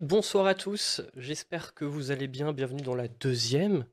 [0.00, 2.52] Bonsoir à tous, j'espère que vous allez bien.
[2.52, 3.86] Bienvenue dans la deuxième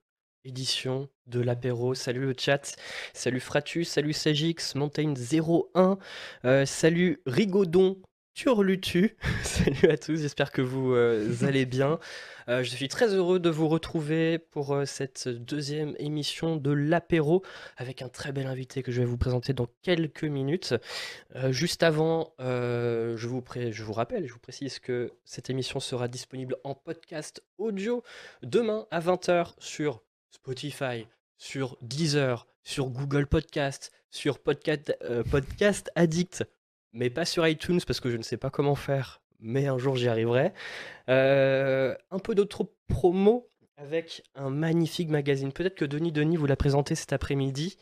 [0.44, 1.96] édition de l'apéro.
[1.96, 2.76] Salut le chat,
[3.14, 5.98] salut Fratus, salut Sagix, Montaigne01,
[6.44, 8.02] euh, salut Rigaudon,
[8.34, 9.16] Turlutu.
[9.44, 12.00] salut à tous, j'espère que vous euh, allez bien.
[12.50, 17.44] Euh, je suis très heureux de vous retrouver pour euh, cette deuxième émission de l'apéro
[17.78, 20.74] avec un très bel invité que je vais vous présenter dans quelques minutes.
[21.52, 26.56] Juste avant, je, vous je vous rappelle, je vous précise que cette émission sera disponible
[26.64, 28.04] en podcast audio
[28.42, 31.06] demain à 20h sur Spotify,
[31.38, 34.98] sur Deezer, sur Google Podcast, sur Podcast,
[35.30, 36.46] Podcast Addict,
[36.94, 39.96] mais pas sur iTunes parce que je ne sais pas comment faire mais un jour
[39.96, 40.54] j'y arriverai.
[41.10, 43.48] Euh, un peu d'autres promos
[43.78, 45.52] avec un magnifique magazine.
[45.52, 47.78] Peut-être que Denis Denis vous l'a présenté cet après-midi.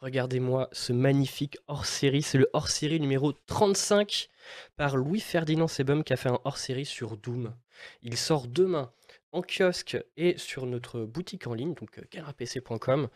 [0.00, 2.22] Regardez-moi ce magnifique hors-série.
[2.22, 4.28] C'est le hors-série numéro 35
[4.76, 7.54] par Louis-Ferdinand Sebum qui a fait un hors-série sur Doom.
[8.02, 8.92] Il sort demain
[9.32, 13.08] en kiosque et sur notre boutique en ligne, donc canapc.com.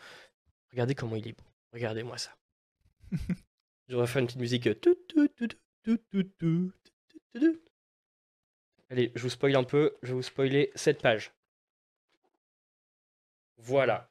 [0.70, 1.44] Regardez comment il est beau.
[1.72, 2.30] Regardez-moi ça.
[3.92, 4.66] Je vais faire une petite musique.
[8.88, 11.34] Allez, je vous spoil un peu, je vais vous spoiler cette page.
[13.58, 14.10] Voilà.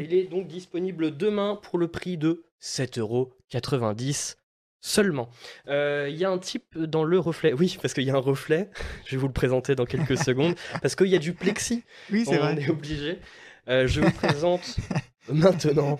[0.00, 4.36] il est donc disponible demain pour le prix de 7,90€
[4.80, 5.28] seulement.
[5.66, 7.52] Euh, il y a un type dans le reflet.
[7.52, 8.70] Oui, parce qu'il y a un reflet.
[9.06, 10.54] je vais vous le présenter dans quelques secondes.
[10.80, 11.82] Parce qu'il y a du plexi.
[12.12, 12.54] Oui, c'est vrai.
[12.54, 13.18] On est obligé.
[13.66, 14.76] Euh, je vous présente
[15.28, 15.98] maintenant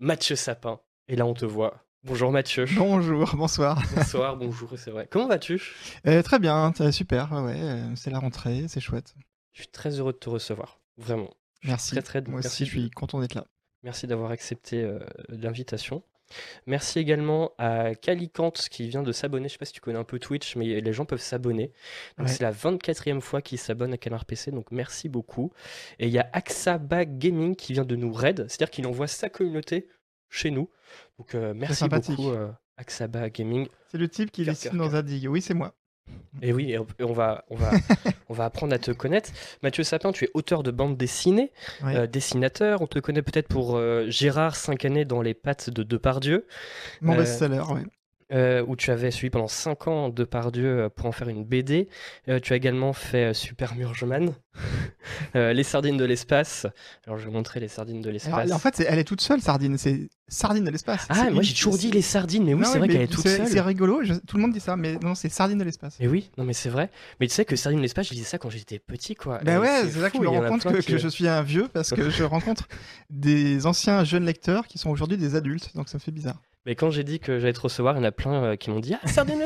[0.00, 0.80] Mathieu Sapin.
[1.06, 2.66] Et là, on te voit Bonjour Mathieu.
[2.76, 3.82] Bonjour, bonsoir.
[3.96, 5.08] Bonsoir, bonjour, c'est vrai.
[5.10, 5.62] Comment vas-tu?
[6.06, 9.14] Euh, Très bien, super, ouais, euh, c'est la rentrée, c'est chouette.
[9.52, 11.30] Je suis très heureux de te recevoir, vraiment.
[11.62, 11.92] Merci.
[11.92, 13.46] Très, très, Moi aussi, je suis content d'être là.
[13.84, 14.98] Merci d'avoir accepté euh,
[15.30, 16.02] l'invitation.
[16.66, 19.48] Merci également à Calicante qui vient de s'abonner.
[19.48, 21.72] Je sais pas si tu connais un peu Twitch, mais les gens peuvent s'abonner.
[22.26, 25.52] C'est la 24e fois qu'ils s'abonnent à Canard PC, donc merci beaucoup.
[25.98, 29.28] Et il y a Axaba Gaming qui vient de nous raid, c'est-à-dire qu'il envoie sa
[29.30, 29.88] communauté
[30.28, 30.68] chez nous.
[31.18, 33.68] Donc euh, merci beaucoup euh, Axaba Gaming.
[33.88, 35.28] C'est le type qui dessine dans Zadig.
[35.28, 35.74] Oui, c'est moi.
[36.42, 37.70] Et oui, on va, on va,
[38.28, 39.30] on va apprendre à te connaître.
[39.62, 41.50] Mathieu Sapin, tu es auteur de bande dessinée,
[41.84, 42.82] euh, dessinateur.
[42.82, 46.46] On te connaît peut-être pour Gérard 5 années dans les pattes de Depardieu.
[47.00, 47.80] Mon best-seller, oui.
[48.34, 51.44] Euh, où tu avais suivi pendant 5 ans de Pardieu euh, pour en faire une
[51.44, 51.88] BD.
[52.28, 54.32] Euh, tu as également fait Super Murgeman,
[55.34, 56.66] Les Sardines de l'espace.
[57.06, 58.50] Alors je vais montrer les Sardines de l'espace.
[58.50, 59.78] En fait, elle est toute seule, Sardine.
[59.78, 61.06] C'est Sardine de l'espace.
[61.10, 63.46] Ah, moi j'ai toujours dit les Sardines, mais oui, c'est vrai qu'elle est toute seule.
[63.46, 65.96] C'est rigolo, tout le monde dit ça, mais non, c'est Sardine de l'espace.
[66.00, 66.90] Mais oui, non, mais c'est vrai.
[67.20, 69.38] Mais tu sais que Sardine de l'espace, je disais ça quand j'étais petit, quoi.
[69.44, 71.90] Bah ouais, c'est là que je me rends compte que, je suis un vieux parce
[71.90, 72.66] que je rencontre
[73.10, 76.40] des anciens jeunes lecteurs qui sont aujourd'hui des adultes, donc ça me fait bizarre.
[76.66, 78.70] Mais quand j'ai dit que j'allais te recevoir, il y en a plein euh, qui
[78.70, 79.40] m'ont dit Ah, Sardine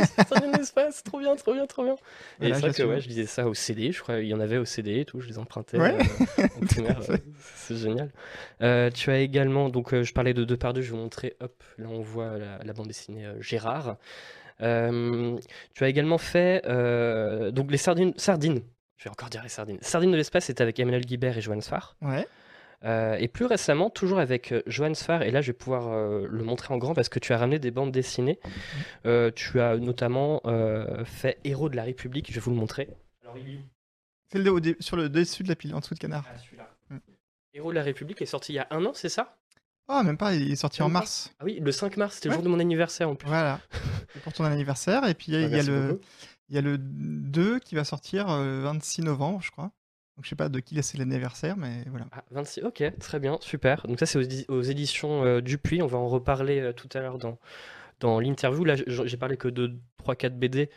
[0.57, 1.97] l'espace, trop bien, trop bien, trop bien.
[2.41, 4.41] Et c'est vrai que ouais, je disais ça au CD, je crois il y en
[4.41, 5.99] avait au CD et tout, je les empruntais ouais.
[6.39, 7.17] euh,
[7.57, 8.11] c'est génial.
[8.63, 11.37] Euh, tu as également, donc je parlais de deux par deux, je vais vous montrer,
[11.41, 13.97] hop, là on voit la, bande dessinée Gérard.
[14.61, 16.63] tu as également fait
[17.53, 18.63] donc les sardines, sardines,
[18.97, 19.79] je vais encore dire les sardines.
[19.81, 21.97] Sardines de l'espace, c'était avec Emmanuel Guibert et Joanne Sfar.
[22.03, 22.27] Ouais.
[22.85, 26.27] Euh, et plus récemment, toujours avec euh, Johan Sfar, et là je vais pouvoir euh,
[26.31, 28.39] le montrer en grand parce que tu as ramené des bandes dessinées.
[29.35, 30.43] tu as notamment
[31.05, 32.89] fait Héros de la République, je vais vous le montrer.
[33.23, 33.61] Alors il
[34.31, 36.25] C'est le sur le dessus de la pile, en dessous de canard.
[36.33, 36.71] Ah, celui-là.
[36.91, 36.99] Mm.
[37.55, 39.37] Héros de la République est sorti il y a un an, c'est ça?
[39.89, 41.33] Ah, même pas, il est sorti en mars.
[41.41, 43.27] Ah oui, le 5 mars, c'était le jour de mon anniversaire en plus.
[43.27, 43.59] Voilà,
[44.23, 45.07] pour ton anniversaire.
[45.09, 46.01] Et puis il y, a, bah, le,
[46.51, 49.73] il y a le 2 qui va sortir 26 novembre, je crois.
[50.19, 52.07] Donc je sais pas de qui c'est l'anniversaire, mais voilà.
[52.33, 53.87] 26, ah, ok, très bien, super.
[53.87, 54.19] Donc ça c'est
[54.49, 57.39] aux, éditions euh, Dupuis, on va en reparler euh, tout à l'heure dans,
[58.01, 58.65] dans l'interview.
[58.65, 60.71] Là j'ai parlé que de 3-4 BD,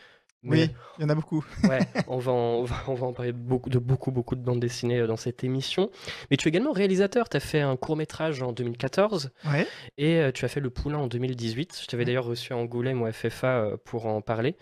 [0.44, 1.46] oui, il y en a beaucoup.
[1.70, 5.00] ouais, on va, en, on, va, en, parler beaucoup, de beaucoup, beaucoup de bandes dessinées
[5.00, 5.92] euh, dans cette émission.
[6.30, 7.30] Mais tu es également réalisateur.
[7.30, 9.68] Tu as fait un court métrage en 2014 ouais.
[9.98, 11.82] et euh, tu as fait Le Poulain en 2018.
[11.84, 14.56] Je t'avais d'ailleurs reçu à Angoulême au FFA euh, pour en parler.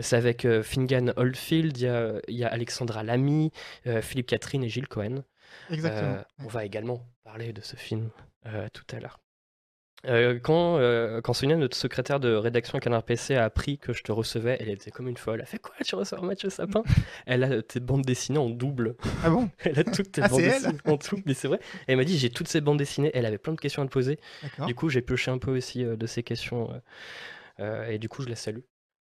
[0.00, 3.50] C'est avec Fingan Oldfield, il y a, y a, Alexandra Lamy,
[4.02, 5.24] Philippe Catherine et Gilles Cohen.
[5.70, 6.18] Exactement.
[6.40, 8.10] On va également parler de ce film
[8.72, 9.23] tout à l'heure.
[10.06, 13.92] Euh, quand, euh, quand Sonia, notre secrétaire de rédaction à Canard PC, a appris que
[13.92, 15.36] je te recevais, elle était comme une folle.
[15.36, 16.82] Elle a fait quoi Tu reçois Mathieu Sapin?
[17.26, 18.96] Elle a tes bandes dessinées en double.
[19.22, 19.50] Ah bon?
[19.64, 21.60] Elle a toutes tes ah, bandes dessinées en double, mais c'est vrai.
[21.86, 23.10] elle m'a dit j'ai toutes ces bandes dessinées.
[23.14, 24.18] Elle avait plein de questions à te poser.
[24.66, 26.70] Du coup, j'ai pioché un peu aussi euh, de ces questions.
[27.58, 28.60] et du coup, je la salue.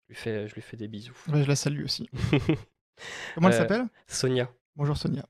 [0.07, 1.15] Je lui fais, je lui fais des bisous.
[1.27, 2.09] je la salue aussi.
[3.35, 3.85] Comment elle s'appelle?
[4.07, 4.49] Sonia.
[4.75, 5.25] Bonjour Sonia.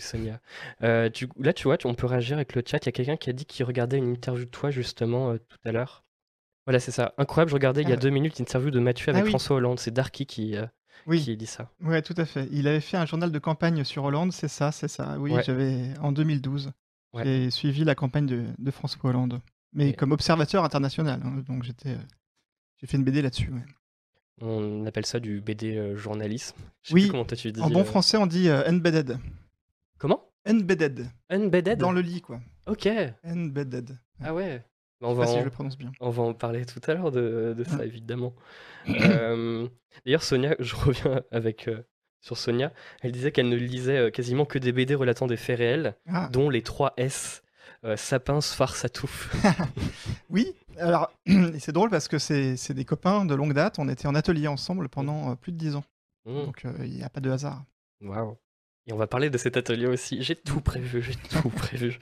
[0.00, 0.40] Sonia.
[0.82, 1.08] Euh,
[1.38, 2.78] là, tu vois, on peut réagir avec le chat.
[2.78, 5.38] Il y a quelqu'un qui a dit qu'il regardait une interview de toi justement euh,
[5.38, 6.04] tout à l'heure.
[6.66, 7.14] Voilà, c'est ça.
[7.18, 7.98] Incroyable, je regardais il y a ah.
[7.98, 9.80] deux minutes une interview de Mathieu avec ah François Hollande.
[9.80, 10.66] C'est Darky qui, euh,
[11.06, 11.20] Oui.
[11.20, 11.70] qui dit ça.
[11.80, 12.48] Ouais, tout à fait.
[12.52, 15.16] Il avait fait un journal de campagne sur Hollande, c'est ça, c'est ça.
[15.18, 16.72] Oui, j'avais en 2012.
[17.24, 19.40] J'ai suivi la campagne de, François Hollande,
[19.72, 21.20] mais comme observateur international.
[21.24, 21.96] Hein, donc j'étais,
[22.76, 23.50] j'ai fait une BD là-dessus.
[24.40, 26.56] On appelle ça du BD euh, journalisme.
[26.92, 27.08] oui.
[27.10, 27.60] comment tu dis.
[27.60, 27.84] En bon euh.
[27.84, 29.18] français, on dit euh, embedded.
[30.50, 31.06] Comment Embedded.
[31.30, 31.78] Embedded.
[31.78, 32.40] Dans le lit, quoi.
[32.66, 32.88] Ok.
[33.24, 33.98] Embedded.
[34.22, 34.62] Ah ouais.
[35.00, 35.92] Bah, on va si je le prononce bien.
[36.00, 38.34] On va en parler tout à l'heure de, ça, évidemment.
[38.86, 41.70] D'ailleurs, Sonia, je reviens avec
[42.20, 42.72] sur Sonia.
[43.00, 46.28] Elle disait qu'elle ne lisait quasiment que des BD relatant des faits réels, ah.
[46.30, 47.42] dont les 3 S.
[47.96, 49.34] sapin, phare, satouf.
[50.30, 51.10] oui, alors
[51.58, 53.78] c'est drôle parce que c'est des copains de longue date.
[53.78, 55.84] On était en atelier ensemble pendant plus de 10 ans.
[56.26, 56.44] Mmh.
[56.44, 57.64] Donc il n'y a pas de hasard.
[58.02, 58.36] Waouh.
[58.90, 60.20] Et on va parler de cet atelier aussi.
[60.20, 62.00] J'ai tout prévu, j'ai tout prévu.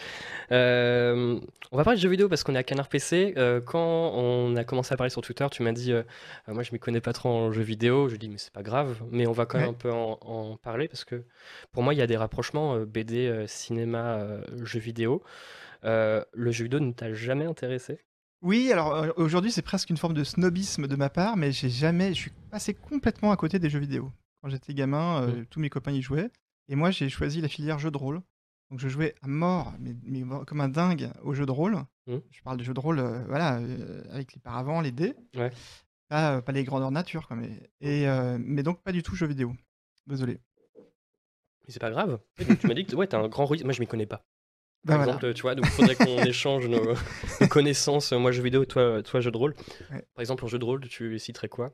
[0.52, 1.38] Euh,
[1.70, 3.34] on va parler de jeux vidéo parce qu'on est à Canard PC.
[3.36, 6.02] Euh, quand on a commencé à parler sur Twitter, tu m'as dit euh,
[6.46, 8.08] Moi, je ne m'y connais pas trop en jeux vidéo.
[8.08, 9.02] Je dis Mais c'est pas grave.
[9.10, 11.24] Mais on va quand même un peu en, parler parce que
[11.72, 14.26] pour moi, il y a des rapprochements BD, cinéma,
[14.62, 15.22] jeux vidéo.
[15.82, 17.98] le jeu vidéo ne t'a jamais intéressé?
[18.40, 22.14] Oui, alors aujourd'hui c'est presque une forme de snobisme de ma part, mais j'ai jamais,
[22.14, 24.12] je suis passé complètement à côté des jeux vidéo.
[24.40, 25.46] Quand j'étais gamin, mmh.
[25.50, 26.30] tous mes copains y jouaient.
[26.68, 28.20] Et moi, j'ai choisi la filière jeu de rôle.
[28.70, 31.78] Donc, je jouais à mort, mais, comme un dingue, au jeu de rôle.
[32.06, 32.16] Mmh.
[32.30, 35.14] Je parle de jeux de rôle, euh, voilà, euh, avec les paravents, les dés.
[35.34, 35.50] Ouais.
[36.08, 37.50] Pas, euh, pas les grandeurs nature, quoi, mais,
[37.80, 38.06] et,
[38.38, 39.54] mais donc pas du tout jeux vidéo.
[40.06, 40.40] Désolé.
[40.76, 42.18] Mais c'est pas grave.
[42.36, 43.64] tu m'as dit que ouais, t'as un grand ruisse.
[43.64, 44.24] Moi, je m'y connais pas.
[44.84, 46.94] Bah, Par exemple, tu vois, donc il faudrait qu'on échange nos,
[47.48, 48.12] connaissances.
[48.12, 49.54] Moi, jeu vidéo, toi, toi jeu de rôle.
[49.88, 51.72] Par exemple, en jeu de rôle, tu citerais quoi?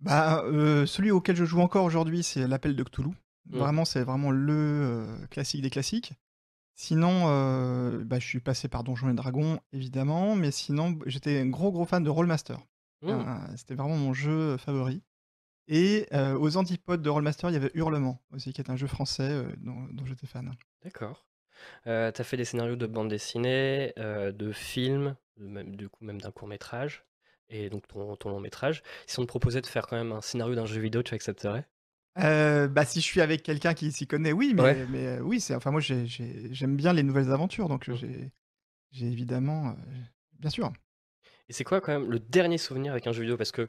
[0.00, 0.44] Bah,
[0.86, 3.12] celui auquel je joue encore aujourd'hui, c'est l'appel de Cthulhu.
[3.48, 3.58] Mmh.
[3.58, 6.12] Vraiment, c'est vraiment le classique des classiques.
[6.74, 7.24] Sinon,
[8.04, 11.84] bah, je suis passé par Donjons et Dragons, évidemment, mais sinon, j'étais un gros, gros
[11.84, 12.58] fan de Rollmaster.
[13.02, 13.56] Mmh.
[13.56, 15.02] c'était vraiment mon jeu favori.
[15.66, 16.06] Et
[16.38, 19.88] aux antipodes de Rollmaster, il y avait Hurlement aussi, qui est un jeu français dont,
[20.04, 20.54] j'étais fan.
[20.84, 21.26] D'accord.
[21.84, 26.30] tu as fait des scénarios de bande dessinée, de films, même, du coup même d'un
[26.30, 27.04] court métrage,
[27.48, 28.82] et donc ton, ton long métrage.
[29.06, 31.66] Si on te proposait de faire quand même un scénario d'un jeu vidéo, tu accepterais?
[32.20, 35.40] Euh, bah, si je suis avec quelqu'un qui s'y connaît, oui, mais, mais euh, oui,
[35.40, 37.96] c'est enfin moi j'aime bien les nouvelles aventures, donc mmh.
[38.90, 39.72] j'ai évidemment, euh,
[40.38, 40.72] bien sûr.
[41.48, 43.36] Et c'est quoi quand même le dernier souvenir avec un jeu vidéo?
[43.36, 43.68] Parce que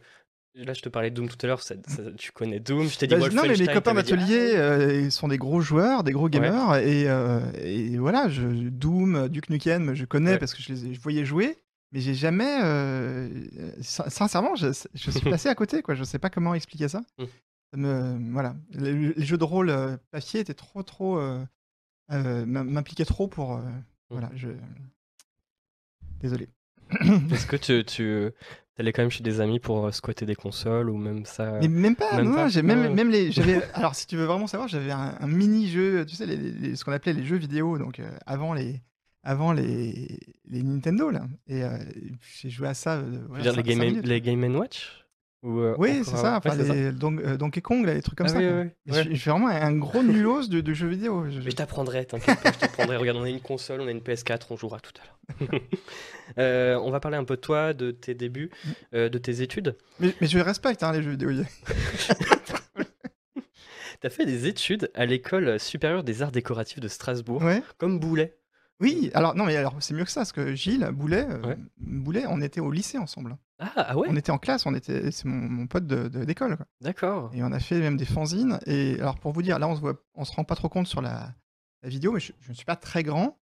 [0.56, 1.62] là, je te parlais de Doom tout à l'heure,
[2.18, 5.38] tu connais Doom, je t'ai dit bah, Non, mais mes copains d'atelier «Ah sont des
[5.38, 10.54] gros joueurs, des gros gamers, et, et, voilà, je, Doom, Duke Nukem, je connais parce
[10.54, 11.58] que je les je voyais jouer,
[11.92, 12.60] mais j'ai jamais,
[13.82, 15.96] sincèrement, je, je suis passé à côté, quoi.
[15.96, 17.02] Je sais pas comment expliquer ça.
[17.76, 21.46] Me, voilà, les, jeux de rôle euh, papier étaient trop, trop, euh,
[22.12, 23.84] euh, m'impliquaient trop pour, mmh.
[24.10, 24.50] voilà, je,
[26.20, 26.50] désolé.
[27.32, 28.32] Est-ce que tu, tu
[28.80, 31.96] allais quand même chez des amis pour squatter des consoles ou même ça Mais même
[31.96, 35.28] pas, même j'ai même, même les, j'avais, alors si tu veux vraiment savoir, j'avais un,
[35.28, 38.82] mini jeu, tu sais, ce qu'on appelait les jeux vidéo, donc avant les,
[39.22, 40.20] avant les,
[40.50, 41.62] les Nintendo là, et
[42.40, 43.00] j'ai joué à ça.
[43.42, 44.99] dire les Game, les Game Watch?
[45.46, 46.38] Euh, oui, c'est ça.
[46.38, 49.04] Enfin, les Donkey Kong, les trucs comme ah ça.
[49.04, 51.26] Je, suis vraiment un gros nulos de, jeux vidéo.
[51.30, 52.98] Je, t'apprendrai, t'inquiète pas, je t'apprendrai.
[52.98, 55.62] Regarde, on a une console, on a une PS4, on jouera tout à l'heure.
[56.38, 58.52] Euh, on va parler un peu de toi, de tes débuts,
[58.94, 59.76] euh, de tes études.
[60.00, 61.32] Mais, je respecte hein, les jeux vidéo.
[64.00, 67.42] T'as fait des études à l'école supérieure des arts décoratifs de Strasbourg,
[67.80, 68.38] comme Boulet.
[68.80, 72.26] Oui, alors non, mais alors c'est mieux que ça, parce que Gilles Boulet, euh, Boulet,
[72.28, 73.38] on était au lycée ensemble.
[73.60, 76.58] Ah, ah ouais On était en classe, on était, c'est mon, pote de, d'école.
[76.80, 77.30] D'accord.
[77.34, 78.60] Et on a fait même des fanzines.
[78.66, 80.88] Et alors pour vous dire, là on se voit, on se rend pas trop compte
[80.88, 81.34] sur la,
[81.84, 83.38] vidéo, mais je, ne suis pas très grand.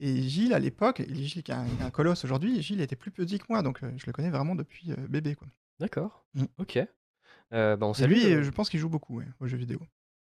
[0.00, 3.46] Et Gilles à l'époque, Gilles qui est un, colosse aujourd'hui, Gilles était plus petit que
[3.50, 5.48] moi, donc euh, je le connais vraiment depuis euh, bébé quoi.
[5.80, 6.24] D'accord.
[6.34, 6.44] Mm.
[6.56, 6.78] Ok.
[7.50, 9.80] bah on et lui, je pense qu'il joue beaucoup aux jeux vidéo.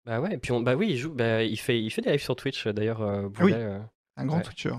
[0.05, 2.11] Bah ouais, et puis on, bah oui, il joue, bah, il fait, il fait des
[2.11, 3.03] lives sur Twitch d'ailleurs.
[3.03, 3.55] Ah oui.
[4.19, 4.75] Un grand Twitcher.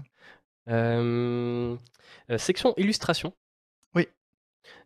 [0.70, 1.78] Euh,
[2.38, 3.34] section illustration.
[3.96, 4.08] Oui.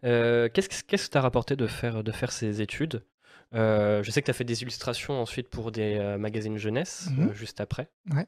[0.02, 3.04] Qu'est-ce que tu as rapporté de faire, de faire ces études?
[3.52, 7.60] Je sais que tu as fait des illustrations ensuite pour des magazines jeunesse, mmh juste
[7.60, 7.90] après.
[8.12, 8.28] Ouais.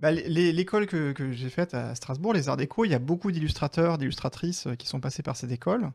[0.00, 3.30] Bah, l'école que, que j'ai faite à Strasbourg, les Arts Déco, il y a beaucoup
[3.30, 5.90] d'illustrateurs, d'illustratrices qui sont passés par cette école.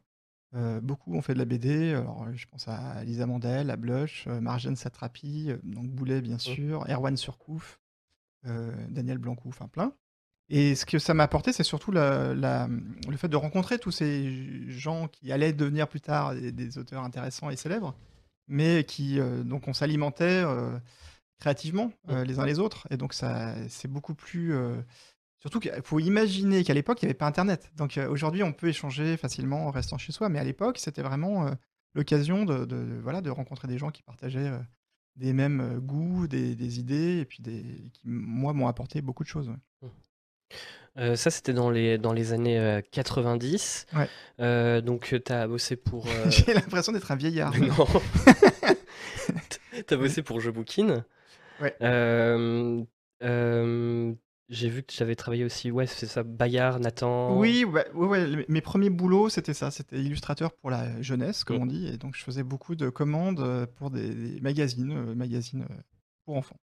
[0.84, 1.94] beaucoup ont fait de la BD.
[1.94, 6.40] Alors, je pense à Lisa Mandel, à Blush, Marjane Satrapi, donc Boulet, bien mmh.
[6.40, 7.80] sûr, Erwan Surcouf,
[8.90, 9.94] Daniel Blancou, enfin plein.
[10.50, 15.08] Et ce que ça m'a apporté, c'est surtout le fait de rencontrer tous ces gens
[15.08, 17.96] qui allaient devenir plus tard des, auteurs intéressants et célèbres,
[18.48, 20.44] mais qui, donc on s'alimentait
[21.40, 22.22] créativement mmh.
[22.22, 22.88] les uns les autres.
[22.92, 24.54] Et donc ça, c'est beaucoup plus...
[25.40, 27.72] surtout qu'il faut imaginer qu'à l'époque, il n'y avait pas Internet.
[27.76, 31.50] Donc aujourd'hui, on peut échanger facilement en restant chez soi, mais à l'époque, c'était vraiment
[31.96, 34.60] l'occasion de, de- voilà, de rencontrer des gens qui partageaient euh,
[35.16, 39.24] des mêmes euh, goûts, des, des idées, et puis des, qui, moi, m'ont apporté beaucoup
[39.24, 39.50] de choses.
[39.50, 39.90] ouais.
[40.98, 43.88] Euh, ça, c'était dans les, dans les années euh, 90.
[43.96, 44.08] Ouais.
[44.40, 46.08] Euh, donc, tu as bossé pour.
[46.30, 47.54] J'ai l'impression d'être un vieillard.
[47.60, 47.76] non.
[49.88, 51.04] T'as bossé pour Je Bookin.
[51.60, 51.76] Ouais.
[54.50, 57.36] J'ai vu que tu avais travaillé aussi, ouais, c'est ça, Bayard, Nathan.
[57.40, 59.72] Oui, ouais, ouais, mes premiers boulots, c'était ça.
[59.72, 61.62] C'était illustrateur pour la jeunesse, comme Mm.
[61.62, 61.88] on dit.
[61.88, 65.74] Et donc, je faisais beaucoup de commandes euh, pour des, des magazines, euh, magazines euh,
[66.26, 66.58] pour enfants.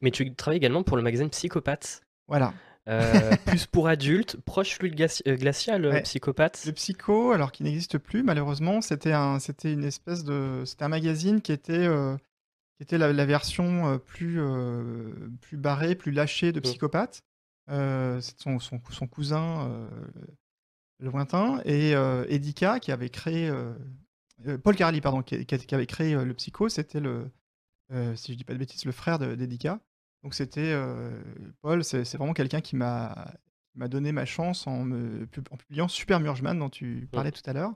[0.00, 2.00] Mais tu travailles également pour le magazine Psychopathe.
[2.26, 2.54] Voilà.
[2.88, 3.02] Euh,
[3.46, 6.02] plus pour adultes, proche fluide glaci- euh, glacial, euh, Ouais.
[6.02, 6.62] Psychopathe.
[6.64, 10.88] Le Psycho, alors qu'il n'existe plus, malheureusement, c'était un, c'était une espèce de, c'était un
[10.88, 12.16] magazine qui était, euh,
[12.76, 17.22] qui était la, la version euh, plus, euh, plus barrée, plus lâchée de Psychopathe.
[17.68, 19.88] Euh, c'est son, son, son cousin
[21.00, 21.92] lointain et
[22.28, 23.52] Edika qui avait créé,
[24.62, 25.34] Paul Carly pardon, qui,
[25.72, 27.30] avait créé le Psycho, c'était le,
[28.14, 29.80] si je dis pas de bêtises, le frère de- d'Edika.
[30.22, 31.20] Donc c'était euh,
[31.60, 33.26] Paul, c'est vraiment quelqu'un qui m'a
[33.74, 37.52] donné ma chance en, me, pub- en publiant Super Murgeman dont tu parlais tout à
[37.52, 37.74] l'heure.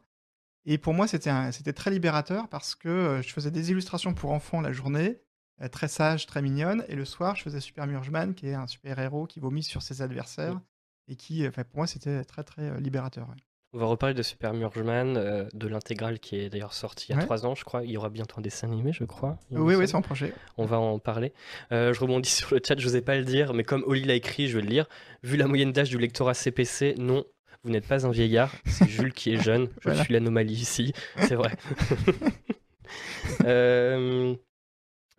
[0.66, 4.12] Et pour moi, c'était un- c'était très libérateur parce que euh, je faisais des illustrations
[4.14, 5.18] pour enfants la journée,
[5.62, 8.66] euh, très sages, très mignonnes, et le soir, je faisais Super Murgeman, qui est un
[8.66, 10.60] super-héros qui vomit sur ses adversaires,
[11.08, 13.28] et qui, euh, enfin, pour moi, c'était très, très euh, libérateur.
[13.28, 13.36] ouais.
[13.72, 17.14] On va reparler de Super Murgeman, euh, de l'intégrale qui est d'ailleurs sortie il y
[17.14, 17.24] a Ouais.
[17.24, 17.84] trois ans, je crois.
[17.84, 19.38] Il y aura bientôt un dessin animé, je crois.
[19.50, 19.86] il me Oui, oui, semble.
[19.88, 20.34] c'est en projet.
[20.56, 21.32] On va en parler.
[21.70, 24.14] Euh, je rebondis sur le chat, je n'osais pas le dire, mais comme Oli l'a
[24.14, 24.88] écrit, je vais le lire.
[25.22, 27.24] Vu la moyenne d'âge du lectorat CPC, non,
[27.64, 29.68] vous n'êtes pas un vieillard, c'est Jules qui est jeune.
[29.80, 30.04] Je Voilà.
[30.04, 31.56] suis l'anomalie ici, c'est vrai.
[33.44, 34.34] euh...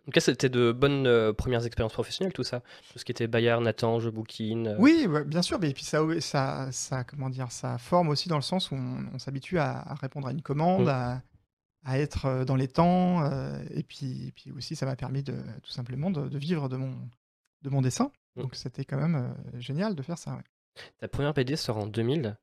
[0.06, 2.60] Donc là, c'était de bonnes euh, premières expériences professionnelles, tout ça.
[2.92, 5.84] Tout ce qui était Bayard, Nathan, Je euh, Oui, ouais, bien sûr, mais et puis
[5.84, 9.58] ça, ça, ça, comment dire, ça forme aussi dans le sens où on, on s'habitue
[9.60, 10.88] à, à répondre à une commande, Mm.
[10.88, 11.22] à,
[11.84, 15.22] à être euh, dans les temps, euh, et puis, et puis aussi ça m'a permis
[15.22, 16.96] de tout simplement de, de vivre de mon,
[17.62, 18.10] de mon dessin.
[18.34, 18.40] Mm.
[18.42, 20.32] Donc c'était quand même génial de faire ça.
[20.32, 20.42] ouais.
[21.00, 22.36] Ta première BD sort en 2000.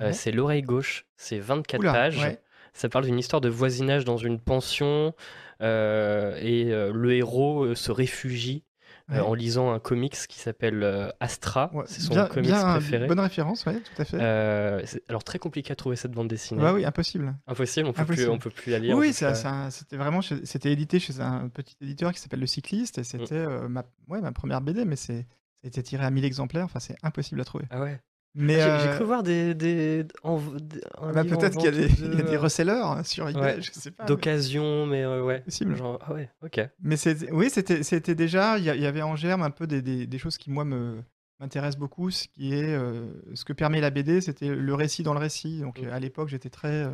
[0.00, 0.12] Euh, Ouais.
[0.12, 2.18] c'est L'oreille gauche, c'est 24 Oula, pages.
[2.18, 2.40] ouais.
[2.74, 5.14] Ça parle d'une histoire de voisinage dans une pension
[5.62, 8.62] euh, et euh, le héros euh, se réfugie
[9.10, 9.20] euh, Ouais.
[9.20, 11.70] en lisant un comics qui s'appelle euh, Astra.
[11.72, 13.06] Ouais, C'est son bien- comics bien- préféré.
[13.06, 14.18] Bonne référence, oui, tout à fait.
[14.20, 16.60] Euh, c'est- alors très compliqué à trouver cette bande dessinée.
[16.60, 17.34] Bah oui, impossible.
[17.46, 18.26] Impossible, on peut Impossible.
[18.26, 18.96] plus, on peut plus la lire.
[18.96, 21.76] on oui, peut ça- plus la- ça- c'était vraiment, chez- c'était édité chez un petit
[21.80, 23.04] éditeur qui s'appelle Le Cycliste, et Mm.
[23.04, 25.24] c'était euh, ma, ouais, ma première BD, mais c'est,
[25.64, 27.66] été tiré à 1000 exemplaires, enfin c'est impossible à trouver.
[27.70, 28.00] Ah ouais.
[28.38, 31.68] Mais Ah, J'ai euh, cru voir des, des, en- des- un bah, peut-être qu'il y
[31.68, 31.88] a des,
[32.32, 34.02] y a resellers hein, sur eBay, Ouais, je sais pas.
[34.02, 35.40] mais- d'occasion, mais euh, ouais.
[35.40, 35.74] Possible.
[35.74, 36.60] Genre, ah ouais, ok.
[36.82, 36.96] Mais
[37.32, 40.50] oui, c'était, c'était déjà, il y, avait en germe un peu des, des- choses qui
[40.50, 41.02] moi me
[41.40, 45.14] m'intéressent beaucoup, ce qui est euh, ce que permet la BD, c'était le récit dans
[45.14, 45.60] le récit.
[45.60, 45.88] Donc Mm.
[45.88, 46.86] à l'époque, j'étais très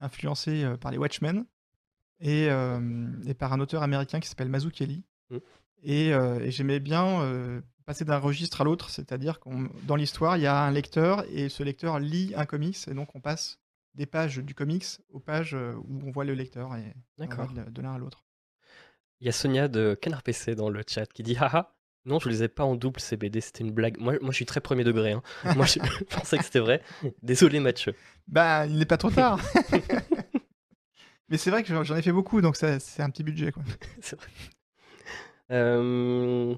[0.00, 1.44] influencé par les Watchmen
[2.20, 2.48] et,
[3.26, 5.02] et par un auteur américain qui s'appelle Mazzucchelli.
[5.30, 5.36] Mm.
[5.82, 9.48] Et, euh, et j'aimais bien euh, passer d'un registre à l'autre, c'est-à-dire que
[9.86, 13.14] dans l'histoire, il y a un lecteur et ce lecteur lit un comics et donc
[13.14, 13.58] on passe
[13.94, 17.50] des pages du comics aux pages euh, où on voit le lecteur et D'accord.
[17.52, 18.24] de, de l'un à l'autre.
[19.20, 21.72] Il y a Sonia de Canard PC dans le chat qui dit Haha,
[22.04, 23.98] non, je les ai pas en double ces BD, c'était une blague.
[23.98, 25.12] Moi, moi je suis très premier degré.
[25.12, 25.22] hein.
[25.56, 25.78] moi, je
[26.10, 26.82] pensais que c'était vrai.
[27.22, 27.94] Désolé, Mathieu.
[28.28, 29.40] Bah, il n'est pas trop tard.
[31.28, 33.50] Mais c'est vrai que j'en j'en ai fait beaucoup, donc ça- c'est un petit budget.
[33.52, 33.62] Quoi.
[34.00, 34.28] C'est vrai.
[35.50, 36.54] Euh,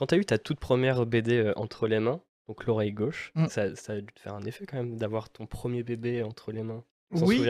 [0.00, 3.32] quand tu as eu ta toute première BD euh, entre les mains, donc l'oreille gauche,
[3.34, 3.46] Mm.
[3.48, 6.52] ça, ça a dû te faire un effet quand même d'avoir ton premier bébé entre
[6.52, 6.82] les mains.
[7.12, 7.46] Oui,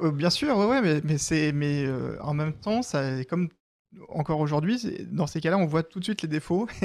[0.00, 3.50] euh, bien sûr, ouais, ouais, mais, mais, c'est, mais euh, en même temps, ça, comme
[4.08, 6.66] encore aujourd'hui, dans ces cas-là, on voit tout de suite les défauts.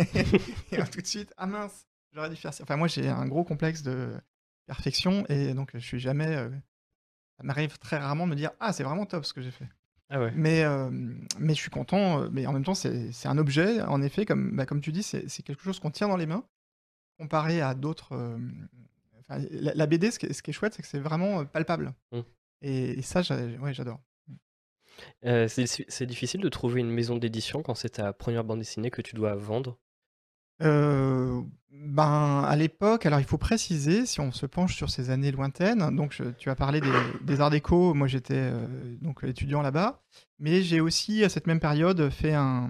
[0.71, 2.63] et tout de suite, ah mince, j'aurais dû faire ça.
[2.63, 4.11] Enfin, moi, j'ai un gros complexe de
[4.67, 6.35] perfection, et donc je suis jamais.
[6.35, 6.49] euh,
[7.37, 9.67] ça m'arrive très rarement de me dire, ah, c'est vraiment top ce que j'ai fait.
[10.09, 10.31] Ah ouais.
[10.35, 10.89] Mais, euh,
[11.39, 14.25] mais je suis content, euh, mais en même temps, c'est c'est un objet, en effet,
[14.25, 16.45] comme, bah, comme tu dis, c'est c'est quelque chose qu'on tient dans les mains,
[17.19, 18.13] comparé à d'autres.
[18.13, 18.37] euh,
[19.21, 21.41] enfin, la, la BD, ce qui est, ce qui est chouette, c'est que c'est vraiment
[21.41, 21.93] euh, palpable.
[22.13, 22.21] Mm.
[22.63, 24.01] Et, et ça, j'a- ouais, j'adore.
[25.25, 28.89] Euh, c'est c'est difficile de trouver une maison d'édition quand c'est ta première bande dessinée
[28.91, 29.77] que tu dois vendre?
[30.61, 35.31] Euh, ben, à l'époque, alors il faut préciser, si on se penche sur ces années
[35.31, 36.91] lointaines, donc je- tu as parlé des,
[37.23, 38.65] des arts déco, moi j'étais euh,
[39.01, 40.01] donc étudiant là-bas,
[40.39, 42.69] mais j'ai aussi à cette même période fait un,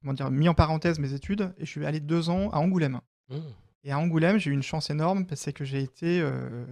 [0.00, 3.00] comment dire, mis en parenthèse mes études et je suis allé deux ans à Angoulême.
[3.28, 3.36] Mmh.
[3.84, 6.64] Et à Angoulême, j'ai eu une chance énorme parce que j'ai été, euh,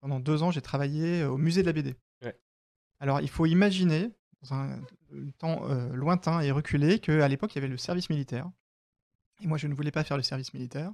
[0.00, 1.94] pendant deux ans, j'ai travaillé au musée de la BD.
[2.22, 2.36] Ouais.
[3.00, 4.10] Alors il faut imaginer,
[4.42, 4.80] dans un
[5.38, 8.50] temps lointain et reculé, qu'à l'époque il y avait le service militaire.
[9.42, 10.92] Et moi, je ne voulais pas faire le service militaire.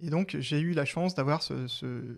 [0.00, 2.16] Et donc, j'ai eu la chance d'avoir ce- ce-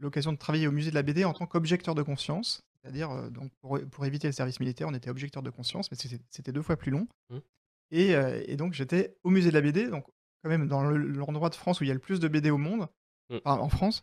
[0.00, 2.62] l'occasion de travailler au musée de la BD en tant qu'objecteur de conscience.
[2.80, 5.96] C'est-à-dire, euh, donc pour, pour éviter le service militaire, on était objecteur de conscience, mais
[5.96, 7.06] c'était c'était deux fois plus long.
[7.30, 7.36] Mmh.
[7.90, 10.04] Et, euh, et donc j'étais au musée de la BD, donc
[10.42, 12.50] quand même dans le- l'endroit de France où il y a le plus de BD
[12.50, 12.86] au monde,
[13.30, 13.36] Mmh.
[13.44, 14.00] enfin, en France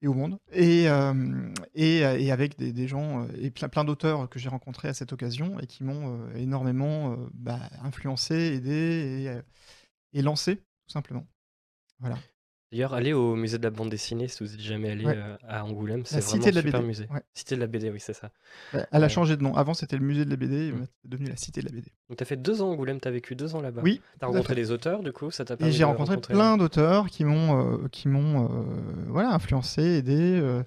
[0.00, 4.30] et au monde, et, euh, et, et avec des, des gens et plein, plein d'auteurs
[4.30, 8.70] que j'ai rencontrés à cette occasion et qui m'ont énormément bah, influencé, aidé
[9.26, 9.42] et,
[10.12, 11.26] et lancé, tout simplement.
[12.00, 12.18] Voilà.
[12.70, 15.14] D'ailleurs, allez au musée de la bande dessinée si vous n'êtes jamais allé Ouais.
[15.14, 17.06] euh, à Angoulême, c'est La vraiment Cité de la un super BD, musée.
[17.10, 17.22] ouais.
[17.34, 18.30] Cité de la BD, oui, c'est ça.
[18.72, 19.54] Ouais, Elle a Euh, changé de nom.
[19.54, 20.70] Avant, c'était le musée de la BD, Mm.
[20.70, 21.92] maintenant, c'est devenu la Cité de la BD.
[22.08, 23.82] Donc t'as fait deux ans à Angoulême, t'as vécu deux ans là-bas.
[23.84, 26.56] Oui, tout à rencontré des auteurs, du coup, ça t'a Et j'ai rencontré rencontrer- plein
[26.56, 28.46] d'auteurs qui m'ont euh, qui m'ont
[29.08, 30.62] voilà influencé, aidé.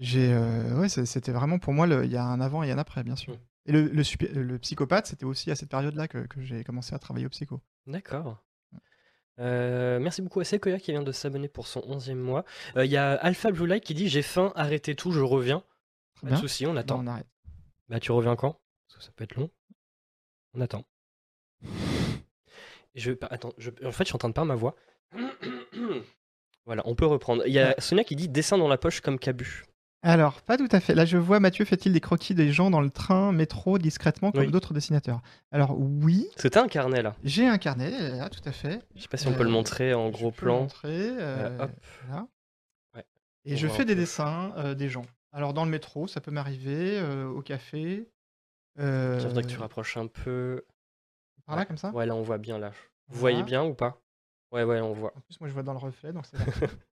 [0.00, 0.34] j'ai
[0.76, 3.34] ouais, c'était vraiment pour moi il y a un avant et un après, bien sûr.
[3.34, 3.38] Mm.
[3.66, 6.98] Et le, le, le psychopathe, c'était aussi à cette période-là que, que j'ai commencé à
[6.98, 7.60] travailler au psycho.
[7.86, 8.42] D'accord.
[9.40, 12.44] Euh, merci beaucoup à Sequoia qui vient de s'abonner pour son 11e mois.
[12.76, 15.62] Euh, Il y a Alpha Blue Light qui dit J'ai faim, arrêtez tout, je reviens.
[16.22, 17.00] Pas de soucis, on Bah, attend.
[17.02, 17.26] on arrête.
[17.88, 18.60] Bah, tu reviens quand?
[18.88, 19.50] Parce que ça peut être long.
[20.54, 20.84] On attend.
[22.94, 24.74] Je, pas- attends, je- en fait, je suis en train de perdre ma voix.
[26.66, 27.44] voilà, on peut reprendre.
[27.46, 27.74] Il y a.
[27.78, 29.64] Sonia qui dit dessin dans la poche comme Cabu.
[30.02, 30.94] Alors, pas tout à fait.
[30.94, 34.44] Là, je vois Mathieu fait-il des croquis des gens dans le train, métro, discrètement, comme
[34.46, 34.50] Oui.
[34.52, 35.20] d'autres dessinateurs?
[35.50, 37.16] Alors, oui, C'était un carnet là.
[37.24, 38.80] j'ai un carnet, là, tout à fait.
[38.94, 40.60] Je sais pas si on peut le Euh, montrer en Je gros peux le plan.
[40.60, 41.70] montrer, Euh, euh, hop.
[42.06, 42.26] voilà.
[42.94, 43.04] Ouais.
[43.44, 44.00] Et On je voit fais un des peu.
[44.02, 45.04] dessins euh, des gens.
[45.32, 48.08] Alors dans le métro, ça peut m'arriver, euh, au café.
[48.78, 50.64] euh, Je voudrais que tu rapproches un peu.
[51.44, 51.90] par là comme ça?
[51.90, 52.70] Ouais, là on voit bien là.
[53.08, 53.34] Vous Voilà.
[53.36, 54.00] voyez bien ou pas?
[54.52, 55.12] Ouais, ouais, on voit.
[55.16, 56.36] En plus, moi je vois dans le reflet, donc c'est.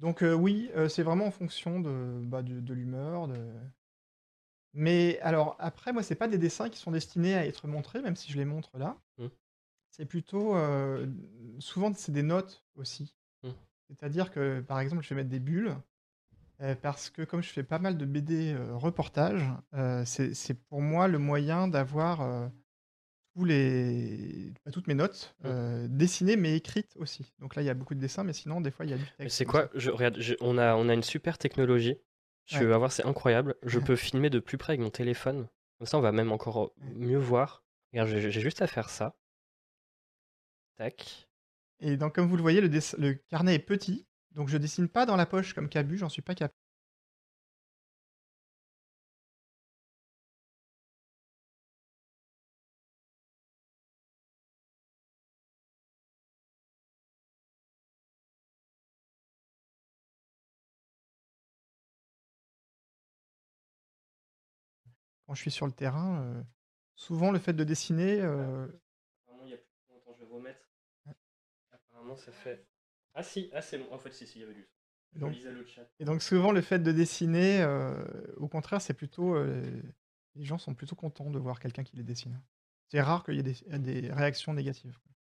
[0.00, 3.28] Donc euh, oui, euh, c'est vraiment en fonction de, bah, de, de l'humeur.
[3.28, 3.36] De...
[4.72, 8.16] Mais alors après, moi, c'est pas des dessins qui sont destinés à être montrés, même
[8.16, 8.96] si je les montre là.
[9.18, 9.26] Mm.
[9.90, 11.06] C'est plutôt euh,
[11.58, 13.14] souvent c'est des notes aussi.
[13.42, 13.50] Mm.
[13.88, 15.76] C'est-à-dire que par exemple, je vais mettre des bulles.
[16.82, 19.44] parce que comme je fais pas mal de BD reportages,
[20.04, 22.50] c'est c'est pour moi le moyen d'avoir
[23.40, 25.46] tous les, pas toutes mes notes Mm.
[25.46, 27.32] euh, dessinées mais écrites aussi.
[27.38, 28.98] Donc là, il y a beaucoup de dessins, mais sinon, des fois, il y a
[28.98, 29.34] du texte.
[29.36, 31.96] C'est quoi je, Regarde, je- on, a, on a une super technologie.
[32.44, 32.64] Tu Ouais.
[32.66, 33.54] vas voir, c'est incroyable.
[33.62, 35.48] Je peux filmer de plus près avec mon téléphone.
[35.78, 36.92] Comme ça, on va même encore Ouais.
[36.96, 37.64] mieux voir.
[37.92, 39.16] Regarde, j'ai juste à faire ça.
[40.76, 41.28] Tac.
[41.80, 44.06] Et donc, comme vous le voyez, le, le carnet est petit.
[44.32, 46.54] Donc, je dessine pas dans la poche comme Cabu, j'en suis pas capable.
[65.30, 66.42] Quand je suis sur le terrain, euh,
[66.96, 68.66] souvent le fait de dessiner, euh,
[69.28, 70.68] Apparemment, il y a plus de Attends, je vais remettre.
[71.06, 71.12] Ouais.
[71.70, 72.66] Apparemment, ça fait.
[73.14, 73.86] Ah si, ah c'est bon.
[73.92, 74.68] En fait, si, si, il y avait du.
[75.12, 75.88] Donc- lisais le chat.
[76.00, 78.02] Et donc souvent le fait de dessiner, euh,
[78.38, 82.42] au contraire, c'est plutôt les gens sont plutôt contents de voir quelqu'un qui les dessine.
[82.88, 84.98] C'est rare qu'il y ait des, des réactions négatives.
[84.98, 85.12] quoi.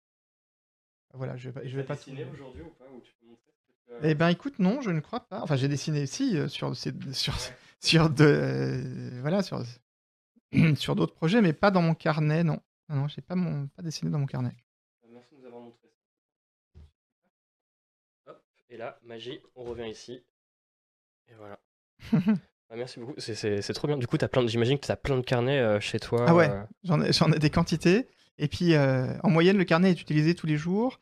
[1.19, 3.51] Voilà, je vais je vais pas dessiné tout- aujourd'hui ou pas Ou tu peux montrer
[3.85, 5.39] que Eh ben écoute, non, je ne crois pas.
[5.43, 7.55] Enfin, j'ai dessiné si sur ces- sur Ouais.
[7.79, 9.63] sur de euh, voilà sur
[10.75, 12.59] sur d'autres projets, mais pas dans mon carnet, non.
[12.89, 14.53] Non, non, j'ai pas mon pas dessiné dans mon carnet.
[15.03, 15.87] Euh, Merci de nous avoir montré
[16.75, 16.81] ça.
[18.31, 20.23] Hop, et là, magie, on revient ici.
[21.27, 21.59] Et voilà.
[22.71, 23.97] Ah, merci beaucoup, c'est- trop bien.
[23.97, 26.25] Du coup, de- j'imagine que tu as plein de carnets euh, chez toi.
[26.27, 26.51] Ah ouais.
[26.51, 28.07] euh, J'en ai, des quantités.
[28.37, 31.01] Et puis, euh, en moyenne, le carnet est utilisé tous les jours.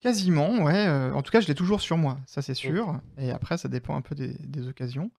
[0.00, 0.88] Quasiment, ouais.
[0.88, 3.00] en tout cas, je l'ai toujours sur moi, ça c'est sûr.
[3.16, 5.12] Et après, ça dépend un peu des, des occasions.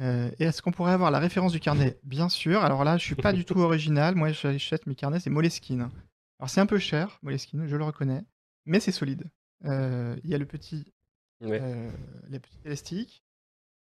[0.00, 1.98] Euh, et est-ce qu'on pourrait avoir la référence du carnet?
[2.02, 2.64] Bien sûr.
[2.64, 4.14] Alors là, je suis pas du tout original.
[4.14, 5.90] Moi, j'achète mes carnets, c'est Moleskine.
[6.38, 8.24] Alors c'est un peu cher, Moleskine, je le reconnais,
[8.64, 9.30] mais c'est solide.
[9.64, 10.92] Euh, Il y a le petit,
[11.40, 11.60] ouais.
[11.62, 11.90] euh,
[12.28, 13.22] les petits élastiques,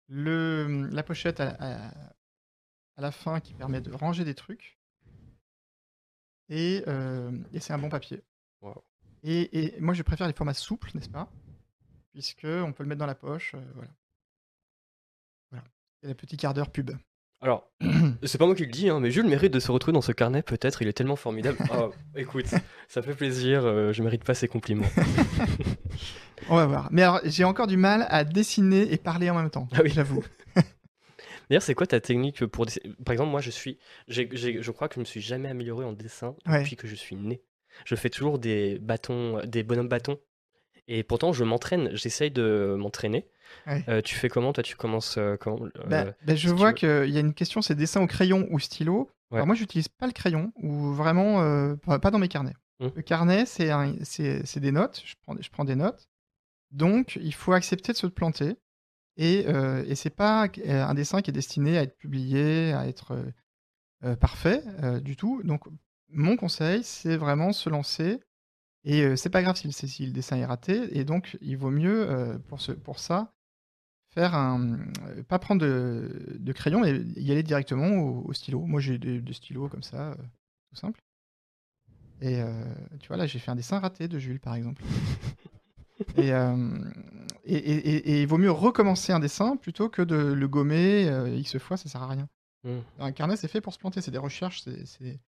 [0.08, 2.14] le, la pochette à, à-
[2.96, 4.78] à la fin qui permet de ranger des trucs,
[6.50, 6.84] et,
[7.54, 8.22] et c'est un bon papier.
[8.62, 8.84] Wow.
[9.24, 11.32] Et, et moi, je préfère les formats souples, n'est-ce pas?
[12.12, 13.90] Puisque on peut le mettre dans la poche, voilà.
[16.04, 16.06] Voilà.
[16.06, 16.92] Et le petit quart d'heure pub.
[17.42, 17.70] Alors,
[18.24, 20.12] c'est pas moi qui le dis, hein, mais Jules mérite de se retrouver dans ce
[20.14, 21.58] carnet, peut-être, il est tellement formidable.
[21.74, 22.46] Oh, écoute,
[22.88, 24.88] ça fait plaisir, euh, je mérite pas ces compliments.
[26.50, 26.88] On va voir.
[26.92, 29.68] Mais alors, j'ai encore du mal à dessiner et parler en même temps.
[29.74, 29.90] Ah oui.
[29.90, 30.24] j'avoue.
[31.50, 32.94] D'ailleurs, c'est quoi ta technique pour dessiner?
[33.06, 36.36] Par exemple, moi, je suis, je crois que je me suis jamais amélioré en dessin
[36.48, 36.60] Ouais.
[36.64, 37.42] depuis que je suis né.
[37.86, 40.20] Je fais toujours des bâtons, des bonhommes bâtons.
[40.88, 43.26] Et pourtant, je m'entraîne, j'essaye de m'entraîner.
[43.68, 43.84] Ouais.
[43.88, 46.74] Euh, tu fais comment Toi, tu commences euh, comment euh, Bah, bah, je si vois
[46.74, 49.10] qu'il y a une question, c'est dessin au crayon ou stylo.
[49.32, 49.38] Ouais.
[49.38, 52.56] Alors moi, j'utilise pas le crayon ou vraiment euh, pas dans mes carnets.
[52.80, 52.90] Hmm.
[52.96, 55.02] Le carnet, c'est un- c'est c'est des notes.
[55.06, 56.08] Je prends, des- je prends des notes.
[56.72, 58.56] Donc, il faut accepter de se planter.
[59.16, 63.16] Et, euh, et c'est pas un dessin qui est destiné à être publié, à être
[64.20, 64.64] parfait
[65.02, 65.42] du tout.
[65.44, 65.64] Donc,
[66.10, 68.20] mon conseil, c'est vraiment se lancer.
[68.86, 70.98] Et c'est pas grave si le, si le, dessin est raté.
[70.98, 73.32] Et donc, il vaut mieux, pour, ce, pour ça,
[74.14, 74.78] faire un.
[75.28, 78.62] pas prendre de, de, crayon et y aller directement au, stylo.
[78.62, 80.16] Moi, j'ai des, stylos comme ça,
[80.70, 81.02] tout simple.
[82.22, 82.42] Et
[83.00, 84.84] tu vois, là, j'ai fait un dessin raté de Jules, par exemple.
[86.16, 86.30] et,
[87.46, 91.90] et, il vaut mieux recommencer un dessin plutôt que de le gommer X fois, ça
[91.90, 92.30] sert à rien.
[92.64, 92.78] Mmh.
[93.00, 95.20] Un carnet, c'est fait pour se planter, c'est des recherches, c'est.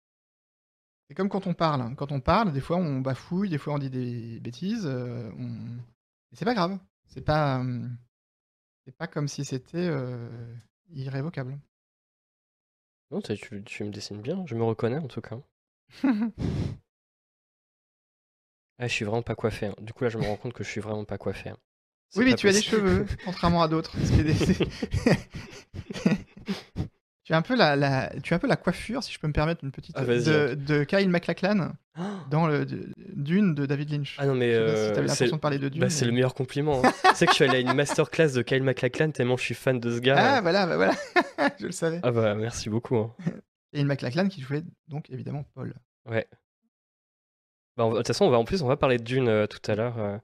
[1.09, 1.83] C'est comme quand on parle.
[1.83, 1.94] Hein.
[1.97, 4.87] Quand on parle, des fois on bafouille, des fois on dit des bêtises.
[4.87, 5.57] on...
[6.33, 6.79] C'est pas grave.
[7.09, 7.62] C'est pas.
[8.85, 9.90] C'est pas comme si c'était
[10.90, 11.59] irrévocable.
[13.11, 15.38] Non, tu, tu me dessines bien, je me reconnais en tout cas.
[18.79, 19.66] Ah, je suis vraiment pas coiffé.
[19.66, 19.75] Hein.
[19.81, 21.51] Du coup, là, je me rends compte que je suis vraiment pas coiffé.
[21.51, 21.57] Hein.
[22.16, 23.97] Oui, mais tu as des cheveux, contrairement à d'autres.
[27.25, 29.27] tu as un peu la, la, tu as un peu la coiffure, si je peux
[29.27, 31.73] me permettre une petite ah, de, de, Kyle MacLachlan
[32.31, 32.67] dans le
[33.15, 34.17] Dune de David Lynch.
[34.19, 35.81] Ah non mais euh, si l'impression de parler de Dune.
[35.81, 36.83] Bah, c'est le meilleur compliment.
[36.85, 36.93] Hein.
[37.11, 39.55] tu sais que je suis allé à une masterclass de Kyle MacLachlan tellement je suis
[39.55, 40.17] fan de ce gars.
[40.19, 40.95] Ah voilà, bah, voilà,
[41.61, 42.01] je le savais.
[42.03, 42.97] Ah bah merci beaucoup.
[42.97, 43.15] Hein.
[43.73, 45.75] Et une MacLachlan qui jouait donc évidemment Paul.
[46.07, 46.29] Ouais.
[47.77, 49.59] Bah, de toute façon, on va, en plus, on va parler de Dune euh, tout
[49.71, 49.99] à l'heure.
[49.99, 50.19] Euh.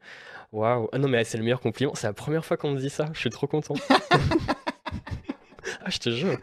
[0.53, 0.89] Waouh.
[0.93, 1.95] Ah non, mais c'est le meilleur compliment.
[1.95, 3.09] C'est la première fois qu'on me dit ça.
[3.13, 3.75] Je suis trop content.
[5.85, 6.39] ah, je te jure.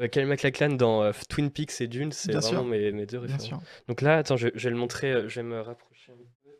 [0.00, 3.62] Euh, Kyle MacLachlan dans Twin Peaks et Dune, c'est vraiment mes, mes, deux références.
[3.86, 5.28] Donc là, attends, je, vais le montrer.
[5.28, 6.50] Je vais me rapprocher un peu.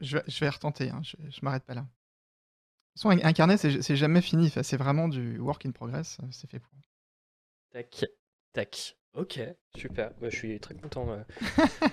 [0.00, 0.90] Je, vais, je vais retenter.
[0.90, 1.00] Hein.
[1.02, 1.82] Je, je m'arrête pas là.
[1.82, 1.86] De
[3.00, 4.50] toute façon, un carnet, c'est jamais fini.
[4.50, 6.18] c'est vraiment du work in progress.
[6.32, 6.72] C'est fait pour.
[7.70, 8.06] Tac.
[8.52, 8.96] Tac.
[9.14, 9.40] Ok,
[9.76, 10.10] super.
[10.20, 11.10] Bah, je suis très content.
[11.10, 11.22] Euh.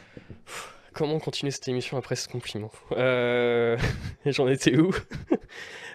[0.93, 3.77] Comment continuer cette émission après ce compliment euh,
[4.25, 4.93] J'en étais où?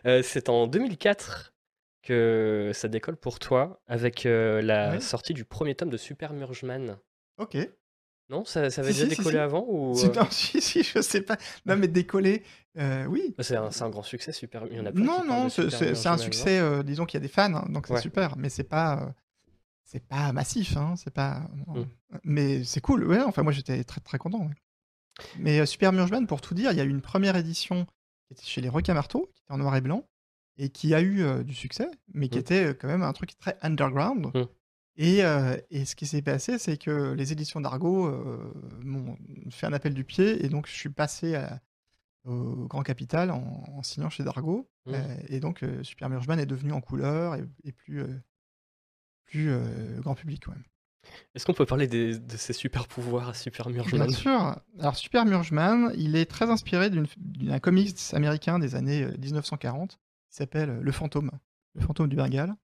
[0.07, 1.55] Euh, C'est en 2004
[2.03, 6.99] que ça décolle pour toi avec la sortie du premier tome de Super Murgeman.
[7.39, 7.57] Ok.
[8.31, 11.37] Non, ça, avait déjà décollé avant ou Non, si, si, je sais pas.
[11.67, 12.43] Non, mais décoller,
[12.77, 13.35] oui.
[13.37, 14.67] Bah, c'est un, un, grand succès, super.
[14.71, 16.83] Il y en a non, non, c'est un succès.
[16.85, 19.15] disons qu'il y a des fans, hein, donc c'est super, mais c'est pas
[19.91, 21.43] c'est pas massif, hein, c'est pas.
[21.67, 21.83] Mmh.
[22.23, 23.21] Mais c'est cool, ouais.
[23.23, 24.49] Enfin, moi j'étais très très content.
[25.37, 27.87] Mais euh, Super Murgeman, pour tout dire, il y a eu une première édition
[28.35, 30.09] qui était chez les Requins Marteaux, qui était en noir et blanc,
[30.57, 32.41] et qui a eu euh, du succès, mais qui mmh.
[32.41, 34.31] était euh, quand même un truc très underground.
[34.35, 34.45] Mmh.
[34.97, 35.21] Et,
[35.71, 38.11] et, ce qui s'est passé, c'est que les éditions d'Argo
[38.83, 39.17] m'ont
[39.49, 41.43] fait un appel du pied, et donc je suis passé
[42.27, 44.69] au Grand Capital en, signant chez Dargo.
[45.29, 48.05] et donc Super Murgeman est devenu en couleur et plus
[49.31, 50.47] plus euh, grand public.
[50.49, 50.55] Ouais.
[51.35, 54.61] Est-ce qu'on peut parler de ses super pouvoirs à Super Murgeman Bien sûr.
[54.79, 59.97] Alors Super Murgeman, il est très inspiré d'un comics américain des années 1940 euh,
[60.29, 61.31] qui s'appelle Le Fantôme.
[61.75, 62.55] Le Fantôme du Bengale.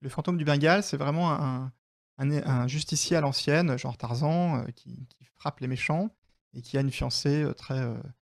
[0.00, 1.72] Le Fantôme du Bengale, c'est vraiment un,
[2.18, 6.08] un, justicier à l'ancienne, genre Tarzan, euh, qui, frappe les méchants
[6.54, 7.84] et qui a une fiancée très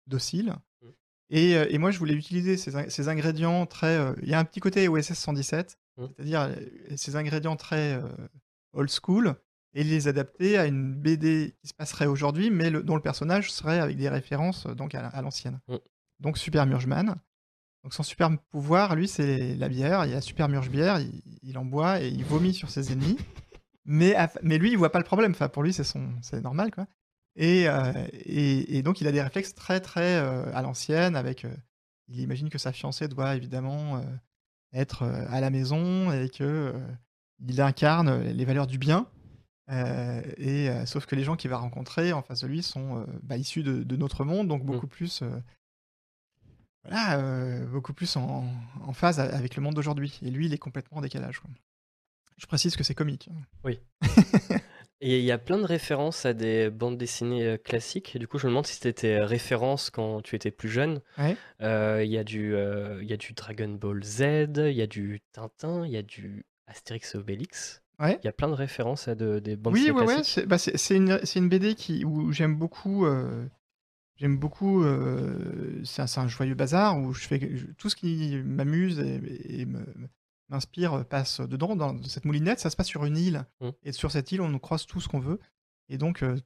[0.07, 0.55] docile.
[0.83, 0.89] Mmh.
[1.31, 3.99] Et, et, moi, je voulais utiliser ces, ces ingrédients très.
[4.23, 6.07] Il y a un petit côté OSS 117 Mmh.
[6.15, 6.55] C'est-à-dire euh,
[6.97, 8.09] ces ingrédients très euh,
[8.73, 9.35] old school
[9.75, 13.81] et les adapter à une BD qui se passerait aujourd'hui, mais dont le personnage serait
[13.81, 15.61] avec des références euh, donc à, l'ancienne.
[15.69, 15.77] Mmh.
[16.21, 17.17] Donc Super Murgeman.
[17.85, 20.05] Donc son super pouvoir, lui, c'est la bière.
[20.05, 20.99] Il y a Super Murge bière,
[21.43, 23.19] il, en boit et il vomit sur ses ennemis.
[23.91, 25.31] Mais, mais lui, il voit pas le problème.
[25.31, 26.87] Enfin, pour lui, c'est son, c'est normal, quoi.
[27.37, 27.67] Et,
[28.27, 31.17] et, donc, il a des réflexes très, très à l'ancienne.
[31.17, 31.47] Avec,
[32.09, 34.05] il imagine que sa fiancée doit évidemment
[34.75, 36.75] être à la maison et que
[37.41, 39.07] il incarne les valeurs du bien.
[39.69, 43.63] Et sauf que les gens qu'il va rencontrer en face de lui sont bah, issus
[43.63, 44.67] de, notre monde, donc mmh.
[44.67, 45.23] beaucoup plus,
[46.85, 48.45] voilà, beaucoup plus en,
[48.93, 50.19] phase avec le monde d'aujourd'hui.
[50.23, 51.43] Et lui, il est complètement en décalage.
[52.39, 53.29] Je précise que c'est comique.
[53.31, 53.43] Hein.
[53.65, 53.81] Oui.
[55.01, 58.17] Et il y a plein de références à des bandes dessinées euh, classiques.
[58.17, 61.01] Et du coup, je me demande si c'était tes références quand tu étais plus jeune.
[61.61, 64.21] Euh, il y, a du, euh, il y a du Dragon Ball Z,
[64.57, 67.83] il y a du Tintin, il y a du Astérix et Obélix.
[68.01, 70.47] Il y a plein de références à de- des bandes Oui, dessinées ouais, ouais.
[70.47, 73.07] Bah, c'est une, une BD qui, où j'aime beaucoup.
[74.17, 74.85] j'aime beaucoup.
[75.85, 77.41] c'est un, un joyeux bazar où je fais
[77.77, 79.67] tout ce qui m'amuse et,
[80.49, 82.61] m'inspire euh, passe dedans, dans cette moulinette.
[82.61, 83.45] Ça se passe sur une île.
[83.61, 83.69] Mmh.
[83.85, 85.41] Et sur cette île, on nous croise tout ce qu'on veut.
[85.89, 86.39] Et donc, euh,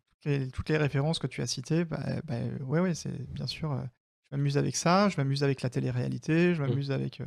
[0.52, 3.72] toutes, les, références que tu as citées, bah, bah, ouais, ouais, c'est bien sûr.
[3.72, 3.82] Euh,
[4.30, 6.66] je m'amuse avec ça, je m'amuse avec la télé-réalité, je mmh.
[6.66, 7.20] m'amuse avec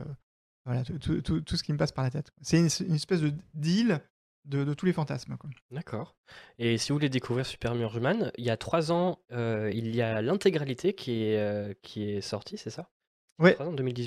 [0.66, 1.22] voilà, tout,
[1.58, 2.32] ce qui me passe par la tête.
[2.42, 4.02] C'est une, espèce de deal
[4.46, 5.36] de, tous les fantasmes.
[5.72, 6.16] D'accord.
[6.60, 10.02] Et si vous voulez découvrir Super Murgeman, il y a trois ans, euh, il y
[10.02, 12.90] a l'intégralité qui est, euh, qui est sortie, c'est ça?
[13.38, 13.58] Ouais.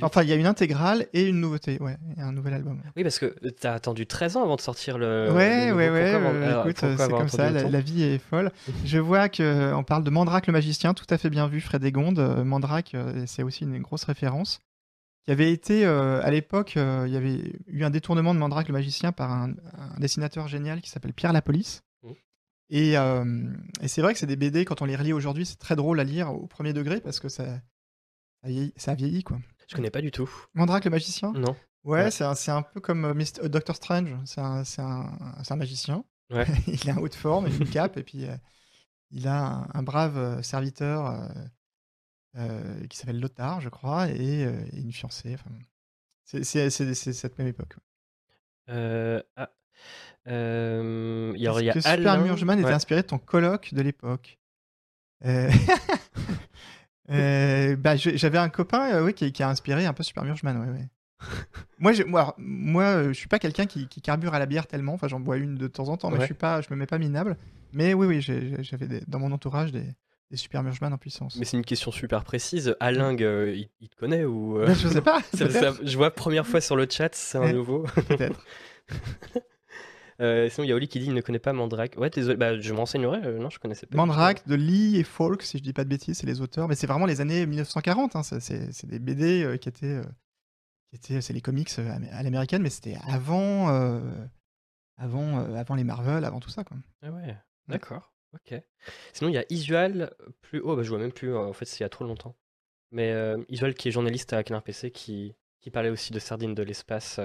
[0.00, 2.80] Enfin, il y a une intégrale et une nouveauté, ouais, un nouvel album.
[2.96, 5.30] Oui, parce que tu as attendu 13 ans avant de sortir le.
[5.30, 6.14] Ouais, ouais, ouais.
[6.14, 8.50] Euh, écoute, c'est comme ça, la, vie est folle.
[8.86, 12.20] Je vois qu'on parle de Mandrake le magicien, tout à fait bien vu, Fred Egonde.
[12.42, 12.96] Mandrake,
[13.26, 14.62] c'est aussi une grosse référence.
[15.28, 18.72] Il y avait été, à l'époque, il y avait eu un détournement de Mandrake le
[18.72, 19.54] magicien par un,
[19.98, 21.82] dessinateur génial qui s'appelle Pierre Lapolice.
[22.02, 22.12] Mmh.
[22.70, 25.76] Et, et c'est vrai que c'est des BD, quand on les relit aujourd'hui, c'est très
[25.76, 27.44] drôle à lire au premier degré parce que ça,
[28.76, 29.38] ça a vieilli, quoi.
[29.68, 30.30] Je connais pas du tout.
[30.54, 31.32] Mandrake le magicien?
[31.32, 31.54] Non.
[31.84, 34.14] Ouais, c'est un, un, peu comme euh, Doctor Strange.
[34.24, 36.04] C'est un, un, un, magicien.
[36.30, 36.46] Ouais.
[36.66, 38.26] il a un haut de forme, une cape, et puis
[39.10, 41.30] il a un, brave serviteur
[42.88, 45.34] qui s'appelle Lothar, je crois, et, une fiancée.
[45.34, 45.50] Enfin,
[46.42, 47.76] c'est cette même époque.
[48.70, 49.50] Euh, ah.
[50.26, 53.82] Euh, il y a, y a que Super Murgeman était inspiré de ton colloque de
[53.82, 54.38] l'époque.
[55.24, 55.50] Euh...
[57.10, 60.58] Euh, bah, j'avais un copain euh, oui, qui, a inspiré un peu Super Murgeman.
[60.58, 60.88] Ouais, ouais.
[61.78, 64.92] moi, je, moi, moi, euh, je suis pas quelqu'un qui, carbure à la bière tellement.
[64.92, 66.84] Enfin, j'en bois une de temps en temps, mais je suis pas, je me mets
[66.86, 67.38] pas minable.
[67.72, 69.86] Mais oui, oui, j'avais dans mon entourage des,
[70.30, 71.36] des Super Murgeman en puissance.
[71.36, 72.76] Mais c'est une question super précise.
[72.80, 75.20] Aling, il, te connaît ou Je sais pas.
[75.34, 77.84] je vois première fois sur le chat, c'est un nouveau.
[78.08, 78.44] Peut-être.
[80.20, 81.94] Euh, sinon, il y a Oli qui dit qu'il ne connaît pas Mandrake.
[81.96, 83.24] Ouais, désolé, bah, je m'enseignerai.
[83.24, 83.96] Euh, non, je connaissais pas.
[83.96, 86.66] Mandrake de Lee et Folk, si je dis pas de bêtises, c'est les auteurs.
[86.68, 88.16] Mais c'est vraiment les années 1940.
[88.16, 90.00] Hein, c'est des BD euh, qui étaient.
[90.90, 93.68] qui étaient c'est les comics à l'américaine, mais c'était avant,
[94.96, 96.64] avant, avant les Marvel, avant tout ça.
[96.64, 96.76] Quoi.
[97.02, 97.36] Ah ouais,
[97.68, 98.12] d'accord.
[98.34, 98.60] Ok.
[99.12, 100.76] Sinon, il y a Isual plus haut.
[100.76, 101.34] Bah, je vois même plus.
[101.36, 102.36] En fait, c'est il y a trop longtemps.
[102.90, 103.14] Mais
[103.48, 107.20] Isual, qui est journaliste à Canard PC, qui, qui parlait aussi de Sardines de l'espace.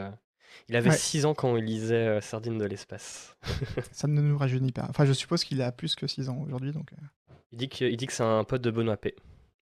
[0.69, 3.35] Il avait 6 ans quand il lisait euh, Sardine de l'espace.
[3.91, 4.85] ça ne nous rajeunit pas.
[4.89, 6.71] Enfin, je suppose qu'il a plus que 6 ans aujourd'hui.
[6.71, 6.93] Donc...
[6.93, 7.33] Euh.
[7.51, 9.15] Il dit que, dit que c'est un pote de Benoît P.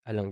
[0.06, 0.30] Alain.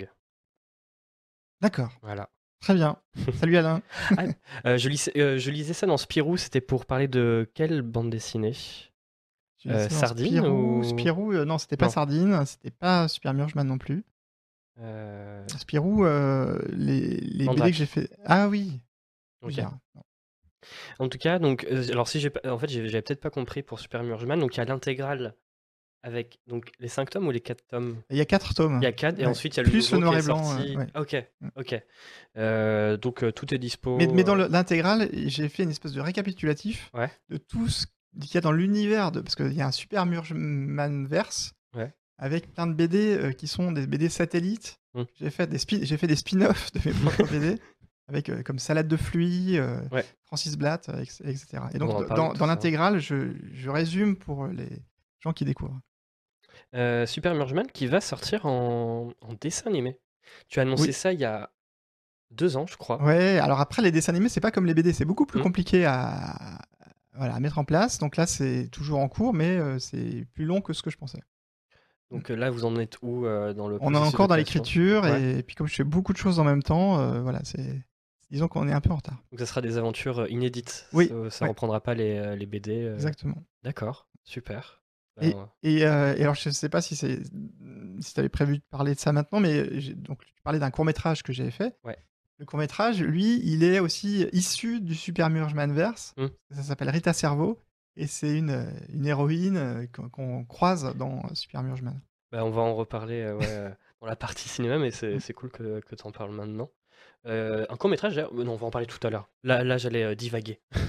[1.62, 1.92] D'accord.
[2.02, 2.30] Voilà.
[2.62, 2.98] Très bien.
[3.40, 3.82] Salut Alain.
[4.18, 4.24] Ah,
[4.66, 8.54] euh, je, je, lisais ça dans Spirou, c'était pour parler de quelle bande dessinée?
[9.90, 10.84] Sardine Spirou, ou...
[10.84, 14.04] Spirou non, c'était pas Sardine, c'était pas Super Murgeman non plus.
[15.48, 18.10] Spirou, les, les BD que j'ai fait.
[18.26, 18.80] Ah oui.
[19.42, 19.60] Ok.
[21.00, 23.80] En tout cas, donc, euh, alors si j'ai en fait, j'avais peut-être pas compris pour
[23.80, 25.36] Super Murgeman, donc il y a l'intégrale
[26.02, 28.02] avec donc les 5 tomes ou les 4 tomes?
[28.10, 28.80] Il y a 4 tomes.
[28.82, 30.44] Il y a 4 et ensuite il y a le Plus le noir et blanc.
[30.96, 31.50] Ok, mm.
[31.56, 31.84] ok.
[32.38, 33.98] Euh, donc euh, tout est dispo.
[33.98, 36.92] Mais, mais dans l'intégrale, j'ai fait une espèce de récapitulatif
[37.30, 37.86] de tout ce
[38.22, 39.22] qu'il y a dans l'univers, de...
[39.22, 41.54] parce qu'il y a un Super Murgeman verse
[42.22, 44.80] avec plein de BD qui sont des BD satellites.
[44.94, 45.04] Mm.
[45.16, 47.58] J'ai fait des, j'ai fait des spin-offs de mes propres BD
[48.10, 49.80] avec euh, comme Salade de Fluie, euh,
[50.26, 51.64] Francis Blatt, euh, etc.
[51.74, 54.70] Et donc, dans, l'intégrale, je, je, résume pour les
[55.20, 55.80] gens qui découvrent.
[57.06, 59.98] Super Murgeman qui va sortir en, dessin animé.
[60.48, 61.52] Tu as annoncé ça il y a
[62.32, 63.02] deux ans, je crois.
[63.02, 65.44] Ouais, alors après, les dessins animés, c'est pas comme les BD, c'est beaucoup plus mmh.
[65.44, 66.60] compliqué à,
[67.20, 68.00] voilà, à mettre en place.
[68.00, 71.22] Donc là, c'est toujours en cours, mais c'est plus long que ce que je pensais.
[72.10, 75.56] Donc là, vous en êtes où dans le On est encore dans l'écriture, et, puis
[75.56, 77.84] comme je fais beaucoup de choses en même temps, voilà, c'est
[78.32, 79.22] disons qu'on est un peu en retard.
[79.32, 80.88] Donc ça sera des aventures euh, inédites.
[80.94, 81.12] Oui.
[81.30, 82.84] Ça, ne reprendra pas les, euh, les BD.
[82.84, 82.96] Euh.
[82.96, 83.44] Exactement.
[83.64, 84.82] D'accord, super.
[85.22, 87.20] Et, ben, et, alors je ne sais pas si c'est
[88.00, 89.64] si tu avais prévu de parler de ça maintenant, mais
[89.96, 91.78] donc tu parlais d'un court métrage que j'avais fait.
[91.84, 91.98] Ouais.
[92.40, 96.14] Le court métrage, lui, il est aussi issu du Super Murgeman verse.
[96.18, 96.28] Mmh.
[96.52, 97.60] Ça s'appelle Rita Cerveau
[97.96, 102.00] et c'est une, une héroïne qu'on croise dans Super Murgeman.
[102.32, 103.26] Bah, on va en reparler
[104.02, 105.34] dans la partie cinéma, mais c'est mmh.
[105.34, 106.70] cool que, que tu en parles maintenant.
[107.26, 109.30] Euh, un court métrage, non, on va en parler tout à l'heure.
[109.44, 110.60] Là, là j'allais euh, divaguer.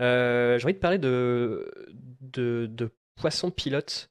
[0.00, 1.70] Euh, j'ai envie de parler de,
[2.22, 4.10] de, Poisson Pilote,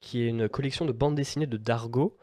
[0.00, 2.16] qui est une collection de bandes dessinées de Dargo.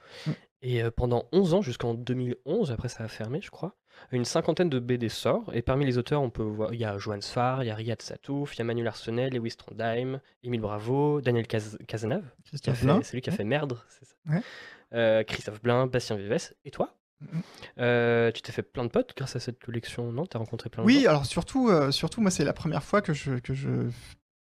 [0.62, 3.76] Et pendant 11 ans, jusqu'en 2011, après ça a fermé, je crois,
[4.12, 5.52] une cinquantaine de BD sort.
[5.54, 7.76] Et parmi les auteurs, on peut voir, il y a Johan Sfar, il y a
[7.76, 13.22] Riyad Satouf, il y a Manuel Arsenet, Lewis Trondheim, Émile Bravo, Daniel Cazenave, c'est lui
[13.22, 15.24] qui a fait Merdre, c'est ça.
[15.24, 16.98] Christophe Blain, Bastien Vives, et toi?
[17.24, 17.42] Mm-hmm.
[17.80, 20.26] Euh, tu t'es fait plein de potes grâce à cette collection, non?
[20.26, 23.14] T'as rencontré plein de Oui, alors surtout, euh, surtout moi, c'est la première fois que
[23.14, 23.90] je, que je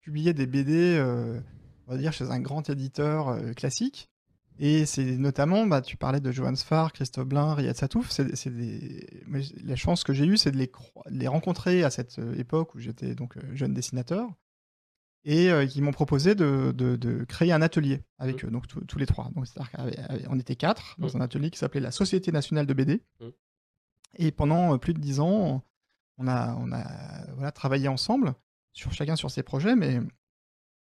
[0.02, 1.39] publiais des BD, euh,
[1.88, 4.10] on va dire, chez un grand éditeur classique.
[4.62, 8.10] Et c'est notamment, bah, tu parlais de Johan Sfar, Christophe Blin, Riyad Satouf.
[8.12, 9.08] C'est des...
[9.63, 10.69] La chance que j'ai eue, c'est de les,
[11.10, 14.30] les rencontrer à cette époque où j'étais donc jeune dessinateur
[15.26, 18.48] et euh, qui m'ont proposé de, de, créer un atelier avec mmh.
[18.48, 19.30] eux, donc tous les trois.
[19.36, 19.45] Donc,
[20.30, 21.17] on était quatre dans mmh.
[21.17, 23.04] un atelier qui s'appelait la Société nationale de BD.
[23.19, 23.28] Mmh.
[24.17, 25.63] Et pendant euh, plus de dix ans,
[26.17, 28.34] on a, on a voilà, travaillé ensemble
[28.74, 30.00] sur chacun sur ses projets, mais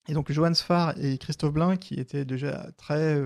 [0.07, 3.21] et donc Johannes Farr et Christophe Blin, qui étaient déjà très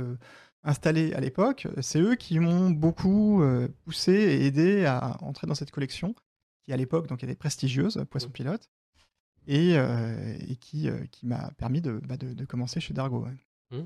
[0.64, 3.44] installés à l'époque, c'est eux qui m'ont beaucoup
[3.86, 6.14] poussé et aidé à entrer dans cette collection,
[6.64, 8.70] qui à l'époque donc était prestigieuse, Poisson Pilote,
[9.48, 13.28] et, et qui, qui m'a permis de, bah, de, commencer chez Dargo.
[13.72, 13.80] Mmh.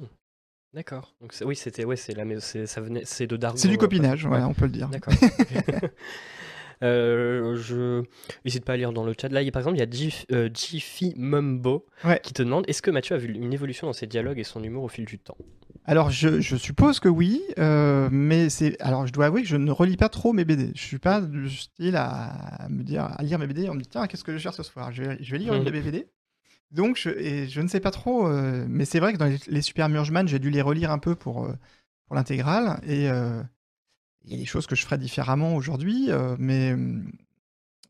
[0.73, 1.13] D'accord.
[1.19, 3.57] Donc oui, c'était ouais, c'est la ça venait c'est de Dargo.
[3.57, 4.89] C'est du copinage, on peut le dire.
[4.89, 5.13] D'accord.
[6.83, 8.03] Euh, je
[8.43, 9.29] n'hésite pas à lire dans le chat.
[9.29, 11.85] Là, par exemple, il y a Jiffy euh, Mumbo
[12.23, 14.63] qui te demande est-ce que Mathieu a vu une évolution dans ses dialogues et son
[14.63, 15.37] humour au fil du temps?
[15.85, 18.79] Alors, je, je suppose que oui, euh, mais c'est.
[18.81, 20.71] Alors, je dois avouer que je ne relis pas trop mes BD.
[20.75, 23.69] Je suis pas du style à me dire à lire mes BD.
[23.69, 24.91] On me dit tiens, qu'est-ce que je vais faire ce soir?
[24.91, 26.07] Je vais, je vais lire une de mes BD.
[26.71, 29.89] Donc, je, et je ne sais pas trop, mais c'est vrai que dans les, Super
[29.89, 31.49] Murgeman, j'ai dû les relire un peu pour,
[32.05, 32.79] pour l'intégrale.
[32.87, 33.09] Et,
[34.23, 36.75] il y a des choses que je ferais différemment aujourd'hui, euh, mais,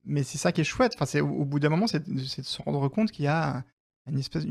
[0.05, 0.93] mais c'est ça qui est chouette.
[0.95, 3.63] Enfin, c'est, au, bout d'un moment, c'est, de se rendre compte qu'il y a
[4.07, 4.45] un, espèce,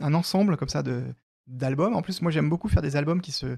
[0.00, 1.02] un ensemble comme ça de,
[1.46, 1.94] d'albums.
[1.94, 3.56] En plus, moi, j'aime beaucoup faire des albums qui se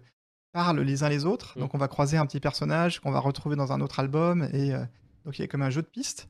[0.53, 1.57] parlent les uns les autres.
[1.57, 1.61] Mmh.
[1.61, 4.49] Donc, on va croiser un petit personnage qu'on va retrouver dans un autre album.
[4.53, 4.85] Et euh,
[5.25, 6.29] donc, il y a comme un jeu de pistes.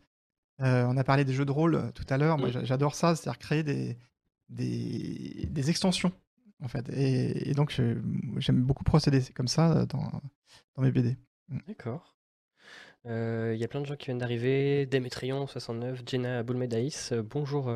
[0.60, 2.38] Euh, on a parlé des jeux de rôle tout à l'heure.
[2.38, 2.64] Moi, mmh.
[2.64, 3.98] j'adore ça, c'est-à-dire créer des,
[4.48, 6.12] des, des extensions
[6.64, 6.88] en fait.
[6.90, 7.80] Et, donc,
[8.38, 10.10] j'aime beaucoup procéder comme ça dans,
[10.76, 11.16] dans mes BD.
[11.48, 11.58] Mm.
[11.68, 12.14] D'accord.
[13.06, 14.86] Euh, il y a plein de gens qui viennent d'arriver.
[14.86, 17.68] Démétrion, 69, Jenna Boulmedaïs, euh, bonjour,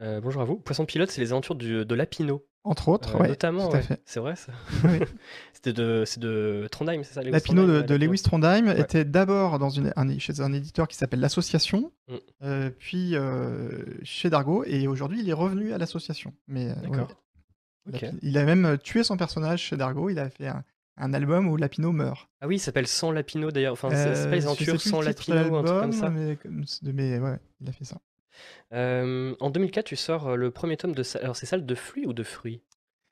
[0.00, 0.56] euh, bonjour à vous.
[0.56, 2.44] Poisson pilote, c'est les aventures de Lapino.
[2.64, 3.70] Entre autres, ouais, notamment,
[4.04, 4.52] c'est vrai ça.
[5.52, 9.92] C'était de, c'est de Trondheim, c'est ça Lapino de, Lewis Trondheim était d'abord dans une,
[9.96, 12.68] un, chez un éditeur qui s'appelle l'Association, mm.
[12.78, 13.14] puis
[14.02, 16.32] chez Dargo, et aujourd'hui il est revenu à l'Association.
[16.46, 17.08] Mais D'accord.
[18.22, 20.10] Il a même tué son personnage chez Dargo.
[20.10, 22.28] Il a fait un, album où Lapino meurt.
[22.40, 23.72] Ah oui, il s'appelle Sans Lapino d'ailleurs.
[23.72, 26.10] Enfin, c'est pas les aventures sans Lapino un truc comme ça.
[26.10, 27.98] Mais, ouais, il a fait ça.
[28.72, 31.02] Euh, en 2004, tu sors euh, le premier tome de.
[31.20, 32.62] Alors, c'est salade de fruits ou de fruits?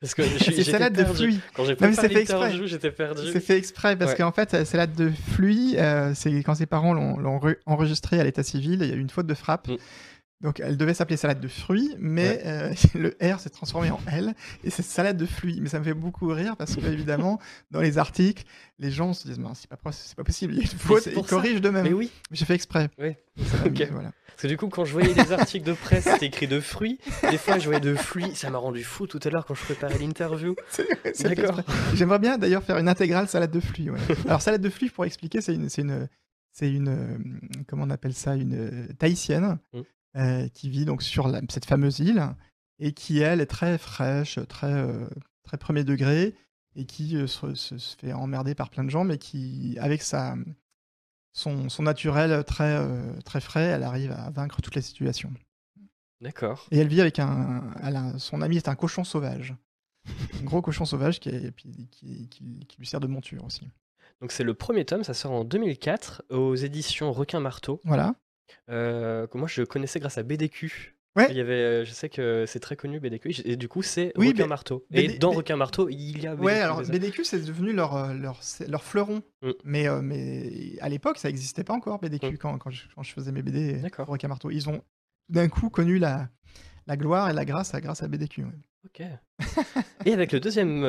[0.00, 1.40] Parce que c'est salade de fruits.
[1.54, 3.30] Quand j'ai fait l'interview, j'étais perdu.
[3.32, 7.40] C'est fait exprès parce qu'en fait, salade de fruits, euh, c'est quand ses parents l'ont
[7.66, 9.68] enregistré à l'état civil, il y a eu une faute de frappe.
[9.68, 9.76] Mm.
[10.40, 14.34] Donc elle devait s'appeler salade de fruits, mais euh, le R s'est transformé en L
[14.64, 15.60] et c'est salade de fruits.
[15.60, 17.38] Mais ça me fait beaucoup rire parce que évidemment
[17.70, 18.44] dans les articles,
[18.78, 21.60] les gens se disent c'est pas, pas possible, il y a une faute, ils corrigent
[21.60, 21.84] d'eux-mêmes.
[21.84, 22.10] Mais oui.
[22.30, 22.88] J'ai fait exprès.
[22.98, 23.14] Oui.
[23.90, 24.12] voilà.
[24.28, 26.98] Parce que du coup, quand je voyais des articles de presse, c'était écrit de fruits.
[27.30, 28.34] Des fois, je voyais de fruits.
[28.34, 30.54] Ça m'a rendu fou tout à l'heure quand je préparais l'interview.
[31.20, 31.60] D'accord.
[31.94, 33.90] J'aimerais bien d'ailleurs faire une intégrale salade de fruits.
[34.24, 35.82] Alors salade de fruits, pour expliquer, c'est une, c'est
[36.70, 37.18] une, euh,
[37.68, 39.58] comment on appelle ça, une euh, tahitienne.
[39.74, 39.80] Mmh.
[40.16, 42.34] Euh, qui vit donc sur cette fameuse île
[42.80, 45.06] et qui, elle, est très fraîche, très, euh,
[45.44, 46.34] très premier degré
[46.74, 47.54] et qui euh, se,
[48.00, 50.34] fait emmerder par plein de gens, mais qui, avec sa,
[51.32, 52.84] son, son naturel très,
[53.24, 55.32] très frais, elle arrive à vaincre toutes les situations.
[56.20, 56.66] D'accord.
[56.72, 58.18] Et elle vit avec un.
[58.18, 59.54] son ami est un cochon sauvage.
[60.40, 63.70] un gros cochon sauvage qui, est, qui, qui, qui, lui sert de monture aussi.
[64.20, 67.80] Donc c'est le premier tome, ça sort en 2004 aux éditions Requin Marteau.
[67.84, 68.16] Voilà.
[68.68, 70.96] Euh, que moi je connaissais grâce à BDQ.
[71.16, 71.26] Ouais.
[71.30, 74.12] Il y avait, euh, je sais que c'est très connu BDQ et du coup c'est
[74.16, 74.86] Requin Marteau.
[74.92, 76.46] Et dans Requin Marteau il y a BDQ.
[76.46, 79.22] Ouais, alors BDQ c'est devenu leur, euh, leur, leur fleuron.
[79.42, 79.50] Mm.
[79.64, 82.38] Mais, mais à l'époque ça n'existait pas encore BDQ mm.
[82.38, 84.50] quand, quand, je, quand, je, faisais mes BD pour Requin Marteau.
[84.50, 84.82] Ils ont
[85.28, 86.28] d'un coup connu la,
[86.86, 88.46] la gloire et la grâce à, grâce à BDQ.
[88.84, 89.02] Ok.
[90.06, 90.82] et avec le deuxième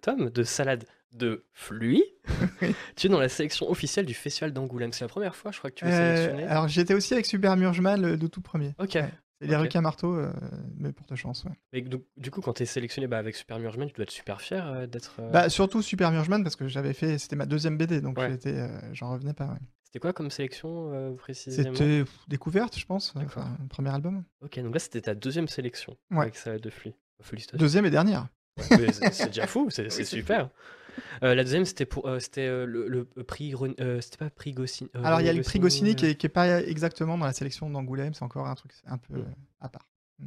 [0.00, 2.02] tome de Salade de Fluy,
[2.96, 4.92] tu es dans la sélection officielle du Festival d'Angoulême.
[4.92, 6.44] C'est la première fois, je crois, que tu es euh, sélectionné.
[6.44, 8.74] Alors, j'étais aussi avec Super Murgeman, le, tout premier.
[8.78, 8.98] Ok.
[9.40, 10.32] C'est les requins marteaux, euh,
[10.76, 11.44] mais pour ta chance.
[11.72, 11.84] Ouais.
[12.16, 14.66] du, coup, quand tu es sélectionné bah, avec Super Murgeman, tu dois être super fier
[14.66, 15.20] euh, d'être.
[15.32, 17.18] Bah, surtout Super Murgeman, parce que j'avais fait.
[17.18, 18.18] C'était ma deuxième BD, donc
[18.92, 19.56] j'en revenais pas.
[19.84, 21.74] C'était quoi comme sélection précisément?
[21.74, 23.14] C'était découverte, je pense.
[23.16, 24.24] Enfin, premier album.
[24.42, 26.94] Ok, donc là, c'était ta deuxième sélection avec ça de Fluy.
[27.20, 27.58] Félicitations.
[27.58, 28.28] Deuxième et dernière.
[28.58, 30.50] c'est déjà fou, c'est super.
[31.22, 33.54] Euh, la deuxième, c'était pour, euh, c'était euh, le, prix,
[34.00, 34.90] c'était pas prix Goscinny.
[35.02, 38.14] Alors il y a le prix Goscinny qui est, pas exactement dans la sélection d'Angoulême,
[38.14, 39.34] c'est encore un truc un peu mm.
[39.60, 39.86] à part.
[40.18, 40.26] Mm.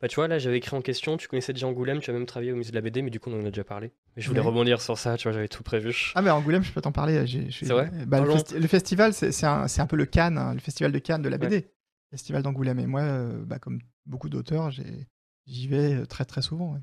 [0.00, 2.26] Bah tu vois là j'avais écrit en question, tu connaissais déjà Angoulême, tu as même
[2.26, 3.92] travaillé au musée de la BD, mais du coup on en a déjà parlé.
[4.16, 6.12] Mais je voulais rebondir sur ça, tu vois j'avais tout prévu.
[6.14, 7.24] Ah mais Angoulême je peux t'en parler.
[7.50, 7.90] C'est vrai?
[8.06, 11.28] Bah, le, festival c'est un, un, peu le Cannes, hein, le festival de Cannes de
[11.28, 11.70] la BD,
[12.10, 12.78] festival d'Angoulême.
[12.78, 13.02] Et moi
[13.46, 16.78] bah, comme beaucoup d'auteurs j'y vais très très souvent.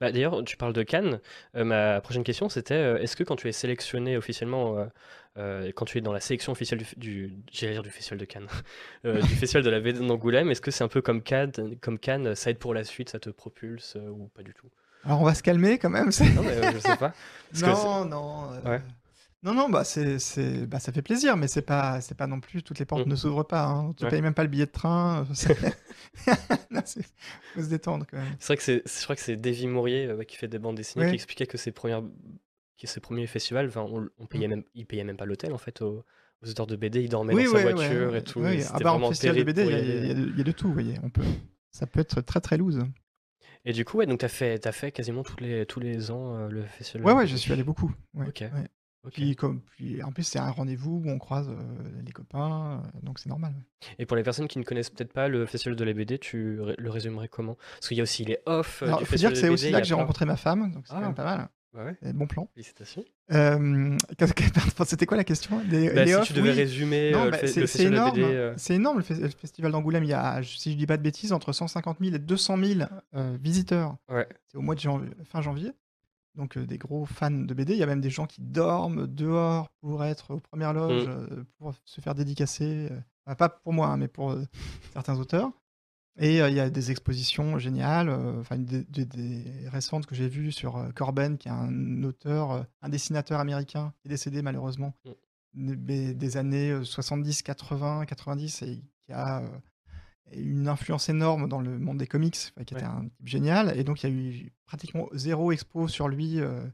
[0.00, 1.20] Bah, d'ailleurs, tu parles de Cannes.
[1.56, 4.88] Euh, ma prochaine question, c'était euh, est-ce que quand tu es sélectionné officiellement,
[5.38, 8.48] euh, quand tu es dans la sélection officielle du, du dire du festival de Cannes,
[9.04, 12.34] du festival de la BD d'Angoulême, est-ce que c'est un peu comme Cannes, comme Cannes,
[12.34, 14.68] ça aide pour la suite, ça te propulse ou pas du tout?
[15.04, 16.10] Alors on va se calmer quand même.
[16.34, 17.12] Non, mais je sais pas.
[17.60, 18.50] non, non.
[19.44, 22.38] Non, non, bah, c'est c'est bah, ça fait plaisir, mais c'est pas c'est pas non
[22.40, 23.06] plus toutes les portes Mmh.
[23.06, 23.92] ne s'ouvrent pas, hein.
[23.94, 24.12] Tu Ouais.
[24.12, 25.58] payes même pas le billet de train, heu, c'est
[26.70, 27.02] non, c'est
[27.54, 28.38] faut se détendre quand même.
[28.38, 30.76] C'est vrai que c'est je crois que c'est Davy Mourier, heu, qui fait des bandes
[30.76, 32.02] dessinées, qui expliquait que ses premières
[32.78, 34.48] que ses premiers festivals, enfin, on on payait Mmh.
[34.48, 36.04] même il payait même pas l'hôtel, en fait, aux
[36.42, 37.02] aux auteurs de BD.
[37.02, 38.84] Ils dormaient Oui, dans sa ouais, ouais, voiture et ouais, tout oui, et ah c'était
[38.84, 39.94] bah, en vraiment festival de terrible BD, il pour y y a il y a
[40.00, 40.98] il y a de il y a de tout, vous voyez?
[41.02, 41.24] On peut
[41.70, 42.80] ça peut être très, très loose.
[43.64, 46.36] Et du coup, ouais, donc tu as fait fait quasiment tous les tous les ans,
[46.38, 47.26] heu, le festival Ouais, ouais, BD?
[47.26, 48.44] j'y suis allé beaucoup, ouais, OK.
[48.52, 48.68] ouais.
[49.04, 49.12] OK.
[49.14, 51.56] Puis comme puis en plus, c'est un rendez-vous où on croise, heu,
[52.04, 53.86] les copains, heu, donc c'est normal, ouais.
[53.98, 56.60] Et pour les personnes qui ne connaissent peut-être pas le festival de la BD, tu
[56.60, 57.56] ré le résumerais comment?
[57.74, 59.36] Parce qu'il y a aussi les off, heu, Alors, du il faut dire festival que
[59.36, 60.86] de c'est BD, aussi il y là a que j'ai plein rencontré ma femme, donc
[60.86, 61.06] c'est quand Ah!
[61.06, 61.48] même pas mal.
[61.74, 61.96] Bah ouais.
[62.02, 62.48] Et bon plan.
[62.54, 63.02] Félicitations.
[63.30, 65.58] Hem, qu'est-ce que pardon, c'était quoi la question?
[65.70, 66.56] Les Bah, les si off, tu devais oui.
[66.56, 68.74] résumer, Non, heu, le bah, fe c'est le c'est festival de la énorme, BD, c'est
[68.74, 70.04] énorme le fes le festival d'Angoulême.
[70.04, 72.80] Il y a, si je dis pas de bêtises, entre 150 000 et 200 000,
[73.16, 73.96] heu, visiteurs.
[74.10, 74.28] Ouais.
[74.48, 75.72] C'est au mois de janv fin janvier,
[76.34, 77.74] donc heu, des gros fans de BD.
[77.74, 81.10] Il y a même des gens qui dorment dehors pour être aux premières loges, Mmh.
[81.10, 82.88] heu, pour se faire dédicacer,
[83.26, 84.34] enfin pas pour moi, hein, mais pour,
[84.92, 85.50] certains auteurs.
[86.18, 90.52] Et il y a des expositions géniales, enfin des des des récentes que j'ai vues
[90.52, 94.92] sur, Corben, qui est un auteur, un dessinateur américain qui est décédé malheureusement,
[95.54, 99.42] beh, des années, heu, 70, 80, 90 et qui a,
[100.36, 102.82] une influence énorme dans le monde des comics, qui était Ouais.
[102.84, 106.70] un type génial et donc il y a eu pratiquement 0 expo sur lui, heu,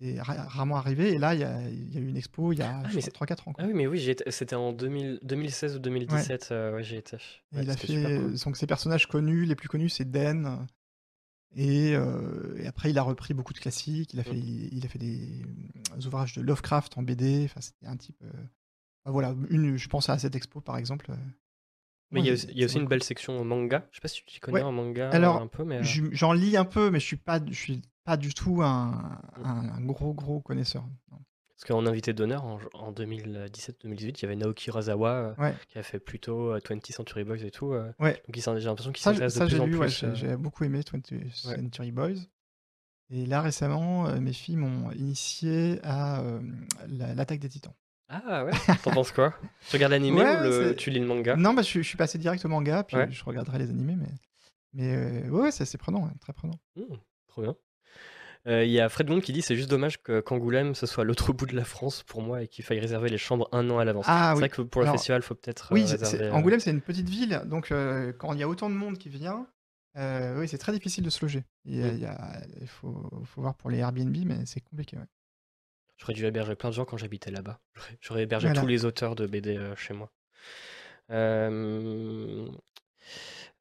[0.00, 2.58] et ra rarement arrivé et là, il y a y a eu une expo il
[2.60, 4.72] y a Ah, je mais crois c'est 3-4 ans, ah oui, mais oui, c'était en
[4.72, 6.26] 2000 2016 ou Ouais.
[6.26, 7.16] 2017, heu, ouais, j'y étais.
[7.54, 7.76] Et Ouais, il a
[8.16, 8.34] cool.
[8.34, 10.66] fait donc ses personnages connus, les plus connus, c'est Den
[11.56, 14.14] et heu, et après il a repris beaucoup de classiques.
[14.14, 14.30] Il a Mmh.
[14.30, 18.22] fait il a fait des, mmh, ouvrages de Lovecraft en BD, enfin c'était un type,
[19.06, 21.12] voilà, une je pense à cette expo par exemple,
[22.16, 23.86] Mais il y a aussi il y a c'est aussi une belle section manga.
[23.92, 24.62] Je sais pas si tu connais Ouais.
[24.62, 27.40] en manga, Alors, un peu, mais je j'en lis un peu, mais je suis pas
[27.46, 31.18] je suis pas du tout un un un gros, gros connaisseur, non.
[31.58, 35.54] Parce qu'en invité d'honneur en j en 2017-2018, il y avait Naoki heu, Ouais.
[35.68, 38.22] qui a fait plutôt, heu, 20th Century Boys et tout, Ouais.
[38.26, 41.12] donc j'ai l'impression qu'il s'intéresse de plus en lu, plus, j'ai beaucoup aimé 20th
[41.46, 41.56] Ouais.
[41.56, 42.18] Century Boys
[43.08, 46.22] et là récemment, mes filles m'ont initié à,
[46.88, 47.72] l'a l'Attaque des Titans.
[48.08, 48.52] Ah ouais?
[48.82, 49.34] Tu en penses quoi?
[49.68, 51.40] Tu regardes l'animé Ouais, ou le tu lis le manga?
[51.40, 53.10] non, bah, je suis je suis passé direct au manga, puis Ouais.
[53.12, 54.08] je regarderai les animés, mais
[54.74, 56.58] mais heu, ouais, c'est assez prenant, très prenant.
[56.76, 56.94] Mmh,
[57.28, 57.56] trop bien.
[58.48, 61.32] Heu, il y a Fred Blond qui dit: «C'est juste dommage qu'Angoulême, ce soit l'autre
[61.34, 63.84] bout de la France pour moi et qu'il faille réserver les chambres 1 an à
[63.86, 64.08] l'avance».
[64.08, 66.60] Ah C'est oui, vrai que pour le alors festival, faut peut-être, oui, c'est réserver, Angoulême,
[66.60, 67.68] c'est une petite ville, donc
[68.18, 69.48] quand il y a autant de monde qui vient,
[69.96, 71.44] oui, c'est très difficile de se loger.
[71.64, 71.94] Il y a Mmh.
[71.94, 75.06] il y a il faut faut voir pour les Airbnb, mais c'est compliqué, ouais.
[75.98, 77.58] J'aurais dû héberger plein de gens quand j'habitais là-bas.
[78.00, 78.60] J'aurais hébergé Voilà.
[78.60, 80.10] tous les auteurs de BD, heu, chez moi.
[81.08, 82.50] Hem,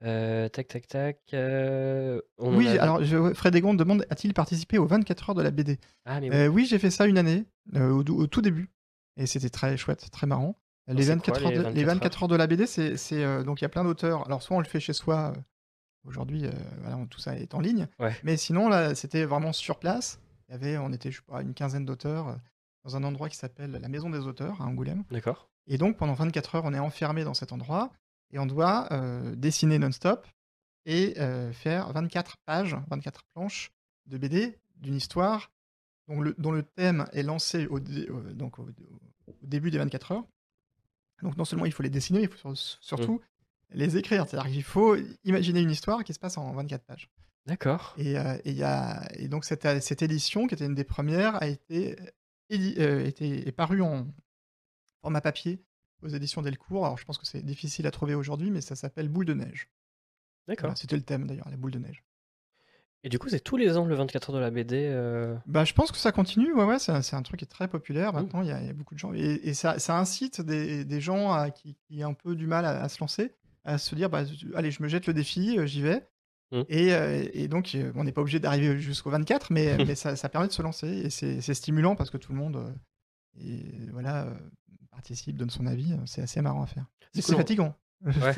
[0.03, 5.29] heu, tac, tac, tac, on Oui, alors je Fred Egon demande: «A-t-il participé aux 24
[5.29, 6.65] heures de la BD?» Ah mais oui.
[6.65, 8.69] j'ai fait ça une année, au tout début
[9.17, 10.59] et c'était très chouette, très marrant.
[10.87, 12.23] Les c'est 24 quoi heures de les 24 24 heures?
[12.23, 14.25] heures de la BD, c'est donc il y a plein d'auteurs.
[14.25, 15.33] Alors soit on le fait chez soi,
[16.03, 16.45] aujourd'hui,
[16.81, 18.13] voilà, tout ça est en ligne, Ouais.
[18.23, 20.19] mais sinon là, c'était vraiment sur place.
[20.47, 22.35] Il y avait on était, je sais pas, une quinzaine d'auteurs, heu,
[22.83, 25.49] dans un endroit qui s'appelle la Maison des auteurs à Angoulême D'accord.
[25.67, 27.91] et donc pendant 24 heures, on est enfermés dans cet endroit
[28.31, 30.27] et on doit, heu, dessiner non-stop
[30.85, 33.71] et heu, faire 24 pages, 24 planches
[34.05, 35.51] de BD d'une histoire
[36.07, 38.67] dont le dont le thème est lancé au dé heu, donc au
[39.27, 40.23] au début des 24 heures.
[41.23, 42.77] Donc non seulement il faut les dessiner, mais il faut sur Mmh.
[42.81, 43.21] surtout
[43.71, 44.27] les écrire.
[44.27, 47.09] C'est-à-dire qu'il faut imaginer une histoire qui se passe en 24 pages
[47.45, 47.95] D'accord.
[47.97, 49.65] et heu, et il y a et donc cette,
[50.01, 51.95] édition qui était une des premières a été
[52.49, 54.07] édi heu, était est parue en
[55.01, 55.63] format papier
[56.03, 56.85] aux éditions Delcourt.
[56.85, 59.69] Alors je pense que c'est difficile à trouver aujourd'hui, mais ça s'appelle Boule de neige.
[60.59, 60.77] Voilà, D'accord.
[60.77, 62.03] c'était le thème d'ailleurs, la boule de neige.
[63.03, 65.37] Et du coup, c'est tous les ans le 24 heures de la BD, heu?
[65.45, 67.47] Bah, je pense que ça continue, ouais, ouais, c'est un c'est un truc qui est
[67.47, 68.25] très populaire Mmh.
[68.25, 70.41] maintenant, il y a il y a beaucoup de gens et et ça ça incite
[70.41, 73.35] des des gens à qui qui ont un peu du mal à à se lancer,
[73.63, 74.23] à se dire: «Bah,
[74.55, 76.07] allez, je me jette le défi, heu, j'y vais»
[76.51, 76.61] Mmh.
[76.69, 80.15] et heu, et donc heu, on n'est pas obligé d'arriver jusqu'au 24 mais mais ça
[80.15, 82.73] ça permet de se lancer et c'est stimulant parce que tout le monde,
[83.39, 84.27] et voilà,
[84.91, 86.85] participe, donne son avis, c'est assez marrant à faire.
[87.13, 87.75] C'est cool, fatigant.
[88.05, 88.33] Ouais.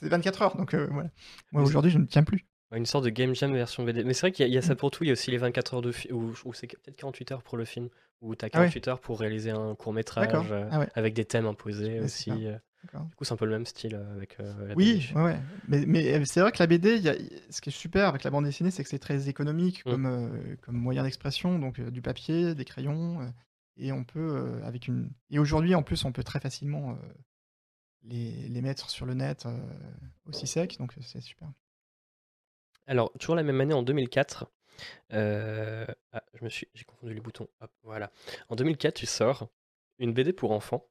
[0.00, 1.10] C'est 24 heures donc voilà.
[1.52, 2.46] Moi aujourd'hui, je ne tiens plus.
[2.72, 4.02] Une sorte de game jam version BD.
[4.04, 4.76] Mais c'est vrai qu'il y a il y a ça Mmh.
[4.76, 5.04] pour tout.
[5.04, 7.42] Il y a aussi les 24 heures de fi ou ou c'est peut-être 48 heures
[7.42, 7.88] pour le film,
[8.20, 8.64] où tu as Ah ouais.
[8.66, 10.88] 48 heures pour réaliser un court métrage, Ah ouais.
[10.94, 12.30] avec des thèmes imposés aussi,
[13.10, 15.08] Du coup, c'est un peu le même style, heu, avec, heu, la Oui, BD.
[15.14, 15.38] ouais.
[15.68, 17.14] Mais mais heu, c'est vrai que la BD, y a
[17.50, 19.90] ce qui est super avec la bande dessinée, c'est que c'est très économique Mmh.
[19.90, 23.32] comme, moyen d'expression, donc du papier, des crayons,
[23.76, 26.98] et on peut, avec une et aujourd'hui, en plus, on peut très facilement,
[28.02, 29.46] les les mettre sur le net,
[30.26, 31.52] aussi sec, donc c'est super.
[32.86, 34.50] Alors, toujours la même année, en 2004,
[35.12, 37.48] Euh, ah, je me suis, j'ai confondu les boutons.
[37.60, 38.10] Hop, voilà.
[38.48, 39.48] En 2004, tu sors
[39.98, 40.88] une BD pour enfants.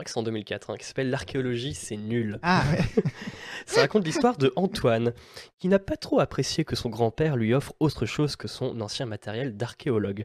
[0.00, 2.38] Crois que c'est en 2004, hein, qui s'appelle L'archéologie, c'est nul.
[2.42, 3.02] Ah ouais.
[3.74, 5.12] Ça raconte l'histoire de Antoine,
[5.58, 9.06] qui n'a pas trop apprécié que son grand-père lui offre autre chose que son ancien
[9.06, 10.24] matériel d'archéologue.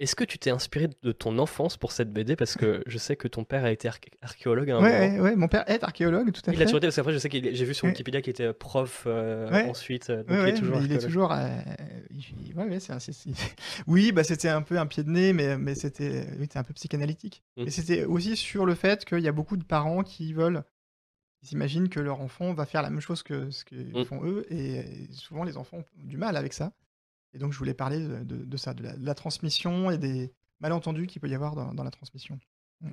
[0.00, 3.16] Est-ce que tu t'es inspiré de ton enfance pour cette BD Parce que je sais
[3.16, 5.14] que ton père a été arché- archéologue à un Ouais, moment.
[5.24, 6.64] ouais, ouais, mon père est archéologue, tout à Il a fait.
[6.64, 7.86] toujours été, parce qu'après, je sais est- j'ai vu sur.
[7.86, 9.68] Wikipédia qu'il était prof euh, Ouais.
[9.68, 11.48] ensuite, euh, donc Ouais, il est toujours il est euh,
[12.10, 12.54] il-
[13.86, 16.72] Oui, bah c'était un peu un pied de nez, mais, mais c'était oui, un peu
[16.74, 17.42] psychanalytique.
[17.56, 17.62] Mm.
[17.66, 20.62] Et c'était aussi sur le fait qu'il y a beaucoup de parents qui veulent,
[21.42, 24.04] ils s'imaginent que leur enfant va faire la même chose que ce que Mm.
[24.04, 26.72] font eux, et, souvent les enfants ont du mal avec ça.
[27.32, 29.98] Et donc je voulais parler de, de- de ça, de la, de la transmission et
[29.98, 32.38] des malentendus qu'il peut y avoir dans, dans la transmission.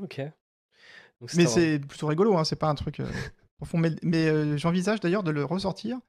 [0.02, 0.20] Ok.
[1.22, 3.06] Donc Mais c'est plutôt rigolo, hein, c'est pas un truc euh,
[3.58, 3.78] profond.
[3.78, 6.00] Mais, mais, euh, j'envisage d'ailleurs de le ressortir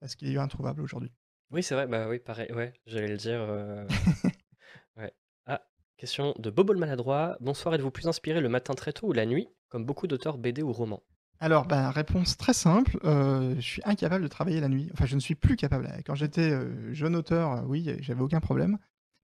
[0.00, 1.12] parce qu'il est introuvable aujourd'hui.
[1.50, 3.40] Oui, c'est vrai, bah oui, pareil, ouais, j'allais le dire.
[3.40, 3.86] euh,
[4.96, 5.12] Ouais.
[5.46, 5.62] Ah,
[5.96, 7.36] question de Bobo le maladroit.
[7.40, 10.62] Bonsoir, êtes-vous plus inspiré le matin très tôt ou la nuit, comme beaucoup d'auteurs BD
[10.62, 11.02] ou romans?
[11.40, 12.98] Alors, bah, réponse très simple.
[13.04, 14.88] euh, je suis incapable de travailler la nuit.
[14.92, 15.90] Enfin, je ne suis plus capable.
[16.06, 18.78] Quand j'étais euh, jeune auteur, euh, oui, j'avais aucun problème.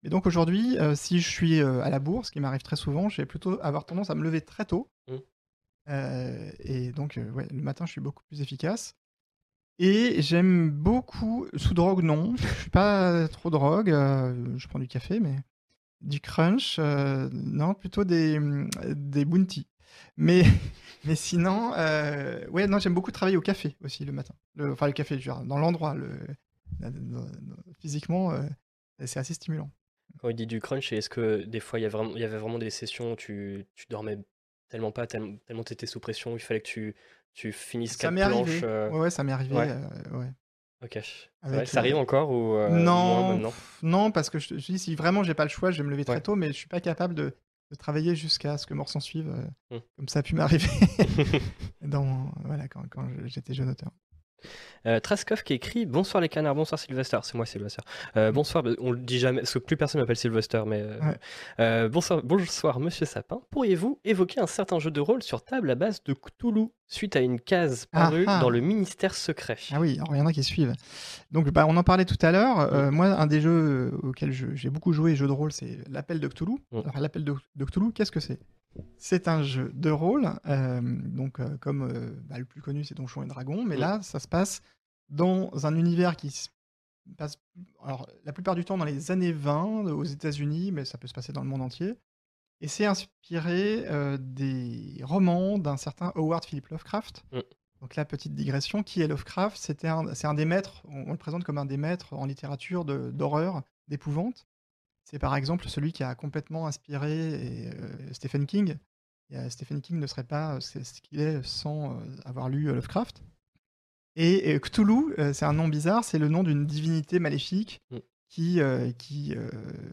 [0.03, 3.17] Mais donc aujourd'hui, si je suis à la bourse, ce qui m'arrive très souvent, je
[3.17, 4.91] vais plutôt avoir tendance à me lever très tôt.
[5.09, 5.15] Mm.
[5.89, 8.95] Euh, et donc, ouais, le matin, je suis beaucoup plus efficace.
[9.79, 12.35] Et j'aime beaucoup, sous drogue, non.
[12.37, 13.89] Je suis pas trop drogue.
[13.89, 15.35] je prends du café, mais
[16.01, 18.39] du crunch, non, plutôt des,
[18.95, 19.67] des bounty.
[20.17, 20.43] Mais,
[21.05, 24.33] mais sinon, euh, ouais, non, j'aime beaucoup travailler au café aussi le matin.
[24.55, 26.09] Le- enfin, le café, je veux dire, dans l'endroit, le,
[27.79, 28.43] physiquement, euh,
[29.05, 29.69] c'est assez stimulant.
[30.19, 32.23] Quand il dit du crunch, est-ce que des fois il y, a vraiment, il y
[32.23, 34.17] avait vraiment des sessions où tu, tu dormais
[34.69, 36.95] tellement pas, tellement, tu étais sous pression, il fallait que tu,
[37.33, 38.61] tu finisses Ça quatre m'est planches arrivé.
[38.63, 39.55] euh, Ouais, ouais, ça m'est arrivé.
[39.55, 39.71] ouais.
[40.11, 40.31] ouais.
[40.83, 40.99] Ok.
[41.41, 45.23] Avec, ça arrive encore ou euh, non, non, parce que je, je dis, si vraiment
[45.23, 47.15] j'ai pas le choix, je vais me lever très tôt, mais je suis pas capable
[47.15, 47.35] de,
[47.71, 49.81] de travailler jusqu'à ce que mort s'en suive, euh, Hmm.
[49.97, 50.67] comme ça a pu m'arriver
[51.81, 53.91] dans, voilà, quand, quand j'étais jeune auteur.
[54.85, 57.17] Euh, Traskov qui écrit Bonsoir les canards, bonsoir Sylvester.
[57.23, 57.81] C'est moi Sylvester.
[58.15, 60.81] Euh, bonsoir, on le dit jamais, parce que plus personne m'appelle Sylvester, mais.
[60.81, 61.89] euh, Ouais.
[61.89, 63.39] bonsoir, bonsoir Monsieur Sapin.
[63.51, 67.19] Pourriez-vous évoquer un certain jeu de rôle sur table à base de Cthulhu suite à
[67.19, 68.41] une case parue Ah ah.
[68.41, 69.57] dans le ministère secret?
[69.73, 70.73] Ah oui, alors il y en a qui suivent.
[71.31, 72.91] Donc bah, on en parlait tout à l'heure.
[72.91, 76.27] moi, un des jeux auxquels je- j'ai beaucoup joué, jeu de rôle, c'est l'appel de
[76.27, 76.53] Cthulhu.
[76.71, 76.79] Mm.
[76.85, 78.39] Alors l'appel de, de Cthulhu, qu'est-ce que c'est?
[78.97, 82.95] C'est un jeu de rôle, euh, donc euh, comme euh, bah, le plus connu, c'est
[82.95, 83.79] Donjons et Dragons, mais Mm.
[83.79, 84.61] là, ça se passe
[85.09, 86.49] dans un univers qui se
[87.17, 87.37] passe,
[87.83, 91.13] alors la plupart du temps dans les années 20 aux États-Unis, mais ça peut se
[91.13, 91.95] passer dans le monde entier.
[92.59, 93.85] Et c'est inspiré
[94.19, 97.23] des romans d'un certain Howard Philip Lovecraft.
[97.31, 97.39] Mm.
[97.81, 99.57] Donc la petite digression, qui est Lovecraft?
[99.57, 102.83] C'était c'est un des maîtres, on, on le présente comme un des maîtres en littérature
[102.83, 104.46] d'horreur, d'épouvante.
[105.09, 108.75] C'est par exemple celui qui a complètement inspiré et, euh, Stephen King.
[109.29, 113.23] Et, euh, Stephen King ne serait pas euh, ce qu'il est sans avoir lu Lovecraft.
[114.17, 117.97] Et, Cthulhu, c'est un nom bizarre, c'est le nom d'une divinité maléfique Mm.
[118.29, 118.59] qui,
[118.97, 119.35] qui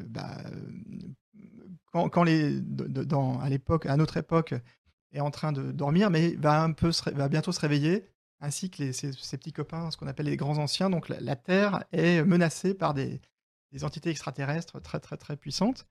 [0.09, 0.39] bah,
[1.93, 4.55] quand, quand les, dans, à l'époque, à notre époque,
[5.12, 8.09] est en train de dormir, mais va un peu, se va bientôt se réveiller,
[8.41, 10.91] ainsi que les- ses, ses petits copains, ce qu'on appelle les grands anciens.
[10.91, 13.21] Donc la, la Terre est menacée par des,
[13.75, 15.87] des entités extraterrestres très très très puissantes.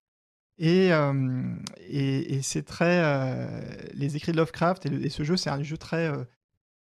[0.57, 1.55] Et, euh,
[1.87, 5.49] et, et c'est très euh, les écrits de Lovecraft et, le- et ce jeu, c'est
[5.49, 6.23] un jeu très euh,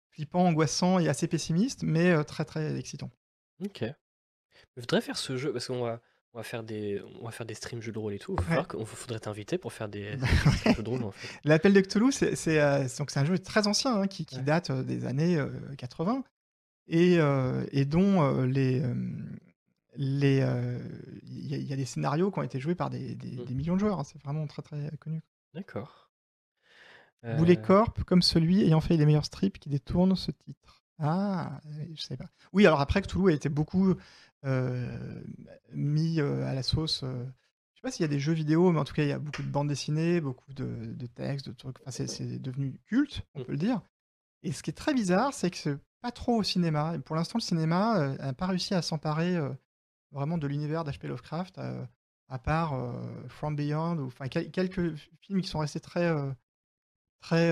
[0.09, 3.09] flippant, angoissant et assez pessimiste, mais très très excitant.
[3.63, 3.83] Ok.
[4.75, 6.01] Je voudrais faire ce jeu parce qu'on va,
[6.33, 8.35] on va faire des, on va faire des streams jeux de rôle et tout.
[8.39, 8.63] Il Ouais.
[8.63, 11.39] faudrait, faudrait t'inviter pour faire des, des streams jeux de rôle en fait.
[11.45, 14.43] L'appel de Cthulhu, c'est c'est, un jeu très ancien hein, qui, qui Ouais.
[14.43, 16.23] date des années euh, 80
[16.89, 17.19] et,
[17.71, 18.83] et dont les
[19.99, 20.79] euh, euh,
[21.23, 23.37] il y, a- il y a des scénarios qui ont été joués par des, des-
[23.37, 23.45] Mm.
[23.45, 23.99] des millions de joueurs.
[23.99, 24.03] hein.
[24.03, 25.21] C'est vraiment très très connu.
[25.53, 26.09] D'accord.
[27.37, 30.81] Boulet Euh, Corp, comme celui ayant fait les meilleurs strips qui détourne ce titre.
[30.97, 31.59] Ah,
[31.93, 32.29] je sais pas.
[32.53, 33.93] Oui, alors après Cthulhu a été beaucoup
[34.45, 35.21] euh,
[35.73, 37.01] mis euh, à la sauce.
[37.03, 37.07] je
[37.75, 39.19] sais pas s'il y a des jeux vidéo, mais en tout cas il y a
[39.19, 41.77] beaucoup de bandes dessinées, beaucoup de, de textes, de trucs.
[41.81, 43.45] Enfin, c'est- c'est devenu culte, on Mm.
[43.45, 43.81] peut le dire.
[44.43, 46.95] Et ce qui est très bizarre, c'est que c'est pas trop au cinéma.
[46.95, 49.37] Et pour l'instant, le cinéma n'a pas réussi à s'emparer
[50.11, 51.07] vraiment de l'univers d'H.P.
[51.07, 51.85] Lovecraft, euh,
[52.27, 52.91] à part euh,
[53.27, 56.31] From Beyond, ou enfin quel- quelques films qui sont restés très euh,
[57.21, 57.51] très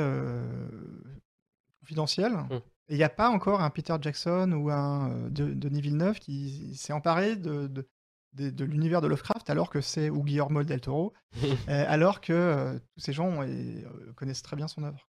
[1.82, 2.34] confidentiels.
[2.34, 2.54] Mm.
[2.90, 6.76] Et il n'y a pas encore un Peter Jackson ou un de, Denis Villeneuve qui
[6.76, 7.88] s'est emparé de, de,
[8.34, 11.14] de- de l'univers de Lovecraft, alors que c'est ou Guillermo del Toro,
[11.68, 13.42] alors que euh, tous ces gens
[14.16, 15.08] connaissent très bien son œuvre.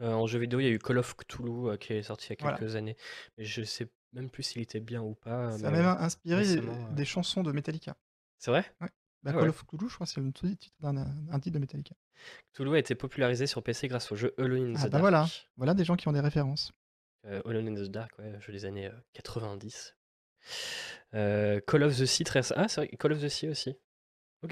[0.00, 2.46] en jeu vidéo, il y a eu Call of Cthulhu qui est sorti il y
[2.46, 2.96] a quelques années.
[3.38, 5.52] Mais je sais même plus s'il était bien ou pas.
[5.58, 6.44] Ça a même inspiré
[6.92, 7.96] des chansons de Metallica.
[8.38, 8.64] C'est vrai?
[8.80, 8.88] Ouais.
[9.22, 11.94] Bah, ah Call of Cthulhu, je crois que c'est le titre d'un titre de Metallica.
[12.52, 15.00] Cthulhu a été popularisé sur PC grâce au jeu Alone in the ah, bah Dark.
[15.00, 16.72] voilà, voilà des gens qui ont des références.
[17.26, 19.96] Euh, Alone in the Dark, ouais, jeu des années 90.
[21.14, 22.40] Euh, Call of the Sea, très...
[22.56, 23.76] ah, c'est vrai, Call of the Sea aussi.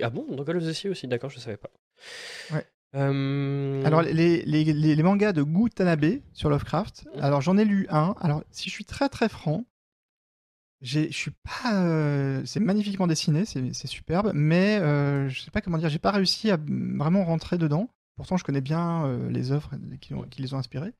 [0.01, 1.71] ah bon, dans Call of the Sea aussi, d'accord, je savais pas.
[2.53, 2.65] Ouais.
[2.93, 7.21] Alors, les, les, les, mangas de Gu Tanabe sur Lovecraft, mmh.
[7.23, 8.15] alors j'en ai lu un.
[8.21, 9.65] Alors, si je suis très très franc,
[10.81, 11.85] je suis pas.
[11.85, 16.11] Euh, c'est magnifiquement dessiné, c'est superbe, mais euh, je sais pas comment dire, j'ai pas
[16.11, 17.91] réussi à vraiment rentrer dedans.
[18.17, 20.93] Pourtant, je connais bien euh, les œuvres qui, qui, les ont inspirés.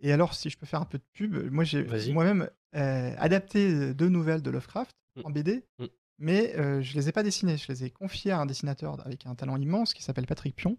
[0.00, 4.08] Et alors, si je peux faire un peu de pub, moi j'ai moi-même adapté deux
[4.08, 5.20] nouvelles de Lovecraft mmh.
[5.24, 5.84] en BD, mmh.
[6.18, 7.56] mais je les ai pas dessinées.
[7.56, 10.76] Je les ai confiées à un dessinateur avec un talent immense qui s'appelle Patrick Pion.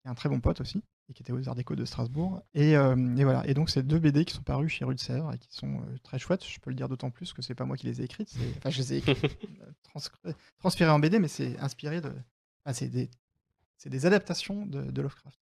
[0.00, 0.82] Qui est un très bon pote aussi
[1.14, 2.42] qui était aux Arts Déco de Strasbourg.
[2.54, 3.46] Et, euh, et voilà.
[3.46, 5.78] Et donc, c'est deux BD qui sont parus chez Rue de Sèvres et qui sont
[5.78, 6.44] euh, très chouettes.
[6.44, 8.34] Je peux le dire d'autant plus que c'est pas moi qui les ai écrites.
[8.58, 9.24] Enfin, je les ai écrites,
[10.26, 12.12] euh, transférées en BD, mais c'est inspiré de.
[12.72, 13.10] c'est des,
[13.86, 15.38] des, adaptations de, de Lovecraft.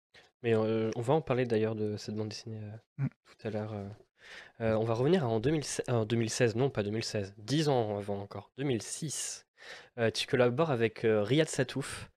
[0.41, 2.59] Mais on va en parler d'ailleurs de cette bande dessinée
[2.97, 3.07] mm.
[3.25, 3.73] tout à l'heure.
[4.59, 9.45] on va revenir en 2016, 2016, non pas 2016, 10 ans avant encore, 2006.
[10.13, 12.11] tu collabores avec Riyad Satouf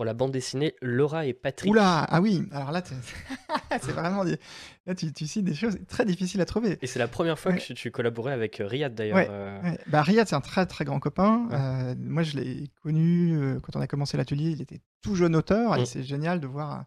[0.00, 1.70] pour la bande dessinée Laura et Patrick.
[1.70, 2.82] Oula, ah oui, alors là,
[3.82, 4.38] c'est vraiment des...
[4.86, 6.78] là, tu, tu cites des choses très difficiles à trouver.
[6.80, 9.26] Et c'est la première fois que tu, collaborais avec euh, Riyad d'ailleurs.
[9.28, 9.60] Euh.
[9.88, 11.50] Bah, Riyad, c'est un très très grand copain.
[11.52, 14.52] Euh, moi, je l'ai connu quand on a commencé l'atelier.
[14.52, 15.84] Il était tout jeune auteur et mm.
[15.84, 16.86] c'est génial de voir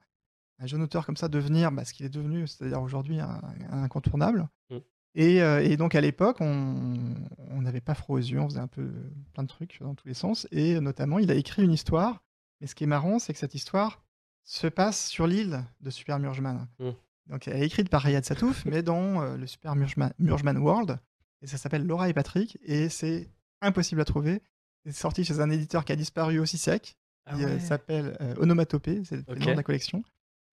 [0.57, 3.39] un, jeune auteur comme ça devenir bah, ce qu'il est devenu, c'est-à-dire aujourd'hui un,
[3.71, 4.47] incontournable.
[4.71, 4.77] Mm.
[5.13, 8.89] Et, et, donc à l'époque, on n'avait pas froid aux yeux, on faisait un peu
[9.35, 10.47] plein de trucs dans tous les sens.
[10.51, 12.23] Et notamment, il a écrit une histoire
[12.63, 14.01] et ce qui est marrant, c'est que cette histoire
[14.45, 16.65] se passe sur l'île de Super Murgeman.
[16.79, 16.89] Mmh.
[17.27, 20.97] Donc, elle est écrite par Riyad Satouf, mais dans euh, le Super Murgeman, World.
[21.41, 22.57] Et ça s'appelle Laura et Patrick.
[22.63, 23.29] Et c'est
[23.61, 24.41] impossible à trouver.
[24.85, 26.97] C'est sorti chez un éditeur qui a disparu aussi sec.
[27.25, 30.03] Ah il euh, s'appelle euh, Onomatopée, c'est le nom de la collection.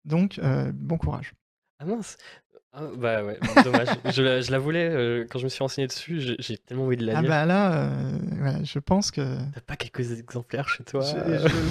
[0.03, 0.39] Donc,
[0.73, 1.33] bon courage.
[1.79, 2.17] Ah mince,
[2.73, 3.89] ah, bah ouais, dommage.
[4.13, 6.95] je, la, je, la, voulais, euh, quand je me suis renseigné dessus, j'ai tellement envie
[6.95, 7.29] de la ah lire.
[7.33, 9.37] Ah bah là, euh, je pense que...
[9.53, 11.03] T'as pas quelques exemplaires chez toi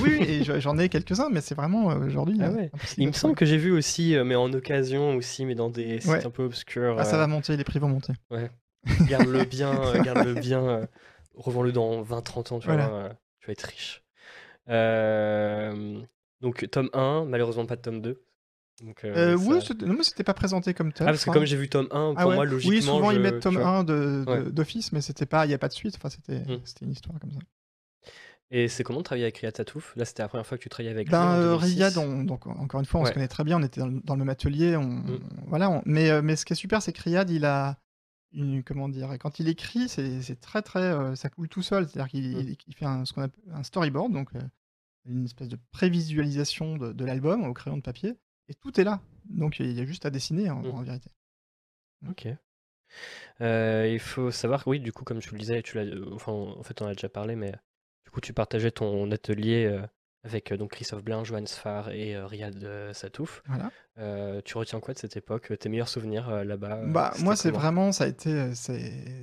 [0.03, 2.39] Oui, et j'en ai quelques-uns, mais c'est vraiment euh, aujourd'hui...
[2.43, 2.71] Ah ouais.
[2.99, 6.27] Il me semble que j'ai vu aussi, mais en occasion aussi, mais dans des sites
[6.27, 6.97] un peu obscurs.
[6.99, 8.13] Ah ça va monter, les prix vont monter.
[8.31, 8.51] Ouais.
[9.09, 10.87] Garde-le bien, garde-le bien,
[11.35, 14.03] revends-le dans 20-30 ans, tu, vois, tu vas être riche.
[16.43, 18.23] donc tome 1, malheureusement pas de tome 2.
[18.81, 21.07] Donc, euh, euh oui, non, mais c'était pas présenté comme tel.
[21.07, 22.77] Ah, parce que comme j'ai vu tome 1, ah pour moi, logiquement.
[22.77, 25.75] Oui, souvent ils mettent tome 1 d'office, mais c'était pas, il n'y a pas de
[25.75, 25.97] suite.
[25.97, 26.63] Enfin, c'était mmh.
[26.83, 27.39] une histoire comme ça.
[28.53, 29.95] Et c'est comment de travailler avec Riyad Satouf?
[29.97, 31.57] Là, c'était la première fois que tu travaillais avec ben, lui.
[31.57, 33.61] Riyad, donc encore une fois, on se connaît très bien.
[33.61, 34.77] On était dans le, même atelier.
[34.77, 35.21] On, mmh.
[35.47, 35.83] voilà.
[35.85, 37.79] mais, euh, mais ce qui est super, c'est que Riyad, il a
[38.33, 41.87] une, comment dire, quand il écrit, c'est très très, ça coule tout seul.
[41.87, 44.31] C'est-à-dire qu'il il fait un, ce qu'on appelle un storyboard, donc
[45.05, 48.17] une espèce de prévisualisation de, de l'album au crayon de papier.
[48.51, 49.01] Et tout est là.
[49.25, 50.85] Donc il y a juste à dessiner en, mmh.
[50.85, 51.11] vérité.
[52.09, 52.27] Ok.
[53.41, 56.63] Euh, il faut savoir, oui, du coup, comme tu le disais, tu l'as, enfin, en
[56.65, 57.53] fait, on a déjà parlé, mais
[58.05, 59.87] du coup, tu partageais ton atelier euh,
[60.25, 63.43] avec euh, donc Christophe Blin, Johan Sfar et Riyad Satouf.
[63.47, 64.43] Voilà.
[64.43, 68.05] tu retiens quoi de cette époque Tes meilleurs souvenirs là-bas Bah, moi, c'est vraiment, ça
[68.05, 68.75] a été, ça,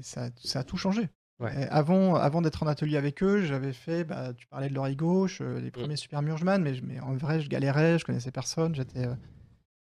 [0.01, 1.09] ça, a tout changé.
[1.39, 5.39] Avant, avant d'être en atelier avec eux, j'avais fait, bah, tu parlais de l'oreille gauche,
[5.41, 5.71] euh, les mmh.
[5.71, 9.13] premiers Super Murgeman, mais, mais en vrai, je galérais, je connaissais personne, j'étais, euh,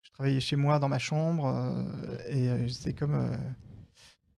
[0.01, 3.37] je travaillais chez moi dans ma chambre, euh, et c'était comme.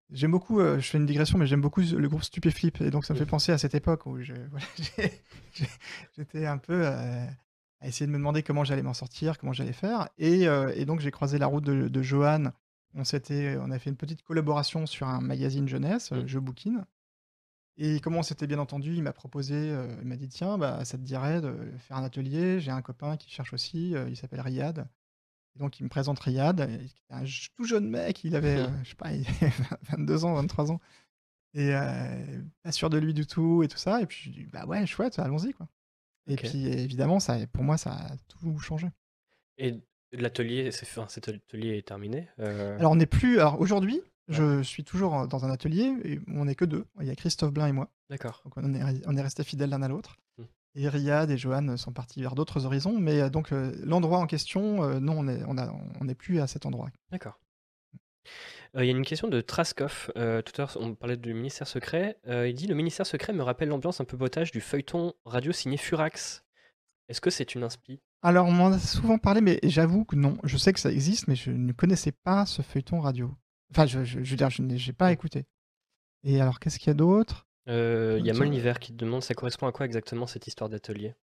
[0.10, 3.14] j'aime beaucoup, je fais une digression, mais j'aime beaucoup le groupe Stupéflip, et donc ça
[3.14, 3.28] me fait mmh.
[3.28, 4.18] penser à cette époque où
[6.18, 7.28] j'étais un peu à
[7.84, 11.12] essayer de me demander comment j'allais m'en sortir, comment j'allais faire, et, et donc j'ai
[11.12, 12.46] croisé la route de, de Johan.
[12.98, 16.26] On, on a fait une petite collaboration sur un magazine jeunesse, mmh.
[16.26, 16.86] Je Bouquine.
[17.78, 20.86] Et comment on s'était bien entendu, il m'a proposé, euh, il m'a dit tiens, bah,
[20.86, 22.60] ça te dirait de faire un atelier.
[22.62, 24.88] J'ai un copain qui cherche aussi, euh, il s'appelle Riyad.
[25.56, 26.70] Et donc il me présente Riyad,
[27.10, 27.24] un
[27.56, 29.10] tout jeune mec, il avait, euh, je sais pas,
[29.92, 30.80] 22 ans, 23 ans.
[31.54, 31.72] Et
[32.64, 34.02] pas sûr de lui du tout et tout ça.
[34.02, 35.70] Et puis je dis bah ouais, chouette, allons-y quoi.
[36.28, 38.88] Et puis évidemment, ça, pour moi, ça a tout changé.
[39.58, 39.76] Et
[40.12, 43.40] l'atelier, cet atelier est terminé Alors on n'est plus.
[43.40, 46.86] Alors aujourd'hui, je suis toujours dans un atelier et on n'est que deux.
[47.00, 47.90] Il y a Christophe Blin et moi.
[48.10, 48.42] D'accord.
[48.44, 50.18] Donc on est, on est restés fidèles l'un à l'autre.
[50.38, 50.44] Mmh.
[50.76, 52.98] Et Riyad et Johan sont partis vers d'autres horizons.
[53.00, 55.56] Mais euh, donc euh, l'endroit en question, euh, non, on n'est on
[56.02, 56.90] on plus à cet endroit.
[57.12, 57.40] D'accord.
[58.74, 60.12] Il y a une question de Traskov.
[60.16, 62.18] tout à l'heure, on parlait du ministère secret.
[62.26, 65.78] il dit Le ministère secret me rappelle l'ambiance un peu potage du feuilleton radio signé
[65.78, 66.44] Furax.
[67.08, 68.02] Est-ce que c'est une inspi?
[68.22, 70.38] Alors, on m'en a souvent parlé, mais j'avoue que non.
[70.44, 73.34] Je sais que ça existe, mais je ne connaissais pas ce feuilleton radio.
[73.72, 75.46] Enfin, je, je, je veux dire, je n'ai pas écouté.
[76.24, 77.46] Et alors, qu'est-ce qu'il y a d'autre?
[77.68, 78.34] Euh, Il y a.
[78.34, 81.16] Molniver qui te demande ça correspond à quoi exactement cette histoire d'atelier?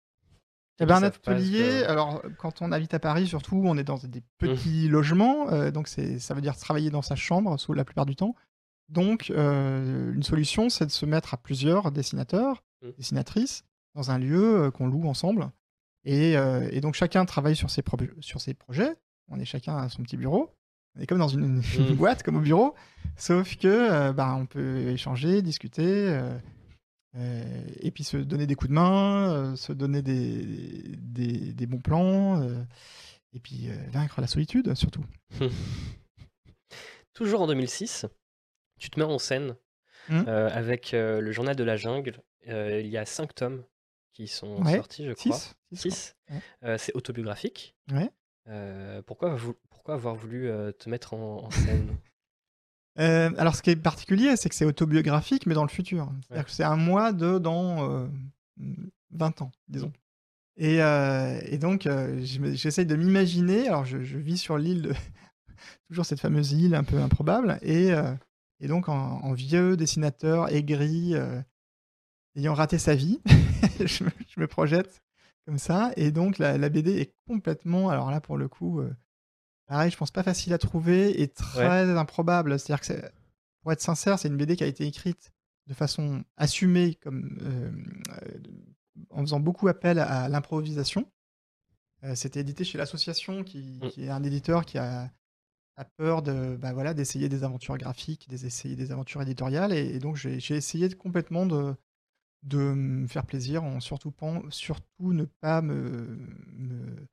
[0.79, 4.23] Eh ben, un atelier, alors quand on habite à Paris, surtout, on est dans des
[4.39, 8.15] petits logements, euh, donc ça veut dire travailler dans sa chambre sous la plupart du
[8.15, 8.35] temps.
[8.89, 12.89] Donc, euh, une solution, c'est de se mettre à plusieurs dessinateurs, Mm.
[12.97, 13.63] dessinatrices,
[13.95, 15.51] dans un lieu euh, qu'on loue ensemble.
[16.05, 17.81] Et, et donc, chacun travaille sur ses,
[18.19, 18.93] sur ses projets.
[19.29, 20.49] On est chacun à son petit bureau.
[20.95, 21.95] On est comme dans une, une Mm.
[21.95, 22.75] boîte, comme au bureau.
[23.17, 26.09] Sauf que euh, bah, on peut échanger, discuter.
[26.09, 26.37] euh,
[27.15, 30.43] euh, et puis se donner des coups de main, se donner des,
[30.97, 32.41] des, des bons plans,
[33.33, 35.05] et puis vaincre la solitude surtout.
[37.13, 38.05] Toujours en 2006,
[38.79, 39.55] tu te mets en scène
[40.11, 42.19] euh, avec le journal de la jungle.
[42.47, 43.63] Il y a cinq tomes
[44.13, 45.37] qui sont Ouais, sortis, je crois.
[45.37, 46.15] Six, Six, Six.
[46.31, 46.41] Ouais.
[46.63, 47.75] Euh, c'est autobiographique.
[47.91, 48.09] Ouais.
[48.47, 51.87] Euh, pourquoi, vou- pourquoi avoir voulu euh, te mettre en, en scène?
[52.99, 56.11] Euh, alors, ce qui est particulier, c'est que c'est autobiographique, mais dans le futur.
[56.21, 58.07] C'est-à-dire que c'est un mois de dans euh,
[59.09, 59.91] 20 ans, disons.
[60.57, 63.67] Et, et donc, je me- j'essaye de m'imaginer.
[63.67, 64.93] Alors, je, je vis sur l'île de.
[65.89, 67.57] Toujours cette fameuse île un peu improbable.
[67.63, 67.89] Et,
[68.59, 71.15] et donc, en, en vieux dessinateur aigri,
[72.35, 73.21] ayant raté sa vie,
[73.83, 75.02] je, me, je me projette
[75.45, 75.91] comme ça.
[75.97, 77.89] Et donc, la, la BD est complètement.
[77.89, 78.79] Alors là, pour le coup.
[78.81, 78.93] euh,
[79.65, 82.59] Pareil, je pense pas facile à trouver et très improbable.
[82.59, 83.13] C'est-à-dire que, c'est-
[83.61, 85.31] pour être sincère, c'est une BD qui a été écrite
[85.67, 87.71] de façon assumée, comme, euh,
[89.09, 91.09] en faisant beaucoup appel à, l'improvisation.
[92.03, 93.87] Euh, C'était édité chez l'association, qui, Mm.
[93.89, 95.09] qui est un éditeur qui a,
[95.77, 99.71] a peur de, bah voilà, d'essayer des aventures graphiques, d'essayer des aventures éditoriales.
[99.71, 101.73] Et, et donc, j'ai j'ai essayé de- complètement de,
[102.43, 106.17] de me faire plaisir en surtout, pan- surtout ne pas me,
[106.53, 107.07] me,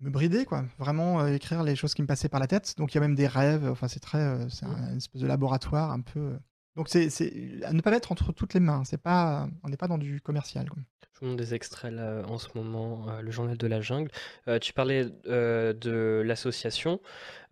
[0.00, 0.64] me brider, quoi.
[0.78, 2.74] Vraiment euh, écrire les choses qui me passaient par la tête.
[2.78, 3.68] Donc il y a même des rêves.
[3.70, 6.20] Enfin, c'est très, euh, c'est un- une espèce de laboratoire un peu.
[6.20, 6.38] euh.
[6.76, 8.82] Donc c'est, c'est à ne pas mettre entre toutes les mains.
[8.84, 10.68] C'est pas, on n'est pas dans du commercial.
[10.68, 10.82] quoi.
[11.24, 14.10] Des extraits là, en ce moment, euh, le journal de la jungle.
[14.46, 17.00] Euh, tu parlais euh, de l'association.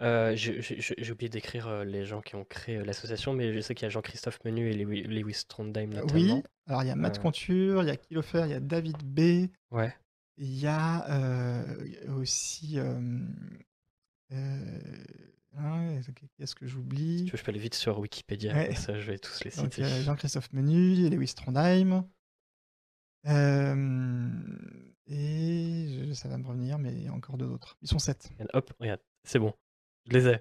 [0.00, 3.74] Euh, j'ai j'ai- j'ai oublié d'écrire les gens qui ont créé l'association, mais je sais
[3.74, 6.12] qu'il y a Jean-Christophe Menu et Lewi- Lewis Trondheim notamment.
[6.36, 6.42] Oui.
[6.66, 7.22] Alors il y a Matt Euh.
[7.22, 9.48] Conture, il y a Kilofer, il y a David B.
[9.70, 9.94] Ouais.
[10.36, 11.62] Il y a euh,
[12.18, 12.78] aussi.
[12.78, 13.00] euh,
[14.32, 14.80] euh,
[15.56, 16.00] hein,
[16.38, 18.66] Qu'est-ce que Si j'oublie tu veux, je peux aller vite sur Wikipédia, Ouais.
[18.68, 20.02] comme ça je vais tous les Donc, citer.
[20.02, 22.04] Jean-Christophe Menu, Lewis Trondheim.
[23.26, 24.28] Euh,
[25.06, 27.76] et je- ça va me revenir, mais il y a encore deux autres.
[27.82, 28.28] Ils sont sept.
[28.32, 29.52] Regarde, Hop, regarde, c'est bon,
[30.08, 30.40] je les ai.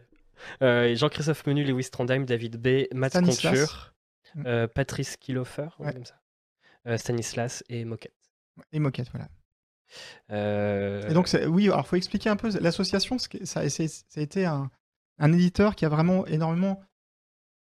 [0.63, 3.51] Euh, Jean-Christophe Menu, Lewis Trondheim, David B, Matt Stanislas.
[3.59, 3.93] Conture,
[4.35, 4.43] Mm.
[4.47, 5.93] euh, Patrice Kilofer, ouais, Ouais.
[5.93, 6.19] comme ça.
[6.87, 8.15] Euh, Stanislas et Moquette.
[8.71, 9.29] Et Moquette, voilà.
[10.31, 13.19] Euh, Et donc, c'est- oui, alors faut expliquer un peu l'association.
[13.19, 14.71] ce qui- Ça, c'est- ça a été un,
[15.19, 16.81] un éditeur qui a vraiment énormément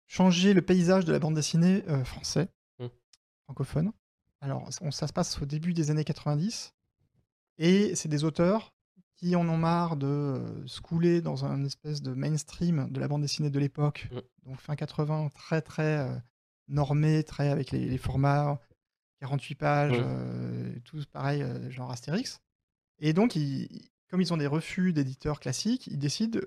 [0.07, 2.47] changé le paysage de la bande dessinée euh, français,
[2.79, 2.87] Mm.
[3.45, 3.91] francophone.
[4.43, 6.73] Alors, on- ça se passe au début des années 90.
[7.57, 8.73] Et c'est des auteurs
[9.15, 13.07] qui en ont marre de euh, se couler dans un espèce de mainstream de la
[13.07, 14.09] bande dessinée de l'époque.
[14.11, 14.49] Mm.
[14.49, 16.15] Donc, fin 80, très, très euh,
[16.67, 18.59] normé, très avec les, les formats
[19.21, 20.03] 48 pages, Mm.
[20.03, 22.41] euh, tous pareil, genre Astérix.
[22.99, 26.39] Et donc, ils- comme ils ont des refus d'éditeurs classiques, ils décident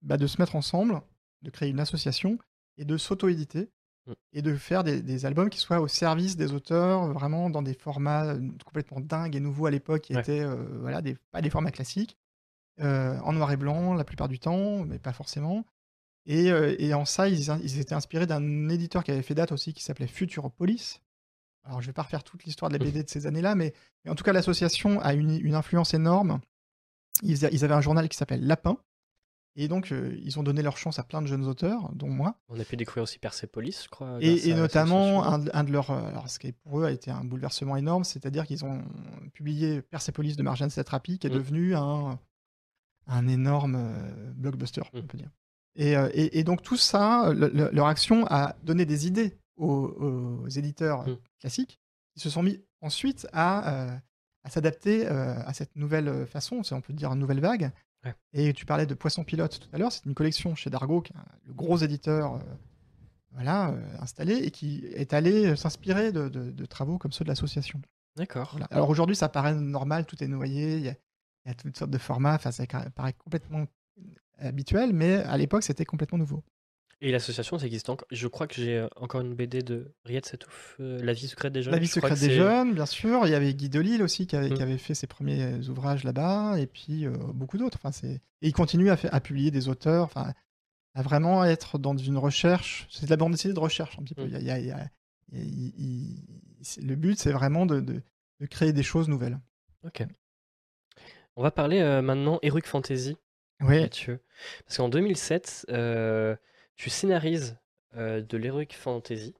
[0.00, 1.00] bah, de se mettre ensemble,
[1.42, 2.38] de créer une association
[2.78, 3.70] et de s'auto-éditer
[4.06, 4.12] Mm.
[4.32, 7.74] et de faire des, des albums qui soient au service des auteurs, vraiment dans des
[7.74, 10.20] formats euh, complètement dingues et nouveaux à l'époque, qui Ouais.
[10.20, 12.16] étaient euh, voilà, des, pas des formats classiques,
[12.80, 15.64] euh, en noir et blanc la plupart du temps, mais pas forcément.
[16.26, 16.46] Et,
[16.78, 19.82] et en ça, ils, ils étaient inspirés d'un éditeur qui avait fait date aussi, qui
[19.82, 21.00] s'appelait Futuropolis.
[21.64, 23.72] Alors, je vais pas refaire toute l'histoire de la BD de ces années-là, mais,
[24.04, 26.40] mais en tout cas, l'association a une, une influence énorme.
[27.22, 28.76] Ils, a- ils avaient un journal qui s'appelle Lapin.
[29.54, 32.36] Et donc, euh, ils ont donné leur chance à plein de jeunes auteurs, dont moi.
[32.48, 34.16] On a pu découvrir aussi Persepolis, je crois.
[34.20, 35.90] Et, notamment, un, de- un de leurs.
[35.90, 38.82] euh, Alors, ce qui pour eux a été un bouleversement énorme, c'est-à-dire qu'ils ont
[39.34, 41.34] publié Persepolis de Marjane Satrapi, qui est Mm.
[41.34, 42.18] devenu un,
[43.08, 44.98] un énorme euh, blockbuster, Mm.
[44.98, 45.30] on peut dire.
[45.74, 49.36] Et, euh, et- et donc, tout ça, le- le- leur action a donné des idées
[49.58, 49.68] aux,
[50.44, 51.16] aux éditeurs Mm.
[51.40, 51.78] classiques,
[52.14, 53.98] qui se sont mis ensuite à,
[54.44, 57.70] à s'adapter à cette nouvelle façon, si on peut dire une nouvelle vague.
[58.04, 58.14] Ouais.
[58.32, 61.12] Et tu parlais de Poisson Pilote tout à l'heure, c'est une collection chez Dargo, qui
[61.12, 62.38] est un- le gros éditeur euh,
[63.32, 67.24] voilà, euh, installé, et qui est allé euh, s'inspirer de, de- de travaux comme ceux
[67.24, 67.80] de l'association.
[68.16, 68.50] D'accord.
[68.52, 68.66] Voilà.
[68.70, 70.94] Alors aujourd'hui, ça paraît normal, tout est noyé, il y a,
[71.44, 72.50] il y a toutes sortes de formats, ça
[72.94, 73.64] paraît complètement
[74.38, 76.42] habituel, mais à l'époque, c'était complètement nouveau.
[77.04, 78.06] Et l'association, ça existe encore.
[78.12, 81.52] Je crois que j'ai euh, encore une BD de Riette Satouf, euh, La vie secrète
[81.52, 81.72] des jeunes.
[81.74, 83.26] La vie secrète des jeunes, bien sûr.
[83.26, 84.62] Il y avait Guy Delisle aussi qui avait, qui Mm.
[84.62, 87.76] avait fait ses premiers ouvrages là-bas, et puis euh, beaucoup d'autres.
[87.78, 88.12] Enfin, c'est...
[88.40, 90.32] Et il continue à, publier des auteurs, enfin,
[90.94, 92.86] à vraiment être dans une recherche.
[92.90, 94.24] C'est de la bande dessinée de recherche un petit peu.
[94.24, 94.28] Mm.
[94.28, 94.88] Il y a- il y a- il y a-
[95.32, 96.24] il y a- il- il-
[96.62, 98.00] c'est- Le but, c'est vraiment de, de-
[98.40, 99.40] de créer des choses nouvelles.
[99.84, 100.04] Ok.
[101.34, 103.16] On va parler euh, maintenant Heroic Fantasy,
[103.60, 104.20] Oui, Mathieu.
[104.66, 106.36] Parce qu'en 2007, euh,
[106.82, 107.56] tu scénarises
[107.96, 109.34] euh, de l'Heroic Fantasy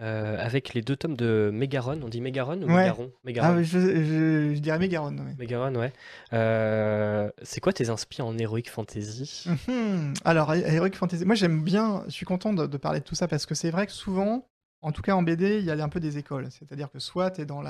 [0.00, 2.00] euh, avec les deux tomes de Megaron.
[2.02, 2.82] On dit Megaron ou Ouais.
[2.84, 3.12] Megaron?
[3.14, 3.62] Ah, Megaron.
[3.62, 5.16] je, je- je dirais Mégaron.
[5.16, 5.34] ouais.
[5.38, 5.92] Megaron, ouais.
[6.32, 9.44] Euh, c'est quoi tes inspi en Heroic Fantasy?
[9.68, 10.14] Mhm.
[10.24, 13.28] Alors, Heroic Fantasy, moi j'aime bien, je suis content de, de parler de tout ça
[13.28, 14.48] parce que c'est vrai que souvent,
[14.82, 16.48] en tout cas en BD, il y a un peu des écoles.
[16.50, 17.62] C'est-à-dire que soit tu es dans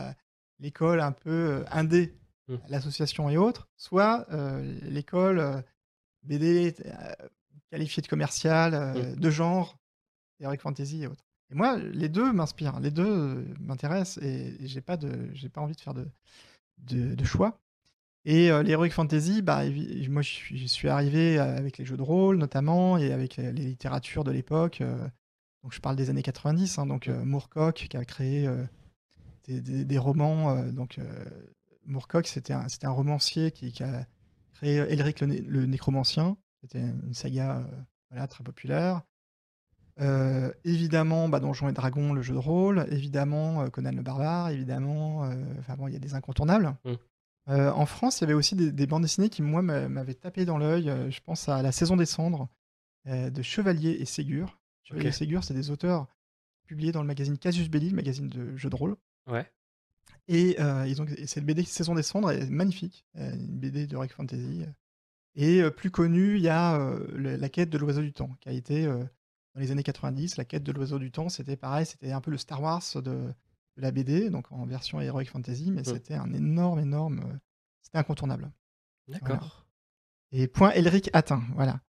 [0.61, 2.15] l'école un peu indé,
[2.49, 2.57] Mm.
[2.69, 5.63] l'association et autres, soit euh, l'école
[6.25, 6.75] BD
[7.71, 9.77] qualifiée de commerciale, euh, de genre,
[10.41, 11.25] Heroic Fantasy et autres.
[11.51, 15.49] Et moi, les deux m'inspirent, les deux euh, m'intéressent et, et j'ai pas, de, j'ai
[15.49, 16.07] pas envie de faire de,
[16.79, 17.61] de, de choix.
[18.25, 19.63] Et euh, l'Heroic Fantasy, bah,
[20.11, 24.25] moi je suis, arrivé avec les jeux de rôle notamment et avec les, les littératures
[24.25, 24.81] de l'époque.
[24.83, 25.09] euh,
[25.63, 28.49] donc je parle des années 90, hein, donc euh, Moorcock qui a créé
[29.45, 30.63] des, des- des romans.
[30.71, 30.99] donc
[31.87, 34.07] Moorcock, c'était un, c'était un romancier qui, qui a
[34.55, 36.37] créé Elric le, Né- le Nécromancien.
[36.61, 37.65] C'était une saga euh,
[38.11, 39.03] voilà, très populaire.
[40.01, 42.87] Euh, évidemment, bah, Donjons et Dragons, le jeu de rôle.
[42.91, 44.51] Évidemment, euh, Conan le Barbare.
[44.51, 46.75] Évidemment, euh, enfin bon, il y a des incontournables.
[46.85, 46.93] Mm.
[47.49, 50.15] Euh, en France, il y avait aussi des, des bandes dessinées qui, moi, m'a- m'avaient
[50.15, 50.85] tapé dans l'œil.
[51.11, 52.49] Je pense à La Saison des Cendres
[53.07, 54.59] de Chevalier et Ségur.
[54.83, 56.07] Chevalier et Ségur, c'est des auteurs
[56.67, 58.97] publiés dans le magazine Casus Belli, le magazine de jeux de rôle.
[59.27, 59.51] Ouais.
[60.29, 60.57] Et
[60.87, 64.65] ils ont, et cette BD Saison des Cendres est magnifique, une BD de Rick Fantasy.
[65.37, 68.31] Et euh, plus connue, il y a euh, le- La quête de l'oiseau du temps,
[68.41, 68.99] qui a été euh,
[69.55, 70.37] dans les années 90.
[70.37, 73.01] La quête de l'oiseau du temps, c'était pareil, c'était un peu le Star Wars de,
[73.03, 73.33] de
[73.77, 75.85] la BD, donc en version Heroic Fantasy, mais Mm.
[75.85, 77.21] c'était un énorme, énorme.
[77.21, 77.37] euh,
[77.83, 78.51] c'était incontournable.
[79.09, 79.67] D'accord.
[80.33, 81.81] Et point Elric atteint, voilà.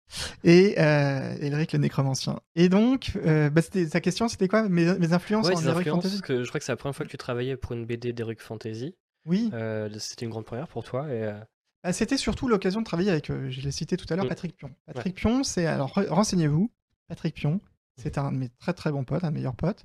[0.44, 2.40] Et euh, Elric le nécromancien.
[2.54, 4.66] Et donc, euh, bah, c'était, sa question, c'était quoi?
[4.68, 6.14] Mes, mes influences Ouais, en tes Heroic influences, Fantasy?
[6.20, 8.12] parce que je crois que c'est la première fois que tu travaillais pour une BD
[8.14, 8.94] d'Heroic Fantasy.
[9.26, 9.50] Oui.
[9.52, 11.08] Euh, C'était une grande première pour toi.
[11.08, 11.38] Et, euh,
[11.82, 14.28] Bah, C'était surtout l'occasion de travailler avec, euh, je l'ai cité tout à l'heure, Mm.
[14.28, 14.70] Patrick Pion.
[14.86, 16.70] Patrick Pion, c'est, alors re- renseignez-vous,
[17.08, 17.60] Patrick Pion,
[17.96, 19.84] c'est un de mes très très bons potes, un de mes meilleurs potes.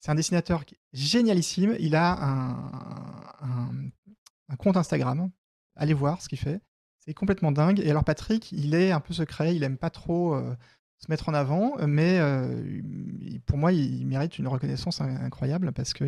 [0.00, 1.76] C'est un dessinateur qui- génialissime.
[1.78, 2.50] Il a un,
[3.40, 3.70] un,
[4.48, 5.30] un compte Instagram.
[5.76, 6.60] Allez voir ce qu'il fait.
[7.00, 7.80] C'est complètement dingue.
[7.80, 10.54] Et alors Patrick, il est un peu secret, il aime pas trop euh,
[10.98, 12.62] se mettre en avant, mais euh,
[13.20, 16.04] il- pour moi, il mérite une reconnaissance in- incroyable parce que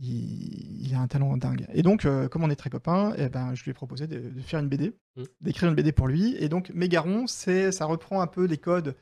[0.00, 1.66] il, il a un talent dingue.
[1.72, 4.18] Et donc, euh, comme on est très copains, eh ben, je lui ai proposé de,
[4.30, 5.22] de faire une BD, Mm.
[5.40, 6.36] d'écrire une BD pour lui.
[6.38, 8.96] Et donc, Mégaron, c'est, ça reprend un peu les codes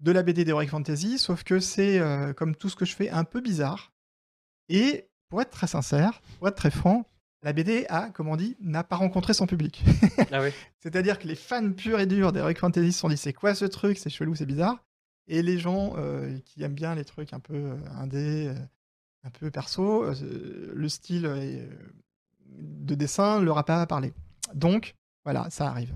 [0.00, 3.08] de la BD d'Heroic Fantasy, sauf que c'est, euh, comme tout ce que je fais,
[3.10, 3.92] un peu bizarre.
[4.68, 7.08] Et pour être très sincère, pour être très franc,
[7.42, 9.82] la BD a, comme on dit, n'a pas rencontré son public.
[10.30, 10.50] Ah oui.
[10.80, 13.64] C'est-à-dire que les fans purs et durs d'Heroic Fantasy se sont dit c'est quoi ce
[13.64, 14.84] truc, c'est chelou, c'est bizarre.
[15.28, 18.54] Et les gens euh, qui aiment bien les trucs un peu indé, euh,
[19.24, 21.66] un peu perso, euh, le style euh,
[22.58, 24.12] de dessin leur a pas parlé.
[24.54, 24.94] Donc
[25.24, 25.94] voilà, ça arrive.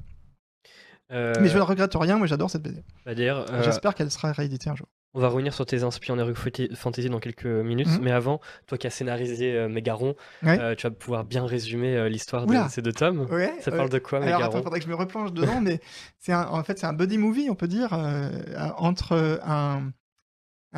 [1.12, 2.82] Euh, Mais je ne regrette rien, moi j'adore cette BD.
[3.04, 4.88] bah, euh, J'espère qu'elle sera rééditée un jour.
[5.14, 7.86] on va revenir sur tes inspi en Heroic Fati- Fantasy dans quelques minutes.
[7.88, 8.00] Mhm.
[8.02, 10.58] Mais avant, toi qui as scénarisé euh, Mégaron, Ouais.
[10.60, 13.20] euh, tu vas pouvoir bien résumer euh, l'histoire de ces deux tomes.
[13.30, 15.80] Ouais, Ça parle de quoi, Alors attends, Mégaron faudrait que je me replonge dedans, mais
[16.18, 18.30] c'est en fait c'est un buddy movie, on peut dire, euh,
[18.76, 19.92] entre un,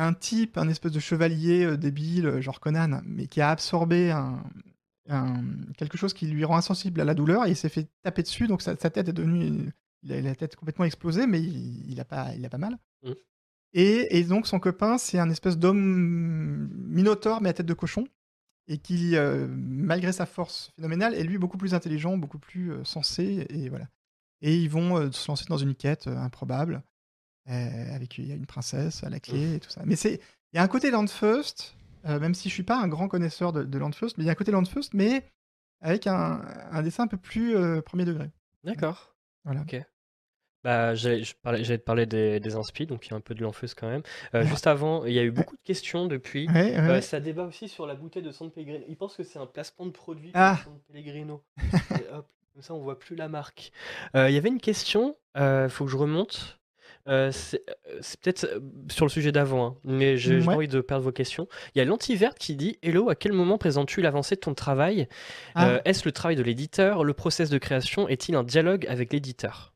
[0.01, 4.11] un type, un espèce de chevalier euh, débile, euh, genre Conan, mais qui a absorbé
[4.11, 4.41] un,
[5.09, 5.43] un-
[5.77, 8.47] quelque chose qui lui rend insensible à la douleur et il s'est fait taper dessus,
[8.47, 9.71] donc sa, sa tête est devenue,
[10.03, 12.77] il a la tête complètement explosée, mais il, il a pas, il a pas mal.
[13.03, 13.15] Mhm.
[13.73, 18.07] Et, et donc son copain, c'est un espèce d'homme minotaure mais à tête de cochon
[18.67, 22.83] et qui, euh, malgré sa force phénoménale, est lui beaucoup plus intelligent, beaucoup plus euh,
[22.83, 23.87] sensé, et voilà.
[24.41, 26.83] Et ils vont euh, se lancer dans une quête improbable,
[27.49, 29.81] euh, avec il y a une princesse à la clé et tout ça.
[29.85, 30.19] Mais c'est,
[30.53, 31.75] il y a un côté Landfirst,
[32.05, 34.31] euh, même si je suis pas un grand connaisseur de, de mais il y a
[34.31, 35.23] un côté Landfirst, mais
[35.81, 38.29] avec un, un dessin un peu plus euh, premier degré.
[38.63, 39.15] D'accord.
[39.45, 39.61] Voilà.
[39.61, 39.81] Ok.
[40.61, 43.73] Bah, j'allais te parler des, des inspi, donc il y a un peu de l'enfeuse
[43.73, 44.01] quand même.
[44.35, 44.43] Euh.
[44.43, 46.47] Juste avant, il y a eu beaucoup de questions depuis.
[46.49, 47.01] Ouais, ouais, Euh, ouais.
[47.01, 48.83] ça débat aussi sur la bouteille de San Pellegrino.
[48.89, 50.59] Ils pensent que c'est un placement de produit Ah.
[50.61, 51.41] pour San Pellegrino.
[51.91, 53.71] Et hop, comme ça, on voit plus la marque.
[54.17, 56.58] Euh, Il y avait une question, il faut que je remonte.
[57.07, 60.53] Euh, c'est euh, c'est peut-être euh, sur le sujet d'avant, hein, mais j'ai Ouais.
[60.53, 61.47] envie de perdre vos questions.
[61.73, 65.07] Il y a l'antiverte qui dit Hello, à quel moment présentes-tu l'avancée de ton travail
[65.55, 65.69] Ah.
[65.69, 69.73] Euh, Est-ce le travail de l'éditeur Le process de création est-il un dialogue avec l'éditeur?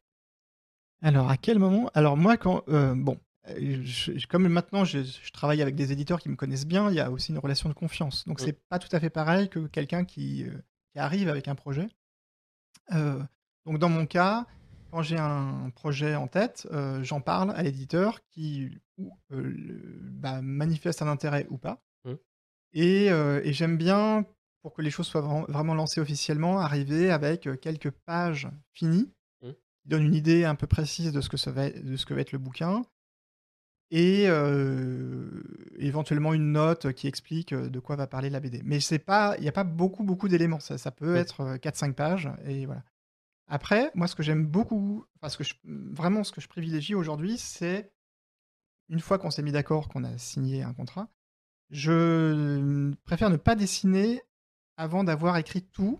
[1.02, 1.90] Alors, à quel moment?
[1.94, 2.64] Alors, moi, quand.
[2.70, 3.18] euh, bon,
[3.58, 7.00] je- comme maintenant je, je travaille avec des éditeurs qui me connaissent bien, il y
[7.02, 8.26] a aussi une relation de confiance.
[8.26, 8.46] Donc Mm.
[8.46, 10.46] c'est pas tout à fait pareil que quelqu'un qui,
[10.94, 11.88] qui arrive avec un projet.
[13.66, 14.46] Donc dans mon cas,
[14.94, 18.70] quand j'ai un projet en tête, euh, j'en parle à l'éditeur qui
[19.00, 21.82] ou, euh, le- bah, manifeste un intérêt ou pas.
[22.06, 22.14] Mm.
[22.74, 24.24] Et, euh, et j'aime bien,
[24.62, 29.50] pour que les choses soient vra- vraiment lancées officiellement, arriver avec quelques pages finies Mm.
[29.82, 32.06] qui donnent une idée un peu précise de ce que, ça va, être- de ce
[32.06, 32.84] que va être le bouquin
[33.90, 35.28] et euh,
[35.78, 38.62] éventuellement une note qui explique de quoi va parler la BD.
[38.64, 40.60] Mais c'est pas, il n'y a pas beaucoup, beaucoup d'éléments.
[40.60, 41.18] Ça, ça peut Mm.
[41.18, 42.84] être euh, 4-5 pages et voilà.
[43.48, 46.96] Après, moi, ce que j'aime beaucoup, enfin, ce que je- vraiment ce que je privilégie
[46.96, 47.92] aujourd'hui, c'est
[48.90, 51.10] une fois qu'on s'est mis d'accord, qu'on a signé un contrat,
[51.88, 54.22] je préfère ne pas dessiner
[54.78, 56.00] avant d'avoir écrit tout.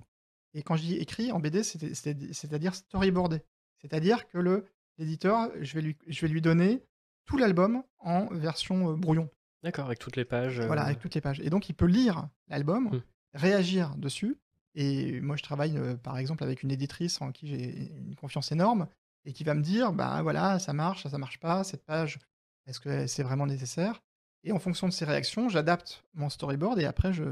[0.54, 3.42] Et quand je dis écrit en BD, c'est- c'est- c'est-à-dire storyboardé.
[3.82, 4.66] C'est-à-dire que le
[5.00, 6.84] l'éditeur, je vais lui, je vais lui donner
[7.26, 9.28] tout l'album en version euh, brouillon.
[9.64, 10.60] D'accord, avec toutes les pages.
[10.60, 11.40] euh, Voilà, avec toutes les pages.
[11.40, 13.02] Et donc, il peut lire l'album, Hmm.
[13.34, 14.38] réagir dessus.
[14.76, 18.52] Et moi, je travaille, euh, par exemple, avec une éditrice en qui j'ai une confiance
[18.52, 18.88] énorme
[19.26, 22.20] et qui va me dire, bah voilà, ça marche, ça, ça marche pas, cette page,
[22.68, 24.02] est-ce que c'est vraiment nécessaire?
[24.44, 27.24] Et en fonction de ses réactions, j'adapte mon storyboard et après, je,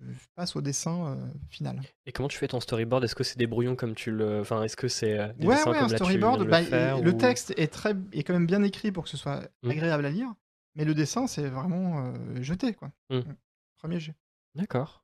[0.00, 1.80] je passe au dessin euh, final.
[2.06, 3.04] Et comment tu fais ton storyboard?
[3.04, 4.40] Est-ce que c'est des brouillons comme tu le.
[4.40, 7.00] Enfin, est-ce que c'est euh, des Ouais, dessins ouais, un là storyboard, le bah, faire,
[7.00, 9.70] le ou- texte est, très, est quand même bien écrit pour que ce soit Hmm.
[9.70, 10.32] agréable à lire,
[10.74, 12.90] mais le dessin, c'est vraiment euh, jeté, quoi.
[13.10, 13.20] Hmm.
[13.76, 14.14] Premier jet.
[14.54, 15.01] D'accord.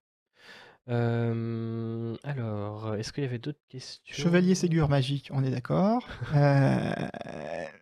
[0.88, 4.02] Euh, alors, est-ce qu'il y avait d'autres questions?
[4.14, 6.06] Chevalier Ségur magique, on est d'accord.
[6.34, 6.92] Euh,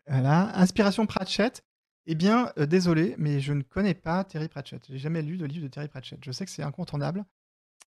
[0.08, 0.56] voilà.
[0.58, 1.62] Inspiration Pratchett.
[2.06, 4.84] Eh bien, euh, désolé, mais je ne connais pas Terry Pratchett.
[4.88, 6.20] J'ai jamais lu de livre de Terry Pratchett.
[6.24, 7.24] Je sais que c'est incontournable.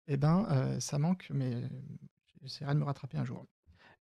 [0.07, 1.51] Eh ben, euh, ça manque, mais
[2.41, 3.45] j'essaierai de me rattraper un jour.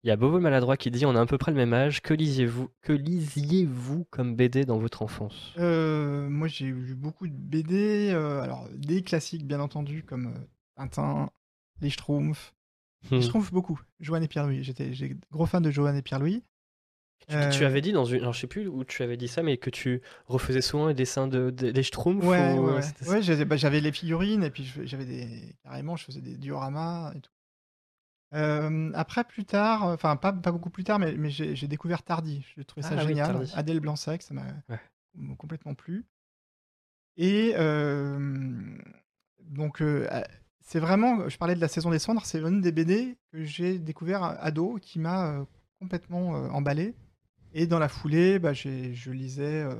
[0.04, 2.00] Il y a Bobo Maladroit qui dit on a à peu près le même âge.
[2.00, 5.52] Que lisiez-vous Que lisiez-vous comme BD dans votre enfance?
[5.58, 8.10] Euh, moi, j'ai lu beaucoup de BD.
[8.12, 10.32] euh, alors, des classiques, bien entendu, comme
[10.88, 11.30] Tintin,
[11.80, 12.54] Les Schtroumpfs.
[13.10, 13.22] Les Hmm.
[13.22, 13.80] Schtroumpfs, beaucoup.
[14.00, 14.62] Joanne et Pierre-Louis.
[14.64, 14.90] J'étais
[15.30, 16.42] gros fan de Joanne et Pierre-Louis.
[17.28, 18.20] Tu, Euh, tu avais dit dans une.
[18.20, 20.94] Alors, je sais plus où tu avais dit ça, mais que tu refaisais souvent les
[20.94, 24.42] dessins de, de- des Schtroumpfs Ouais, ou- ouais, ça Ouais, j'avais bah, j'avais les figurines
[24.44, 27.30] et puis j'avais des carrément, je faisais des dioramas et tout.
[28.34, 32.44] Euh, après, plus tard, enfin pas, pas beaucoup plus tard, mais, mais j'ai découvert Tardy.
[32.56, 33.26] J'ai trouvé ça Ah oui, génial.
[33.32, 33.52] Tardy.
[33.54, 34.78] Adèle Blanc-Sec, ça m'a Ouais.
[35.38, 36.06] complètement plu.
[37.16, 38.76] Et euh,
[39.40, 40.22] donc, euh, euh,
[40.70, 43.78] c'est vraiment, je parlais de la saison des cendres, c'est une des BD que j'ai
[43.78, 45.44] découvert ado qui m'a euh,
[45.80, 46.94] complètement euh, emballé.
[47.54, 49.62] Et dans la foulée, bah, je lisais.
[49.62, 49.74] euh,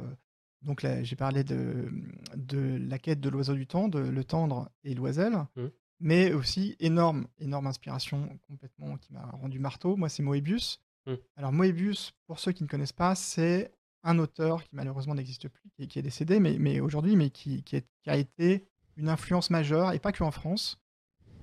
[0.62, 1.88] donc j'ai parlé de,
[2.36, 5.70] de la quête de l'oiseau du temps, de Le Tendre et Loisel, Mhm.
[6.00, 9.96] mais aussi énorme, énorme inspiration complètement qui m'a rendu marteau.
[9.96, 10.80] Moi, c'est Moebius.
[11.06, 11.18] Mhm.
[11.36, 13.70] Alors Moebius, pour ceux qui ne connaissent pas, c'est
[14.02, 17.62] un auteur qui malheureusement n'existe plus, qui, qui est décédé, mais, mais aujourd'hui, mais qui,
[17.62, 18.64] qui, est- qui a été
[18.98, 20.78] une influence majeure, et pas que en France.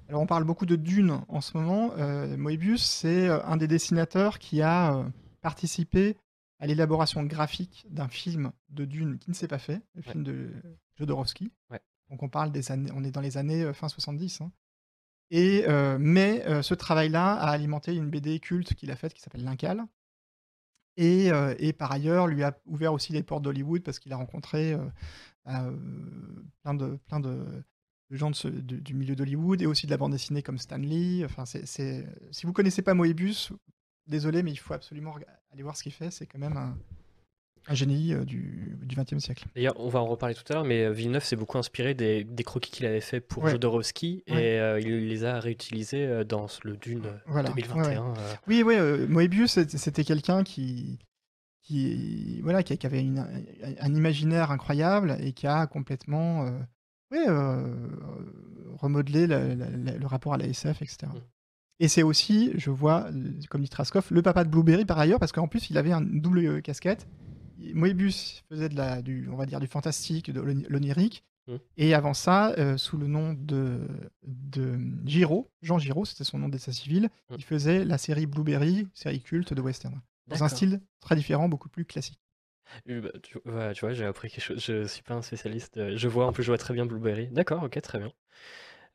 [0.08, 1.92] Alors on parle beaucoup de Dune en ce moment.
[1.98, 5.04] Euh, Moebius, c'est euh, un des dessinateurs qui a euh,
[5.42, 6.16] participé
[6.60, 10.52] à l'élaboration graphique d'un film de Dune qui ne s'est pas fait, le film de
[10.96, 11.52] Jodorowsky.
[11.72, 11.82] Ouais.
[12.12, 14.42] Donc on parle des années, on est dans les années fin 70.
[14.42, 14.52] hein.
[15.32, 19.22] Et, euh, mais euh, ce travail-là a alimenté une BD culte qu'il a faite qui
[19.22, 19.84] s'appelle L'Incal.
[20.98, 24.18] Et, euh, et par ailleurs, lui a ouvert aussi les portes d'Hollywood parce qu'il a
[24.18, 24.78] rencontré
[25.48, 25.72] euh,
[26.64, 27.46] plein, de, plein de,
[28.10, 30.58] de gens de ce- du, du milieu d'Hollywood et aussi de la bande dessinée comme
[30.58, 31.24] Stan Lee.
[31.26, 31.66] Enfin, c'est,
[32.32, 33.52] Si vous connaissez pas Moebius,
[34.08, 35.16] désolé, mais il faut absolument
[35.52, 36.12] aller voir ce qu'il fait.
[36.12, 36.78] C'est quand même un,
[37.68, 39.46] un génie euh, du XXe siècle.
[39.56, 42.24] D'ailleurs, on va en reparler tout à l'heure, mais euh, Villeneuve s'est beaucoup inspiré des,
[42.24, 43.52] des croquis qu'il avait fait pour Ouais.
[43.52, 44.44] Jodorowsky Ouais.
[44.56, 47.50] et euh, il les a réutilisés dans le Dune Voilà.
[47.50, 47.84] 2021.
[47.84, 48.34] Ouais, euh.
[48.48, 51.00] Oui, oui, euh, Moebius, c'était quelqu'un qui,
[51.66, 56.52] qui, voilà, qui, qui avait une- un, un imaginaire incroyable et qui a complètement euh,
[57.12, 57.90] ouais, euh,
[58.78, 61.08] remodelé la- la- la- le rapport à la SF, etc.
[61.14, 61.18] Mm.
[61.82, 65.20] Et c'est aussi, je vois, euh, comme dit Traskov, le papa de Blueberry par ailleurs,
[65.20, 67.08] parce qu'en plus, il avait une double casquette.
[67.74, 71.24] Moebius faisait de la, du, on va dire, du fantastique, de l'oni- l'onirique.
[71.48, 71.56] Mm.
[71.78, 73.80] Et avant ça, euh, sous le nom de,
[74.24, 77.36] de Giraud, Jean Giraud, c'était son nom d'état civil, Mm.
[77.38, 80.00] il faisait la série Blueberry, série culte de western.
[80.28, 82.20] Dans un style très différent, beaucoup plus classique.
[82.90, 84.60] Euh, bah, tu, ouais, tu vois, j'ai appris quelque chose.
[84.64, 85.78] Je suis pas un spécialiste.
[85.78, 87.28] euh, Je vois, en plus, je vois très bien Blueberry.
[87.28, 88.12] D'accord, ok, très bien.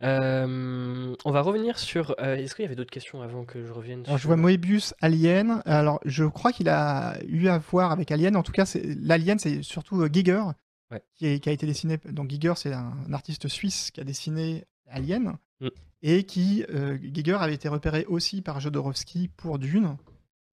[0.03, 2.15] Euh, on va revenir sur.
[2.21, 4.95] euh, Est-ce qu'il y avait d'autres questions avant que je revienne Alors, je vois Moebius,
[5.01, 5.63] Alien.
[5.67, 8.35] Alors, je crois qu'il a eu à voir avec Alien.
[8.37, 8.65] En tout cas,
[9.01, 10.43] l'Alien, c'est surtout euh, Giger,
[10.91, 11.03] Ouais.
[11.15, 11.99] qui, est- qui a été dessiné.
[12.09, 15.37] Donc, Giger, c'est un, un artiste suisse qui a dessiné Alien.
[15.61, 15.69] Mm.
[16.03, 16.65] Et qui,
[17.13, 19.97] Giger avait été repéré aussi par Jodorowsky pour Dune.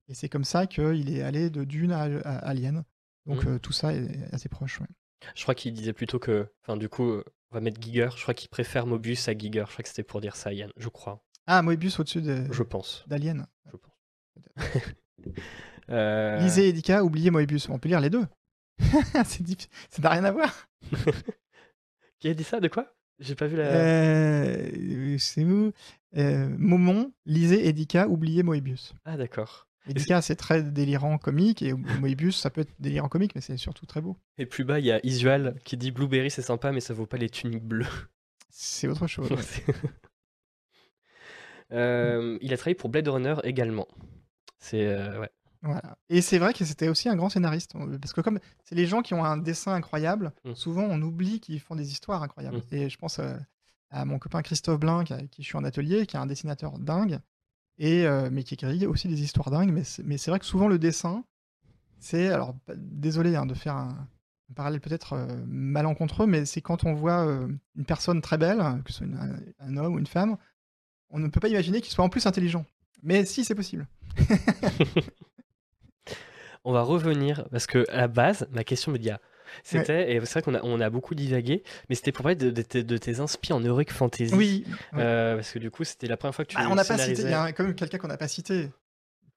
[0.10, 2.84] Et c'est comme ça qu'il est allé de Dune à, à Alien.
[3.26, 3.56] Donc Mhm.
[3.56, 4.80] euh, tout ça est assez proche.
[4.80, 4.88] ouais.
[5.36, 6.48] Je crois qu'il disait plutôt que.
[6.64, 8.10] Enfin, du coup, euh, on va mettre Giger.
[8.16, 9.64] Je crois qu'il préfère Mobius à Giger.
[9.68, 10.70] Je crois que c'était pour dire ça, Yann.
[10.78, 11.24] Je crois.
[11.48, 13.04] Ah, Moebius au-dessus de- Je pense.
[13.08, 13.48] d'Alien.
[13.72, 13.94] Je pense.
[15.90, 17.70] Euh, Lisez Edika, oubliez Moebius.
[17.70, 18.26] On peut lire les deux.
[19.26, 19.48] c'est
[19.90, 20.68] ça n'a rien à voir.
[22.20, 22.60] Qui a dit ça?
[22.60, 22.94] De quoi?
[23.20, 23.64] J'ai pas vu la.
[23.68, 25.72] Euh, c'est où?
[26.14, 28.94] Momon, lisez Edika, oubliez Moebius.
[29.06, 29.68] Ah, d'accord.
[29.90, 33.86] Edika, c'est très délirant comique, et Moebius, ça peut être délirant comique, mais c'est surtout
[33.86, 34.18] très beau.
[34.38, 37.06] Et plus bas, il y a Isual qui dit Blueberry, c'est sympa, mais ça vaut
[37.06, 37.86] pas les tuniques bleues.
[38.50, 39.30] C'est autre chose.
[39.32, 39.38] ouais.
[41.74, 43.88] Euh, il a travaillé pour Blade Runner également.
[44.60, 44.88] C'est.
[44.88, 45.30] euh, ouais.
[45.64, 45.98] Voilà.
[46.10, 47.72] Et c'est vrai que c'était aussi un grand scénariste.
[47.76, 50.54] on- Parce que comme c'est les gens qui ont un dessin incroyable, Mm.
[50.56, 52.58] souvent on oublie qu'ils font des histoires incroyables.
[52.72, 52.76] Mm.
[52.76, 53.36] Et je pense euh,
[53.90, 56.78] à mon copain Christophe Blin, qui, qui je suis en atelier, qui est un dessinateur
[56.80, 57.20] dingue,
[57.78, 59.72] et, euh, mais qui écrit aussi des histoires dingues.
[59.72, 59.84] Mais
[60.18, 61.24] c'est, vrai que souvent le dessin,
[62.00, 62.30] c'est...
[62.30, 64.08] Alors, pas- désolé hein, de faire un,
[64.56, 68.92] parallèle peut-être euh, malencontreux, mais c'est quand on voit euh, une personne très belle, que
[68.92, 69.08] ce soit
[69.60, 70.38] un homme ou une femme,
[71.10, 72.66] on ne peut pas imaginer qu'il soit en plus intelligent.
[73.04, 73.88] Mais si, c'est possible.
[76.64, 79.22] On va revenir parce que à la base, ma question me dit ah,
[79.64, 82.50] c'était et c'est vrai qu'on a on a beaucoup divagué, mais c'était pour parler de,
[82.52, 84.34] de tes- de tes inspi en heroic fantasy.
[84.34, 85.00] Oui, ouais.
[85.02, 86.98] Euh, parce que du coup, c'était la première fois que tu Ah, on n'a pas
[86.98, 88.70] cité, il y a quand même quelqu'un qu'on n'a pas cité.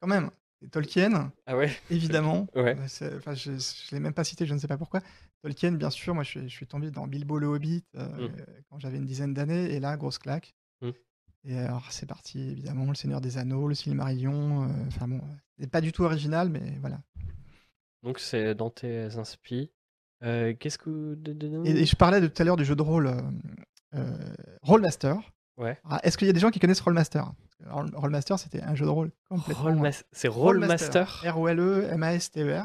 [0.01, 0.31] Quand même.
[0.73, 1.71] Tolkien, Ah ouais.
[1.91, 2.47] évidemment.
[2.55, 2.77] Ouais.
[3.03, 3.59] Euh, Enfin, je ne
[3.93, 5.01] l'ai même pas cité, je ne sais pas pourquoi.
[5.43, 8.33] Tolkien, bien sûr, moi je suis, je suis tombé dans Bilbo le Hobbit euh, Mm.
[8.69, 10.55] quand j'avais une dizaine d'années, et là, grosse claque.
[10.83, 10.91] Mm.
[11.47, 14.65] Et alors, c'est parti, évidemment, Le Seigneur des Anneaux, Le Silmarillion.
[14.65, 15.23] euh, Enfin bon,
[15.59, 17.01] c'est pas du tout original, mais voilà.
[18.03, 19.71] Donc c'est dans tes inspi.
[20.23, 21.17] Euh, Qu'est-ce que
[21.65, 23.21] Et, et je parlais de tout à l'heure du jeu de rôle euh,
[23.95, 25.17] euh, Rollmaster.
[25.57, 25.79] Ouais.
[25.89, 27.25] Ah, Est-ce qu'il y a des gens qui connaissent Rollmaster?
[27.67, 29.11] Rollmaster, c'était un jeu de rôle
[30.15, 31.23] C'est Rollmaster.
[31.27, 32.65] R-O-L-E-M-A-S-T-E-R.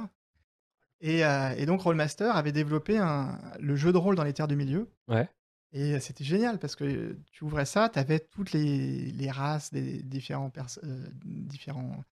[1.01, 4.47] Et, euh, et donc Rollmaster avait développé un- le jeu de rôle dans les terres
[4.47, 4.89] du milieu.
[5.09, 5.29] Ouais.
[5.73, 10.01] Et c'était génial parce que tu ouvrais ça, tu avais toutes les, les races des
[10.03, 10.51] différents,
[10.83, 12.03] euh, différents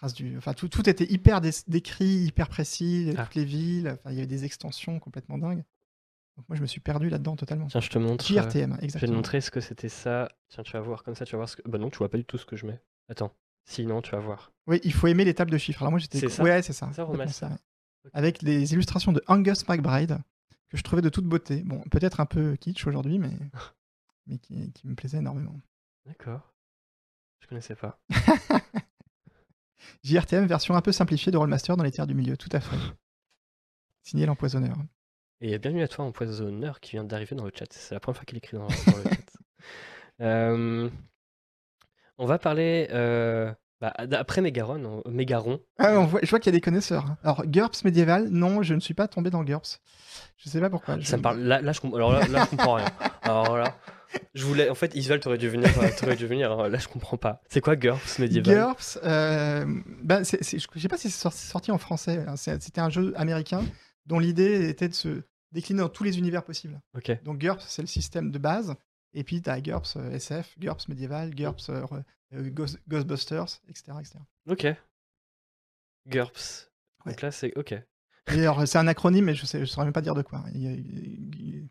[0.00, 0.36] races du.
[0.38, 3.24] Enfin, tout, tout était hyper dé- décrit, hyper précis, Ah.
[3.24, 3.88] toutes les villes.
[3.98, 5.64] Enfin, il y avait des extensions complètement dingues.
[6.36, 7.66] Donc moi, je me suis perdu là-dedans totalement.
[7.66, 8.24] Tiens, je te montre.
[8.24, 10.30] euh, JRTM, Je vais te montrer ce que c'était ça.
[10.48, 11.68] Tiens, tu vas voir comme ça, tu vas voir ce que.
[11.68, 12.80] Bah non, tu vois pas du tout ce que je mets.
[13.08, 13.34] Attends.
[13.66, 14.52] Sinon, tu vas voir.
[14.66, 15.82] Oui, il faut aimer les tables de chiffres.
[15.82, 16.24] Alors moi, j'étais.
[16.40, 16.90] Ouais, c'est ça.
[16.92, 17.26] Ça, ouais.
[18.14, 20.18] Avec les illustrations de Angus McBride,
[20.70, 21.62] que je trouvais de toute beauté.
[21.64, 23.36] Bon, peut-être un peu kitsch aujourd'hui, mais,
[24.26, 25.60] mais qui, qui me plaisait énormément.
[26.06, 26.54] D'accord.
[27.40, 28.00] Je connaissais pas.
[30.04, 32.76] JRTM, version un peu simplifiée de Rollmaster dans les terres du milieu, tout à fait.
[34.02, 34.76] Signé l'empoisonneur.
[35.40, 37.66] Et bienvenue à toi, empoisonneur, qui vient d'arriver dans le chat.
[37.70, 40.20] C'est la première fois qu'il écrit dans, dans le chat.
[40.20, 40.90] Euh,
[42.18, 42.88] on va parler.
[42.90, 45.60] euh, bah, après Mégaron, on- Mégaron.
[45.78, 47.16] Ah, on voit, je vois qu'il y a des connaisseurs.
[47.22, 49.80] Alors, GURPS médiéval, non, je ne suis pas tombé dans GURPS.
[50.36, 50.98] Je sais pas pourquoi.
[50.98, 51.40] je- Ça me parle.
[51.40, 52.84] Là, là, je, alors là, là, je comprends rien.
[53.22, 53.74] Alors là,
[54.34, 54.68] je voulais.
[54.70, 55.68] En fait, Isval, t'aurais dû venir.
[55.82, 56.56] euh, t'aurais dû venir.
[56.68, 57.40] Là, je comprends pas.
[57.48, 58.54] C'est quoi GURPS médiéval?
[58.54, 59.64] GURPS, euh,
[60.02, 62.24] ben, je sais pas si c'est sorti, sorti en français.
[62.26, 62.36] hein.
[62.36, 63.64] C'était un jeu américain
[64.06, 65.22] dont l'idée était de se
[65.52, 66.80] décliner dans tous les univers possibles.
[66.96, 67.10] Ok.
[67.24, 68.74] Donc GURPS, c'est le système de base.
[69.14, 71.84] Et puis, tu as GURPS euh, SF, GURPS médiéval, GURPS euh,
[72.34, 73.92] euh, Ghost- Ghostbusters, etc.
[74.00, 74.18] etc.
[74.48, 74.66] Ok.
[76.08, 76.70] GURPS.
[77.04, 77.12] Ouais.
[77.12, 77.56] Donc là, c'est.
[77.56, 77.74] Ok.
[78.26, 80.44] Alors, c'est un acronyme, mais je ne saurais même pas dire de quoi.
[80.54, 80.62] Il
[81.36, 81.68] il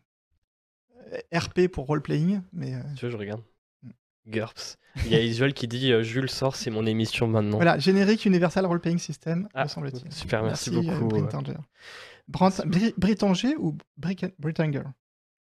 [1.32, 3.42] RP pour role-playing, mais euh, Tu veux, je regarde.
[3.82, 3.90] Mm.
[4.28, 4.76] GURPS.
[5.06, 7.56] Il y a Isuel qui dit euh, Jules sort, c'est mon émission maintenant.
[7.56, 10.12] voilà, générique Universal Role-Playing System, Ah, me semble-t-il.
[10.12, 11.08] super, merci, euh, beaucoup.
[11.08, 11.54] Brittanger.
[12.28, 14.82] Brant- Bri- Brittanger ou Brittanger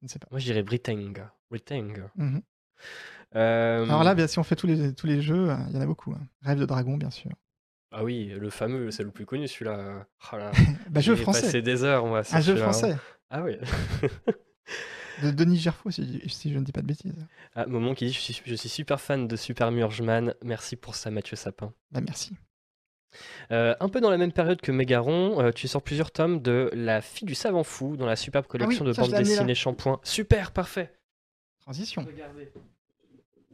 [0.01, 0.27] Je ne sais pas.
[0.31, 1.33] Moi, Britannia.
[1.49, 2.11] Britannia.
[2.15, 2.41] Mhm.
[3.35, 5.77] Euh, Alors là, bien, si on fait tous les, tous les jeux, euh, il y
[5.77, 6.11] en a beaucoup.
[6.13, 6.21] hein.
[6.43, 7.31] Rêve de dragon, bien sûr.
[7.91, 10.05] Ah oui, le fameux, c'est le plus connu celui-là.
[10.33, 10.37] Oh
[10.89, 11.41] Bah, jeu français.
[11.41, 12.19] passé des heures, moi.
[12.31, 12.71] Un jeu celui-là.
[12.71, 12.95] français.
[13.29, 13.53] Ah oui.
[15.23, 17.13] De Denis Gerfaux, si, si je ne dis pas de bêtises.
[17.55, 20.33] Ah, Moment qui dit je suis, je suis super fan de Super Murgeman.
[20.43, 21.73] Merci pour ça, Mathieu Sapin.
[21.91, 22.35] Bah, merci.
[23.51, 26.69] Euh, un peu dans la même période que Mégaron, euh, tu sors plusieurs tomes de
[26.73, 29.99] La fille du savant fou dans la superbe collection Ah oui, de bandes dessinées Shampoing.
[30.03, 30.93] Super, parfait.
[31.61, 32.03] Transition.
[32.05, 32.51] Regardez.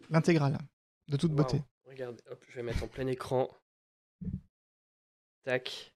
[0.09, 0.57] L'intégrale.
[1.07, 1.61] De toute beauté.
[1.85, 3.49] Regardez, hop, je vais mettre en plein écran.
[5.43, 5.93] Tac.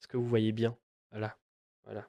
[0.00, 0.76] Est-ce que vous voyez bien?
[1.10, 1.36] Voilà.
[1.84, 2.06] Voilà.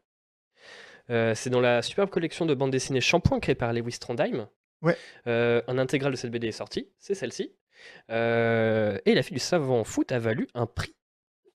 [1.10, 4.48] Euh, c'est dans la superbe collection de bandes dessinées Shampoing créée par Lewis Trondheim.
[4.81, 4.98] Ouais.
[5.27, 7.52] Euh, un intégral de cette BD est sorti, c'est celle-ci.
[8.11, 10.95] Euh, et La fille du savant foot a valu un prix,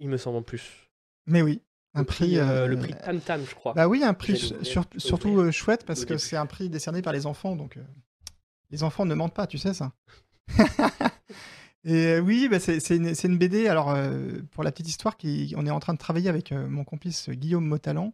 [0.01, 0.91] il me semble en plus.
[1.27, 1.63] Mais oui.
[1.97, 2.35] Un Le prix.
[2.35, 3.73] le prix Tam Tam, je crois.
[3.75, 7.25] Bah oui, un prix sur- surtout chouette parce que c'est un prix décerné par les
[7.25, 7.55] enfants.
[7.55, 7.79] Donc,
[8.71, 9.93] les enfants ne mentent pas, tu sais ça.
[11.85, 13.69] Et oui, bah, c'est une, une, BD.
[13.69, 13.97] Alors,
[14.51, 17.65] pour la petite histoire, qui, on est en train de travailler avec mon complice Guillaume
[17.67, 18.13] Motalan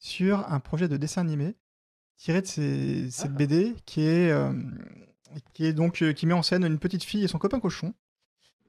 [0.00, 1.54] sur un projet de dessin animé
[2.16, 3.36] tiré de cette ah.
[3.36, 4.34] BD qui est,
[5.54, 7.94] qui est donc qui met en scène une petite fille et son copain cochon.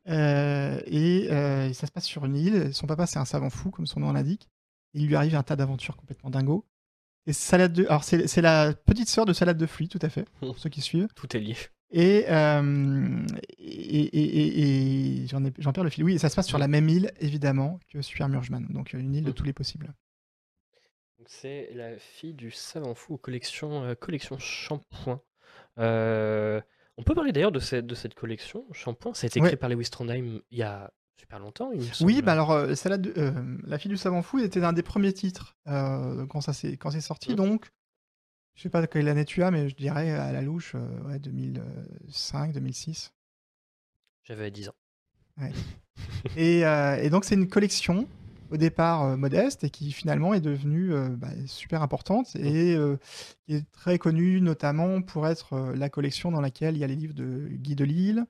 [0.05, 1.27] et,
[1.73, 2.73] ça se passe sur une île.
[2.73, 4.47] Son papa, c'est un savant fou, comme son nom l'indique.
[4.93, 6.65] Il lui arrive un tas d'aventures complètement dingo.
[7.27, 10.25] Et salade de, alors c'est la petite sœur de salade de fruits, tout à fait,
[10.39, 11.09] pour ceux qui suivent.
[11.15, 11.55] Tout est lié.
[11.91, 12.25] Et,
[13.59, 16.05] et, j'en perds le fil.
[16.05, 18.65] Oui, ça se passe sur la même île, évidemment, que Super Murgeman.
[18.69, 19.33] Donc une île de mmh.
[19.33, 19.93] tous les possibles.
[21.33, 25.21] C'est la fille du savant fou collection, euh, collection Shampoing.
[25.79, 26.59] Euh,
[26.97, 29.13] on peut parler d'ailleurs de cette, de cette collection Shampoing.
[29.13, 32.33] Ça a été créé par Lewis Trondheim il y a super longtemps, il Oui, bah
[32.33, 32.75] alors, euh,
[33.63, 36.99] La fille du savant fou était un des premiers titres quand ça c'est quand c'est
[36.99, 37.31] sorti.
[37.31, 37.35] Mmh.
[37.35, 37.71] Donc,
[38.55, 40.75] je sais pas quelle année tu as, mais je dirais à la louche,
[41.05, 43.13] ouais, 2005, 2006.
[44.23, 44.75] J'avais 10 ans.
[45.37, 45.53] Ouais.
[46.35, 46.59] et,
[47.05, 48.05] et donc, c'est une collection
[48.51, 52.97] au départ euh, modeste et qui finalement est devenue euh, bah, super importante et euh,
[53.45, 56.95] qui est très connue notamment pour être la collection dans laquelle il y a les
[56.95, 58.25] livres de Guy Delisle.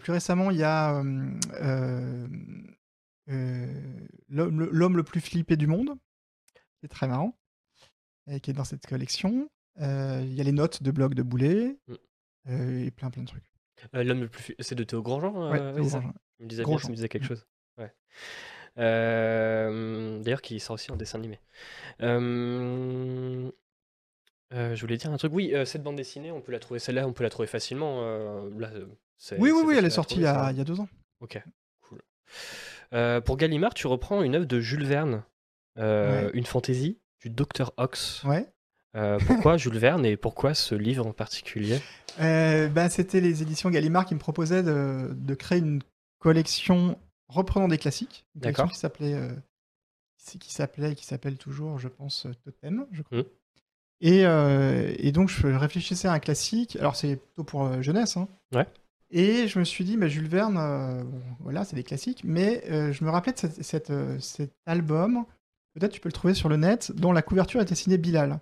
[0.00, 1.02] plus récemment, il y a
[4.28, 5.94] L'homme le plus flippé du monde,
[6.78, 7.36] qui est très marrant,
[8.30, 9.50] et qui est dans cette collection.
[9.80, 12.84] Il y a les notes de blog de Boulet mm.
[12.86, 13.50] et plein plein de trucs.
[13.92, 15.50] L'homme le plus c'est de Théo Grandjean.
[15.50, 16.14] Ouais, Théo Grandjean.
[16.40, 17.44] me disait, me disait quelque chose.
[17.78, 17.92] Ouais.
[18.78, 21.38] Euh, d'ailleurs, qui sort aussi en dessin animé.
[22.02, 23.50] Euh,
[24.52, 25.32] euh, je voulais dire un truc.
[25.32, 26.80] Oui, cette bande dessinée, on peut la trouver.
[26.80, 28.02] Celle-là, on peut la trouver facilement.
[28.58, 28.70] Là,
[29.38, 30.88] oui, oui, oui, elle est sortie il y, a, il y, a, deux ans.
[31.20, 31.42] Ok,
[31.82, 32.02] cool.
[33.24, 35.22] pour Gallimard, tu reprends une œuvre de Jules Verne,
[35.76, 38.22] une fantaisie du Docteur Ox.
[38.24, 38.46] Ouais.
[39.26, 41.80] pourquoi Jules Verne et pourquoi ce livre en particulier?
[42.18, 45.80] Ben, C'était les éditions Gallimard qui me proposaient de, de créer une
[46.18, 46.98] collection
[47.28, 49.34] reprenant des classiques, une qui s'appelait euh,
[50.40, 53.18] qui s'appelait qui s'appelle toujours, je pense, Totem, je crois.
[53.18, 53.24] Mmh.
[54.00, 56.76] Et, euh, et, donc je réfléchissais à un classique.
[56.76, 58.16] Alors c'est plutôt pour euh, jeunesse.
[58.16, 58.28] Hein.
[58.52, 58.66] Ouais.
[59.10, 61.06] Et je me suis dit, bah, Jules Verne,
[61.38, 62.22] voilà, c'est des classiques.
[62.24, 65.24] Mais je me rappelais de cette, cet album.
[65.74, 68.40] Peut-être tu peux le trouver sur le net, dont la couverture était signée Bilal.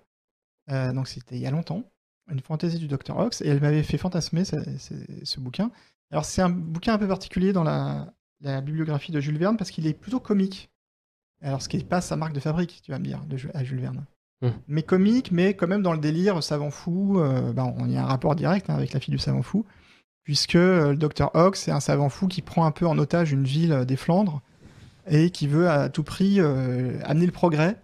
[0.67, 1.83] donc c'était il y a longtemps,
[2.31, 4.55] une fantaisie du Dr Ox, et elle m'avait fait fantasmer ce,
[5.23, 5.69] ce bouquin.
[6.09, 8.11] Alors c'est un bouquin un peu particulier dans la,
[8.43, 10.69] la bibliographie de Jules Verne parce qu'il est plutôt comique.
[11.41, 13.63] Alors, ce qui n'est pas sa marque de fabrique, tu vas me dire, de, à
[13.63, 14.05] Jules Verne.
[14.41, 14.49] Hmm.
[14.67, 17.19] Mais comique, mais quand même dans le délire savant fou.
[17.19, 19.65] Euh, bah, on y a un rapport direct hein, avec la fille du savant fou,
[20.23, 23.31] puisque euh, le docteur Ox c'est un savant fou qui prend un peu en otage
[23.31, 24.41] une ville des Flandres
[25.07, 27.77] et qui veut à tout prix euh, amener le progrès.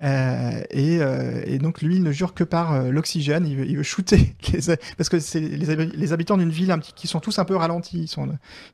[0.00, 3.46] Et, donc lui, il ne jure que par l'oxygène.
[3.46, 4.34] Il veut, shooter
[4.98, 8.02] parce que c'est les, habitants d'une ville un petit, qui sont tous un peu ralentis.
[8.02, 8.28] Ils sont,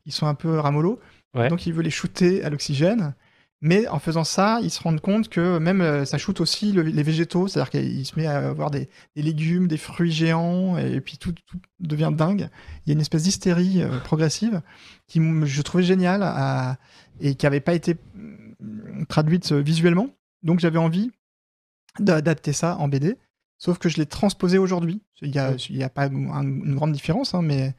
[0.07, 0.99] ils sont un peu ramollos.
[1.35, 3.15] Donc il veut les shooter à l'oxygène.
[3.63, 7.03] Mais en faisant ça, il se rend compte que même euh, ça shoot aussi les
[7.03, 11.35] végétaux, c'est-à-dire qu'il se met à avoir des, légumes, des fruits géants, et puis tout,
[11.79, 12.49] devient dingue.
[12.85, 14.63] Il y a une espèce d'hystérie euh, progressive
[15.07, 16.79] qui je trouvais géniale
[17.21, 20.09] et qui n'avait pas été mm, traduite euh, visuellement.
[20.43, 21.11] Donc j'avais envie
[21.99, 23.19] d'adapter ça en BD,
[23.59, 25.03] sauf que je l'ai transposé aujourd'hui.
[25.21, 25.55] Il n'y a,
[25.85, 27.75] a, pas une grande différence, hein, mais,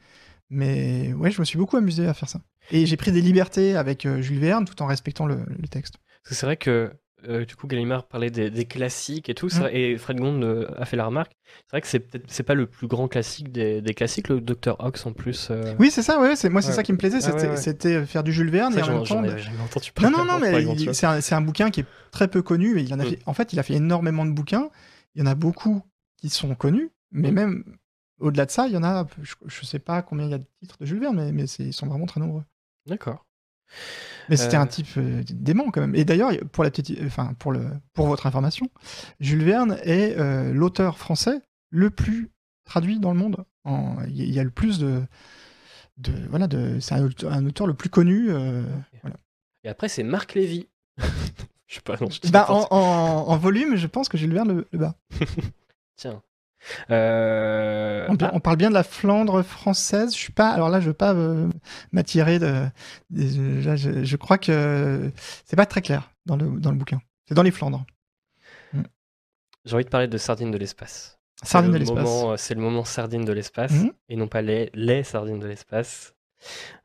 [0.48, 2.40] mais ouais, je me suis beaucoup amusé à faire ça.
[2.70, 5.96] Et j'ai pris des libertés avec euh, Jules Verne tout en respectant le, texte.
[6.24, 6.92] C'est vrai que
[7.28, 9.70] euh, du coup, Gallimard parlait des, classiques et tout, ça, mm.
[9.72, 11.32] et Fred Gond euh, a fait la remarque.
[11.66, 14.76] C'est vrai que c'est peut-être c'est pas le plus grand classique des, classiques, le Dr
[14.80, 15.50] Ox en plus.
[15.78, 18.32] Oui, c'est ça, ouais, c'est moi c'est ça qui me plaisait, ah c'était faire du
[18.32, 19.22] Jules Verne et en même temps.
[19.22, 22.78] Non, non, non, mais c'est un, un, bouquin qui est très peu connu.
[22.78, 23.10] Et il en, a mm.
[23.10, 24.70] fait, en fait, il a fait énormément de bouquins.
[25.14, 25.82] Il y en a beaucoup
[26.16, 27.34] qui sont connus, mais mm.
[27.34, 27.64] même
[28.22, 30.38] au-delà de ça, il y en a, je, ne sais pas combien il y a
[30.38, 32.44] de titres de Jules Verne, mais, mais ils sont vraiment très nombreux.
[32.86, 33.26] D'accord.
[34.28, 34.68] Mais c'était un euh.
[34.68, 35.94] type euh, dément quand même.
[35.94, 38.70] Et d'ailleurs, pour la petite, enfin pour le, pour votre information,
[39.20, 41.40] Jules Verne est euh, l'auteur français
[41.70, 42.30] le plus
[42.64, 43.44] traduit dans le monde.
[44.08, 45.02] Il y, a le plus de,
[45.98, 48.30] de voilà, de, c'est un, auteur le plus connu.
[49.62, 50.68] Et après, c'est Marc Lévy.
[51.68, 51.96] je sais pas.
[52.00, 54.96] Non, bah, en, en, volume, je pense que Jules Verne le, le bat.
[55.96, 56.22] Tiens.
[56.90, 58.30] Euh, ah.
[58.32, 60.14] On, parle bien de la Flandre française.
[60.14, 60.50] Je suis pas.
[60.50, 61.48] Alors là, je veux pas euh,
[61.92, 62.66] m'attirer de.
[63.12, 65.10] je, crois que
[65.44, 67.00] c'est pas très clair dans le dans le bouquin.
[67.26, 67.84] C'est dans les Flandres.
[68.72, 68.82] Mm.
[69.64, 71.18] J'ai envie de parler de sardines de l'espace.
[71.42, 72.08] Sardines de l'espace.
[72.08, 73.90] Euh, c'est le moment sardines de l'espace mm.
[74.08, 76.14] et non pas les les sardines de l'espace.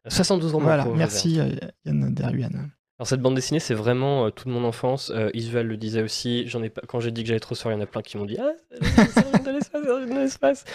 [0.08, 0.60] 72 ans.
[0.60, 0.86] Voilà.
[0.86, 1.40] Merci
[1.86, 2.70] Yann Deruyan.
[3.00, 5.12] Alors cette bande dessinée, c'est vraiment euh, toute mon enfance.
[5.14, 6.48] Euh, Isval le disait aussi.
[6.48, 6.82] J'en ai pas.
[6.88, 8.38] Quand j'ai dit que j'allais trop soir, il y en a plein qui m'ont dit
[8.40, 10.66] ah, de l'espace, de l'espace.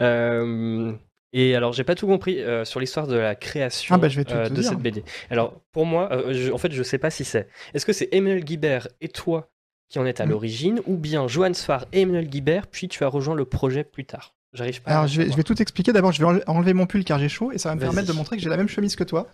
[0.00, 0.92] Euh,
[1.32, 4.16] Et alors, j'ai pas tout compris euh, sur l'histoire de la création Ah bah, je
[4.16, 4.70] vais tout euh, de dire.
[4.70, 5.04] cette BD.
[5.30, 7.48] Alors, pour moi, je- en fait, je sais pas si c'est.
[7.74, 9.50] Est-ce que c'est Emmanuel Guibert et toi
[9.88, 10.30] qui en êtes à Mhm.
[10.32, 14.04] l'origine, ou bien Johan Sfar et Emmanuel Guibert, puis tu as rejoint le projet plus
[14.06, 14.34] tard?
[14.54, 15.36] J'arrive pas Alors, je vais, je savoir.
[15.36, 15.92] vais tout expliquer.
[15.92, 18.08] D'abord, je vais enle- enlever mon pull car j'ai chaud et ça va me permettre
[18.08, 19.28] de montrer que j'ai la même chemise que toi.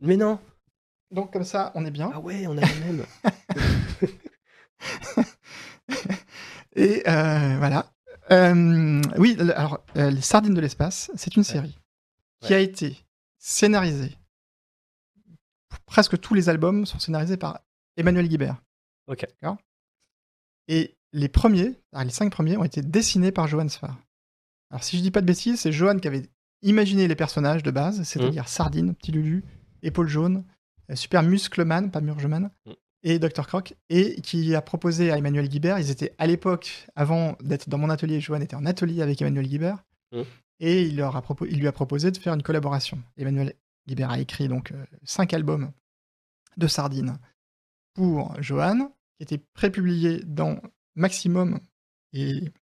[0.00, 0.40] Mais non
[1.10, 2.10] Donc, comme ça, on est bien.
[2.12, 3.04] Ah ouais, on a la même.
[6.76, 7.92] Et euh, voilà.
[8.30, 11.78] Euh, oui, le- alors, euh, Les Sardines de l'espace, c'est une série
[12.40, 12.56] qui Ouais.
[12.56, 12.96] a été
[13.38, 14.16] scénarisée.
[15.86, 17.60] Presque tous les albums sont scénarisés par
[17.96, 18.56] Emmanuel Guibert.
[19.06, 19.26] Ok.
[20.68, 23.96] Et les premiers, alors les cinq premiers, ont été dessinés par Johan Sfar.
[24.70, 26.28] Alors, si je dis pas de bêtises, c'est Johan qui avait
[26.62, 29.44] imaginé les personnages de base, c'est-à-dire Sardine, Petit Lulu,
[29.82, 30.42] Épaule Jaune, euh,
[30.94, 32.72] Super Muscleman, pas Murgeman, Mm.
[33.02, 33.46] et Dr.
[33.46, 37.78] Croc, et qui a proposé à Emmanuel Guibert, ils étaient à l'époque, avant d'être dans
[37.78, 40.22] mon atelier, Johan était en atelier avec Emmanuel Guibert, Mm.
[40.60, 43.02] et il, leur a il lui a proposé de faire une collaboration.
[43.16, 43.54] Emmanuel
[43.86, 45.72] Guibert a écrit donc euh, cinq albums
[46.56, 47.18] de Sardine
[47.94, 50.60] pour Johan, qui étaient prépubliés dans
[50.94, 51.60] Maximum
[52.12, 52.52] et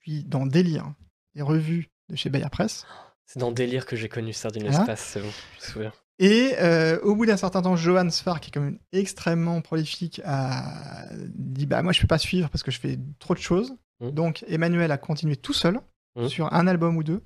[0.00, 0.92] puis dans Délire,
[1.34, 2.84] les revues de chez Bayer Press.
[3.24, 4.70] C'est dans Délire que j'ai connu Sardine Ah.
[4.70, 5.92] l'espace, c'est bon, je me souviens.
[6.18, 10.20] Et euh, au bout d'un certain temps, Johan Sfar, qui est quand même extrêmement prolifique,
[10.24, 13.76] a dit bah moi je peux pas suivre parce que je fais trop de choses.
[14.00, 14.10] Mm.
[14.10, 15.80] Donc Emmanuel a continué tout seul
[16.16, 16.28] Mm.
[16.28, 17.22] sur un album ou deux.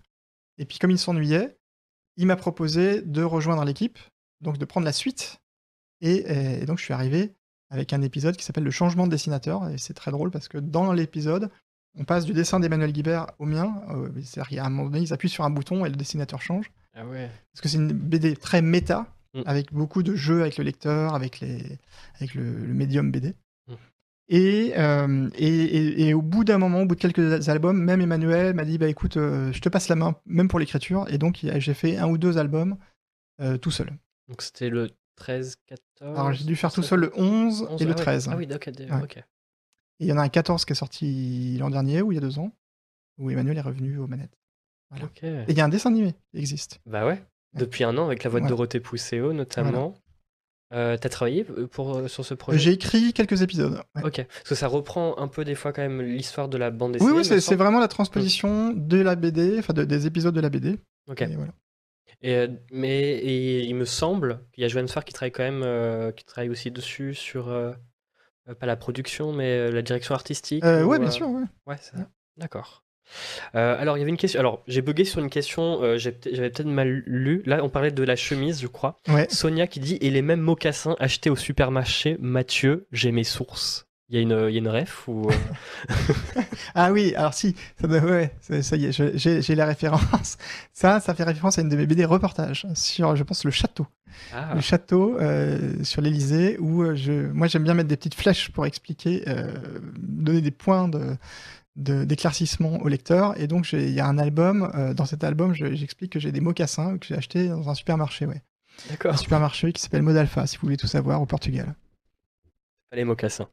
[0.59, 1.57] Et puis comme il s'ennuyait,
[2.17, 3.99] il m'a proposé de rejoindre l'équipe,
[4.41, 5.41] donc de prendre la suite.
[6.01, 7.33] Et, euh, et donc je suis arrivé
[7.71, 9.69] avec un épisode qui s'appelle Le changement de dessinateur.
[9.69, 11.51] Et c'est très drôle parce que dans l'épisode,
[11.97, 13.83] on passe du dessin d'Emmanuel Guibert au mien.
[13.91, 16.71] Euh, C'est-à-dire qu'à un moment donné, ils appuient sur un bouton et le dessinateur change
[16.95, 17.31] Ah ouais.
[17.53, 19.43] parce que c'est une BD très méta, Mm.
[19.47, 21.79] avec beaucoup de jeux avec le lecteur, avec, les,
[22.17, 23.37] avec le, le médium BD.
[23.69, 23.75] Mm.
[24.29, 28.01] Et, euh, et, et- et au bout d'un moment, au bout de quelques albums, même
[28.01, 31.07] Emmanuel m'a dit bah écoute, euh, je te passe la main, même pour l'écriture.
[31.11, 32.77] Et donc j'ai fait un ou deux albums
[33.41, 33.93] euh, tout seul.
[34.29, 36.19] Donc c'était le 13, 14.
[36.19, 38.03] Alors j'ai dû faire tout seul le 11, 11, et le ah ouais.
[38.03, 38.29] 13.
[38.33, 39.03] Ah oui, d'accord, Ouais.
[39.05, 39.17] ok.
[39.19, 39.25] Et
[40.01, 42.21] il y en a un 14 qui est sorti l'an dernier, ou il y a
[42.21, 42.51] deux ans,
[43.19, 44.37] où Emmanuel est revenu aux manettes.
[44.91, 45.07] Voilà.
[45.23, 46.81] Et il y a un dessin animé qui existe.
[46.87, 47.23] Bah ouais.
[47.55, 48.49] Depuis un an, avec la voix de Ouais.
[48.51, 49.95] Dorothée Pousseau notamment.
[50.73, 52.59] Euh, T'as travaillé pour, euh, sur ce projet?
[52.59, 53.83] J'ai écrit quelques épisodes.
[53.97, 54.03] ouais.
[54.05, 54.25] Ok.
[54.25, 56.99] Parce que ça reprend un peu des fois quand même l'histoire de la bande Oui,
[56.99, 57.13] dessinée.
[57.13, 60.49] oui, me c'est vraiment la transposition de la BD, enfin de- des épisodes de la
[60.49, 60.79] BD.
[61.09, 61.23] Ok.
[61.23, 61.53] Et voilà.
[62.23, 65.43] Et, euh, mais et il me semble qu'il y a Joanne Farr qui travaille quand
[65.43, 67.73] même, euh, qui travaille aussi dessus sur euh,
[68.61, 70.63] pas la production, mais la direction artistique.
[70.65, 71.29] Ou, ouais, bien sûr.
[71.31, 71.43] Ouais.
[71.67, 71.79] Ouais.
[71.81, 71.97] ça.
[72.37, 72.85] D'accord.
[73.55, 74.41] Euh, alors, il y avait une question.
[74.41, 75.83] Alors, j'ai bugué sur une question.
[75.83, 76.13] euh, J'avais
[76.51, 77.43] peut-être mal lu.
[77.47, 78.97] Là, on parlait de la chemise, je crois.
[79.09, 79.27] Ouais.
[79.31, 83.87] Sonia qui dit Et les mêmes mocassins achetés au supermarché, Mathieu, j'ai mes sources.
[84.13, 85.29] Il y a une, il y a une ref ou.
[85.29, 85.33] euh,
[86.75, 90.37] Ah oui, alors si, ça, ouais, ça, ça y est, j'ai la référence.
[90.73, 93.87] Ça, ça fait référence à une de mes BD reportages sur, je pense, le château.
[94.35, 95.17] Ah, Le château
[95.85, 99.25] sur l'Elysée, où je, moi j'aime bien mettre des petites flèches pour expliquer,
[99.97, 101.17] donner des points de-
[101.77, 103.39] d'éclaircissement au lecteur.
[103.41, 106.33] Et donc, il y a un album, euh, dans cet album, je- j'explique que j'ai
[106.33, 108.43] des mocassins que j'ai achetés dans un supermarché, ouais.
[108.87, 109.19] Un d'accord.
[109.19, 111.75] supermarché qui s'appelle Modalfa, si vous voulez tout savoir, au Portugal.
[112.91, 113.49] Pas les mocassins.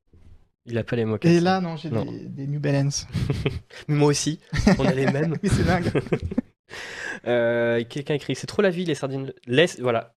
[0.66, 1.34] Il a pas les mocassins.
[1.34, 3.08] Et là, non, j'ai des, des New Balance.
[3.88, 4.40] Mais moi aussi.
[4.78, 5.36] On a les mêmes.
[5.44, 5.92] oui, c'est dingue.
[7.26, 9.34] Euh, Quelqu'un écrit C'est trop la vie, les sardines.
[9.48, 9.66] Les...
[9.80, 10.16] Voilà.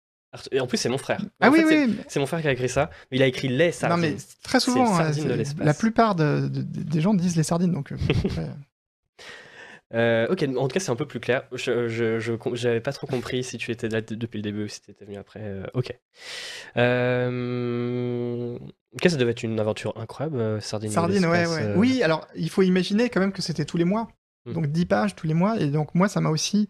[0.53, 1.21] Et en plus, c'est mon frère.
[1.41, 1.97] Ah En oui, fait, oui.
[2.09, 2.91] C'est mon frère qui a écrit ça.
[3.11, 4.01] Il a écrit les Non, sardines.
[4.13, 7.43] mais très souvent, hein, sardine de la plupart de- de- de- des gens disent les
[7.43, 7.91] sardines, donc.
[7.93, 8.49] euh, après,
[9.93, 11.43] Euh, ok, en tout cas, c'est un peu plus clair.
[11.53, 12.21] Je
[12.55, 14.93] j'avais pas trop compris si tu étais là de- depuis le début ou si tu
[14.93, 15.41] étais venu après.
[15.43, 15.93] Euh, ok.
[17.31, 18.57] Euh...
[18.95, 20.91] Ok, ça devait être une aventure incroyable, euh, Sardine.
[20.91, 21.63] de Sardines, ouais, ouais.
[21.63, 21.75] euh.
[21.77, 24.09] Oui, alors il faut imaginer quand même que c'était tous les mois.
[24.47, 24.53] Hmm.
[24.55, 25.59] Donc 10 pages tous les mois.
[25.61, 26.69] Et donc moi, ça m'a aussi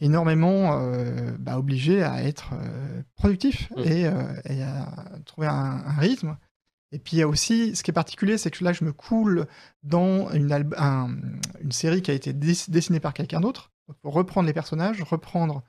[0.00, 4.12] énormément euh, bah, obligé à être euh, productif et, euh,
[4.44, 4.86] et à
[5.24, 6.36] trouver un, un rythme.
[6.92, 8.92] Et puis il y a aussi, ce qui est particulier, c'est que là, je me
[8.92, 9.46] coule
[9.82, 11.16] dans une, alb- un-
[11.60, 13.70] une série qui a été dess- dessinée par quelqu'un d'autre.
[14.02, 15.62] Pour reprendre les personnages, reprendre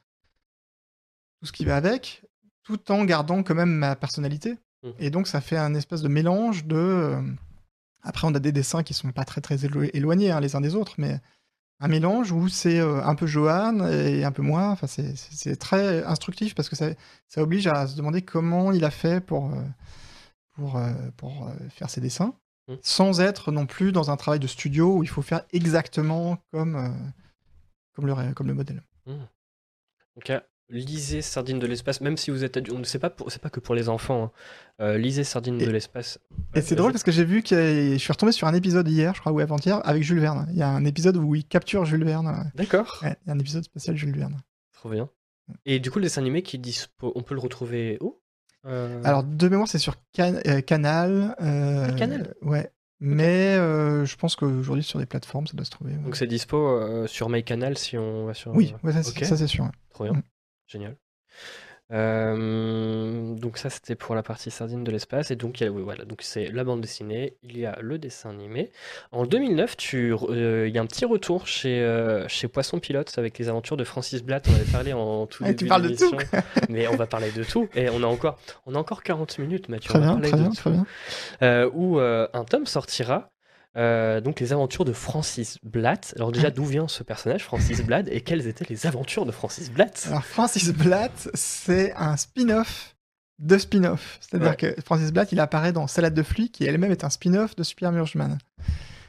[1.39, 2.25] tout ce qui va avec,
[2.63, 4.57] tout en gardant quand même ma personnalité.
[4.83, 4.93] Mhm.
[4.99, 7.17] Et donc ça fait un espèce de mélange de...
[8.01, 10.61] Après, on a des dessins qui sont pas très très élo- éloignés hein, les uns
[10.61, 11.19] des autres, mais
[11.79, 14.67] un mélange où c'est euh, un peu Johan et un peu moi?
[14.69, 16.89] Enfin, c'est- très instructif parce que ça,
[17.27, 19.61] ça oblige à se demander comment il a fait pour, euh,
[20.55, 22.33] pour, euh, pour faire ses dessins,
[22.67, 22.77] Mhm.
[22.81, 26.93] sans être non plus dans un travail de studio où il faut faire exactement comme,
[27.93, 28.83] comme, le, comme le modèle.
[30.17, 30.31] Ok.
[30.69, 32.85] Lisez Sardine de l'espace, même si vous êtes adulte.
[32.85, 34.25] C'est pas, pour- pas que pour les enfants.
[34.25, 34.31] hein.
[34.81, 36.19] Euh, lisez Sardine Et- de l'espace.
[36.55, 39.13] Et c'est drôle parce que j'ai vu que je suis retombé sur un épisode hier,
[39.15, 40.47] je crois, ou avant-hier, avec Jules Verne.
[40.51, 42.51] Il y a un épisode où il capture Jules Verne.
[42.55, 42.99] D'accord.
[43.03, 44.41] Ouais, il y a un épisode spécial Jules Verne.
[44.73, 45.09] Trop bien.
[45.65, 48.19] Et du coup, le dessin animé qui dispo, on peut le retrouver où?
[48.65, 51.35] Euh, Alors, de mémoire, c'est sur Can- euh, Canal.
[51.39, 52.71] Ah, Canal Ouais.
[53.01, 55.93] Mais euh, je pense qu'aujourd'hui, sur des plateformes, ça doit se trouver.
[55.93, 56.03] ouais.
[56.03, 58.53] Donc c'est dispo euh, sur MyCanal si on va sur.
[58.53, 59.03] Oui, ouais, ça,
[59.37, 59.69] c'est sûr.
[59.93, 60.13] Trop bien.
[60.13, 60.21] Mm.
[60.69, 60.95] Génial.
[61.91, 65.71] Euh, donc ça c'était pour la partie sardine de l'espace et donc il y a,
[65.71, 68.69] oui, voilà donc c'est la bande dessinée il y a le dessin animé
[69.11, 73.11] en 2009 tu euh, il y a un petit retour chez euh, chez Poisson Pilote
[73.17, 75.81] avec les aventures de Francis Blatt on avait parlé en tout Ah, début tu parles
[75.81, 76.11] de d'émission.
[76.11, 76.17] tout.
[76.69, 78.37] mais on va parler de tout et on a encore
[78.67, 80.55] on a encore 40 minutes Mathieu Très on va bien, parler très de bien, tout.
[80.57, 80.85] très bien.
[81.41, 83.31] Euh, où euh, un tome sortira.
[83.77, 86.13] Euh, donc les aventures de Francis Blatt.
[86.15, 89.71] Alors déjà, d'où vient ce personnage, Francis Blatt, et quelles étaient les aventures de Francis
[89.71, 90.05] Blatt?
[90.07, 92.95] Alors, Francis Blatt, c'est un spin-off
[93.39, 94.17] de spin-off.
[94.21, 94.55] C'est-à-dire Ouais.
[94.75, 97.63] que Francis Blatt, il apparaît dans Salade de flics, qui elle-même est un spin-off de
[97.63, 98.37] Super Murgeman.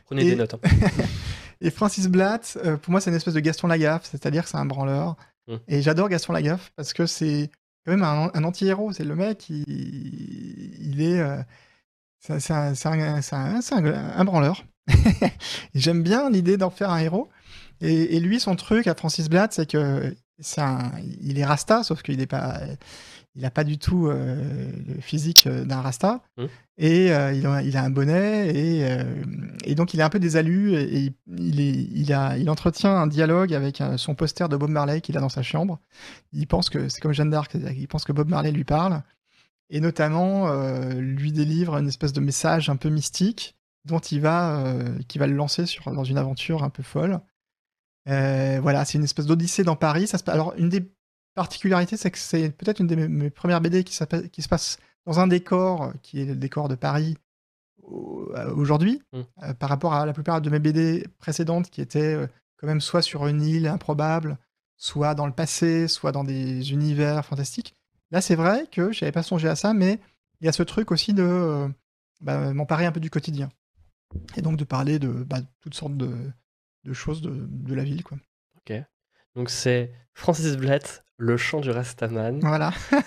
[0.05, 0.55] Prenez Et- des notes.
[0.55, 0.59] hein.
[1.63, 4.57] Et Francis Blatt, euh, pour moi, c'est une espèce de Gaston Lagaffe, c'est-à-dire que c'est
[4.57, 5.17] un branleur.
[5.49, 5.57] Mm.
[5.69, 7.51] Et j'adore Gaston Lagaffe parce que c'est
[7.85, 8.93] quand même un, un anti-héros.
[8.93, 9.65] C'est le mec, il,
[10.81, 11.19] il est.
[11.21, 11.43] euh,
[12.21, 14.65] c'est un, branleur.
[15.75, 17.29] J'aime bien l'idée d'en faire un héros.
[17.81, 21.83] Et, et lui, son truc à Francis Blatt, c'est que c'est un, il est rasta,
[21.83, 22.61] sauf qu'il est pas,
[23.37, 26.23] il a pas du tout euh, le physique d'un rasta.
[26.37, 26.45] Mm.
[26.79, 29.05] Et euh, il, a, il a un bonnet et, euh,
[29.65, 32.49] et donc il est un peu désalu et, et il, il est, il, a, il
[32.49, 35.79] entretient un dialogue avec son poster de Bob Marley qu'il a dans sa chambre.
[36.33, 39.03] Il pense que c'est comme Jeanne d'Arc, qu'il pense que Bob Marley lui parle
[39.71, 43.57] et notamment euh, lui délivre une espèce de message un peu mystique
[43.87, 47.21] dont il va, euh, qui va le lancer sur, dans une aventure un peu folle.
[48.09, 50.07] Euh, voilà, c'est une espèce d'odyssée dans Paris.
[50.07, 50.91] Ça se, pa- alors, une des
[51.35, 54.05] particularités, c'est que c'est peut-être une de mes, premières BD qui, se
[54.49, 57.17] passe dans un décor qui est le décor de Paris
[57.83, 59.21] au- aujourd'hui, Mm.
[59.45, 62.19] euh, par rapport à la plupart de mes BD précédentes qui étaient
[62.59, 64.37] quand même soit sur une île improbable,
[64.77, 67.77] soit dans le passé, soit dans des univers fantastiques.
[68.11, 70.01] Là, c'est vrai que j'avais pas songé à ça, mais
[70.41, 71.69] il y a ce truc aussi de euh,
[72.21, 73.51] bah, m'emparer un peu du quotidien.
[74.37, 76.13] Et donc de parler de bah, toutes sortes de,
[76.85, 78.03] de choses de, de la ville.
[78.03, 78.19] Quoi.
[79.37, 82.73] Donc c'est Francis Blatt, Le chant du Rastaman, Voilà.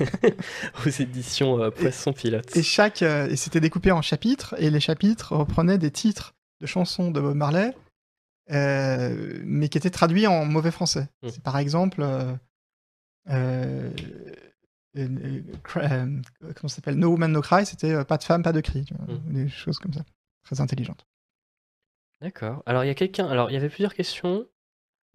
[0.86, 2.56] aux éditions euh, Poisson Pilote.
[2.56, 6.66] Et chaque, euh, et c'était découpé en chapitres, et les chapitres reprenaient des titres de
[6.66, 7.74] chansons de Bob Marley,
[8.52, 11.08] euh, mais qui étaient traduits en mauvais français.
[11.22, 11.28] Mm.
[11.30, 12.04] C'est par exemple,
[13.30, 13.90] euh,
[14.96, 15.42] euh,
[15.76, 18.84] comment ça s'appelle, No Woman No Cry, c'était euh, pas de femme, pas de cri,
[18.84, 19.32] tu vois, Mm.
[19.32, 20.04] des choses comme ça,
[20.44, 21.06] très intelligentes.
[22.20, 22.62] D'accord.
[22.66, 23.26] Alors il y a quelqu'un.
[23.28, 24.46] Alors il y avait plusieurs questions.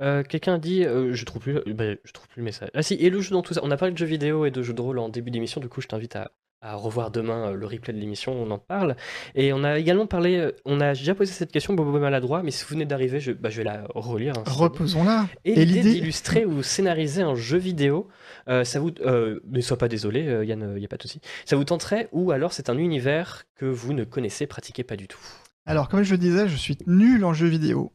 [0.02, 2.70] Euh, quelqu'un dit, euh, je trouve plus, bah, je trouve plus le message.
[2.74, 3.62] Ah si, et le jeu dans tout ça.
[3.64, 5.62] On a parlé de jeux vidéo et de jeux de rôle en début d'émission.
[5.62, 6.32] Du coup, je t'invite à,
[6.66, 8.34] à revoir demain euh, le replay de l'émission.
[8.34, 8.96] On en parle.
[9.36, 10.38] Et on a également parlé.
[10.38, 12.42] euh, On a déjà posé cette question, Bobo maladroit.
[12.44, 14.34] Mais si vous venez d'arriver, je, bah, je vais la relire.
[14.38, 14.44] hein.
[14.48, 15.28] Reposons-la.
[15.46, 18.08] Et, Et l'idée d'illustrer ou scénariser un jeu vidéo,
[18.50, 21.04] euh, ça vous, euh, ne sois pas désolé, euh, Yann, il n'y a pas de
[21.04, 21.22] souci.
[21.46, 25.08] Ça vous tenterait ou alors c'est un univers que vous ne connaissez, pratiquez pas du
[25.08, 25.20] tout?
[25.68, 27.92] Alors, comme je le disais, je suis nul en jeux vidéo.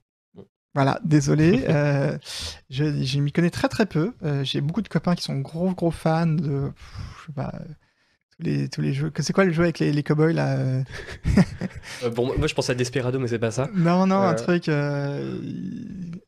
[0.75, 1.65] Voilà, désolé.
[1.69, 2.17] euh,
[2.69, 4.13] je je m'y connais très très peu.
[4.25, 7.53] Euh, J'ai beaucoup de copains qui sont gros gros fans de, pff, je sais pas,
[8.43, 9.11] les tous les jeux.
[9.11, 10.83] que C'est quoi le jeu avec les, les cowboys là euh
[12.05, 13.69] Euh, bon, moi je pense à Desperado, mais c'est pas ça.
[13.75, 14.35] Non non, un Euh.
[14.35, 14.69] truc.
[14.69, 15.39] euh,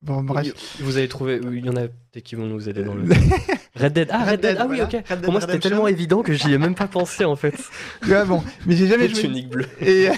[0.02, 0.52] Bon bref.
[0.80, 3.04] Vous avez trouvé, il y en a peut-être qui vont nous aider dans le.
[3.76, 4.08] Red Dead.
[4.10, 4.50] Ah, Red, Red Dead.
[4.52, 4.84] Dead, Ah oui, voilà.
[4.84, 4.92] ok.
[4.92, 7.54] Red Dead Pour moi c'était tellement évident que j'y ai même pas pensé en fait.
[8.08, 9.20] Ouais, bon, mais j'ai jamais joué.
[9.22, 9.66] tuniques bleues.
[9.80, 10.08] Et,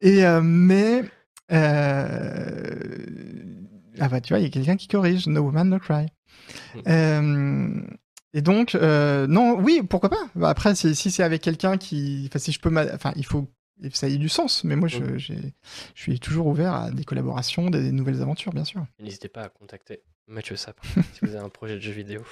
[0.00, 1.04] et euh, mais
[4.02, 5.26] ah bah tu vois, il y a quelqu'un qui corrige.
[5.26, 6.06] No woman, no cry.
[6.74, 6.80] Mm.
[6.88, 7.80] Euh,
[8.34, 10.24] et donc euh, non, oui, pourquoi pas.
[10.34, 13.48] Bah, après, si, si c'est avec quelqu'un qui, enfin si je peux, enfin il faut
[13.92, 14.64] ça ait du sens.
[14.64, 15.18] Mais moi, je, Mm.
[15.94, 18.84] je suis toujours ouvert à des collaborations, des, nouvelles aventures, bien sûr.
[18.98, 20.82] N'hésitez pas à contacter Mathieu Sapin
[21.14, 22.22] si vous avez un projet de jeu vidéo.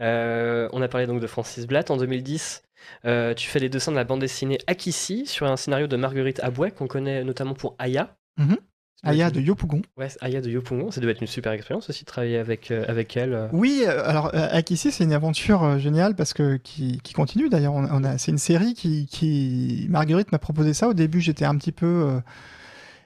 [0.00, 2.62] Euh, on a parlé donc de Francis Blatt en 2010.
[3.04, 6.40] Euh, tu fais les dessins de la bande dessinée Akissi sur un scénario de Marguerite
[6.40, 8.16] Abouet qu'on connaît notamment pour Aya.
[8.36, 8.48] Mhm.
[8.48, 8.58] Doit
[9.04, 9.82] Aya de Yopougon.
[9.96, 12.84] Ouais, Aya de Yopungon, ça devait être une super expérience aussi de travailler avec, euh,
[12.88, 13.32] avec elle.
[13.32, 13.48] euh.
[13.52, 17.74] Oui, euh, alors Akissi, c'est une aventure euh, géniale parce que qui, qui continue d'ailleurs.
[17.74, 20.88] On, on a, c'est une série qui, qui Marguerite m'a proposé ça.
[20.88, 22.20] Au début, j'étais un petit peu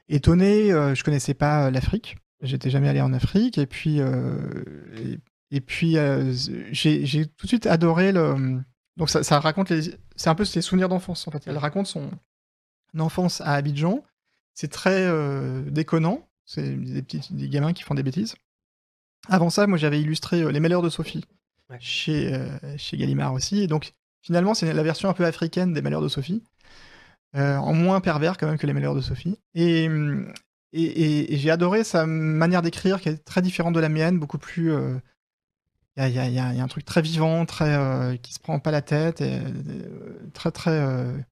[0.08, 0.68] étonné.
[0.70, 2.16] je connaissais pas l'Afrique.
[2.40, 3.58] J'étais jamais allé en Afrique.
[3.58, 5.18] Et puis, et,
[5.50, 5.96] et puis,
[6.72, 8.60] j'ai, j'ai tout de suite adoré le.
[8.96, 11.42] Donc ça, ça raconte les, c'est un peu ses souvenirs d'enfance en fait.
[11.46, 12.10] Elle raconte son
[12.98, 14.02] enfance à Abidjan.
[14.54, 16.28] C'est très euh, déconnant.
[16.44, 18.34] C'est des petits, des gamins qui font des bêtises.
[19.28, 21.24] Avant ça, moi j'avais illustré Les Malheurs de Sophie
[21.78, 22.36] chez,
[22.76, 23.62] chez Gallimard aussi.
[23.62, 26.42] Et donc finalement, c'est la version un peu africaine des Malheurs de Sophie.
[27.34, 29.38] en moins pervers quand même que Les Malheurs de Sophie.
[29.54, 29.88] Et,
[30.72, 34.72] et, j'ai adoré sa manière d'écrire qui est très différente de la mienne, beaucoup plus.
[35.96, 39.38] Il y, a, un truc très vivant, très qui se prend pas la tête, et,
[40.34, 41.24] très très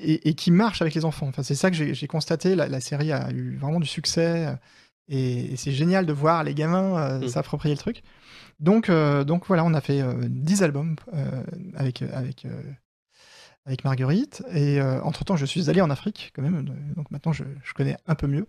[0.00, 1.28] et, qui marche avec les enfants.
[1.28, 2.54] Enfin, c'est ça que j'ai constaté.
[2.54, 4.54] La, série a eu vraiment du succès
[5.08, 7.28] et, c'est génial de voir les gamins mmh.
[7.28, 8.02] s'approprier le truc.
[8.60, 10.96] Donc, donc voilà, on a fait 10 albums
[11.74, 12.46] avec avec
[13.66, 14.42] avec Marguerite.
[14.52, 16.64] Et entre temps, je suis allé en Afrique quand même.
[16.96, 18.46] Donc maintenant, je, je connais un peu mieux.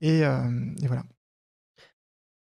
[0.00, 0.22] Et,
[0.86, 1.04] voilà.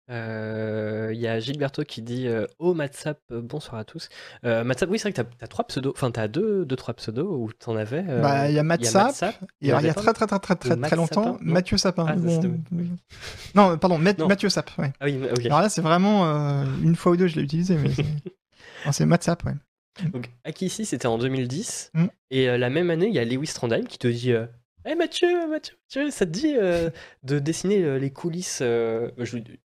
[0.09, 2.29] Il y a Gilberto qui dit
[2.59, 4.09] Oh Matsap, bonsoir à tous.
[4.43, 6.95] Matsap, oui, c'est vrai que tu as, trois pseudos, enfin, tu as deux, deux, trois
[6.95, 8.03] pseudos où tu en avais.
[8.03, 9.15] Bah, il y a Matsap,
[9.61, 12.07] il y a, très, très, très, très, très, très longtemps, Mathieu Sapin.
[12.09, 12.17] Ah,
[13.55, 14.93] non, pardon, Mathieu Sap, ouais.
[15.01, 16.25] Ah oui, Alors là, c'est vraiment
[16.83, 17.91] une fois ou deux, je l'ai utilisé, mais
[18.93, 19.55] c'est Matsap, ouais.
[20.13, 21.93] Donc, Akissi, c'était en 2010.
[21.95, 22.07] Mmh.
[22.31, 24.33] Et la même année, il y a Lewis Trondheim qui te dit
[24.87, 26.91] eh Mathieu, Mathieu, ça te dit euh,
[27.23, 29.11] de dessiner euh, les coulisses euh,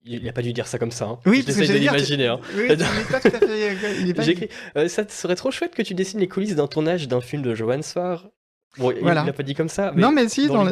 [0.06, 1.06] Il n'a pas dû dire ça comme ça.
[1.06, 1.20] Hein.
[1.26, 2.28] Oui, j'essaie de l'imaginer.
[2.28, 2.40] Hein.
[2.56, 2.68] Oui,
[3.12, 3.78] pas tout à fait.
[4.24, 4.50] J'ai écrit
[4.88, 7.82] Ça serait trop chouette que tu dessines les coulisses d'un tournage d'un film de Johan
[7.82, 8.28] Sfar?
[8.78, 9.92] Bon, il l'a pas dit comme ça.
[9.96, 10.64] non, mais si, dans,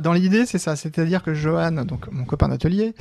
[0.00, 0.74] dans, l'idée, c'est ça.
[0.74, 2.94] C'est-à-dire que Johan, donc mon copain d'atelier,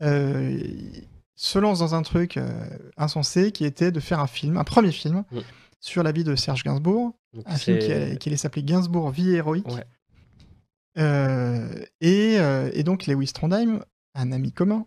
[0.00, 2.38] se lance dans un truc
[2.96, 5.24] insensé qui était de faire un film, un premier film,
[5.80, 7.14] sur la vie de Serge Gainsbourg
[7.46, 9.66] un film qui, allait s'appeler Gainsbourg, Vie héroïque.
[10.98, 13.84] Euh, euh, et, donc Lewis Trondheim,
[14.14, 14.86] un ami commun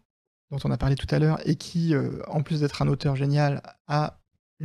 [0.52, 3.16] dont on a parlé tout à l'heure, et qui, euh, en plus d'être un auteur
[3.16, 4.20] génial, a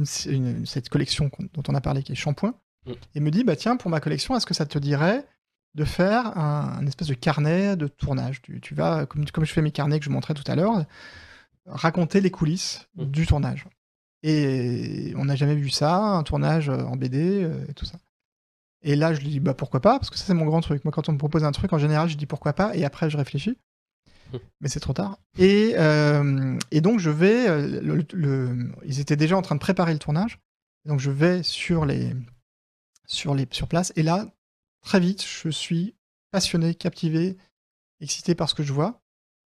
[0.04, 2.54] cette collection dont on a parlé qui est Shampoing,
[2.86, 2.92] mm.
[3.14, 5.26] et me dit, bah tiens, pour ma collection, est-ce que ça te dirait
[5.74, 8.42] de faire un, espèce de carnet de tournage?
[8.42, 10.84] Tu, vas, comme, comme je fais mes carnets que je montrais tout à l'heure,
[11.64, 13.04] raconter les coulisses mm.
[13.06, 13.64] du tournage.
[14.22, 17.98] Et on n'a jamais vu ça, un tournage euh, en BD euh, et tout ça.
[18.82, 20.84] Et là, je lui dis bah pourquoi pas, parce que ça c'est mon grand truc.
[20.84, 23.10] Moi, quand on me propose un truc, en général, je dis pourquoi pas, et après
[23.10, 23.56] je réfléchis.
[24.32, 24.40] Hum.
[24.60, 25.18] Mais c'est trop tard.
[25.38, 27.46] Et, euh, et donc je vais,
[27.80, 30.38] le, ils étaient déjà en train de préparer le tournage.
[30.84, 32.14] Donc je vais sur les,
[33.06, 33.92] sur les, sur place.
[33.96, 34.26] Et là,
[34.82, 35.94] très vite, je suis
[36.30, 37.36] passionné, captivé,
[38.00, 39.00] excité par ce que je vois.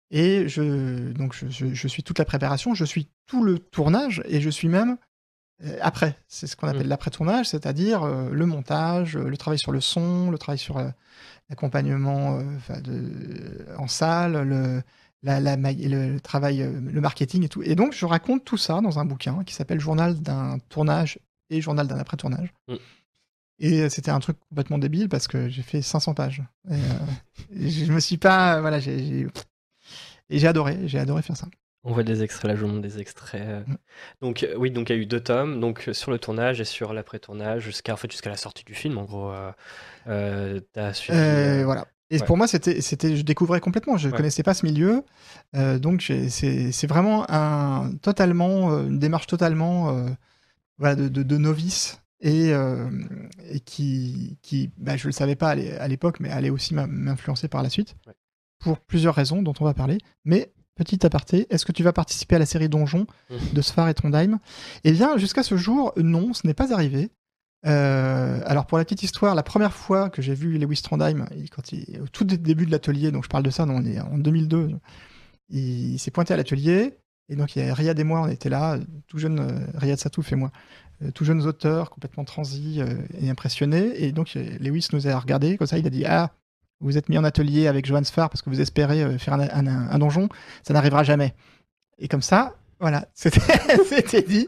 [0.09, 4.49] Et je, donc je, suis toute la préparation, je suis tout le tournage et je
[4.49, 4.97] suis même
[5.63, 6.17] euh, après.
[6.27, 6.89] C'est ce qu'on appelle mmh.
[6.89, 10.81] l'après-tournage, c'est-à-dire euh, le montage, euh, le travail sur le son, le travail sur
[11.49, 12.39] l'accompagnement
[13.77, 14.81] en salle, le,
[15.23, 17.63] la, le travail, le marketing et tout.
[17.63, 21.19] Et donc je raconte tout ça dans un bouquin qui s'appelle Journal d'un tournage
[21.49, 22.53] et Journal d'un après-tournage.
[22.69, 22.75] Mmh.
[23.59, 26.43] Et c'était un truc complètement débile parce que j'ai fait 500 pages.
[26.69, 29.27] Et, je me suis pas, voilà, j'ai
[30.29, 31.47] et j'ai adoré, j'ai adoré faire ça.
[31.83, 33.41] On voit des extraits, là je vous montre des extraits.
[33.41, 33.61] Euh.
[33.65, 33.77] Mm.
[34.21, 36.59] Donc euh, oui, donc il y a eu deux tomes, donc euh, sur le tournage
[36.59, 39.31] et sur l'après-tournage, jusqu'à en fait, jusqu'à la sortie du film, en gros.
[40.07, 41.87] Euh, as suivi, voilà.
[42.09, 43.97] Et pour moi, c'était, c'était, je découvrais complètement.
[43.97, 45.03] Je ne connaissais pas ce milieu,
[45.53, 50.05] donc c'est, vraiment un totalement une démarche totalement
[50.77, 52.51] voilà, de, de, novice et,
[53.49, 57.61] et qui, qui bah, je le savais pas à l'époque, mais allait aussi m'influencer par
[57.61, 57.95] la suite
[58.59, 59.97] pour plusieurs raisons dont on va parler.
[60.25, 63.53] Mais petit aparté, est-ce que tu vas participer à la série Donjon mhm.
[63.53, 64.39] de Sfar et Trondheim?
[64.83, 67.09] Eh bien, jusqu'à ce jour, non, ce n'est pas arrivé.
[67.65, 71.71] Euh, alors pour la petite histoire, la première fois que j'ai vu Lewis Trondheim, quand
[71.71, 74.71] il, au tout début de l'atelier, donc je parle de ça, on est en 2002,
[75.49, 76.97] il, s'est pointé à l'atelier,
[77.29, 78.77] et donc il y a Riyad et moi, on était là,
[79.07, 80.51] tout jeune, euh, Riyad Satouf et moi,
[81.01, 82.79] euh, tout jeunes auteurs, complètement transis
[83.19, 86.31] et impressionnés, et donc Lewis nous a regardé, comme ça il a dit, ah,
[86.79, 89.97] vous êtes mis en atelier avec Johan Sfar parce que vous espérez euh, faire un,
[89.97, 90.29] donjon,
[90.63, 91.33] ça n'arrivera jamais.
[91.97, 94.47] Et comme ça, voilà, c'était dit.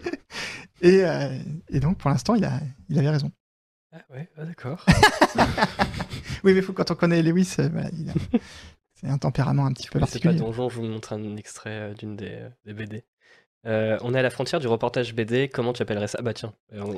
[0.83, 1.39] Euh,
[1.69, 2.47] et, donc, pour l'instant, il,
[2.89, 3.31] il avait raison.
[3.91, 4.85] Ah ouais, ah, d'accord.
[6.43, 7.69] oui, mais faut, quand on connaît Lewis, euh,
[8.93, 10.35] c'est un tempérament un petit peu particulier.
[10.35, 13.03] C'est pas donjon, je vous montre un extrait d'une des, BD.
[13.65, 15.49] on est à la frontière du reportage BD.
[15.49, 16.21] Comment tu appellerais ça?
[16.21, 16.53] Bah tiens,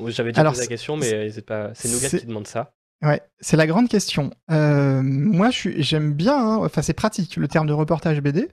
[0.08, 2.74] j'avais déjà posé la question, mais c'est pas, c'est Nougat qui demande ça.
[3.02, 4.30] Ouais, c'est la grande question.
[4.50, 8.48] Euh, moi, j'aime bien, hein, enfin, c'est pratique le terme de reportage BD,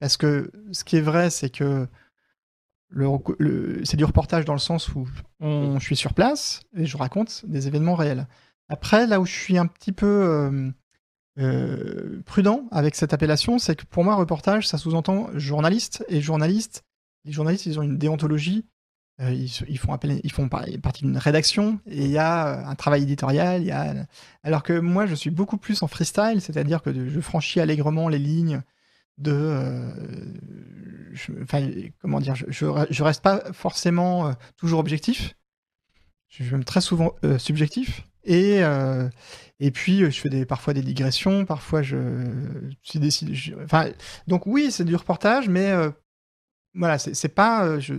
[0.00, 1.86] parce que ce qui est vrai, c'est que
[3.84, 5.08] c'est du reportage dans le sens où
[5.40, 8.26] on, je suis sur place et je raconte des événements réels.
[8.68, 10.70] Après, là où je suis un petit peu euh,
[11.38, 16.84] euh, prudent avec cette appellation, c'est que pour moi, reportage, ça sous-entend journaliste, et journaliste,
[17.24, 18.66] les journalistes, ils ont une déontologie
[19.20, 19.30] euh,
[19.68, 24.08] ils, font partie d'une rédaction et il y a euh, un travail éditorial.
[24.42, 28.18] Alors que moi, je suis beaucoup plus en freestyle, c'est-à-dire que je franchis allègrement les
[28.18, 28.62] lignes
[29.18, 29.92] de.
[31.42, 31.68] enfin,
[32.00, 35.36] comment dire, je, je, reste pas forcément toujours objectif.
[36.28, 38.08] Je suis même très souvent subjectif.
[38.24, 38.62] Et,
[39.74, 41.98] puis, je fais parfois des digressions, parfois je,
[42.82, 43.34] suis décidé.
[43.62, 43.90] enfin,
[44.26, 45.70] donc oui, c'est du reportage, mais
[46.74, 47.94] voilà, c'est pas, je,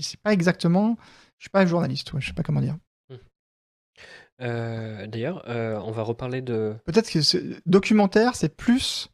[0.00, 0.96] c'est pas exactement.
[1.38, 2.76] Je suis pas journaliste, ouais, je sais pas comment dire.
[4.40, 9.08] Euh, d'ailleurs, euh, on va reparler de Peut-être que documentaire, c'est plus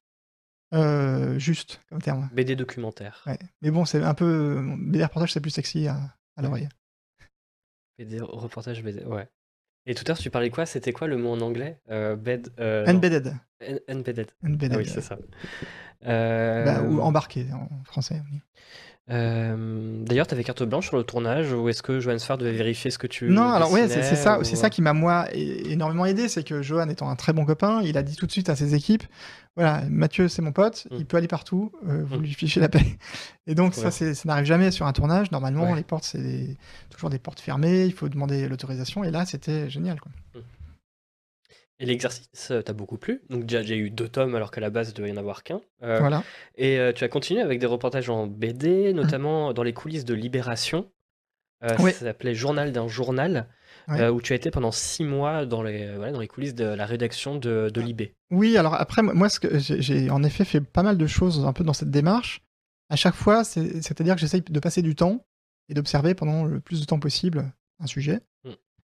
[0.74, 2.28] euh, juste comme terme.
[2.32, 3.22] BD documentaire.
[3.26, 3.38] Ouais.
[3.62, 4.62] Mais bon, c'est un peu.
[4.78, 5.98] BD reportage, c'est plus sexy à,
[6.42, 6.68] l'oreille.
[7.98, 9.28] BD reportage, BD, ouais.
[9.86, 10.66] Et tout à l'heure, tu parlais quoi?
[10.66, 11.80] C'était quoi le mot en anglais?
[11.88, 13.34] Bed, Embedded.
[13.88, 14.30] embedded.
[14.42, 14.72] Embedded.
[14.74, 15.18] Ah oui, c'est ça.
[16.02, 18.22] Bah, ou embarqué en français.
[18.30, 18.40] Oui.
[19.10, 22.52] Euh, d'ailleurs, tu avais carte blanche sur le tournage ou est-ce que Johan Sfar devait
[22.52, 23.28] vérifier ce que tu.
[23.28, 26.88] Non, alors ouais, c'est ça, c'est ça qui m'a moi énormément aidé, c'est que Johan
[26.88, 29.04] étant un très bon copain, il a dit tout de suite à ses équipes,
[29.56, 30.96] voilà, Mathieu c'est mon pote, mm.
[30.96, 32.22] il peut aller partout, euh, vous mm.
[32.22, 32.84] lui fichez la paix.
[33.46, 35.30] Et donc ça, ça n'arrive jamais sur un tournage.
[35.30, 36.56] Normalement, les portes c'est
[36.88, 39.04] toujours des portes fermées, il faut demander l'autorisation.
[39.04, 40.00] Et là, c'était génial.
[40.00, 40.12] Quoi.
[40.34, 40.44] Mm.
[41.80, 43.22] Et l'exercice euh, t'a beaucoup plu.
[43.30, 45.42] Donc déjà, j'ai eu deux tomes alors qu'à la base, il devait y en avoir
[45.42, 45.60] qu'un.
[45.82, 46.22] Euh, voilà.
[46.56, 48.96] Et euh, tu as continué avec des reportages en BD, mmh.
[48.96, 50.90] notamment dans les coulisses de Libération.
[51.66, 53.48] Ça s'appelait Journal d'un journal,
[53.88, 57.36] où tu as été pendant six mois dans les, dans les coulisses de la rédaction
[57.36, 58.14] de, de Libé.
[58.30, 61.54] Oui, alors après, moi, ce que j'ai en effet fait pas mal de choses un
[61.54, 62.42] peu dans cette démarche.
[62.90, 65.24] À chaque fois, c'est-à-dire que j'essaye de passer du temps
[65.70, 68.20] et d'observer pendant le plus de temps possible un sujet.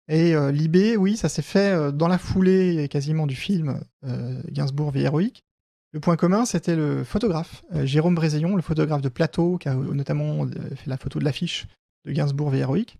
[0.07, 0.13] Mmh.
[0.13, 4.41] Et euh, Libé, oui, ça s'est fait euh, dans la foulée quasiment du film euh,
[4.49, 5.43] Gainsbourg vie héroïque.
[5.91, 10.47] Le point commun, c'était le photographe, Jérôme Brézillon, le photographe de plateau, qui a notamment
[10.47, 11.67] fait la photo de l'affiche
[12.05, 12.97] de Gainsbourg vie héroïque.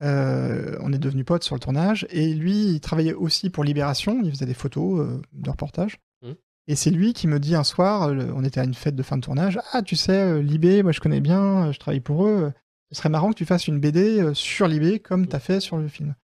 [0.00, 2.06] on est devenus potes sur le tournage.
[2.10, 5.98] Et lui, il travaillait aussi pour Libération, il faisait des photos de reportage.
[6.22, 6.30] Mmh.
[6.68, 9.16] Et c'est lui qui me dit un soir, on était à une fête de fin
[9.16, 12.52] de tournage, Ah, tu sais, Libé, moi je connais bien, je travaille pour eux.
[12.92, 15.76] Ce serait marrant que tu fasses une BD sur Libé comme tu as fait sur
[15.76, 16.14] le film.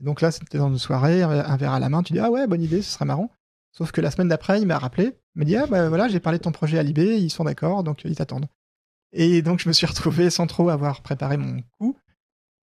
[0.00, 2.46] Donc là, c'était dans une soirée, un verre à la main, tu dis ah ouais,
[2.46, 3.30] bonne idée, ce serait marrant.
[3.72, 6.20] Sauf que la semaine d'après, il m'a rappelé, il m'a dit ah bah voilà, j'ai
[6.20, 8.48] parlé de ton projet à Libé, ils sont d'accord, donc ils t'attendent.
[9.12, 11.96] Et donc je me suis retrouvé sans trop avoir préparé mon coup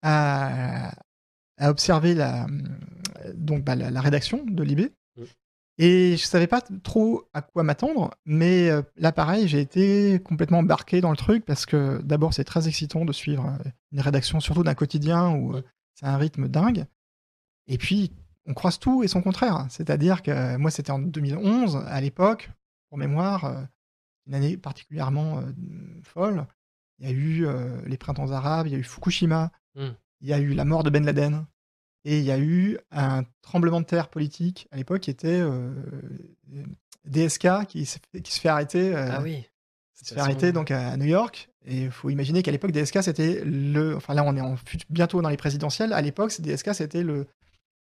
[0.02, 0.94] à,
[1.62, 2.48] observer la,
[3.34, 4.92] donc, bah, la, rédaction de Libé.
[5.18, 5.24] Mm.
[5.78, 10.60] Et je savais pas trop à quoi m'attendre, mais euh, là pareil, j'ai été complètement
[10.60, 14.40] embarqué dans le truc parce que d'abord c'est très excitant de suivre euh, une rédaction,
[14.40, 15.64] surtout d'un quotidien où euh,
[15.94, 16.86] c'est un rythme dingue.
[17.68, 18.12] Et puis,
[18.46, 19.66] on croise tout et son contraire.
[19.70, 22.50] C'est-à-dire que moi, c'était en 2011, à l'époque,
[22.90, 23.62] pour mémoire, euh,
[24.28, 25.42] une année particulièrement euh,
[26.04, 26.46] folle.
[27.00, 29.90] Il y a eu euh, les printemps arabes, il y a eu Fukushima, hmm.
[30.22, 31.46] il y a eu la mort de Ben Laden,
[32.06, 35.42] et il y a eu un tremblement de terre politique à l'époque qui était
[37.06, 37.98] DSK qui, se
[38.40, 38.96] fait arrêter.
[38.96, 39.44] ah oui.
[39.96, 41.50] Se fait arrêter donc à, New York.
[41.66, 43.96] Et il faut imaginer qu'à l'époque, DSK, c'était le.
[43.96, 44.58] Enfin là, on est
[44.90, 45.94] bientôt dans les présidentielles.
[45.94, 47.26] À l'époque, DSK, c'était le,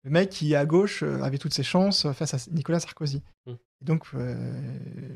[0.07, 3.23] le mec qui, à gauche, euh, avait toutes ses chances face à Nicolas Sarkozy.
[3.47, 3.51] Mm.
[3.51, 4.35] Et donc, euh,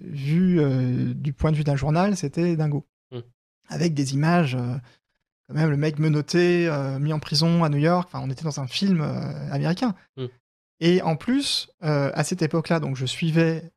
[0.02, 2.84] vu euh, du point de vue d'un journal, c'était dingo.
[3.12, 3.20] Mm.
[3.68, 4.56] Avec des images,
[5.46, 6.68] quand même, le mec menotté,
[7.00, 8.10] mis en prison à New York.
[8.12, 9.00] Enfin, on était dans un film
[9.52, 9.94] américain.
[10.16, 10.26] Mm.
[10.80, 13.70] Et en plus, à cette époque-là, donc je suivais,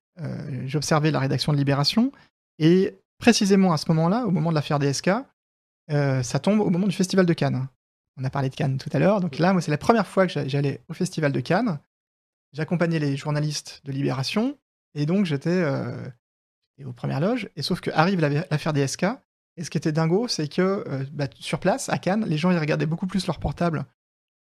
[0.66, 2.12] j'observais la rédaction de Libération.
[2.58, 5.12] Et précisément à ce moment-là, au moment de l'affaire DSK,
[5.90, 7.68] ça tombe au moment du Festival de Cannes.
[8.18, 9.22] On a parlé de Cannes tout à l'heure.
[9.22, 11.80] Donc là, moi, c'est la première fois que j'allais au Festival de Cannes.
[12.54, 14.58] J'accompagnais les journalistes de Libération.
[14.94, 16.08] Et donc, j'étais euh,
[16.86, 17.50] aux premières loges.
[17.56, 19.06] Et sauf que arrive l'affaire des SK.
[19.58, 22.52] Et ce qui était dingo, c'est que euh, bah, sur place, à Cannes, les gens
[22.52, 23.86] ils regardaient beaucoup plus leur portable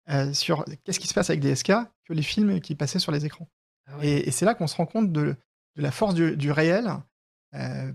[0.09, 1.73] euh, sur qu'est-ce qui se passe avec des SK
[2.05, 3.47] que les films qui passaient sur les écrans.
[3.87, 5.35] Ah et, c'est là qu'on se rend compte de,
[5.77, 6.91] la force du, réel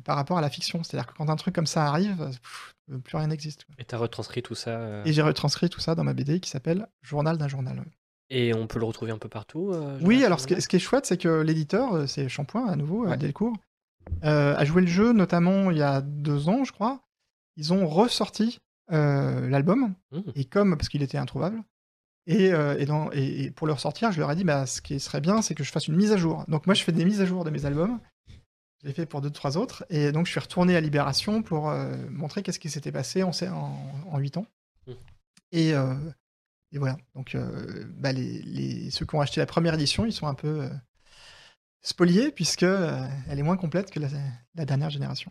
[0.05, 0.83] par rapport à la fiction.
[0.83, 2.31] C'est-à-dire que quand un truc comme ça arrive,
[2.99, 3.67] plus rien n'existe.
[3.79, 6.41] Et tu as retranscrit tout ça euh Et j'ai retranscrit tout ça dans ma BD
[6.41, 7.85] qui s'appelle Journal d'un journal.
[8.31, 11.07] Et on peut le retrouver un peu partout euh, Oui, alors ce qui, est, chouette,
[11.07, 13.17] c'est que l'éditeur, c'est Shampoing à nouveau, ouais.
[13.17, 13.57] Delcourt,
[14.23, 17.03] a joué le jeu notamment il y a deux ans, je crois.
[17.57, 18.59] Ils ont ressorti
[18.89, 20.21] l'album, mmh.
[20.35, 21.63] et comme, parce qu'il était introuvable,
[22.27, 22.53] et,
[23.15, 25.65] et, pour le ressortir, je leur ai dit, bah, ce qui serait bien, c'est que
[25.65, 26.45] je fasse une mise à jour.
[26.49, 28.01] Donc moi, je fais des mises à jour de mes albums,
[28.83, 29.85] je l'ai fait pour deux, trois autres.
[29.91, 33.31] Et donc, je suis retourné à Libération pour euh, montrer qu'est-ce qui s'était passé en,
[33.31, 34.47] en, 8 ans.
[34.87, 34.93] Mmh.
[35.53, 35.95] Et, euh,
[36.73, 36.97] et, voilà.
[37.15, 40.35] Donc, euh, bah, les, les, ceux qui ont acheté la première édition, ils sont un
[40.35, 40.69] peu
[41.81, 45.31] spoliés, puisque elle est moins complète que la, dernière génération.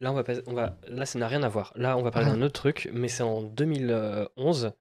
[0.00, 1.72] Là, on va, on va, là, ça n'a rien à voir.
[1.74, 4.72] Là, on va parler d'un autre truc, mais c'est en 2011.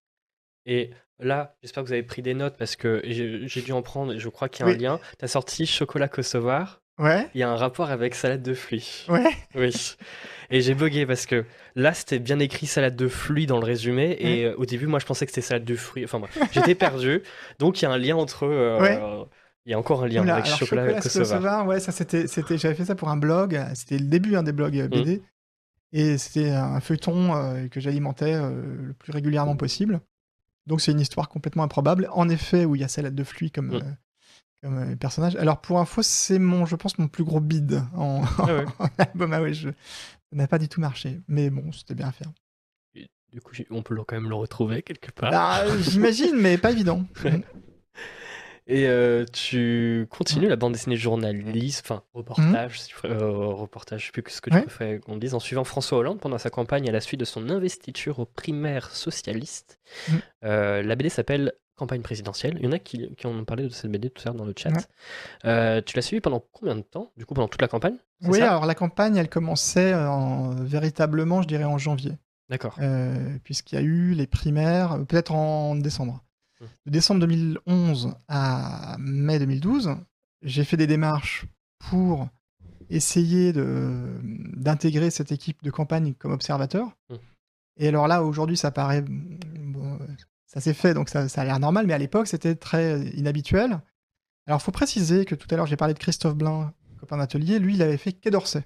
[0.65, 4.17] Et là, j'espère que vous avez pris des notes parce que j'ai dû en prendre,
[4.17, 4.99] je crois qu'il y a un lien.
[5.17, 6.81] Tu as sorti Chocolat Kosovar.
[6.99, 7.27] Ouais.
[7.33, 9.05] Il y a un rapport avec salade de fruits.
[9.09, 9.31] Ouais.
[9.55, 9.95] Oui.
[10.51, 11.45] Et j'ai bugué parce que
[11.75, 14.17] là, c'était bien écrit salade de fruits dans le résumé.
[14.19, 16.03] Et euh, au début, moi, je pensais que c'était salade de fruits.
[16.03, 17.21] Enfin bref, j'étais perdu.
[17.59, 18.43] Donc, il y a un lien entre.
[18.45, 18.99] euh, Ouais.
[19.65, 21.01] Il y a encore un lien Oula, avec alors, chocolat, Chocolat.
[21.01, 23.59] Kosovar, ouais, ça c'était, c'était, j'avais fait ça pour un blog.
[23.75, 24.89] C'était le début hein, des blogs euh, Mm.
[24.89, 25.21] BD.
[25.93, 30.01] Et c'était un feuilleton que j'alimentais le plus régulièrement possible.
[30.67, 32.09] Donc c'est une histoire complètement improbable.
[32.13, 33.97] En effet, où il y a salade de fruits comme, Mm.
[34.63, 35.35] Comme euh, personnage.
[35.35, 38.65] Alors pour info, c'est mon, je pense, mon plus gros bide en, Ah ouais.
[38.79, 39.33] en album.
[39.33, 39.75] Ah ouais, je, ça
[40.33, 41.19] n'a pas du tout marché.
[41.27, 42.31] Mais bon, c'était bien à faire.
[42.95, 45.31] Et Du coup, on peut quand même le retrouver quelque part.
[45.31, 47.03] Bah, J'imagine, mais pas évident.
[47.23, 47.41] Ouais.
[48.71, 54.01] Et euh, tu continues la bande dessinée journaliste, enfin reportage, si tu préfères- euh, reportage,
[54.01, 54.61] je sais plus ce que tu Ouais.
[54.61, 57.49] préfères qu'on dise, en suivant François Hollande pendant sa campagne à la suite de son
[57.49, 59.79] investiture aux primaires socialistes.
[60.07, 60.13] Mm.
[60.43, 62.57] Euh, la BD s'appelle Campagne présidentielle.
[62.59, 64.35] Il y en a qui, qui en ont parlé de cette BD tout à l'heure
[64.35, 64.69] dans le chat.
[64.69, 64.81] Ouais.
[65.45, 67.95] Euh, tu l'as suivi pendant combien de temps Du coup, pendant toute la campagne?
[68.23, 72.17] Oui, alors la campagne, elle commençait en, véritablement, je dirais, en janvier.
[72.49, 72.75] D'accord.
[72.81, 76.21] Euh, puisqu'il y a eu les primaires, euh, peut-être en décembre.
[76.59, 76.65] Hmm.
[76.87, 79.95] De décembre 2011 à mai 2012,
[80.41, 81.45] j'ai fait des démarches
[81.77, 82.27] pour
[82.89, 86.91] essayer d'intégrer cette équipe de campagne comme observateur.
[87.09, 87.15] Hmm.
[87.77, 89.01] Et alors là, aujourd'hui, ça paraît...
[89.01, 89.97] bon,
[90.51, 93.79] ça s'est fait, donc ça, ça a l'air normal, mais à l'époque, c'était très inhabituel.
[94.47, 97.59] Alors, faut préciser que tout à l'heure, j'ai parlé de Christophe Blain, copain d'atelier.
[97.59, 98.63] Lui, il avait fait Quai d'Orsay.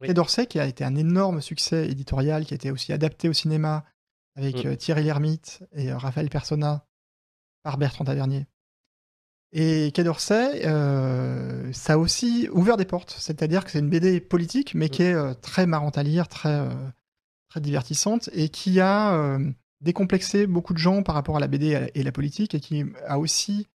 [0.00, 0.06] Oui.
[0.06, 3.32] Quai d'Orsay, qui a été un énorme succès éditorial, qui a été aussi adapté au
[3.32, 3.84] cinéma
[4.36, 4.68] avec Mm.
[4.68, 6.86] euh, Thierry Lhermitte et euh, Raphaël Persona
[7.64, 8.46] par Bertrand Tavernier.
[9.52, 13.16] Et Quai d'Orsay, euh, ça a aussi ouvert des portes.
[13.18, 16.60] C'est-à-dire que c'est une BD politique, mais qui est euh, très marrante à lire, très,
[16.60, 16.68] euh,
[17.48, 19.50] très divertissante, et qui a euh,
[19.80, 21.72] décomplexé beaucoup de gens par rapport à la BD et
[22.02, 23.66] la- et politique, et qui a aussi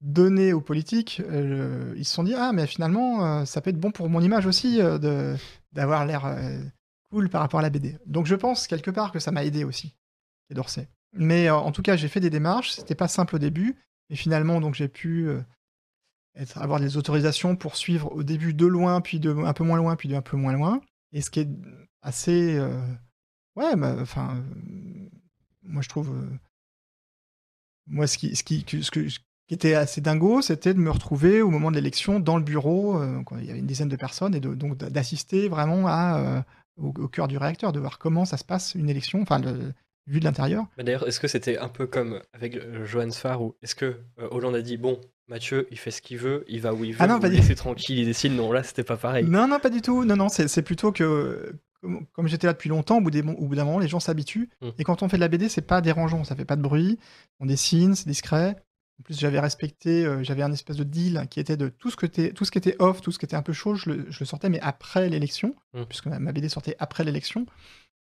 [0.00, 3.80] donné aux politiques, euh, ils se sont dit, ah, mais finalement, euh, ça peut être
[3.80, 5.36] bon pour mon image aussi euh, de
[5.72, 6.24] d'avoir l'air
[7.10, 7.98] cool par rapport à la BD.
[8.06, 9.94] Donc je pense quelque part que ça m'a aidé aussi,
[10.48, 10.88] Quai d'Orsay.
[11.12, 13.76] Mais en tout cas, j'ai fait des démarches, c'était pas simple au début,
[14.10, 15.28] et finalement, donc j'ai pu
[16.54, 19.94] avoir des autorisations pour suivre au début de loin, puis de un peu moins loin,
[19.96, 20.80] puis de un peu moins loin.
[21.12, 21.48] Et ce qui est
[22.02, 22.58] assez.
[23.56, 24.42] ouais, bah, enfin.
[25.68, 26.10] Moi, je trouve.
[26.10, 26.28] euh,
[27.86, 30.90] moi, ce qui, ce, qui, ce, que, ce qui était assez dingo, c'était de me
[30.90, 32.98] retrouver au moment de l'élection dans le bureau.
[33.00, 36.42] euh, il y avait une dizaine de personnes, et de- donc d'assister vraiment à, euh,
[36.76, 39.72] au, au cœur du réacteur, de voir comment ça se passe une élection, enfin, le-
[40.06, 40.64] vu de l'intérieur.
[40.78, 44.54] D'ailleurs, est-ce que c'était un peu comme avec Johan Sfar ou est-ce que euh, Hollande
[44.56, 47.06] a dit bon, Mathieu, il fait ce qu'il veut, il va où il veut, Ah
[47.06, 48.32] non, pas le du- tranquille, il décide.
[48.32, 49.26] Non, là, c'était pas pareil.
[49.26, 50.04] Non, non, pas du tout.
[50.06, 53.78] Non, non, c'est plutôt que, comme, comme j'étais là depuis longtemps, au bout d'un moment,
[53.78, 54.50] les gens s'habituent.
[54.60, 54.68] Mm.
[54.78, 56.98] Et quand on fait de la BD, c'est pas dérangeant, ça fait pas de bruit,
[57.40, 58.56] on dessine, c'est discret.
[59.00, 61.96] En plus, j'avais respecté, euh, j'avais un espèce de deal qui était de tout ce,
[61.96, 64.06] que tout ce qui était off, tout ce qui était un peu chaud, je le,
[64.10, 65.84] je le sortais, mais après l'élection, Mm.
[65.84, 67.46] puisque ma, ma BD sortait après l'élection.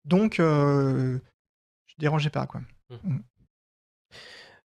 [0.06, 1.18] Donc, euh,
[1.88, 2.62] je dérangeais pas, quoi.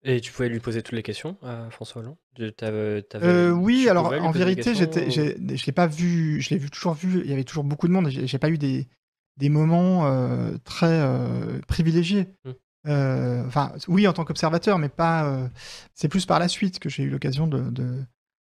[0.06, 2.16] Et tu pouvais lui poser toutes les questions à François Hollande?
[2.36, 6.58] Tu- t'avais- t'avais- Euh, oui, alors en vérité, j'étais, je l'ai pas vu, je l'ai
[6.58, 7.22] vu toujours vu.
[7.24, 8.10] Il y avait toujours beaucoup de monde.
[8.10, 8.88] J'ai pas eu des,
[9.38, 12.28] des moments euh, très euh, privilégiés.
[12.46, 12.50] Mm.
[12.88, 15.26] Euh, Enfin, oui, en tant qu'observateur, mais pas.
[15.26, 15.48] euh,
[15.94, 17.72] c'est plus par la suite que j'ai eu l'occasion de,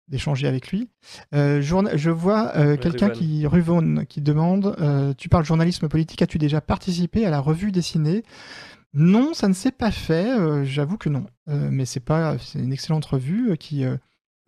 [0.07, 0.89] d'échanger avec lui.
[1.35, 4.77] Euh, journa- je vois euh, quelqu'un qui Ruvon qui demande.
[4.81, 6.23] euh, tu parles journalisme politique.
[6.23, 8.23] As-tu déjà participé à la revue dessinée?
[8.93, 10.31] Non, ça ne s'est pas fait.
[10.39, 11.27] euh, J'avoue que non.
[11.49, 12.39] Euh, mais c'est pas.
[12.39, 13.85] C'est une excellente revue euh, qui.
[13.85, 13.97] euh,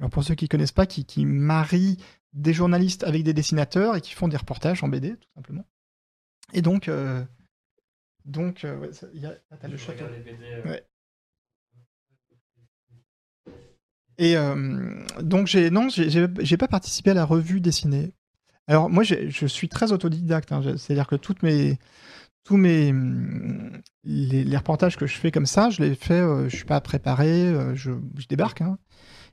[0.01, 1.97] alors pour ceux qui connaissent pas, qui, qui marie
[2.33, 5.65] des journalistes avec des dessinateurs et qui font des reportages en BD, tout simplement.
[6.55, 6.91] Et donc,
[8.25, 10.05] donc, ouais, y a, ah, le château.
[10.25, 10.85] BD, Ouais.
[14.19, 14.35] Et
[15.21, 18.13] donc j'ai non, j'ai- pas participé à la revue dessinée.
[18.67, 21.79] Alors moi, je suis très autodidacte, hein, c'est-à-dire que toutes mes
[22.45, 26.57] tous mes hum, les, reportages que je fais comme ça, je les fais, euh, je
[26.57, 28.79] suis pas préparé, euh, je, je débarque, hein.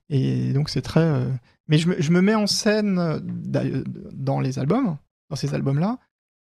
[0.09, 1.01] et donc c'est très.
[1.01, 1.29] euh,
[1.67, 4.97] mais je me, je me mets en scène euh, dans les albums,
[5.29, 5.97] dans ces albums-là,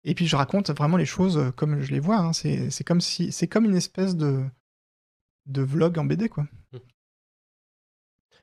[0.03, 2.17] et puis je raconte vraiment les choses comme je les vois.
[2.17, 2.33] hein.
[2.33, 4.43] C'est comme si c'est comme une espèce de
[5.45, 6.45] de vlog en BD quoi.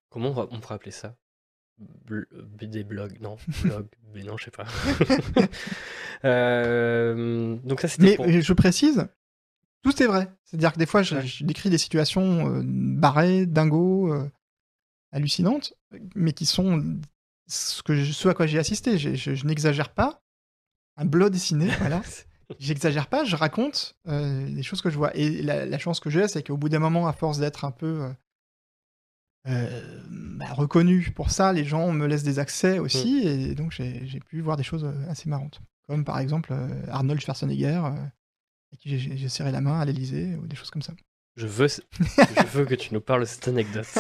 [0.09, 1.14] Comment on, va- on pourrait appeler ça?
[2.08, 2.26] Bl-
[2.58, 4.64] BD blog Non, blog, mais non, je sais pas.
[6.24, 8.28] Euh, donc ça, c'était Mais pour...
[8.28, 9.06] je précise,
[9.82, 10.28] tout est vrai.
[10.44, 11.26] C'est-à-dire que des fois, je, Ouais.
[11.26, 14.28] je décris des situations euh, barrées, dingo, euh,
[15.12, 15.74] hallucinantes,
[16.14, 16.82] mais qui sont
[17.46, 18.98] ce, que je- ce à quoi j'ai assisté.
[18.98, 20.22] Je, n'exagère pas.
[20.96, 22.00] Un blog dessiné, voilà.
[22.58, 25.14] J'exagère pas, je raconte les choses que je vois.
[25.16, 27.72] Et la, la chance que j'ai, c'est qu'au bout d'un moment, à force d'être un
[27.72, 28.08] peu
[29.48, 31.52] euh, euh, bah, reconnu pour ça.
[31.52, 33.28] Les gens me laissent des accès aussi, mm.
[33.28, 35.60] et donc j'ai pu voir des choses assez marrantes.
[35.89, 36.55] Comme par exemple
[36.89, 40.93] Arnold Schwarzenegger, à qui j'ai serré la main à l'Elysée, ou des choses comme ça.
[41.36, 43.86] Je veux, je veux que tu nous parles de cette anecdote.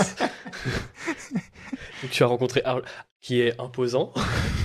[2.10, 2.88] tu as rencontré Arnold,
[3.20, 4.12] qui est imposant.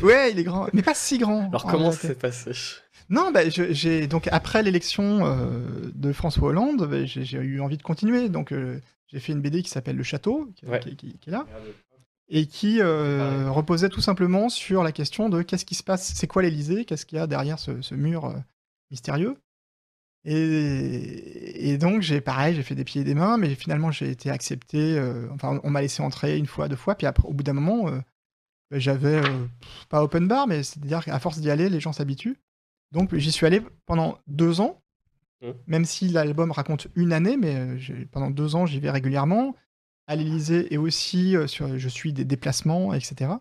[0.02, 1.50] Ouais, il est grand, mais pas si grand.
[1.50, 2.54] Alors comment ça s'est passé?
[3.12, 7.84] Non, bah, j'ai donc après l'élection euh, de François Hollande, bah, j'ai eu envie de
[7.84, 8.30] continuer.
[8.30, 8.80] Donc euh,
[9.12, 11.46] j'ai fait une BD qui s'appelle Le Château, qui, est là,
[12.30, 16.28] et qui euh, reposait tout simplement sur la question de qu'est-ce qui se passe, c'est
[16.28, 18.34] quoi l'Élysée, qu'est-ce qu'il y a derrière ce, mur
[18.90, 19.38] mystérieux.
[20.24, 24.30] Et, donc j'ai pareil, j'ai fait des pieds et des mains, mais finalement j'ai été
[24.30, 25.00] accepté.
[25.32, 27.92] enfin, on m'a laissé entrer une fois, deux fois, puis après, au bout d'un moment,
[28.70, 29.22] bah, j'avais
[29.90, 32.40] pas open bar, mais c'est-à-dire qu'à force d'y aller, les gens s'habituent.
[32.92, 34.81] Donc j'y suis allé pendant deux ans,
[35.42, 35.50] mmh.
[35.68, 39.56] même si l'album raconte une année, mais euh, pendant deux ans j'y vais régulièrement.
[40.08, 43.32] À l'Elysée et aussi euh, je suis des déplacements, etc.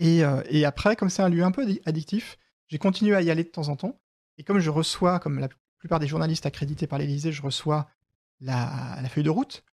[0.00, 2.38] Euh, et, après, comme c'est un lieu un peu addictif,
[2.68, 3.98] j'ai continué à y aller de temps en temps.
[4.36, 5.48] Et comme je reçois, comme la
[5.78, 7.88] plupart des journalistes accrédités par l'Elysée, je reçois
[8.40, 9.64] la, feuille de route.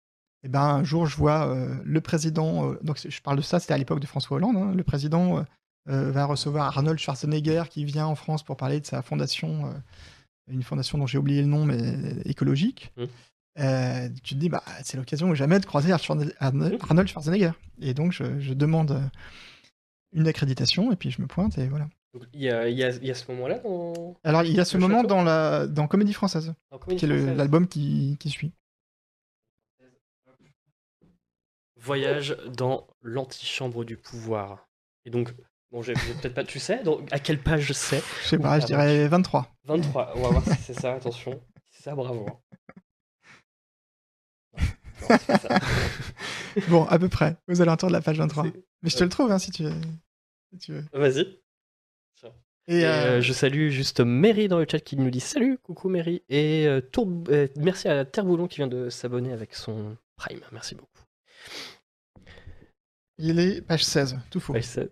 [0.42, 1.54] Et ben un jour, je vois
[1.84, 2.72] le président.
[2.82, 4.56] donc je parle de ça, c'était à l'époque de François Hollande.
[4.56, 5.44] Hein, le président
[5.86, 9.74] va recevoir Arnold Schwarzenegger qui vient en France pour parler de sa fondation,
[10.48, 12.92] une fondation dont j'ai oublié le nom, mais écologique.
[12.96, 13.04] Mmh.
[13.60, 16.32] Euh, tu te dis, bah, c'est l'occasion ou jamais de croiser mmh.
[16.40, 17.52] Arnold Schwarzenegger.
[17.80, 19.10] Et donc, je, demande
[20.12, 21.88] une accréditation et puis je me pointe et voilà.
[22.32, 24.16] Il y a, y, a, y a, ce moment-là dans.
[24.22, 26.54] Alors, il y a ce moment dans, la, dans Comédie Française,
[26.96, 28.52] qui est l'album qui, qui suit.
[31.76, 34.68] Voyage dans l'antichambre du pouvoir.
[35.04, 35.34] Et donc,
[35.74, 36.44] Bon, j'ai peut-être pas.
[36.44, 38.00] Tu sais donc, à quelle page je sais?
[38.22, 39.52] Je sais pas, je dirais 23.
[39.64, 41.42] 23, on va voir si c'est ça, attention.
[41.72, 42.28] c'est ça, bravo.
[46.68, 48.44] bon, à peu près, vous allez entendre la page 23.
[48.44, 49.64] Mais je te le trouve hein, si, tu...
[49.64, 50.84] veux.
[50.92, 51.40] Vas-y.
[52.68, 55.88] Et, euh, euh, je salue juste Mary dans le chat qui nous dit salut, coucou
[55.88, 56.22] Mary.
[56.28, 56.80] Et euh,
[57.56, 60.40] merci à Terre Boulon qui vient de s'abonner avec son Prime.
[60.52, 61.02] Merci beaucoup.
[63.18, 64.52] Il est page 16, tout faux.
[64.52, 64.88] Page 16.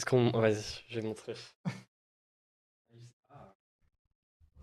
[0.00, 0.30] Est-ce qu'on.
[0.30, 1.34] Vas-y, je vais montrer.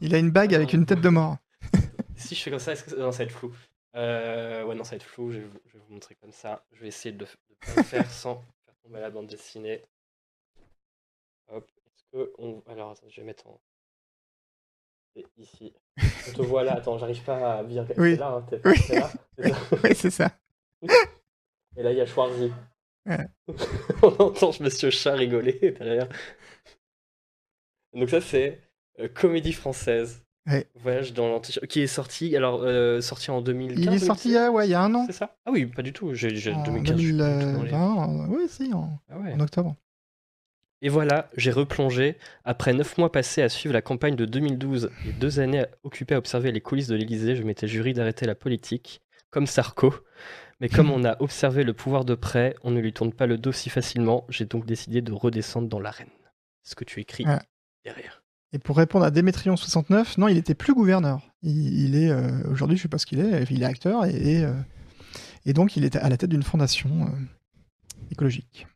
[0.01, 1.37] Il a une bague avec une tête de mort.
[2.15, 3.55] si je fais comme ça, est-ce que non, ça va être flou
[3.95, 4.63] euh...
[4.63, 5.31] Ouais, non, ça va être flou.
[5.31, 6.65] Je vais, vous, montrer comme ça.
[6.71, 7.27] Je vais essayer de,
[7.75, 9.83] le faire sans faire tomber la bande dessinée.
[11.49, 11.69] Hop.
[11.85, 12.63] Est-ce que on.
[12.65, 13.61] Alors, attends, je vais mettre en.
[15.37, 15.71] ici.
[16.29, 16.77] On te voit là.
[16.77, 17.93] Attends, j'arrive pas à virer.
[17.99, 18.17] Oui.
[18.17, 19.11] là, hein,
[19.83, 20.31] oui, c'est ça.
[20.81, 22.51] Et là, il y a Schwarzy.
[24.03, 26.09] On entend Monsieur Chat rigoler derrière.
[27.93, 28.61] Donc ça c'est
[28.99, 30.23] euh, comédie française.
[30.75, 31.67] Voyage dans l'antichambre.
[31.67, 34.81] Qui est sorti, alors euh, sorti en 2015 Il est sorti ouais, il y a
[34.81, 35.03] un an.
[35.05, 35.35] C'est ça?
[35.45, 36.13] Ah oui, pas du tout.
[36.13, 36.95] J'ai, 2015.
[36.95, 39.75] 2020, oui, si, en, ah en octobre.
[40.81, 42.17] Et voilà, j'ai replongé.
[42.45, 46.19] Après neuf mois passés à suivre la campagne de 2012 et deux années occupées à
[46.19, 49.93] observer les coulisses de l'Élysée, je m'étais juré d'arrêter la politique, comme Sarko.
[50.59, 53.37] Mais comme on a observé le pouvoir de près, on ne lui tourne pas le
[53.37, 54.25] dos si facilement.
[54.29, 56.09] J'ai donc décidé de redescendre dans l'arène.
[56.63, 57.25] Ce que tu écris
[57.85, 58.23] derrière.
[58.53, 61.21] Et pour répondre à Démétrion 69, non, il n'était plus gouverneur.
[61.41, 63.43] Il, est euh, aujourd'hui, je sais pas ce qu'il est.
[63.49, 64.53] Il est acteur et, euh,
[65.45, 68.67] et, donc il est à la tête d'une fondation euh, écologique.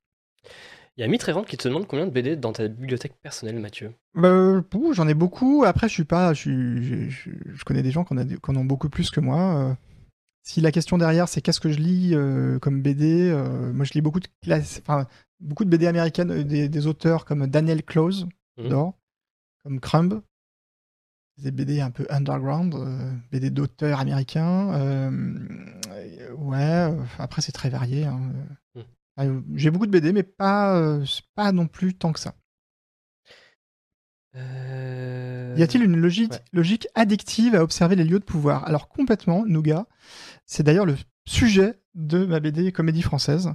[0.97, 3.93] Il y a Mitrevante qui te demande combien de BD dans ta bibliothèque personnelle, Mathieu?
[4.13, 4.61] Bah,
[4.91, 5.63] J'en ai beaucoup.
[5.65, 9.09] Après, je suis pas, je, je, connais des gens qui en, en, ont beaucoup plus
[9.09, 9.77] que moi.
[10.43, 13.93] Si la question derrière, c'est qu'est-ce que je lis euh, comme BD, euh, moi je
[13.93, 15.07] lis beaucoup de enfin,
[15.39, 18.27] beaucoup de BD américaines, euh, des, auteurs comme Daniel Close,
[18.57, 18.69] mmh.
[19.63, 20.21] comme Crumb,
[21.37, 22.75] des BD un peu underground,
[23.31, 25.11] BD d'auteurs américains.
[26.37, 28.05] ouais, après c'est très varié.
[28.05, 28.19] Hein,
[28.75, 29.41] mmh.
[29.55, 30.99] J'ai beaucoup de BD, mais pas,
[31.35, 32.33] pas non plus tant que ça.
[34.33, 38.65] Y a-t-il une logique, logique addictive à observer les lieux de pouvoir?
[38.65, 39.85] Alors complètement, Nougat.
[40.45, 40.95] C'est d'ailleurs le
[41.25, 43.53] sujet de ma BD Comédie française.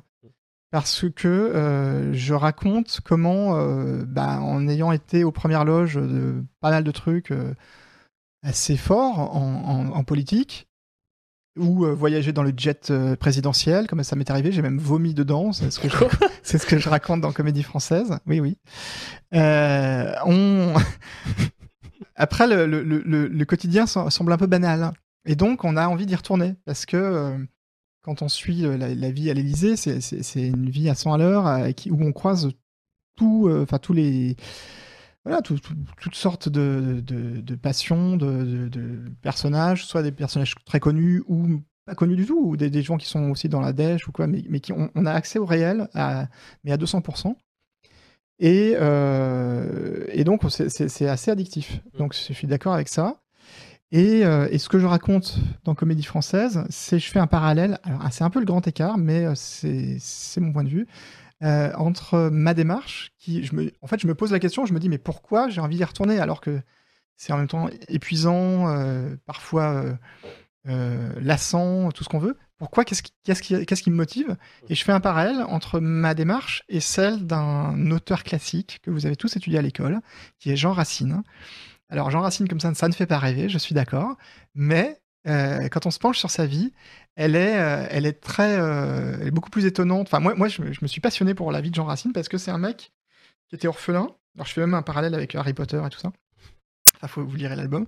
[0.71, 6.45] Parce que euh, je raconte comment, euh, bah, en ayant été aux premières loges de
[6.61, 7.55] pas mal de trucs euh,
[8.43, 10.69] assez forts en, politique,
[11.59, 15.71] ou voyager dans le jet présidentiel, comme ça m'est arrivé, j'ai même vomi dedans, c'est
[15.71, 15.97] ce, que je,
[16.43, 18.19] ce que je raconte dans Comédie française.
[18.27, 18.59] Oui, oui.
[19.33, 20.75] on...
[22.17, 24.93] Après, le, le, le, quotidien semble un peu banal.
[25.27, 27.39] Et donc, on a envie d'y retourner parce que euh,
[28.03, 31.47] quand on suit euh, la, vie à l'Élysée, c'est une vie à 100 à l'heure
[31.47, 32.51] euh, où on croise
[33.17, 34.37] tout, enfin tous les
[35.25, 38.71] voilà, toutes sortes de, de, de passions, de,
[39.23, 43.09] personnages, soit des personnages très connus ou pas connus du tout, ou des, gens qui
[43.09, 45.47] sont aussi dans la dèche ou quoi, mais, mais qui ont, on a accès au
[45.47, 46.29] réel, à,
[46.63, 47.35] mais à 200%.
[48.39, 48.75] Et,
[50.13, 51.81] et donc, c'est assez addictif.
[51.95, 51.99] Mmh.
[51.99, 53.21] Donc, je suis d'accord avec ça.
[53.93, 57.79] Et, et, ce que je raconte dans Comédie française, c'est je fais un parallèle.
[57.85, 60.87] Alors, c'est un peu le grand écart, mais c'est mon point de vue.
[61.43, 63.13] Euh, entre ma démarche,
[63.83, 65.85] en fait, je me pose la question, je me dis, mais pourquoi j'ai envie d'y
[65.85, 66.63] retourner alors que
[67.17, 69.85] c'est en même temps épuisant, euh, parfois
[70.67, 72.39] euh, lassant, tout ce qu'on veut.
[72.59, 73.03] Pourquoi qu'est-ce
[73.43, 74.37] qui me motive?
[74.71, 79.05] Et je fais un parallèle entre ma démarche et celle d'un auteur classique que vous
[79.05, 80.01] avez tous étudié à l'école,
[80.39, 81.23] qui est Jean Racine.
[81.89, 84.17] Alors Jean Racine comme ça, ça ne fait pas rêver, je suis d'accord,
[84.55, 86.73] mais euh, quand on se penche sur sa vie,
[87.17, 90.07] elle est, euh, très, euh, elle est beaucoup plus étonnante.
[90.07, 92.51] Enfin, moi, je, me suis passionné pour la vie de Jean Racine parce que c'est
[92.51, 92.93] un mec
[93.49, 94.09] qui était orphelin.
[94.37, 96.13] Alors, je fais même un parallèle avec Harry Potter et tout ça.
[96.97, 97.87] Enfin, faut, vous lirez l'album.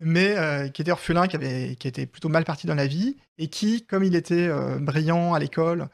[0.00, 3.48] Mais qui était orphelin, qui, avait, qui était plutôt mal parti dans la vie et
[3.48, 4.48] qui, comme il était
[4.78, 5.88] brillant à l'école,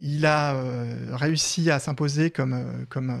[0.00, 0.54] il a
[1.16, 3.18] réussi à s'imposer comme, comme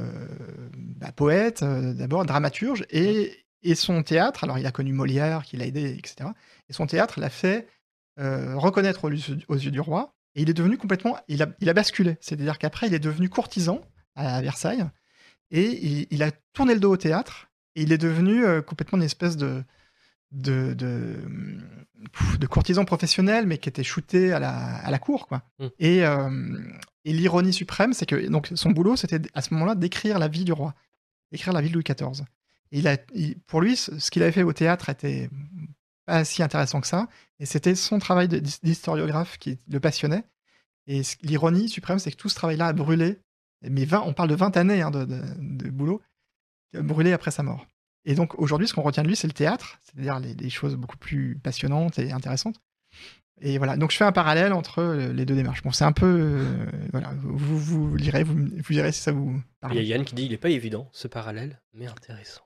[0.76, 5.66] bah, poète, d'abord dramaturge, et, et son théâtre, alors il a connu Molière, qui l'a
[5.66, 6.30] aidé, etc.
[6.68, 7.68] Et son théâtre l'a fait
[8.18, 10.14] euh, reconnaître aux, yeux du roi.
[10.34, 11.18] Et il est devenu complètement.
[11.28, 12.16] Il a, il a basculé.
[12.20, 13.80] C'est-à-dire qu'après, il est devenu courtisan
[14.14, 14.84] à Versailles.
[15.50, 17.48] Et il, a tourné le dos au théâtre.
[17.76, 19.62] Et il est devenu euh, complètement une espèce de,
[20.30, 25.28] de, de, courtisan professionnel, mais qui était shooté à la, à la cour.
[25.28, 25.42] Quoi.
[25.58, 25.66] Mmh.
[25.78, 26.58] Et, euh,
[27.04, 30.44] et l'ironie suprême, c'est que donc, son boulot, c'était à ce moment-là d'écrire la vie
[30.44, 30.74] du roi,
[31.32, 32.24] écrire la vie de Louis XIV.
[33.46, 35.28] Pour lui, ce qu'il avait fait au théâtre était
[36.06, 37.08] pas si intéressant que ça.
[37.38, 40.24] Et c'était son travail d'historiographe qui le passionnait.
[40.86, 43.18] Et l'ironie suprême, c'est que tout ce travail-là a brûlé.
[43.62, 46.02] Mais 20, on parle de 20 années hein, de, de, boulot,
[46.70, 47.66] qui a brûlé après sa mort.
[48.04, 50.96] Et donc aujourd'hui, ce qu'on retient de lui, c'est le théâtre, c'est-à-dire les, choses beaucoup
[50.96, 52.60] plus passionnantes et intéressantes.
[53.40, 54.82] Et voilà, donc je fais un parallèle entre
[55.12, 55.62] les deux démarches.
[55.62, 56.06] Bon, c'est un peu.
[56.06, 59.74] Euh, voilà, vous, vous, lirez, vous, vous direz si ça vous parle.
[59.74, 62.42] Il y a Yann qui dit il n'est pas évident ce parallèle, mais intéressant.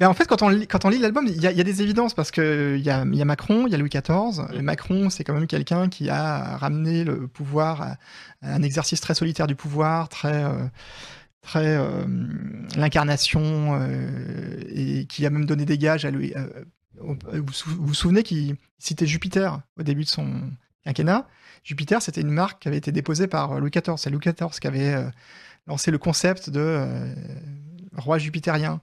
[0.00, 2.14] Ben, en fait, quand on lit, quand on lit l'album, il y, a des évidences
[2.14, 4.40] parce que il y a, y a, Macron, il y a Louis XIV.
[4.50, 4.62] Mm.
[4.62, 7.96] Macron, c'est quand même quelqu'un qui a ramené le pouvoir à,
[8.40, 10.64] un exercice très solitaire du pouvoir, très euh,
[11.42, 12.06] très euh,
[12.76, 16.32] l'incarnation euh, et qui a même donné des gages à Louis.
[16.98, 20.50] vous, vous souvenez qu'il citait Jupiter au début de son
[20.84, 21.28] quinquennat?
[21.62, 23.96] Jupiter, c'était une marque qui avait été déposée par Louis XIV.
[23.98, 24.94] C'est Louis XIV qui avait
[25.66, 26.86] lancé le concept de
[27.98, 28.80] roi jupitérien.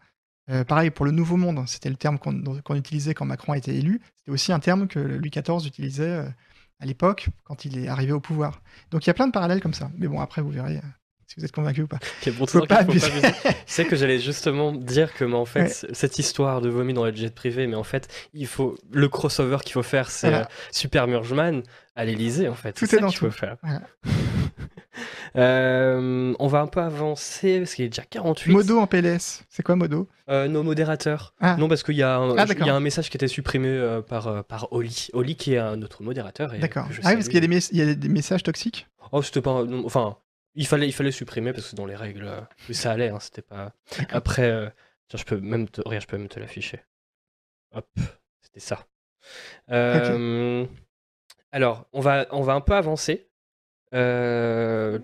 [0.50, 3.76] Euh, pareil pour le Nouveau Monde, c'était le terme qu'on utilisait quand Macron a été
[3.76, 4.02] élu.
[4.16, 6.30] C'était aussi un terme que Louis XIV utilisait euh,
[6.80, 8.62] à l'époque quand il est arrivé au pouvoir.
[8.92, 9.92] Donc il y a plein de parallèles comme ça.
[9.98, 10.82] Mais bon, après vous verrez euh,
[11.28, 12.00] si vous êtes convaincu ou pas.
[13.66, 17.14] C'est que j'allais justement dire que mais en fait cette histoire de vomi dans la
[17.14, 20.34] jet privée, mais en fait il faut le crossover qu'il faut faire, c'est
[20.72, 21.64] Super Murgeman
[21.96, 22.74] à l'Elysée en fait.
[22.74, 23.58] Tout est, dans qu'il faut faire.
[25.36, 28.52] Euh, on va un peu avancer parce qu'il est déjà 48.
[28.52, 30.08] Modo en PLS, c'est quoi Modo?
[30.28, 31.36] Euh, Nos modérateurs.
[31.40, 31.56] Ah.
[31.58, 34.02] Non, parce qu'il y, a un, ah, y a un message qui était supprimé euh,
[34.02, 35.10] par, par Oli.
[35.14, 36.52] Oli qui est un autre modérateur.
[36.60, 36.88] D'accord.
[37.04, 38.88] Ah oui, parce qu'il y, a des messages toxiques?
[39.12, 39.64] Oh, c'était pas.
[39.86, 40.18] Enfin,
[40.56, 42.32] il fallait, il fallait supprimer parce que dans les règles,
[42.72, 43.10] ça allait.
[43.10, 43.74] Hein, c'était pas.
[44.10, 44.74] Après,
[45.14, 45.82] je peux même te...
[45.88, 46.84] je peux même te l'afficher.
[47.72, 47.88] Hop,
[48.42, 48.88] c'était ça.
[51.52, 53.27] Alors, on va, on va un peu avancer.
[53.94, 55.00] Euh,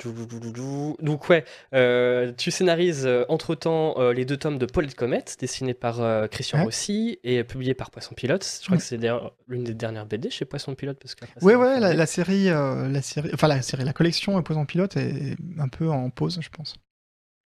[1.02, 6.30] donc ouais, euh, tu scénarises euh, entre-temps les deux tomes de Paulette Comet, dessinés par
[6.30, 8.46] Christian Rossi et publié par Poisson Pilote.
[8.62, 9.00] Je crois que c'est
[9.48, 13.30] l'une des dernières BD chez Poisson Pilote parce que ouais ouais la, série, la série,
[13.34, 16.76] enfin la série, la collection Poisson Pilote est un peu en pause, je pense.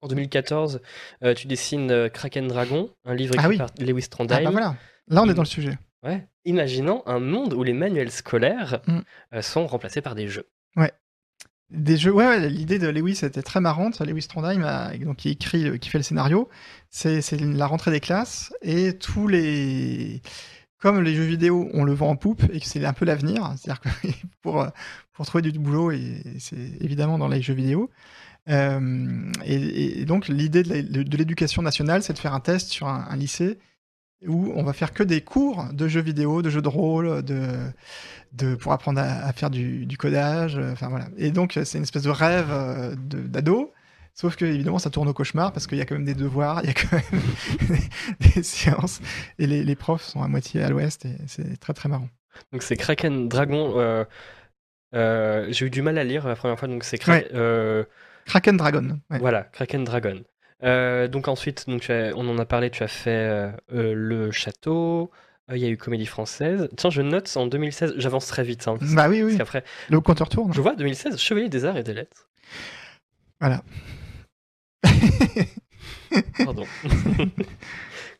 [0.02, 0.80] En 2014,
[1.36, 4.38] tu dessines Kraken Dragon, un livre ah écrit par Lewis Trondheim.
[4.40, 4.76] Ah bah voilà,
[5.08, 5.78] là on est dans le sujet.
[6.02, 6.26] Ouais.
[6.44, 9.40] Imaginons un monde où les manuels scolaires mm.
[9.40, 10.48] sont remplacés par des jeux.
[10.76, 10.90] Ouais.
[11.72, 14.00] Des jeux, ouais, l'idée de Lewis était très marrante.
[14.00, 16.48] Lewis Trondheim, a, donc, qui écrit, qui fait le scénario,
[16.90, 20.20] c'est la rentrée des classes et tous les.
[20.78, 23.54] Comme les jeux vidéo, on le vend en poupe et que c'est un peu l'avenir,
[23.56, 24.08] c'est-à-dire que
[24.42, 24.66] pour,
[25.12, 27.88] pour trouver du boulot, et c'est évidemment dans les jeux vidéo.
[28.48, 33.58] Euh, et, donc l'idée de l'éducation nationale, c'est de faire un test sur un lycée
[34.26, 37.46] où on va faire que des cours de jeux vidéo, de jeux de rôle, de,
[38.32, 40.56] de pour apprendre à, faire du, codage.
[40.56, 41.06] Euh, enfin voilà.
[41.16, 43.72] Et donc c'est une espèce de rêve euh, d'ado.
[44.14, 46.60] Sauf que évidemment ça tourne au cauchemar parce qu'il y a quand même des devoirs,
[46.62, 47.80] il y a quand même
[48.34, 49.00] des séances
[49.38, 52.08] et les, profs sont à moitié à l'ouest et c'est très très marrant.
[52.52, 54.04] Donc c'est Kraken Dragon.
[54.94, 59.00] Euh, j'ai eu du mal à lire la première fois donc c'est Kraken Dragon.
[59.08, 60.22] Voilà Kraken Dragon.
[60.64, 65.10] Euh, donc ensuite, donc on en a parlé, tu as fait euh, euh, le château,
[65.50, 66.68] il y a eu Comédie Française.
[66.76, 68.68] Tiens, je note en 2016, j'avance très vite.
[68.68, 69.38] Hein, bah oui, oui.
[69.40, 70.52] Après, le compteur tourne.
[70.52, 72.28] Je vois 2016, Chevalier des Arts et des Lettres.
[73.40, 73.62] Voilà.
[76.44, 76.64] Pardon.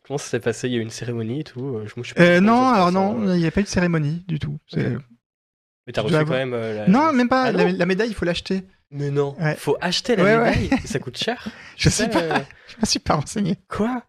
[0.04, 0.68] Comment ça s'est passé?
[0.68, 3.50] Il y a eu une cérémonie et tout je, Non, alors non, il n'y a
[3.52, 4.58] pas eu de cérémonie du tout.
[4.74, 6.52] Mais t'as reçu quand même.
[6.52, 6.88] la...
[6.88, 7.44] Non, même pas.
[7.44, 8.62] Ah la, médaille, il faut l'acheter.
[8.92, 9.34] Mais non.
[9.40, 10.70] il Faut acheter la médaille.
[10.84, 11.48] Ça coûte cher.
[11.76, 12.44] je sais pas.
[12.68, 13.56] Je me suis pas renseigné.
[13.68, 14.04] Quoi?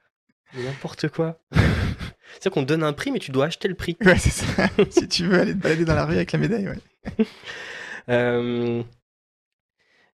[0.56, 1.40] N'importe quoi.
[1.54, 3.96] C'est-à-dire qu'on te donne un prix, mais tu dois acheter le prix.
[4.04, 4.68] Ouais, c'est ça.
[4.90, 7.26] si tu veux aller te balader dans la rue avec la médaille, ouais.
[8.10, 8.84] Euh,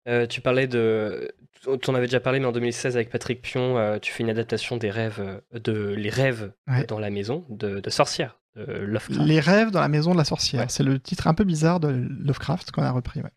[0.08, 1.32] euh, tu parlais de.
[1.62, 4.30] Tu en avais déjà parlé, mais en 2016, avec Patrick Pion, euh, tu fais une
[4.30, 6.52] adaptation des rêves, de Les rêves
[6.88, 9.28] dans la maison de, de Sorcière, de Lovecraft.
[9.28, 10.70] Les rêves dans la maison de la sorcière.
[10.70, 13.22] C'est le titre un peu bizarre de Lovecraft qu'on a repris.
[13.22, 13.32] Ouais.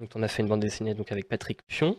[0.00, 1.96] Donc, on a fait une bande dessinée donc, avec Patrick Pion.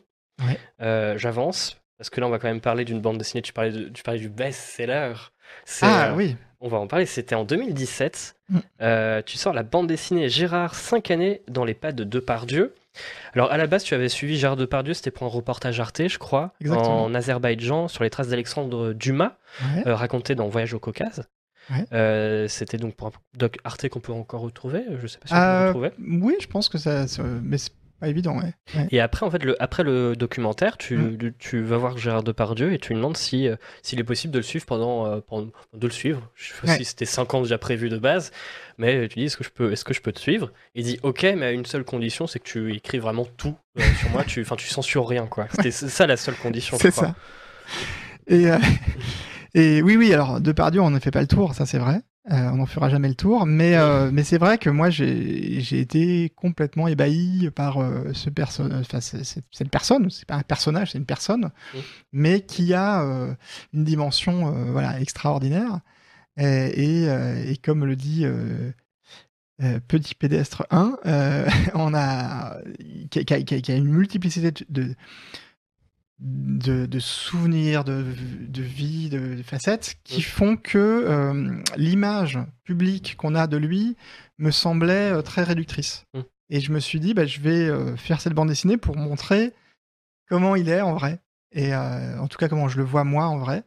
[0.79, 1.77] J'avance.
[1.97, 3.41] Parce que là, on va quand même parler d'une bande dessinée.
[3.41, 5.13] Tu parlais, tu parlais du best-seller.
[5.81, 6.35] Ah oui.
[6.59, 7.05] On va en parler.
[7.05, 8.35] C'était en 2017.
[8.49, 8.57] Mm.
[8.81, 12.75] Euh, tu sors la bande dessinée Gérard 5 années dans les pas de Depardieu.
[13.33, 16.17] Alors à la base, tu avais suivi Gérard Depardieu, c'était pour un reportage Arte, je
[16.17, 19.33] crois, en Azerbaïdjan sur les traces d'Alexandre Dumas,
[19.85, 21.27] euh, raconté dans Voyage au Caucase.
[21.91, 24.83] Euh, c'était donc pour un doc Arte qu'on peut encore retrouver.
[24.99, 25.91] Je sais pas si on peut le retrouver.
[26.25, 27.05] Oui, je pense que ça,
[27.43, 27.57] mais
[27.99, 28.53] pas évident, ouais.
[28.91, 31.31] Et après, en fait, le, après le documentaire, tu, mm.
[31.39, 34.39] tu vas voir Gérard Depardieu et tu lui demandes si, euh, s'il est possible de
[34.39, 36.29] le suivre pendant, euh, pendant de le suivre.
[36.35, 38.31] Je sais pas si c'était 5 ans déjà prévu de base,
[38.77, 40.51] mais tu dis est-ce que je peux, est-ce que je peux te suivre?
[40.75, 43.83] Il dit ok, mais à une seule condition, c'est que tu écris vraiment tout euh,
[43.99, 44.23] sur moi.
[44.23, 45.47] Tu, enfin, tu censures rien, quoi.
[45.51, 46.77] C'était ça la seule condition.
[46.79, 47.15] C'est ça.
[48.27, 48.45] Et,
[49.55, 50.13] et oui, oui.
[50.13, 52.01] Alors Depardieu, on ne fait pas le tour, ça c'est vrai.
[52.29, 55.79] Euh, on n'en fera jamais le tour, mais, euh, mais c'est vrai que moi j'ai
[55.79, 60.97] été complètement ébahi par euh, ce personne, enfin, cette personne, c'est pas un personnage, c'est
[60.97, 61.51] une personne,
[62.11, 63.01] mais qui a
[63.73, 65.79] une dimension voilà extraordinaire.
[66.37, 68.25] Et, et, comme le dit
[69.87, 70.97] Petit Pédestre 1,
[71.75, 72.57] on a
[73.09, 74.95] qui, a, une multiplicité de, de,
[76.99, 78.05] souvenirs, de,
[78.47, 83.95] de, vie, de, facettes, qui font que euh, l'image publique qu'on a de lui
[84.37, 86.05] me semblait euh, très réductrice.
[86.13, 86.19] Mm.
[86.49, 89.53] Et je me suis dit, bah, je vais euh, faire cette bande dessinée pour montrer
[90.29, 91.19] comment il est en vrai.
[91.53, 93.63] Et en tout cas, comment je le vois moi en vrai.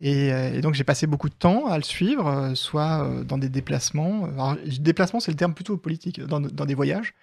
[0.00, 4.26] Et, donc j'ai passé beaucoup de temps à le suivre, soit dans des déplacements.
[4.26, 7.14] Alors, déplacement, c'est le terme plutôt politique, dans, des voyages.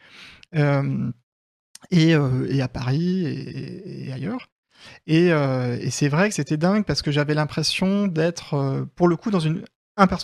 [0.53, 0.59] Et,
[1.91, 4.49] et, à Paris et ailleurs.
[5.09, 9.15] Euh, et, c'est vrai que c'était dingue parce que j'avais l'impression d'être, euh, pour le
[9.15, 9.63] coup, dans une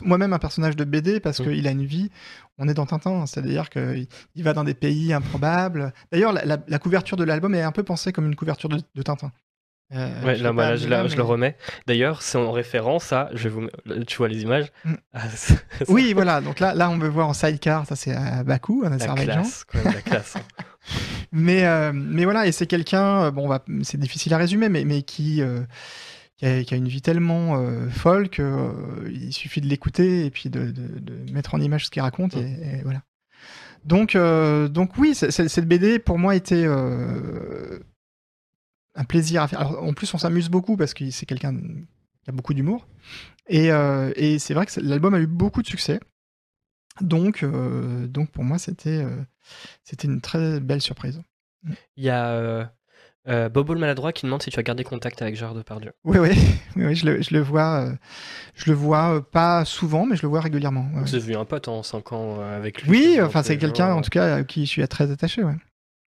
[0.02, 2.10] moi-même un personnage de BD parce qu'il a une vie.
[2.58, 4.08] On est dans Tintin, c'est-à-dire qu'il
[4.38, 5.94] va dans des pays improbables.
[6.12, 9.32] D'ailleurs, la, couverture de l'album est un peu pensée comme une couverture de, Tintin.
[9.92, 11.56] Euh, ouais, là, je, le remets.
[11.88, 13.68] D'ailleurs, c'est en référence à, je vous,
[14.06, 14.68] tu vois les images.
[14.86, 14.94] Mmh.
[15.14, 15.24] Ah,
[15.88, 16.42] oui, voilà.
[16.42, 17.86] Donc là, là, on me voit en sidecar.
[17.88, 19.44] Ça, c'est à Bakou, en Azerbaïdjan.
[19.84, 20.42] La classe, hein.
[21.32, 23.50] mais, euh, mais voilà, et c'est quelqu'un, euh, bon,
[23.84, 25.62] c'est difficile à résumer, mais, mais qui, euh,
[26.38, 31.56] qui, a, une vie tellement folle qu'il suffit de l'écouter et puis de, de, mettre
[31.56, 33.02] en image ce qu'il raconte, et, voilà.
[33.86, 36.68] Donc, donc oui, cette BD pour moi était
[38.96, 39.62] un plaisir à faire.
[39.62, 42.88] Alors, en plus, on s'amuse beaucoup parce que c'est quelqu'un qui a beaucoup d'humour.
[43.48, 43.68] Et,
[44.16, 46.00] et c'est vrai que l'album a eu beaucoup de succès.
[47.02, 49.06] Donc, donc pour moi, c'était
[49.84, 51.22] c'était une très belle surprise.
[51.98, 52.66] Il y a euh,
[53.28, 55.92] euh, Bobo le maladroit qui demande si tu as gardé contact avec Gérard Depardieu.
[56.04, 56.32] Oui, oui,
[56.76, 57.94] oui, je, le, je le vois, euh,
[58.56, 60.90] je le vois pas souvent, mais je le vois régulièrement.
[60.94, 64.02] Vous avez vu un pote en 5 ans avec lui Oui, enfin c'est quelqu'un en
[64.02, 65.44] tout cas à qui je suis très attaché.
[65.44, 65.56] Ouais.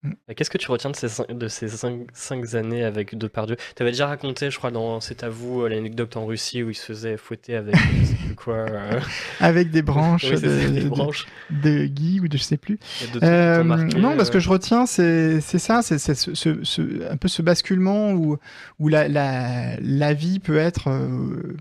[0.04, 0.12] Mm.
[0.36, 3.56] Qu'est-ce que tu retiens de ces, de ces cinq, années avec Depardieu?
[3.76, 6.70] Tu avais déjà raconté, je crois, dans C'est à vous, euh, l'anecdote en Russie où
[6.70, 7.76] il se faisait fouetter avec
[8.36, 9.00] quoi euh.
[9.40, 11.26] Avec des branches, de, des branches.
[11.50, 12.80] De, Guy ou de je sais plus.
[13.24, 18.38] Euh, non, parce que je retiens, c'est ça, c'est ce, un peu ce basculement où,
[18.80, 20.90] où la, la, la vie peut être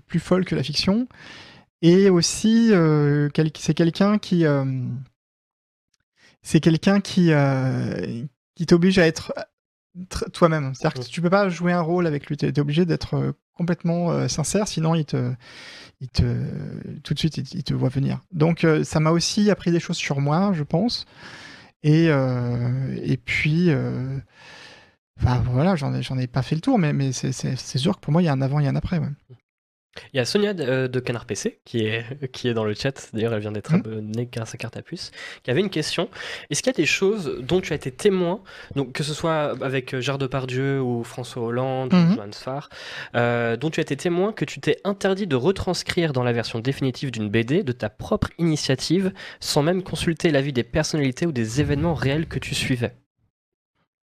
[0.07, 1.07] plus folle que la fiction.
[1.81, 2.71] Et aussi,
[3.55, 4.45] c'est quelqu'un qui
[6.47, 7.31] c'est quelqu'un qui,
[8.55, 9.33] qui t'oblige à être
[10.33, 10.73] toi-même.
[10.73, 13.31] C'est-à-dire que tu peux pas jouer un rôle avec lui, tu es, obligé d'être euh,
[13.53, 15.33] complètement euh, sincère, sinon il te,
[15.99, 16.23] il te,
[17.03, 18.21] tout de suite il, te voit venir.
[18.31, 21.05] Donc euh, ça m'a aussi appris des choses sur moi, je pense.
[21.83, 23.69] Et, et puis,
[25.19, 28.11] enfin voilà, j'en ai, ai pas fait le tour, mais, mais c'est sûr que pour
[28.11, 28.99] moi il y a un avant et un après.
[30.13, 32.73] Il y a Sonia de, euh, de Canard PC qui est, qui est dans le
[32.73, 33.79] chat, d'ailleurs elle vient d'être Mhm.
[33.79, 35.11] abonnée grâce à carte à puce,
[35.43, 36.09] qui avait une question.
[36.49, 38.41] Est-ce qu'il y a des choses dont tu as été témoin,
[38.75, 42.69] donc que ce soit avec euh, Gérard Depardieu ou François Hollande ou Johan Sfar,
[43.15, 46.59] euh, dont tu as été témoin que tu t'es interdit de retranscrire dans la version
[46.59, 51.61] définitive d'une BD de ta propre initiative sans même consulter l'avis des personnalités ou des
[51.61, 52.93] événements réels que tu suivais?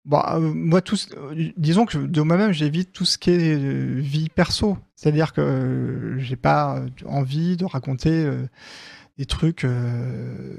[0.09, 4.01] Bon, euh, moi, tout, euh, disons que de moi-même, j'évite tout ce qui est euh,
[4.01, 4.79] vie perso.
[4.97, 8.29] C'est-à-dire que j'ai pas envie de raconter
[9.17, 9.65] des trucs,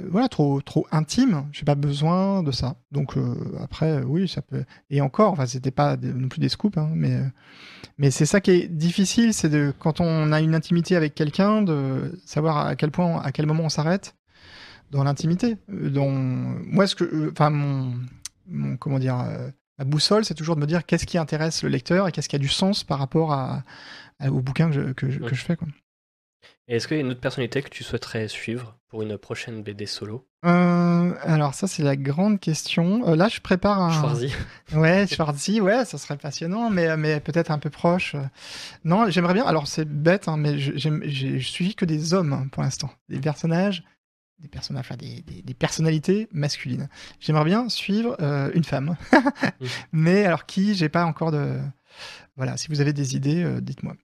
[0.09, 1.45] voilà, trop, trop intimes.
[1.51, 2.77] J'ai pas besoin de ça.
[2.93, 3.15] Donc
[3.61, 4.63] après, oui, ça peut.
[4.89, 7.19] Et encore, enfin, c'était pas non plus des scoops, hein, mais
[7.97, 11.61] mais c'est ça qui est difficile, c'est de quand on a une intimité avec quelqu'un,
[11.61, 14.15] de savoir à quel point, à quel moment on s'arrête
[14.91, 15.57] dans l'intimité.
[15.67, 17.93] Dans moi, ce que, enfin, mon,
[18.49, 21.69] mon- comment dire, euh, ma boussole, c'est toujours de me dire qu'est-ce qui intéresse le
[21.69, 23.63] lecteur et qu'est-ce qui a du sens par rapport à,
[24.19, 25.29] à- au bouquin que je, que je, que Ouais.
[25.33, 25.55] je fais.
[25.55, 25.67] Quoi.
[26.67, 29.63] Et est-ce qu'il y a une autre personnalité que tu souhaiterais suivre pour une prochaine
[29.63, 30.27] BD solo?
[30.45, 33.07] Euh, alors ça, c'est la grande question.
[33.09, 33.91] Euh, là, je prépare un.
[33.91, 34.31] Schwarzy
[34.73, 38.15] Ouais, Schwarzy, ouais, ça serait passionnant, mais, mais peut-être un peu proche.
[38.85, 39.45] Non, j'aimerais bien.
[39.45, 42.91] Alors, c'est bête, hein, mais j'ai suivi que des hommes hein, pour l'instant.
[43.09, 43.83] Des personnages,
[44.41, 46.87] des personnages, enfin, des, des- des personnalités masculines.
[47.19, 48.95] J'aimerais bien suivre euh, une femme.
[49.91, 51.57] mais alors, qui J'ai pas encore de.
[52.37, 53.95] Voilà, si vous avez des idées, euh, dites-moi.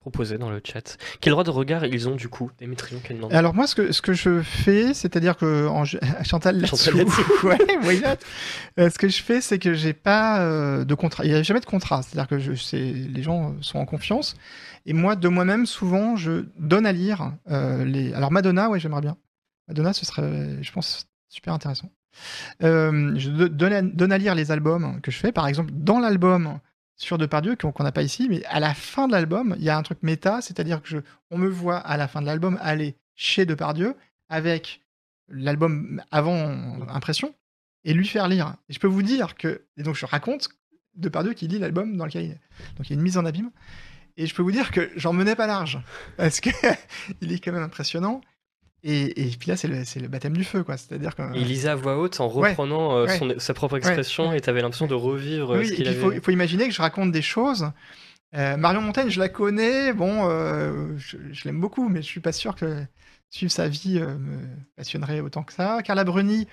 [0.00, 0.98] proposé dans le chat.
[1.20, 3.00] Quel droit de regard ils ont du coup Démétrion,
[3.30, 5.84] Alors moi, ce que, ce que je fais, c'est-à-dire que en,
[6.24, 7.06] Chantal Chantal
[7.44, 8.16] ouais, why not?
[8.78, 11.24] Euh, ce que je fais, c'est que j'ai pas euh, de contrat.
[11.24, 12.02] Il n'y a jamais de contrat.
[12.02, 14.36] C'est-à-dire que je, c'est- les gens sont en confiance.
[14.84, 18.12] Et moi, de moi-même, souvent, je donne à lire les.
[18.12, 19.16] Alors Madonna, ouais, j'aimerais bien.
[19.68, 21.90] Madonna, ce serait, je pense, super intéressant.
[22.62, 25.32] Euh, je do- donne à, lire les albums que je fais.
[25.32, 26.60] Par exemple, dans l'album
[26.96, 29.76] sur Depardieu, qu'on n'a pas ici, mais à la fin de l'album, il y a
[29.76, 30.98] un truc méta, c'est-à-dire que je,
[31.30, 33.94] on me voit à la fin de l'album aller chez Depardieu
[34.28, 34.82] avec
[35.28, 37.34] l'album avant impression
[37.84, 38.56] et lui faire lire.
[38.68, 40.48] Et je peux vous dire que, et donc je raconte
[40.94, 42.40] Depardieu qui lit l'album dans lequel il est.
[42.76, 43.50] Donc il y a une mise en abîme.
[44.16, 45.78] Et je peux vous dire que j'en menais pas large
[46.16, 46.48] parce que
[47.20, 48.22] il est quand même impressionnant.
[48.88, 50.76] Et, et puis là, c'est le, baptême du feu, quoi.
[50.76, 51.22] C'est-à-dire que.
[51.34, 53.18] Il lisait à voix haute en Ouais, reprenant euh, ouais.
[53.18, 55.98] son- sa propre expression et t'avais l'impression de revivre euh, Oui, ce qu'il avait.
[55.98, 57.70] faut, il faut imaginer que je raconte des choses.
[58.36, 62.20] Euh, Marion Montaigne, je la connais, bon, euh, je, je l'aime beaucoup, mais je suis
[62.20, 62.84] pas sûr que
[63.28, 64.38] suivre sa vie euh, me
[64.76, 65.80] passionnerait autant que ça.
[65.82, 66.46] Carla Bruni,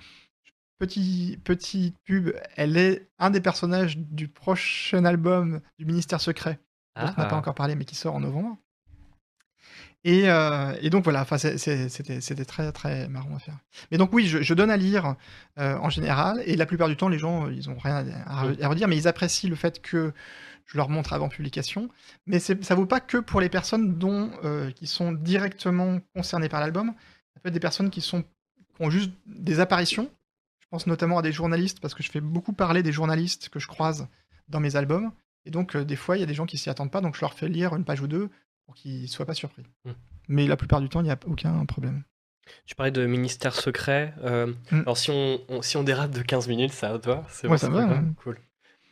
[0.79, 6.59] petit, petite pub, elle est un des personnages du prochain album du Ministère Secret,
[6.95, 7.35] dont on n'a pas Ah.
[7.37, 8.57] encore parlé, mais qui sort en novembre.
[10.05, 13.57] Et, euh, et donc voilà, enfin, c'était très très marrant à faire.
[13.89, 15.15] Mais donc oui, je, je donne à lire
[15.59, 18.41] euh, en général, et la plupart du temps, les gens, euh, ils ont rien à,
[18.41, 20.11] à re- à redire, mais ils apprécient le fait que
[20.65, 21.89] je leur montre avant publication.
[22.25, 26.59] Mais ça vaut pas que pour les personnes dont, euh, qui sont directement concernées par
[26.59, 26.93] l'album.
[27.33, 30.09] Ça peut être des personnes qui, sont, qui ont juste des apparitions.
[30.59, 33.59] Je pense notamment à des journalistes, parce que je fais beaucoup parler des journalistes que
[33.59, 34.07] je croise
[34.49, 35.11] dans mes albums.
[35.45, 37.15] Et donc, euh, des fois, il y a des gens qui s'y attendent pas, donc
[37.15, 38.29] je leur fais lire une page ou deux
[38.65, 39.63] pour qu'ils soient pas surpris.
[39.85, 39.91] Mm.
[40.29, 42.03] Mais la plupart du temps, il n'y a aucun problème.
[42.65, 44.13] Tu parlais de ministère secret.
[44.23, 44.79] euh, Mm.
[44.81, 47.57] Alors si on, on- si on dérape de 15 minutes, ça va C'est Ouais, bon,
[47.57, 48.37] ça va, grave Cool.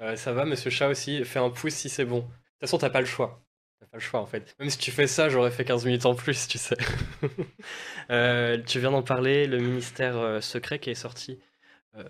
[0.02, 1.24] Euh, ça va, monsieur chat aussi.
[1.26, 2.20] Fais un pouce si c'est bon.
[2.20, 2.32] De toute
[2.62, 3.44] façon, t'as pas le choix.
[3.80, 4.56] T'as pas le choix en fait.
[4.60, 6.78] Même si tu fais ça, j'aurais fait 15 minutes en plus, tu sais.
[8.10, 11.40] Euh, tu viens d'en parler, le ministère secret qui est sorti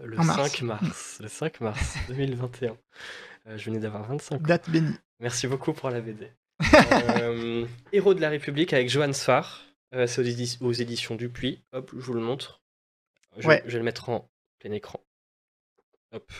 [0.04, 0.52] le En mars.
[0.52, 1.20] 5 mars.
[1.22, 2.76] Le 5 mars 2021.
[3.48, 4.40] Euh, je venais d'avoir 25 ans.
[4.42, 4.96] Date bénie.
[5.20, 6.32] Merci beaucoup pour la BD.
[7.22, 9.62] Euh, Héros de la République avec Johan Sfar.
[9.94, 11.62] Euh, c'est aux, édi- aux éditions Dupuis.
[11.74, 12.62] Hop, je vous le montre.
[13.38, 13.62] Je, Ouais.
[13.66, 14.30] je vais le mettre en
[14.60, 15.00] plein écran.
[16.14, 16.32] Hop.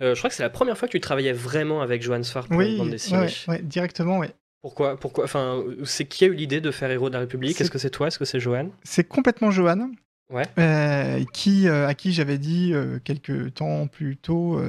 [0.00, 2.46] Euh, je crois que c'est la première fois que tu travaillais vraiment avec Johan Sfar
[2.48, 3.26] pour une Oui, bande ouais, dessinée.
[3.48, 4.26] ouais, directement, oui.
[4.62, 7.58] Pourquoi, pourquoi Enfin, c'est qui a eu l'idée de faire Héros de la République?
[7.60, 8.08] Est-ce que c'est toi?
[8.08, 8.70] Est-ce que c'est Johan?
[8.82, 9.90] C'est complètement Johan.
[10.30, 10.44] Ouais.
[10.58, 14.60] euh, qui, euh, à qui j'avais dit euh, quelques temps plus tôt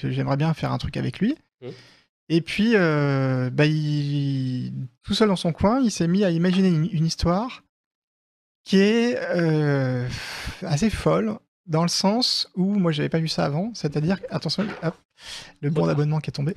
[0.00, 1.34] que j'aimerais bien faire un truc avec lui.
[1.62, 1.72] Mhm.
[2.28, 4.72] Et puis, euh, bah, il,
[5.02, 7.62] tout seul dans son coin, il s'est mis à imaginer une, une histoire
[8.64, 10.06] qui est euh,
[10.62, 13.72] assez folle, dans le sens où moi, j'avais pas vu ça avant.
[13.74, 14.94] C'est-à-dire, attention, hop,
[15.62, 16.54] le bon d'abonnement qui est tombé.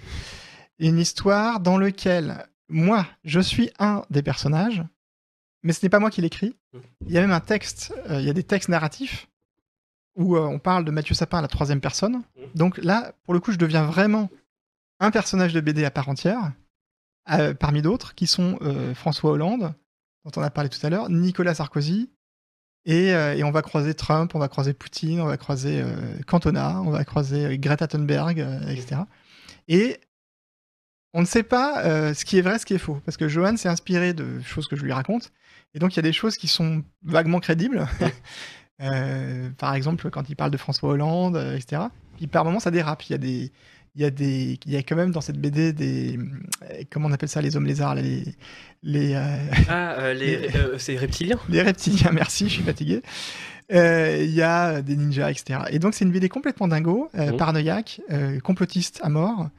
[0.79, 4.83] Une histoire dans laquelle moi, je suis un des personnages,
[5.63, 6.55] mais ce n'est pas moi qui l'écris.
[6.73, 6.81] Mhm.
[7.07, 9.27] Il y a même un texte, euh, il y a des textes narratifs
[10.17, 12.15] où on parle de Mathieu Sapin à la troisième personne.
[12.15, 12.45] Mhm.
[12.55, 14.29] Donc là, pour le coup, je deviens vraiment
[15.01, 16.53] un personnage de BD à part entière,
[17.31, 19.73] euh, parmi d'autres, qui sont euh, François Hollande,
[20.23, 22.09] dont on a parlé tout à l'heure, Nicolas Sarkozy,
[22.85, 25.83] et, euh, et on va croiser Trump, on va croiser Poutine, on va croiser
[26.27, 29.01] Cantona, on va croiser Greta Thunberg, etc.
[29.67, 29.99] Et
[31.13, 32.99] on ne sait pas ce qui est vrai, ce qui est faux.
[33.05, 35.31] Parce que Johan s'est inspiré de choses que je lui raconte.
[35.73, 37.87] Et donc, il y a des choses qui sont vaguement crédibles.
[39.57, 41.83] Par exemple, quand il parle de François Hollande, etc.
[42.17, 43.03] Puis par moments, ça dérape.
[43.09, 43.51] Il y a des.
[43.95, 46.17] Il y, a des, il y a quand même dans cette BD des.
[46.89, 48.23] Comment on appelle ça, les hommes lézards les,
[48.83, 49.15] les,
[49.67, 53.01] Ah, les, c'est reptiliens Les reptiliens, merci, je suis fatigué.
[53.69, 55.59] Il y a des ninjas, etc.
[55.71, 57.35] Et donc, c'est une BD complètement dingo, mmh.
[57.35, 58.01] paranoïaque,
[58.43, 59.49] complotiste à mort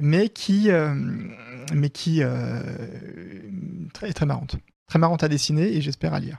[0.00, 0.94] mais qui, euh,
[1.74, 2.60] mais qui euh,
[3.92, 4.56] très, très marrante.
[4.88, 6.38] Très marrante à dessiner et j'espère à lire.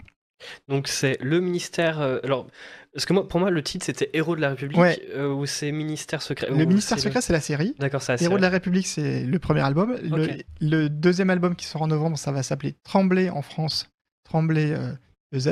[0.67, 2.01] Donc c'est le ministère.
[2.01, 2.47] Euh, alors,
[2.93, 4.79] parce que moi, pour moi, le titre c'était Héros de la République
[5.15, 6.47] ou c'est Ministère secret.
[6.49, 7.75] Le Ministère secret, c'est la série.
[7.79, 9.95] D'accord, c'est Héros de la République, c'est le premier album.
[10.59, 13.89] Le, deuxième album qui sort en novembre, ça va s'appeler Tremblay en France,
[14.23, 14.75] Tremblay
[15.31, 15.49] EZ.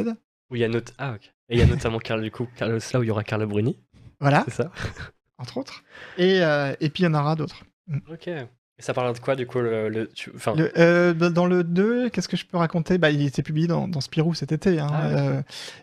[0.51, 1.31] Où il y a ah, ok.
[1.49, 3.45] Et il y a notamment Carl du coup, Carlos là où il y aura Carla
[3.45, 3.79] Bruni.
[4.19, 4.43] Voilà.
[4.45, 4.71] C'est ça.
[5.37, 5.83] Entre autres.
[6.17, 7.63] Et, et puis il y en aura d'autres.
[7.87, 7.99] Mm.
[8.11, 8.29] Ok.
[8.79, 10.09] Et ça parle de quoi, du coup le,
[10.77, 12.97] euh, Dans le 2, qu'est-ce que je peux raconter?
[12.97, 14.79] Bah, Il était publié dans, dans Spirou cet été.
[14.79, 14.87] Hein.
[14.89, 15.41] Ah, euh,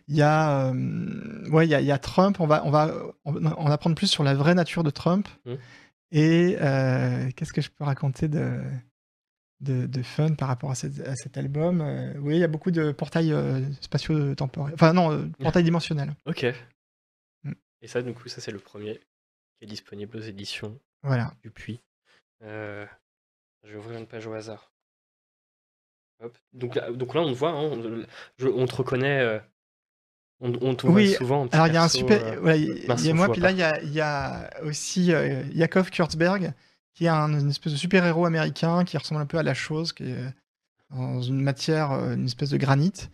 [0.09, 2.41] il y, a, euh, ouais, il, y a, y a Trump.
[2.41, 2.95] On va, on va
[3.27, 5.29] en apprendre plus sur la vraie nature de Trump.
[5.45, 5.55] Mm.
[6.13, 6.57] Et
[7.37, 8.63] qu'est-ce que je peux raconter de,
[9.61, 11.85] de, fun par rapport à, cet album?
[12.23, 13.37] Oui, il y a beaucoup de portails
[13.83, 14.73] spatio-temporels.
[14.73, 16.15] Enfin, non, portails dimensionnels.
[16.25, 16.47] Ok.
[17.45, 17.53] Mm.
[17.83, 19.01] Et ça, du coup, ça, c'est le premier
[19.59, 21.35] qui est disponible aux éditions voilà.
[21.43, 21.79] du Puy.
[22.43, 22.87] Euh,
[23.65, 24.73] je vais ouvrir une page au hasard.
[26.53, 28.07] Donc, là, donc là, on te voit, hein,
[28.41, 29.39] on, te reconnaît, euh,
[30.41, 31.47] on, te voit souvent.
[31.49, 32.23] alors il y a un super.
[32.43, 35.13] Euh, il y a moi, puis là, il y a, aussi
[35.53, 36.55] Yakov Kurtzberg,
[36.95, 39.93] qui est un, une espèce de super-héros américain qui ressemble un peu à la chose,
[39.93, 40.35] qui est
[40.91, 43.11] dans une matière, une espèce de granit,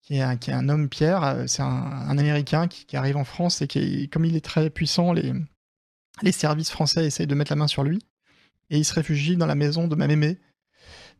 [0.00, 1.44] qui est un, qui est un homme pierre.
[1.48, 5.12] C'est un, américain qui, qui, arrive en France et qui, comme il est très puissant,
[5.12, 5.34] les,
[6.22, 8.00] les services français essayent de mettre la main sur lui
[8.70, 10.38] et il se réfugie dans la maison de ma mémé,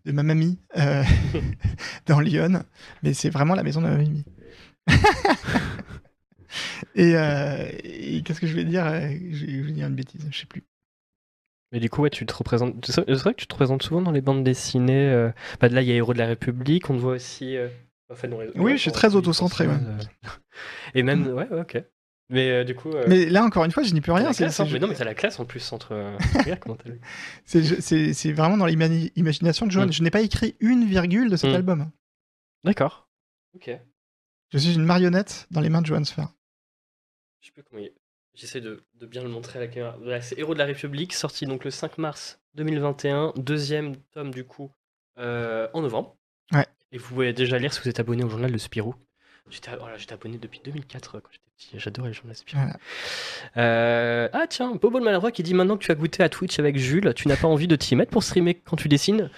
[0.04, 1.02] de ma mamie, euh,
[2.06, 2.64] dans Lyon.
[3.02, 4.24] Mais c'est vraiment la maison de ma mamie.
[6.96, 10.46] Euh, et, qu'est-ce que je vais dire euh, Je vais dire une bêtise, je sais
[10.46, 10.64] plus.
[11.70, 12.84] Mais du coup, ouais, tu te représentes.
[12.84, 15.30] C'est vrai que tu te représentes souvent dans les bandes dessinées.
[15.60, 17.56] Bah, là, il y a Héros de la République, on te voit aussi.
[18.56, 19.68] oui, je suis très auto-centré.
[20.94, 21.84] Et même, ouais, ok.
[22.30, 22.90] Mais euh, du coup.
[22.90, 24.32] Euh, mais là, encore une fois, je n'y peux rien.
[24.32, 24.66] C'est, hein.
[24.70, 25.92] Mais non, mais t'as la classe en plus entre.
[25.92, 26.18] Euh,
[27.44, 29.86] c'est, vraiment dans l'imagination de Johan.
[29.86, 29.92] Mm.
[29.92, 31.54] Je n'ai pas écrit une virgule de cet mm.
[31.54, 31.90] album.
[32.64, 33.08] D'accord.
[33.54, 33.70] Ok.
[34.50, 36.28] Je suis une marionnette dans les mains de Johan Sfer.
[37.40, 37.92] Je sais plus comment il...
[38.34, 39.96] J'essaie de, de, bien le montrer à la caméra.
[40.20, 44.70] c'est Héros de la République, sorti donc le 5 mars 2021, deuxième tome du coup
[45.16, 46.16] en novembre.
[46.52, 46.66] Ouais.
[46.92, 48.94] Et vous pouvez déjà lire si vous êtes abonné au journal de Spirou.
[49.50, 51.78] J'étais abonné depuis 2004 quand j'étais petit.
[51.78, 52.60] J'adorais les journaux de Spirou.
[53.56, 56.58] Euh, ah tiens, Bobo le Maladroit qui dit maintenant que tu as goûté à Twitch
[56.58, 59.30] avec Jules, tu n'as pas envie de t'y mettre pour streamer quand tu dessines?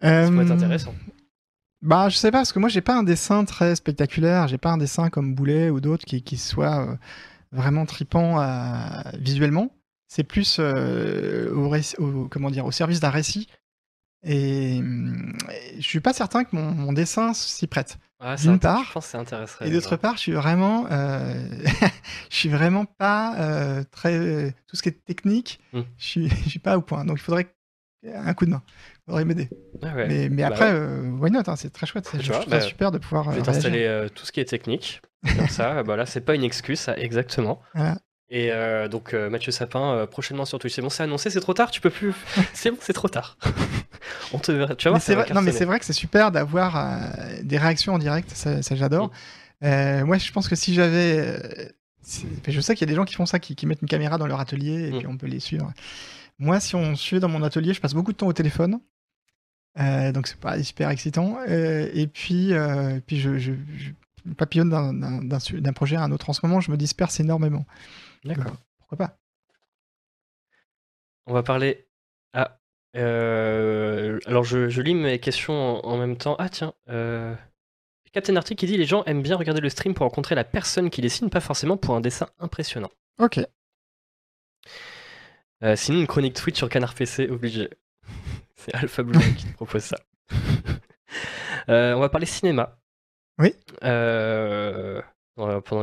[0.00, 0.94] Ça pourrait être euh, intéressant.
[1.82, 4.48] Bah, je sais pas, parce que moi, j'ai pas un dessin très spectaculaire.
[4.48, 6.96] J'ai pas un dessin comme Boulet ou d'autres qui, qui soit euh,
[7.52, 8.42] vraiment tripant
[9.14, 9.70] visuellement.
[10.08, 13.48] C'est plus au, comment dire, au service d'un récit.
[14.24, 14.80] Et,
[15.76, 17.98] je suis pas certain que mon dessin s'y prête.
[18.20, 18.84] Ah, d'une part.
[18.84, 19.68] Je pense que ça intéresserait.
[19.68, 21.34] Et d'autre part, je suis vraiment, euh,
[22.30, 25.60] je suis vraiment pas euh, très tout ce qui est technique.
[25.72, 25.82] Hmm.
[25.96, 27.04] Je suis, je suis pas au point.
[27.04, 27.46] Donc il faudrait
[28.12, 28.62] un coup de main.
[28.66, 29.48] Il faudrait m'aider.
[29.82, 32.10] Ah mais, mais bah après, euh, why not hein, C'est très chouette.
[32.20, 33.30] Je trouve bah, super de pouvoir.
[33.30, 35.00] Je vais t'installer tout ce qui est technique.
[35.36, 37.60] Comme ça, bah là, c'est pas une excuse, ça, exactement.
[37.74, 37.98] Voilà.
[38.30, 40.74] Et euh, donc euh, Mathieu Sapin euh, prochainement sur Twitch.
[40.74, 42.14] C'est bon, c'est annoncé, c'est trop tard, tu peux plus.
[42.52, 43.38] c'est bon, c'est trop tard.
[44.32, 44.74] On te verra.
[44.74, 48.30] Tu mais vrai, non, mais c'est vrai que c'est super d'avoir des réactions en direct.
[48.34, 49.10] Ça, j'adore.
[49.60, 50.04] Mm.
[50.04, 51.72] moi, je pense que si j'avais,
[52.46, 54.26] je sais qu'il y a des gens qui font ça, qui, mettent une caméra dans
[54.26, 54.98] leur atelier et mm.
[54.98, 55.72] puis on peut les suivre.
[56.38, 58.80] Moi, si on suit dans mon atelier, je passe beaucoup de temps au téléphone.
[59.76, 61.38] donc c'est pas super excitant.
[61.46, 62.52] et puis,
[63.06, 63.52] puis je, je
[64.36, 66.30] papillonne d'un projet à un autre.
[66.30, 67.66] En ce moment, je me disperse énormément.
[68.24, 68.56] D'accord.
[68.78, 69.18] Pourquoi pas?
[71.26, 71.86] On va parler.
[72.32, 72.58] Ah.
[72.96, 76.36] Euh, alors, je, lis mes questions en, même temps.
[76.38, 76.74] Ah, tiens.
[76.88, 77.34] Euh...
[78.12, 80.90] Captain Arctic qui dit Les gens aiment bien regarder le stream pour rencontrer la personne
[80.90, 82.90] qui dessine, pas forcément pour un dessin impressionnant.
[83.18, 83.40] Ok.
[85.62, 87.68] Euh, sinon, une chronique Twitch sur Canard PC, obligé.
[88.56, 89.98] C'est Alpha Blue qui te propose ça.
[91.70, 92.78] Euh, on va parler cinéma.
[93.38, 93.54] Oui.
[93.82, 95.02] Pendant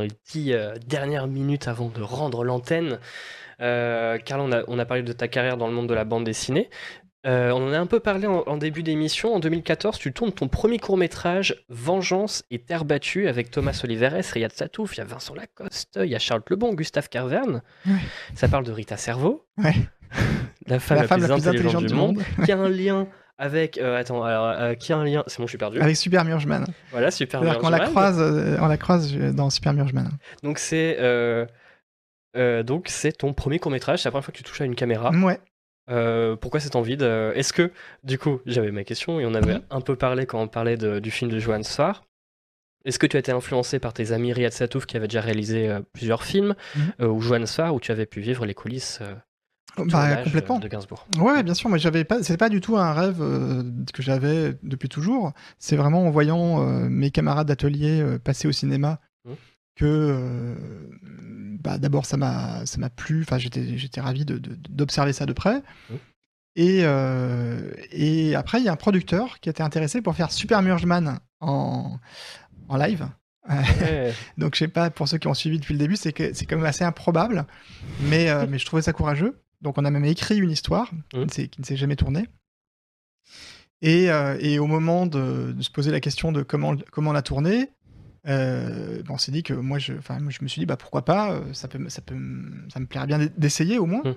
[0.00, 0.52] les dix
[0.84, 2.98] dernières minutes avant de rendre l'antenne.
[3.60, 6.04] Euh, Carl, on a, on a, parlé de ta carrière dans le monde de la
[6.04, 6.68] bande dessinée.
[7.26, 9.34] Euh, on en a un peu parlé en, début d'émission.
[9.34, 14.52] En 2014, tu tournes ton premier court-métrage, Vengeance et Terre battue, avec Thomas Oliveres, Riyad
[14.52, 17.62] Satouf, il y a Vincent Lacoste, il y a Charles Lebon, Gustave Carverne.
[18.34, 19.44] Ça parle de Rita Cerveau.
[20.66, 23.08] la femme la, plus, intelligente, du, monde, qui a un lien
[23.38, 23.78] avec.
[23.78, 25.22] Euh, attends, alors, euh, qui a un lien.
[25.26, 25.80] C'est bon, je suis perdu.
[25.80, 26.64] Avec Super Murgeman.
[26.90, 27.66] Voilà, Super Murgeman.
[27.66, 30.10] On la croise, euh, on la croise dans Super Murgeman.
[30.42, 30.96] Donc, c'est.
[32.62, 35.10] Donc, c'est ton premier court-métrage, c'est la première fois que tu touches à une caméra.
[35.10, 35.40] Ouais.
[36.40, 37.32] pourquoi cette envie de...
[37.34, 37.72] Est-ce que,
[38.04, 41.10] du coup, j'avais ma question et on avait un peu parlé quand on parlait du
[41.10, 42.04] film de Johan Sfar.
[42.84, 45.76] Est-ce que tu as été influencé par tes amis Riyad Satouf qui avait déjà réalisé
[45.92, 47.08] plusieurs films, mhm.
[47.08, 49.00] ou Johan Sfar, où tu avais pu vivre les coulisses
[49.84, 50.58] bah, complètement.
[50.58, 51.06] de Gainsbourg?
[51.18, 54.54] Ouais, bien sûr, mais j'avais pas, c'est pas du tout un rêve euh, que j'avais
[54.62, 55.32] depuis toujours.
[55.58, 59.00] C'est vraiment en voyant euh, mes camarades d'atelier euh, passer au cinéma.
[59.76, 60.56] Que,
[61.60, 63.22] bah, d'abord ça m'a, ça m'a plu.
[63.22, 65.62] Enfin, j'étais, j'étais ravi de, d'observer ça de près.
[66.56, 66.84] Et,
[67.92, 71.98] et après, il y a un producteur qui était intéressé pour faire Super Murgeman en,
[72.68, 73.08] en live.
[74.38, 76.46] Donc je sais pas, pour ceux qui ont suivi depuis le début, c'est que c'est
[76.46, 77.46] quand même assez improbable,
[78.00, 79.38] mais, mais je trouvais ça courageux.
[79.62, 81.26] Donc on a même écrit une histoire mmh.
[81.26, 82.26] qui ne s'est jamais tournée.
[83.82, 87.68] Et, euh, et, au moment de, se poser la question de comment, comment la tourner,
[88.26, 91.32] euh, on s'est dit que moi je, moi, je me suis dit bah, pourquoi pas,
[91.32, 92.16] euh, ça, peut, ça, peut,
[92.72, 94.02] ça me plairait bien d'essayer au moins.
[94.04, 94.14] Mmh.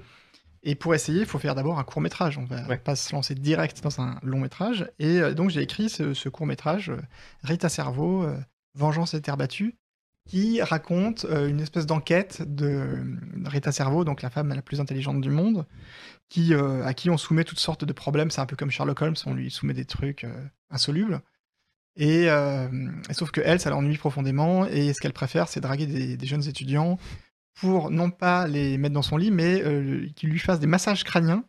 [0.63, 2.37] Et pour essayer, il faut faire d'abord un court métrage.
[2.37, 4.91] On va pas se lancer direct dans un long métrage.
[4.99, 6.91] Et donc j'ai écrit ce, ce court métrage,
[7.43, 8.27] Rita Cerveau,
[8.75, 9.77] Vengeance et terre battue,
[10.29, 13.03] qui raconte euh, une espèce d'enquête de
[13.45, 15.65] Rita Cerveau, donc la femme la plus intelligente du monde,
[16.29, 18.29] qui, euh, à qui on soumet toutes sortes de problèmes.
[18.29, 21.21] C'est un peu comme Sherlock Holmes, on lui soumet des trucs euh, insolubles.
[21.99, 22.29] Et,
[23.11, 25.85] sauf que elle, ça l'ennuie profondément, et ce qu'elle préfère, c'est draguer
[26.15, 26.97] des, jeunes étudiants
[27.59, 29.61] pour non pas les mettre dans son lit, mais
[30.15, 31.43] qu'ils lui fassent des massages crâniens,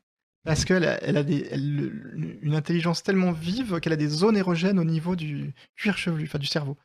[0.44, 5.52] parce qu'elle a, une intelligence tellement vive qu'elle a des zones érogènes au niveau du
[5.76, 6.76] cuir chevelu, enfin du cerveau.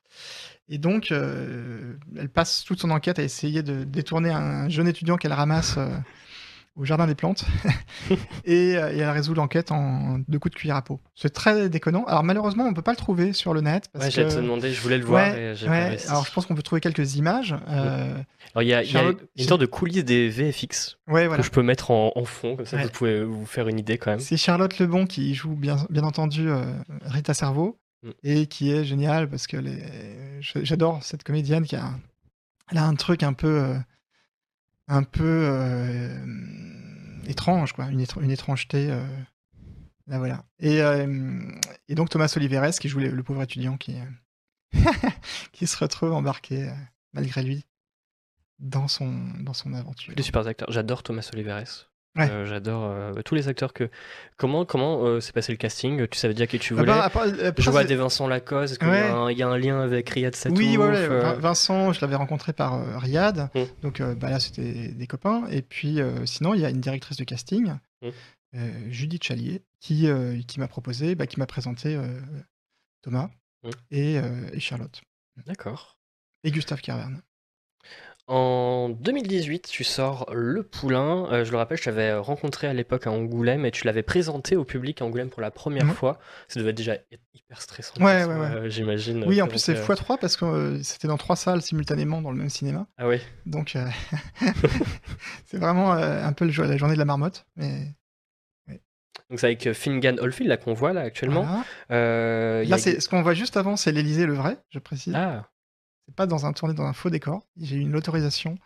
[0.67, 5.15] Et donc, euh, elle passe toute son enquête à essayer de détourner un jeune étudiant
[5.17, 5.89] qu'elle ramasse euh,
[6.76, 7.45] au jardin des plantes.
[8.45, 10.99] et, euh, et, elle résout l'enquête en deux coups de cuillère à peau.
[11.15, 12.03] C'est très déconnant.
[12.06, 13.85] Alors, malheureusement, on ne peut pas le trouver sur le net.
[13.93, 15.35] Parce ouais, j'allais te demander, je voulais le voir.
[15.35, 15.97] et ouais.
[16.10, 17.56] Alors, je pense qu'on peut trouver quelques images.
[17.68, 21.38] Alors, il y a, y a une sorte de coulisses des VFX voilà.
[21.38, 23.97] que je peux mettre en, en fond, comme ça vous pouvez vous faire une idée
[23.97, 24.19] quand même.
[24.19, 26.49] C'est Charlotte Lebon qui joue bien, bien entendu
[27.06, 27.77] Rita Cerveau.
[28.06, 28.11] Mm.
[28.23, 29.57] et qui est génial parce que
[30.41, 31.91] j'adore cette comédienne qui a,
[32.72, 33.77] elle a un truc un peu, euh,
[34.88, 36.26] un peu euh,
[37.28, 38.90] étrange, quoi, une, étrangeté.
[38.91, 39.06] Euh,
[40.07, 40.44] là voilà.
[40.60, 40.80] Et,
[41.88, 43.95] et, donc Thomas Oliveres qui joue le, pauvre étudiant qui,
[45.52, 46.70] qui se retrouve embarqué
[47.14, 47.66] malgré lui
[48.60, 50.14] dans son, dans son aventure.
[50.16, 50.72] Des super acteurs.
[50.72, 51.90] J'adore Thomas Oliveres.
[52.17, 53.89] Euh, j'adore euh, tous les acteurs que.
[54.37, 56.07] Comment comment euh, s'est passé le casting?
[56.07, 58.73] Tu savais déjà qui tu ah bah, voulais Je vois des Vincent Lacoste.
[58.73, 62.99] Est-ce qu'il y, a un lien avec Riyad Satouf Oui, Vincent, je l'avais rencontré par
[62.99, 63.49] Riyad.
[63.53, 63.61] Mmh.
[63.81, 65.45] Donc bah, là, c'était des copains.
[65.49, 68.59] Et puis sinon, il y a une directrice de casting, mmh.
[68.89, 70.07] Judith Chalier, qui,
[70.47, 71.99] qui m'a proposé, bah, qui m'a présenté
[73.01, 73.29] Thomas
[73.63, 73.69] mmh.
[73.91, 74.15] et,
[74.53, 75.01] et, Charlotte.
[75.45, 75.97] D'accord.
[76.43, 77.21] Et Gustave Carverne.
[78.27, 81.27] En 2018, tu sors Le Poulain.
[81.31, 84.56] Euh, je le rappelle, je t'avais rencontré à l'époque à Angoulême et tu l'avais présenté
[84.56, 85.93] au public à Angoulême pour la première mhm.
[85.93, 86.19] fois.
[86.47, 88.47] Ça devait déjà être hyper stressant, ouais, ouais, ouais.
[88.47, 89.23] Euh, j'imagine.
[89.27, 92.49] Oui, en plus c'est x3 parce que c'était dans trois salles simultanément dans le même
[92.49, 92.88] cinéma.
[92.97, 93.22] Ah oui.
[93.45, 93.77] Donc
[95.45, 97.45] c'est vraiment un peu le, la journée de la marmotte.
[97.57, 97.93] Mais...
[99.30, 101.64] Donc c'est avec Fingan Oldfield là qu'on voit là actuellement.
[101.89, 105.14] là, c'est ce qu'on voit juste avant, c'est l'Elysée le vrai, je précise.
[105.15, 105.47] Ah.
[106.06, 107.45] C'est pas dans un tourné dans un faux décor.
[107.57, 108.57] J'ai eu une autorisation.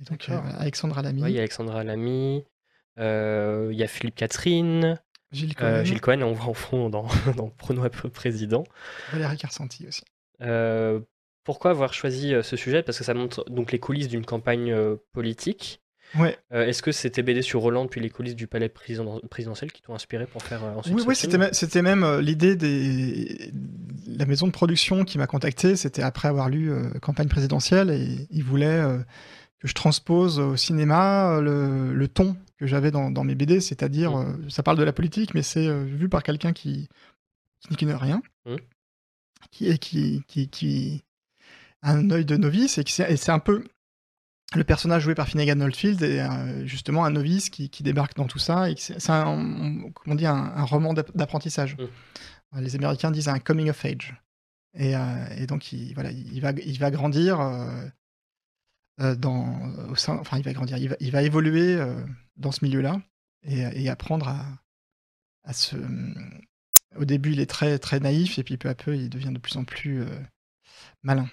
[0.00, 1.22] Et donc, euh, Alexandra Lamy.
[1.22, 2.44] il y a Alexandra Lamy.
[2.98, 5.00] Euh, il y a Philippe Catherine.
[5.32, 5.84] Gilles euh, Cohen.
[5.84, 7.06] Gilles Cohen, on voit en fond dans,
[7.36, 8.64] dans Prono président.
[9.12, 10.04] Valérie Carcenti aussi.
[11.44, 12.82] pourquoi avoir choisi ce sujet?
[12.82, 14.74] Parce que ça montre donc les coulisses d'une campagne
[15.12, 15.82] politique.
[16.14, 16.38] Ouais.
[16.52, 19.94] Euh, est-ce que c'était BD sur Roland puis les coulisses du palais présidentiel qui t'ont
[19.94, 23.50] inspiré pour faire euh, ensuite Oui, oui c'était, même euh, l'idée des
[24.06, 25.76] la maison de production qui m'a contacté.
[25.76, 26.72] C'était après avoir lu
[27.02, 28.82] campagne présidentielle et ils voulaient
[29.58, 34.48] que je transpose au cinéma le, ton que j'avais dans, mes BD, c'est-à-dire mmh.
[34.48, 36.88] ça parle de la politique, mais c'est vu par quelqu'un qui
[37.76, 38.56] qui rien, mmh.
[39.50, 41.04] qui, qui, qui, qui
[41.82, 43.64] a un œil de novice et, et c'est un peu
[44.54, 48.38] le personnage joué par Finnegan Oldfield est euh, justement un novice qui, débarque dans tout
[48.38, 48.66] ça.
[48.76, 51.76] C'est un, comment dit, un, roman d'apprentissage.
[51.76, 52.60] Mm.
[52.60, 54.14] Les Américains disent un coming of age.
[54.74, 59.60] Et, euh, donc, il, voilà, il, va, il va grandir euh, dans,
[59.90, 61.78] au sein, enfin, il va grandir, il va, évoluer
[62.36, 63.00] dans ce milieu-là
[63.42, 64.46] et, apprendre à,
[65.42, 65.76] à se.
[66.96, 69.38] Au début, il est très, très naïf et puis peu à peu, il devient de
[69.38, 70.04] plus en plus
[71.02, 71.28] malin.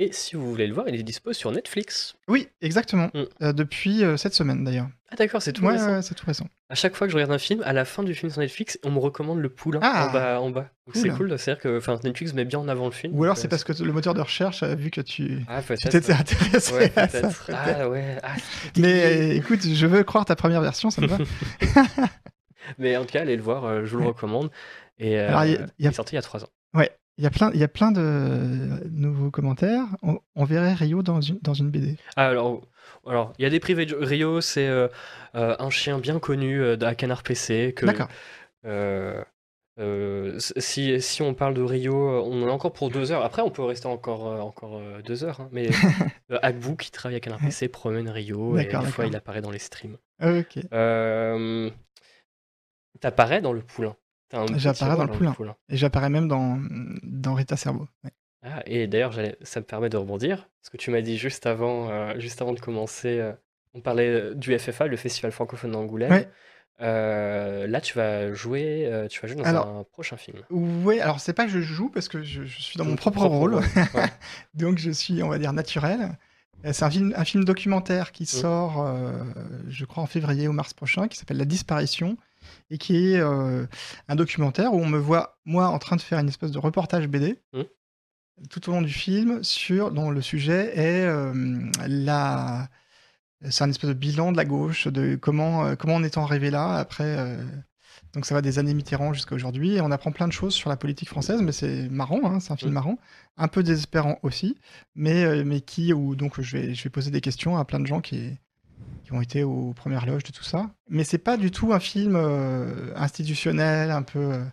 [0.00, 2.14] Et si vous voulez le voir, il est dispo sur Netflix.
[2.28, 3.10] Oui, exactement.
[3.14, 3.22] Mm.
[3.42, 4.86] Euh, depuis euh, cette semaine d'ailleurs.
[5.10, 5.90] Ah d'accord, c'est tout Ouais, récent.
[5.92, 6.46] ouais, c'est tout récent.
[6.68, 8.78] À chaque fois que je regarde un film, à la fin du film sur Netflix,
[8.84, 10.40] on me recommande le poulain Ah, en bas.
[10.40, 10.70] En bas.
[10.86, 11.36] Donc c'est cool.
[11.36, 13.18] c'est-à-dire que enfin, Netflix met bien en avant le film.
[13.18, 15.62] Ou alors c'est euh, parce que le moteur de recherche a vu que tu Ah,
[15.62, 17.30] t'étais intéressé Ouais, à ça.
[17.52, 18.18] Ah ouais.
[18.22, 18.34] Ah,
[18.76, 21.18] Mais euh, écoute, je veux croire ta première version, ça me va.
[22.78, 24.50] Mais en tout cas, allez le voir, je vous le recommande.
[24.98, 26.48] Et Alors, il y a- il y a- est sorti il y a 3 ans.
[26.74, 29.84] Ouais, il y a plein, il y a plein de nouveaux commentaires.
[30.02, 31.96] On, on verrait Rio dans une, dans une BD.
[32.16, 32.62] Ah, alors,
[33.06, 33.94] alors, il y a des privés de.
[33.96, 34.88] Rio, c'est euh,
[35.34, 37.74] euh, un chien bien connu euh, à Canard PC.
[37.76, 38.08] Que, D'accord.
[40.58, 43.24] si, si on parle de Rio, on en a encore pour deux heures.
[43.24, 45.40] Après, on peut rester encore, encore deux heures.
[45.40, 45.48] hein.
[45.52, 45.68] Mais
[46.42, 48.56] Agbu, qui travaille à Canard PC, promène Rio.
[48.58, 49.96] Et des fois, il apparaît dans les streams.
[50.22, 50.58] Ok.
[50.72, 51.70] Euh,
[53.00, 53.94] T'apparais dans le poulain.
[54.56, 55.34] J'apparais dans le poulain.
[55.68, 56.60] Et j'apparais même dans,
[57.02, 57.86] dans Rita Cerveau.
[58.04, 58.10] Ouais.
[58.42, 61.90] Ah, et d'ailleurs, ça me permet de rebondir, parce que tu m'as dit juste avant,
[61.90, 63.32] euh, juste avant de commencer, euh,
[63.74, 66.10] on parlait euh, du FFA, le Festival francophone d'Angoulême.
[66.12, 66.28] Ouais.
[66.80, 70.38] Euh, là, tu vas jouer, tu vas jouer dans Alors, un prochain film.
[70.50, 73.18] Ouais, alors c'est pas que je joue parce que je, je suis dans mon propre,
[73.18, 73.54] propre rôle.
[73.56, 73.62] ouais.
[74.54, 76.16] Donc je suis, on va dire, naturel.
[76.72, 79.12] C'est un film, un film documentaire qui sort, euh,
[79.68, 82.16] je crois, en février ou mars prochain, qui s'appelle La disparition,
[82.70, 83.66] et qui est euh,
[84.08, 87.06] un documentaire où on me voit, moi, en train de faire une espèce de reportage
[87.08, 87.62] BD, Mm.
[88.50, 91.32] tout au long du film, sur, dont le sujet est euh,
[91.86, 92.68] la...
[93.50, 96.50] C'est un espèce de bilan de la gauche, de comment, euh, comment en étant arrivé
[96.50, 97.04] là, après...
[97.18, 97.42] euh,
[98.14, 100.70] donc ça va des années Mitterrand jusqu'à aujourd'hui, et on apprend plein de choses sur
[100.70, 102.74] la politique française, mais c'est marrant, hein, c'est un film Mm.
[102.74, 102.98] marrant,
[103.36, 104.56] un peu désespérant aussi,
[104.94, 107.86] mais, mais qui, où donc je vais, je vais poser des questions à plein de
[107.86, 108.38] gens qui,
[109.08, 110.70] qui ont été aux premières loges de tout ça.
[110.90, 114.44] Mais c'est pas du tout un film euh, institutionnel, un peu, euh,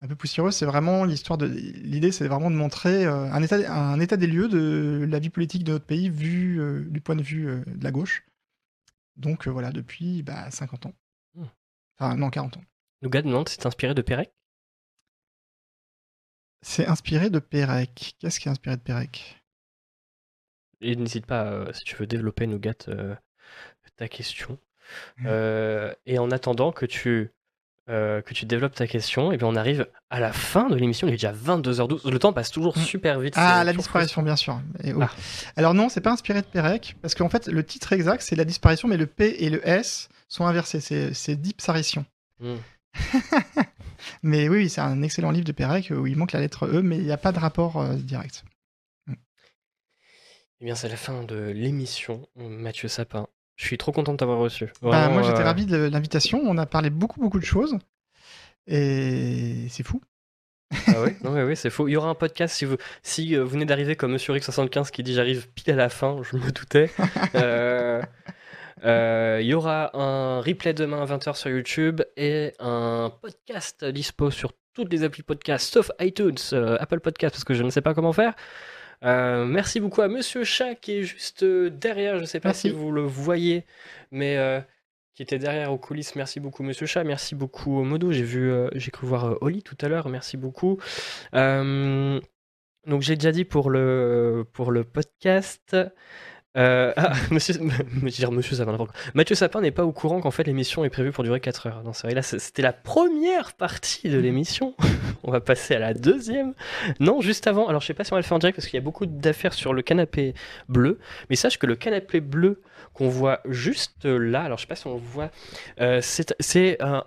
[0.00, 1.46] un peu poussiéreux, c'est vraiment l'histoire de.
[1.46, 5.30] L'idée, c'est vraiment de montrer euh, un, état, un état des lieux de la vie
[5.30, 6.60] politique de notre pays vu
[6.90, 8.26] du point de vue de la gauche.
[9.14, 10.94] Donc voilà, depuis bah, 50 ans.
[11.36, 11.44] Mm.
[11.96, 12.64] Enfin, non, 40 ans.
[13.02, 14.32] Nougat demande c'est inspiré de Pérec.
[16.62, 18.16] C'est inspiré de Pérec.
[18.18, 19.40] Qu'est-ce qui est inspiré de Pérec?
[20.80, 23.14] Et n'hésite pas, euh, si tu veux développer, Nougat, euh,
[23.96, 24.58] ta question.
[25.18, 25.26] Mm.
[25.26, 27.30] Euh, et en attendant que tu,
[27.88, 31.06] euh, que tu développes ta question, et bien on arrive à la fin de l'émission,
[31.06, 32.10] il est déjà 22h12.
[32.10, 32.82] Le temps passe toujours Mm.
[32.82, 33.34] super vite.
[33.36, 34.60] Ah, la disparition, bien sûr.
[34.84, 35.04] Et oui.
[35.06, 35.10] Ah.
[35.56, 38.44] Alors non, c'est pas inspiré de Pérec, parce qu'en fait, le titre exact, c'est la
[38.44, 40.80] disparition, mais le P et le S sont inversés.
[40.80, 42.04] C'est c'est dipsarition.
[42.40, 42.56] Hmm.
[44.24, 46.82] Mais oui, oui, c'est un excellent livre de Pérec où il manque la lettre E,
[46.82, 48.44] mais il n'y a pas de rapport euh, direct.
[49.08, 53.28] Eh bien, c'est la fin de l'émission, Mathieu Sapin.
[53.56, 54.72] Je suis trop content de t'avoir reçu.
[54.82, 56.40] Bah, moi, j'étais euh, ravi de l'invitation.
[56.44, 57.76] On a parlé beaucoup, beaucoup de choses.
[58.66, 60.00] Et c'est fou.
[60.86, 61.88] Ah oui, non, mais oui, c'est faux.
[61.88, 64.90] Il y aura un podcast si vous, si euh, vous venez d'arriver comme Monsieur Rick75
[64.90, 66.90] qui dit j'arrive pile à la fin, je me doutais.
[67.34, 68.02] Euh,
[68.84, 74.30] euh, Il y aura un replay demain à 20h sur YouTube et un podcast dispo
[74.30, 77.80] sur toutes les applis podcast sauf iTunes, euh, Apple Podcast parce que je ne sais
[77.82, 78.34] pas comment faire.
[79.04, 82.16] Euh, merci beaucoup à Monsieur Chat qui est juste euh, derrière.
[82.16, 82.68] Je ne sais pas Merci.
[82.68, 83.64] si vous le voyez,
[84.10, 84.60] mais euh,
[85.14, 86.14] qui était derrière aux coulisses.
[86.14, 87.04] Merci beaucoup Monsieur Chat.
[87.04, 88.12] Merci beaucoup Modo.
[88.12, 90.08] J'ai vu, euh, j'ai cru voir Oli tout à l'heure.
[90.08, 90.78] Merci beaucoup.
[92.84, 95.76] Donc j'ai déjà dit pour le pour le podcast.
[96.58, 98.76] Euh, ah, monsieur, dire monsieur Sapin.
[99.14, 101.82] Mathieu Sapin n'est pas au courant qu'en fait l'émission est prévue pour durer 4 heures.
[101.82, 104.74] Non, c'est vrai, là c'était la première partie de l'émission.
[105.22, 106.54] on va passer à la deuxième.
[107.00, 107.68] Non, juste avant.
[107.68, 108.84] Alors je sais pas si on va le faire en direct parce qu'il y a
[108.84, 110.34] beaucoup d'affaires sur le canapé
[110.68, 110.98] bleu.
[111.30, 112.60] Mais sache que le canapé bleu
[112.92, 115.30] qu'on voit juste là, alors je sais pas si on le voit,
[115.80, 117.04] euh, c'est un.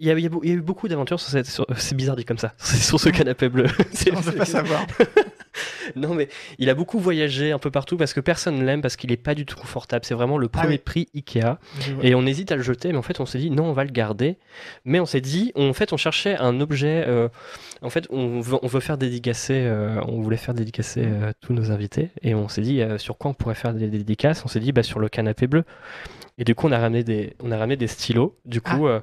[0.00, 1.46] Il y, a, il y eu beaucoup d'aventures sur cette.
[1.76, 2.54] C'est bizarre dit comme ça.
[2.58, 3.66] Sur ce canapé bleu.
[4.12, 4.84] On ne pas savoir.
[5.96, 6.28] Non, mais
[6.58, 9.16] il a beaucoup voyagé un peu partout parce que personne ne l'aime parce qu'il est
[9.16, 10.04] pas du tout confortable.
[10.04, 10.78] C'est vraiment le Ah premier oui.
[10.78, 11.58] prix Ikea.
[12.02, 13.84] Et on hésite à le jeter, mais en fait, on s'est dit non, on va
[13.84, 14.36] le garder.
[14.84, 17.04] Mais on s'est dit, en fait, on cherchait un objet.
[17.06, 17.28] euh,
[17.82, 19.62] en fait, on veut, on veut faire dédicacer.
[19.66, 22.10] euh, on voulait faire dédicacer euh, tous nos invités.
[22.22, 24.44] Et on s'est dit, sur quoi on pourrait faire des dédicaces?
[24.44, 25.64] On s'est dit, bah, sur le canapé bleu.
[26.38, 28.38] Et du coup, on a ramené des, on a ramené des stylos.
[28.46, 29.00] Du coup, euh,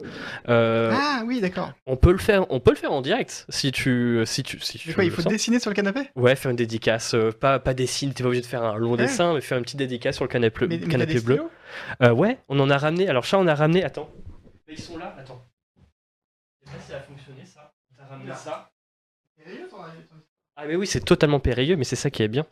[0.50, 1.72] euh, Ah oui, d'accord.
[1.86, 4.80] on peut le faire, on peut le faire en direct si tu, si tu, si
[4.80, 5.32] tu quoi, il faut sens.
[5.32, 6.10] dessiner sur le canapé?
[6.16, 8.92] Ouais, faire une dédicace, euh, pas, pas dessine, t'es pas obligé de faire un long
[8.92, 8.98] Ouais.
[8.98, 11.36] dessin, mais faire une petite dédicace sur le canapé, Mais, mais canapé bleu.
[11.36, 11.52] stylos?
[12.02, 13.08] Euh, ouais, on en a ramené.
[13.08, 13.84] Alors, ça, on a ramené.
[13.84, 14.10] Attends.
[14.68, 15.42] Mais ils sont là, attends.
[16.66, 17.74] Je sais pas si ça a fonctionné ça.
[17.96, 18.36] T'as ramené Oula.
[18.36, 18.72] ça.
[20.56, 22.46] Ah, mais oui, c'est totalement périlleux, mais c'est ça qui est bien.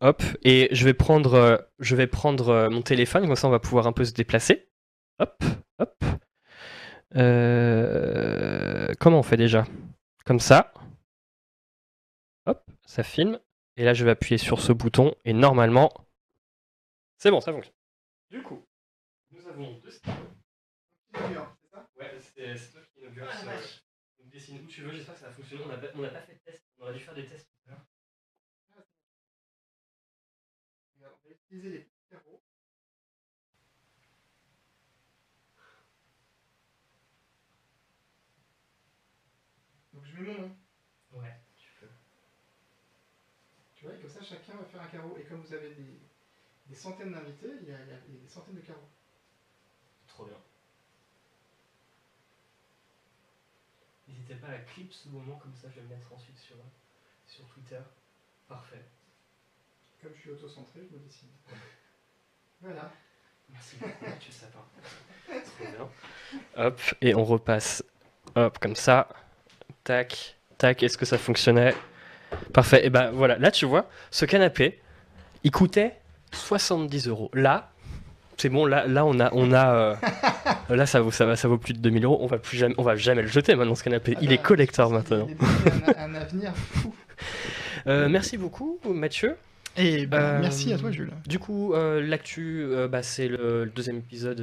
[0.00, 3.50] Hop, et je vais prendre, euh, je vais prendre euh, mon téléphone, comme ça on
[3.50, 4.68] va pouvoir un peu se déplacer.
[5.18, 5.42] Hop,
[5.78, 6.04] hop.
[7.16, 9.64] Euh, Comment on fait déjà?
[10.26, 10.74] Comme ça.
[12.46, 13.38] Hop, ça filme.
[13.78, 15.90] Et là, je vais appuyer sur ce bouton et normalement,
[17.18, 17.74] c'est bon, ça fonctionne.
[18.30, 18.62] Du coup,
[19.30, 20.14] nous avons deux stylos.
[21.98, 23.46] Ouais, c'est toi qui inaugure Ah, ce.
[23.46, 23.82] vache.
[24.18, 25.62] Donc, dessine où tu veux, j'espère que ça va fonctionner.
[25.64, 27.48] On n'a pas, on n'a pas fait de test, on aurait dû faire des tests
[31.50, 32.40] les carreaux.
[39.92, 40.56] Donc je mets mon nom.
[41.12, 41.88] Ouais, tu peux.
[43.74, 45.16] Tu vois, et comme ça chacun va faire un carreau.
[45.16, 46.00] Et comme vous avez des,
[46.66, 48.60] des centaines d'invités, il y, a, il y a- il y a des centaines de
[48.60, 48.88] carreaux.
[50.06, 50.38] Trop bien.
[54.08, 56.56] N'hésitez pas à clip ce moment, comme ça je vais le mettre ensuite sur,
[57.26, 57.80] sur Twitter.
[58.48, 58.84] Parfait.
[60.02, 61.28] Comme je suis auto-centré, je me décide.
[62.62, 62.90] Voilà.
[63.52, 64.58] Merci beaucoup, Mathieu Sapin.
[65.28, 66.64] Trop bien.
[66.64, 67.84] Hop, et on repasse.
[68.34, 69.08] Hop, comme ça.
[69.84, 70.82] Tac, tac.
[70.82, 71.74] Est-ce que ça fonctionnait?
[72.52, 72.84] Parfait.
[72.86, 74.80] Et ben voilà, là tu vois, ce canapé,
[75.44, 75.94] il coûtait
[76.32, 77.30] 70 euros.
[77.34, 77.70] Là,
[78.36, 79.30] c'est bon, là, là on a.
[79.32, 79.96] On a euh,
[80.70, 82.18] là, ça vaut, ça, va, ça vaut plus de 2000 euros.
[82.20, 84.14] On va, plus jamais, on va jamais le jeter maintenant, ce canapé.
[84.16, 85.36] Ah il bah, est collector je pense qu'il- maintenant.
[85.66, 86.94] Il est un, un avenir fou.
[87.86, 89.36] Euh, merci beaucoup, Mathieu.
[89.76, 91.12] Et ben, Euh, merci à toi, Jules.
[91.26, 94.40] Du coup, euh, l'actu, euh, bah, c'est le, le deuxième épisode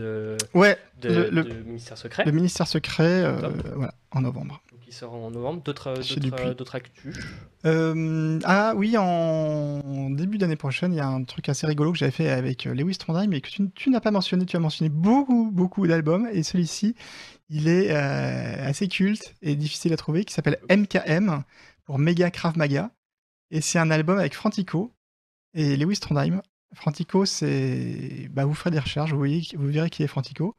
[0.53, 2.23] Ouais, de, Le- le- de Ministère Secret.
[2.25, 3.23] le ministère secret,
[3.75, 4.61] voilà, en novembre.
[4.89, 5.63] Sort en novembre.
[5.63, 5.87] D'autres
[6.75, 7.17] actus.
[7.65, 11.97] Euh, ah oui, en début d'année prochaine, il y a un truc assez rigolo que
[11.97, 14.45] j'avais fait avec Lewis Trondheim, mais que tu, tu n'as pas mentionné.
[14.45, 16.93] Tu as mentionné beaucoup, beaucoup d'albums, et celui-ci,
[17.49, 21.41] il est euh, assez culte et difficile à trouver, qui s'appelle MKM
[21.85, 22.91] pour Mega Krav Maga,
[23.49, 24.91] et c'est un album avec Frantico
[25.53, 26.41] et Lewis Trondheim.
[26.73, 30.55] Frantico, c'est, bah, vous ferez des recherches, vous verrez qui est Frantico.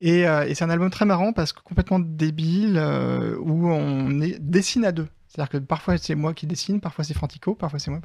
[0.00, 4.10] Et, euh, et c'est un album très marrant parce que complètement débile, euh, où on
[4.40, 5.08] dessine à deux.
[5.28, 8.00] C'est-à-dire que parfois c'est moi qui dessine, parfois c'est Frantico, parfois c'est moi.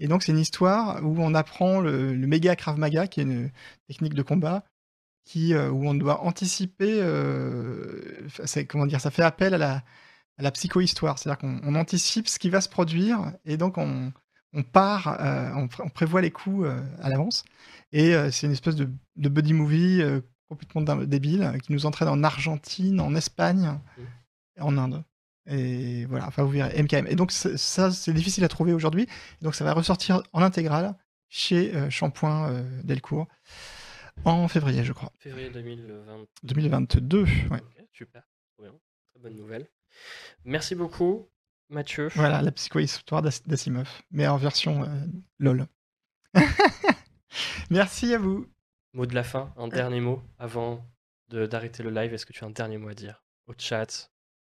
[0.00, 3.24] Et donc c'est une histoire où on apprend le, le méga Krav Maga, qui est
[3.24, 3.50] une
[3.88, 4.64] technique de combat,
[5.24, 7.00] qui, euh, où on doit anticiper.
[8.68, 9.74] comment dire, ça fait appel à la,
[10.38, 11.18] à la psychohistoire.
[11.18, 14.12] C'est-à-dire qu'on on anticipe ce qui va se produire et donc on,
[14.52, 17.44] on part, euh, on, pr- on prévoit les coups euh, à l'avance.
[17.92, 20.02] Et euh, c'est une espèce de, de buddy movie
[20.48, 23.78] complètement dé- débile qui nous entraîne en Argentine, en Espagne,
[24.56, 25.02] et en Inde.
[25.46, 27.06] Et voilà, enfin vous verrez, MKM.
[27.08, 29.08] Et donc ça, c'est difficile à trouver aujourd'hui.
[29.40, 30.94] Donc ça va ressortir en intégrale
[31.28, 33.26] chez Shampoing Delcourt
[34.24, 35.10] en février, je crois.
[35.18, 36.26] Février 2020.
[36.42, 37.22] 2022.
[37.24, 37.28] Ouais.
[37.54, 38.22] Ok, super.
[38.58, 39.66] Très bonne nouvelle.
[40.44, 41.28] Merci beaucoup,
[41.72, 42.08] Mathieu.
[42.14, 44.86] Voilà, la psychohistoire d'As- d'Asimov, mais en version euh,
[45.38, 45.66] LOL.
[47.70, 48.46] Merci à vous.
[48.94, 50.84] Mot de la fin, un dernier mot avant
[51.30, 52.12] d'arrêter le live.
[52.12, 54.10] Est-ce que tu as un dernier mot à dire au chat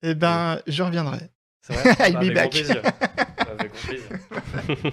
[0.01, 1.29] Eh ben, je reviendrai.
[1.61, 2.51] C'est vrai I'll be Avec grand back.
[2.51, 2.81] plaisir.
[3.37, 4.91] Avec grand plaisir.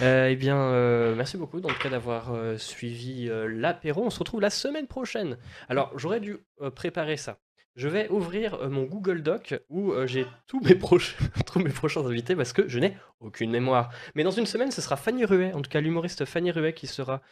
[0.00, 4.02] Euh, eh bien, euh, merci beaucoup cas d'avoir euh, suivi euh, l'apéro.
[4.04, 5.36] On se retrouve la semaine prochaine.
[5.68, 7.38] Alors, j'aurais dû euh, préparer ça.
[7.74, 10.78] Je vais ouvrir euh, mon Google Doc où euh, j'ai tous mes,
[11.46, 13.90] tous mes prochains invités parce que je n'ai aucune mémoire.
[14.14, 16.86] Mais dans une semaine, ce sera Fanny Ruet, en tout cas l'humoriste Fanny Ruet qui
[16.86, 17.22] sera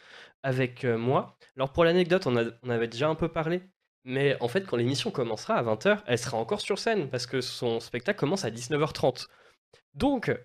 [0.41, 1.37] avec euh, moi.
[1.57, 3.61] Alors pour l'anecdote, on, on avait déjà un peu parlé,
[4.03, 7.39] mais en fait quand l'émission commencera à 20h, elle sera encore sur scène parce que
[7.39, 9.27] son spectacle commence à 19h30.
[9.93, 10.35] Donc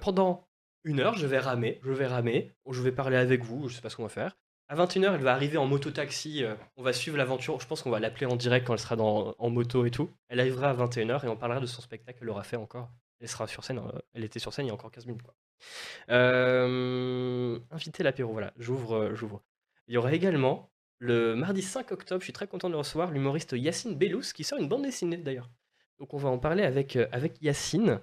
[0.00, 0.48] pendant
[0.84, 3.82] une heure, je vais ramer, je vais ramer, je vais parler avec vous, je sais
[3.82, 4.36] pas ce qu'on va faire.
[4.68, 7.90] À 21h, elle va arriver en moto-taxi, euh, on va suivre l'aventure, je pense qu'on
[7.90, 10.10] va l'appeler en direct quand elle sera en moto et tout.
[10.28, 12.90] Elle arrivera à 21h et on parlera de son spectacle qu'elle aura fait encore.
[13.20, 15.22] Elle sera sur scène, euh, elle était sur scène il y a encore 15 minutes.
[15.22, 15.34] Quoi.
[16.10, 17.60] Euh,
[18.00, 19.40] l'apéro, voilà, j'ouvre, j'ouvre.
[19.86, 23.12] Il y aura également le mardi 5 octobre, je suis très content de le recevoir,
[23.12, 25.48] l'humoriste Yacine Bellous qui sort une bande dessinée d'ailleurs.
[26.00, 26.98] Donc on va en parler avec,
[27.40, 28.00] Yacine.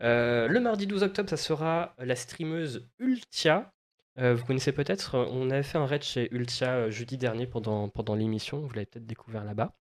[0.00, 3.72] Le mardi 12 octobre, ça sera la streameuse Ultia.
[4.18, 7.46] Euh, vous connaissez peut-être, euh, on avait fait un raid chez Ultia euh, jeudi dernier
[7.46, 9.72] pendant, pendant l'émission, vous l'avez peut-être découvert là-bas.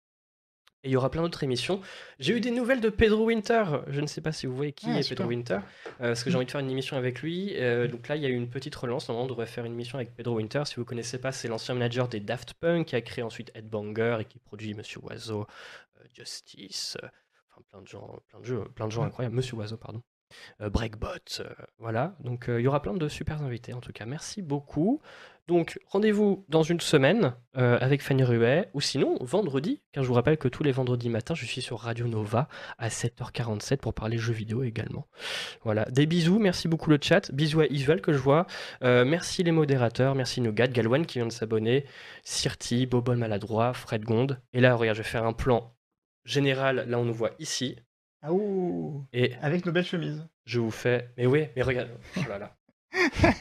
[0.83, 1.81] Et il y aura plein d'autres émissions.
[2.19, 3.65] J'ai eu des nouvelles de Pedro Winter.
[3.87, 5.25] Je ne sais pas si vous voyez qui Ah, est super.
[5.25, 5.59] Pedro Winter, euh,
[5.99, 7.53] parce que j'ai envie de faire une émission avec lui.
[7.91, 9.09] Donc là, il y a eu une petite relance.
[9.09, 10.63] Normalement, on devrait faire une émission avec Pedro Winter.
[10.65, 13.51] Si vous ne connaissez pas, c'est l'ancien manager des Daft Punk qui a créé ensuite
[13.55, 15.47] Headbanger et qui produit Monsieur Oiseau,
[16.13, 16.95] Justice,
[17.51, 19.35] enfin plein de gens, plein de jeux, plein de gens incroyables.
[19.35, 20.01] Monsieur Oiseau, pardon.
[20.61, 22.15] Euh, Breakbot, euh, voilà.
[22.19, 24.05] Donc euh, il y aura plein de super invités en tout cas.
[24.05, 25.01] Merci beaucoup.
[25.47, 30.37] Donc rendez-vous dans une semaine avec Fanny Ruet ou sinon vendredi, car je vous rappelle
[30.37, 34.31] que tous les vendredis matins, je suis sur Radio Nova à 7h47 pour parler jeux
[34.31, 35.07] vidéo également.
[35.63, 38.45] Voilà, des bisous, merci beaucoup le chat, bisous à Isuel que je vois,
[38.83, 41.83] merci les modérateurs, merci Nougat, Galwan qui vient de s'abonner,
[42.23, 44.39] Sirti, Bobol Maladroit, Fred Gonde.
[44.53, 45.73] Et là, regarde, je vais faire un plan
[46.25, 47.75] général, là on nous voit ici,
[48.21, 50.27] Ah ouh Et Avec nos belles chemises.
[50.45, 51.09] je vous fais.
[51.17, 51.89] Mais oui, mais regarde.
[52.17, 52.55] Oh là là.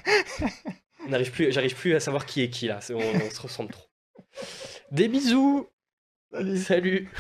[1.04, 2.80] On n'arrive plus, j'arrive plus à savoir qui est qui là.
[2.80, 3.88] C'est- On, on se ressemble trop.
[4.92, 5.66] Des bisous.
[6.32, 7.10] Salut Salut.